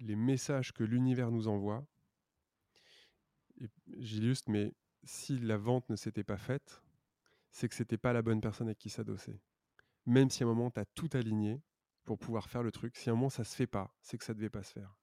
les 0.00 0.16
messages 0.16 0.72
que 0.72 0.82
l'univers 0.82 1.30
nous 1.30 1.46
envoie, 1.46 1.86
j'illustre, 3.96 4.50
mais 4.50 4.74
si 5.04 5.38
la 5.38 5.56
vente 5.56 5.88
ne 5.88 5.94
s'était 5.94 6.24
pas 6.24 6.36
faite, 6.36 6.82
c'est 7.52 7.68
que 7.68 7.76
c'était 7.76 7.96
pas 7.96 8.12
la 8.12 8.22
bonne 8.22 8.40
personne 8.40 8.66
avec 8.66 8.78
qui 8.78 8.90
s'adosser. 8.90 9.40
Même 10.04 10.30
si 10.30 10.42
à 10.42 10.46
un 10.46 10.48
moment, 10.48 10.72
tu 10.72 10.80
as 10.80 10.84
tout 10.84 11.10
aligné 11.12 11.62
pour 12.04 12.18
pouvoir 12.18 12.48
faire 12.48 12.64
le 12.64 12.72
truc, 12.72 12.96
si 12.96 13.08
à 13.08 13.12
un 13.12 13.14
moment 13.14 13.30
ça 13.30 13.44
se 13.44 13.54
fait 13.54 13.68
pas, 13.68 13.94
c'est 14.00 14.18
que 14.18 14.24
ça 14.24 14.34
devait 14.34 14.50
pas 14.50 14.64
se 14.64 14.72
faire. 14.72 14.96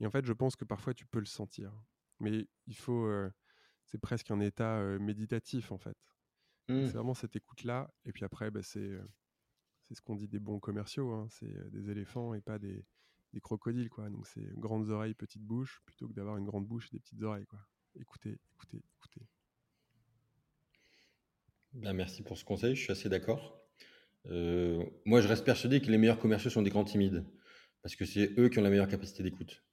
Et 0.00 0.06
en 0.06 0.10
fait, 0.10 0.24
je 0.24 0.32
pense 0.32 0.56
que 0.56 0.64
parfois 0.64 0.94
tu 0.94 1.04
peux 1.04 1.18
le 1.18 1.26
sentir. 1.26 1.74
Mais 2.24 2.48
il 2.66 2.76
faut. 2.76 3.08
c'est 3.84 3.98
presque 3.98 4.30
un 4.30 4.40
état 4.40 4.82
méditatif, 4.98 5.70
en 5.70 5.78
fait. 5.78 5.96
Mmh. 6.68 6.86
C'est 6.86 6.94
vraiment 6.94 7.14
cette 7.14 7.36
écoute-là. 7.36 7.92
Et 8.04 8.12
puis 8.12 8.24
après, 8.24 8.50
bah, 8.50 8.62
c'est 8.62 8.90
c'est 9.82 9.94
ce 9.94 10.00
qu'on 10.00 10.16
dit 10.16 10.28
des 10.28 10.40
bons 10.40 10.58
commerciaux. 10.58 11.12
Hein. 11.12 11.28
C'est 11.30 11.70
des 11.70 11.90
éléphants 11.90 12.34
et 12.34 12.40
pas 12.40 12.58
des, 12.58 12.84
des 13.32 13.40
crocodiles. 13.40 13.90
Quoi. 13.90 14.08
Donc 14.08 14.26
c'est 14.26 14.58
grandes 14.58 14.88
oreilles, 14.90 15.14
petites 15.14 15.42
bouches, 15.42 15.82
plutôt 15.84 16.08
que 16.08 16.14
d'avoir 16.14 16.36
une 16.38 16.46
grande 16.46 16.66
bouche 16.66 16.88
et 16.88 16.96
des 16.96 17.00
petites 17.00 17.22
oreilles. 17.22 17.46
Quoi. 17.46 17.60
Écoutez, 18.00 18.38
écoutez, 18.54 18.82
écoutez. 18.96 19.20
Ben, 21.74 21.92
merci 21.92 22.22
pour 22.22 22.38
ce 22.38 22.44
conseil, 22.44 22.76
je 22.76 22.82
suis 22.82 22.92
assez 22.92 23.08
d'accord. 23.08 23.60
moi, 24.24 25.20
je 25.20 25.28
reste 25.28 25.44
persuadé 25.44 25.80
que 25.80 25.90
les 25.90 25.98
meilleurs 25.98 26.20
commerciaux 26.20 26.50
sont 26.50 26.62
des 26.62 26.70
grands 26.70 26.84
timides, 26.84 27.24
parce 27.82 27.96
que 27.96 28.04
c'est 28.04 28.32
eux 28.38 28.48
qui 28.48 28.58
ont 28.58 28.62
la 28.62 28.70
meilleure 28.70 28.88
capacité 28.88 29.22
d'écoute. 29.22 29.64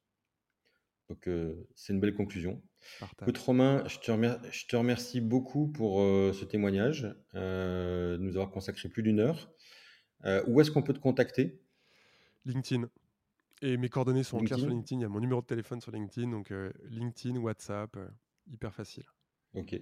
Donc, 1.11 1.29
c'est 1.75 1.91
une 1.91 1.99
belle 1.99 2.13
conclusion. 2.13 2.61
Écoute, 3.21 3.37
Romain, 3.37 3.83
je 3.87 3.99
te, 3.99 4.75
remercie, 4.75 5.19
beaucoup 5.19 5.67
pour 5.67 5.99
ce 5.99 6.45
témoignage, 6.45 7.03
nous 7.33 8.29
avoir 8.29 8.49
consacré 8.49 8.87
plus 8.87 9.03
d'une 9.03 9.19
heure. 9.19 9.53
où 10.47 10.61
est-ce 10.61 10.71
qu'on 10.71 10.83
peut 10.83 10.93
te 10.93 10.99
contacter? 10.99 11.59
LinkedIn. 12.45 12.89
Et 13.61 13.75
mes 13.75 13.89
coordonnées 13.89 14.23
sont 14.23 14.39
claires 14.39 14.57
sur 14.57 14.69
LinkedIn. 14.69 15.01
Il 15.01 15.03
y 15.03 15.05
a 15.05 15.09
mon 15.09 15.19
numéro 15.19 15.41
de 15.41 15.45
téléphone 15.45 15.81
sur 15.81 15.91
LinkedIn. 15.91 16.31
Donc, 16.31 16.53
LinkedIn, 16.89 17.37
WhatsApp, 17.39 17.97
hyper 18.49 18.73
facile. 18.73 19.03
Ok. 19.53 19.75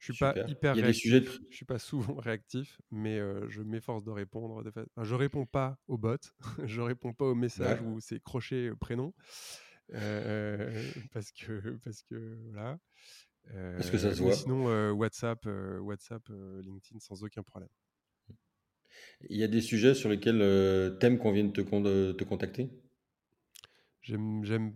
Je 0.00 0.12
suis 0.12 0.18
pas 0.18 0.34
hyper 0.48 0.74
réactif. 0.74 1.40
Je 1.48 1.56
suis 1.56 1.64
pas 1.64 1.78
souvent 1.78 2.14
réactif, 2.18 2.80
mais 2.90 3.20
je 3.48 3.62
m'efforce 3.62 4.02
de 4.02 4.10
répondre. 4.10 4.64
De 4.64 4.72
je 5.02 5.14
réponds 5.14 5.46
pas 5.46 5.78
aux 5.86 5.98
bots. 5.98 6.16
je 6.64 6.80
réponds 6.80 7.12
pas 7.12 7.26
aux 7.26 7.36
messages 7.36 7.80
où 7.80 8.00
c'est 8.00 8.20
crochet 8.20 8.72
prénom. 8.78 9.14
Euh, 9.92 10.82
parce 11.12 11.30
que 11.32 11.76
parce 11.84 12.02
que 12.02 12.38
voilà. 12.50 12.78
parce 13.52 13.90
que 13.90 13.98
ça 13.98 14.14
se 14.14 14.22
voit. 14.22 14.34
Sinon 14.34 14.92
WhatsApp, 14.92 15.46
WhatsApp, 15.80 16.22
LinkedIn 16.62 17.00
sans 17.00 17.22
aucun 17.22 17.42
problème. 17.42 17.70
Il 19.28 19.36
y 19.36 19.44
a 19.44 19.48
des 19.48 19.60
sujets 19.60 19.94
sur 19.94 20.08
lesquels 20.08 20.40
euh, 20.40 20.90
t'aimes 20.90 21.18
qu'on 21.18 21.32
vienne 21.32 21.52
te, 21.52 21.60
te 22.12 22.24
contacter? 22.24 22.70
J'aime 24.02 24.74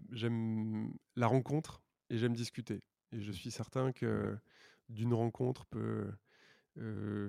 la 1.16 1.26
rencontre 1.26 1.82
et 2.10 2.18
j'aime 2.18 2.34
discuter. 2.34 2.82
Et 3.12 3.20
je 3.20 3.32
suis 3.32 3.50
certain 3.50 3.92
que 3.92 4.36
d'une 4.88 5.14
rencontre 5.14 5.66
peut 5.66 6.10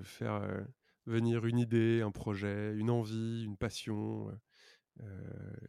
faire 0.03 0.65
venir 1.05 1.45
une 1.45 1.59
idée, 1.59 2.01
un 2.01 2.11
projet, 2.11 2.73
une 2.75 2.89
envie, 2.89 3.43
une 3.43 3.57
passion, 3.57 4.31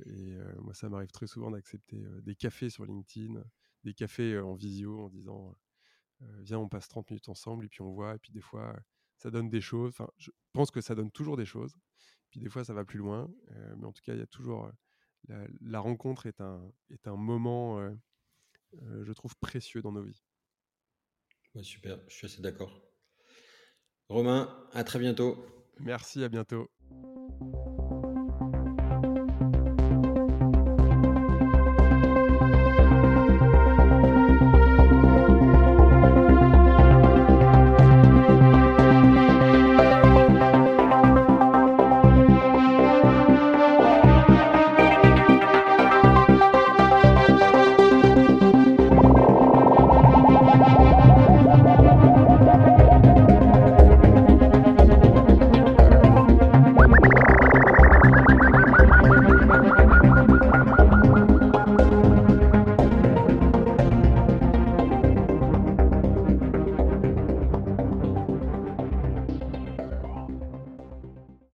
et 0.07 0.37
moi, 0.59 0.75
ça 0.75 0.89
m'arrive 0.89 1.11
très 1.11 1.27
souvent 1.27 1.51
d'accepter 1.51 2.03
des 2.23 2.35
cafés 2.35 2.71
sur 2.71 2.85
LinkedIn, 2.85 3.43
des 3.85 3.95
cafés 3.95 4.39
en 4.39 4.55
visio 4.55 5.05
en 5.05 5.09
disant 5.09 5.57
viens, 6.41 6.59
on 6.59 6.69
passe 6.69 6.89
30 6.89 7.11
minutes 7.11 7.29
ensemble 7.29 7.65
et 7.65 7.69
puis 7.69 7.83
on 7.83 7.93
voit. 7.93 8.15
Et 8.15 8.19
puis 8.19 8.33
des 8.33 8.41
fois, 8.41 8.77
ça 9.17 9.31
donne 9.31 9.49
des 9.49 9.61
choses. 9.61 9.91
Enfin, 9.91 10.09
je 10.19 10.31
pense 10.53 10.71
que 10.71 10.81
ça 10.81 10.95
donne 10.95 11.11
toujours 11.11 11.37
des 11.37 11.47
choses. 11.47 11.75
Puis 12.31 12.41
des 12.41 12.49
fois, 12.49 12.65
ça 12.65 12.75
va 12.75 12.85
plus 12.85 12.99
loin. 12.99 13.31
mais 13.77 13.87
en 13.87 13.93
tout 13.93 14.03
cas, 14.03 14.15
il 14.15 14.19
y 14.19 14.23
a 14.23 14.27
toujours. 14.27 14.71
La, 15.61 15.81
rencontre 15.81 16.27
est 16.27 16.41
un, 16.41 16.73
est 16.91 17.07
un 17.07 17.17
moment, 17.17 17.81
je 18.73 19.13
trouve, 19.13 19.37
précieux 19.37 19.83
dans 19.83 19.93
nos 19.93 20.03
vies. 20.03 20.23
super, 21.63 21.99
je 22.09 22.15
suis 22.15 22.27
assez 22.27 22.43
d'accord. 22.43 22.83
Romain, 24.09 24.69
à 24.73 24.83
très 24.83 24.99
bientôt. 24.99 25.45
Merci, 25.79 26.25
à 26.25 26.29
bientôt. 26.29 26.69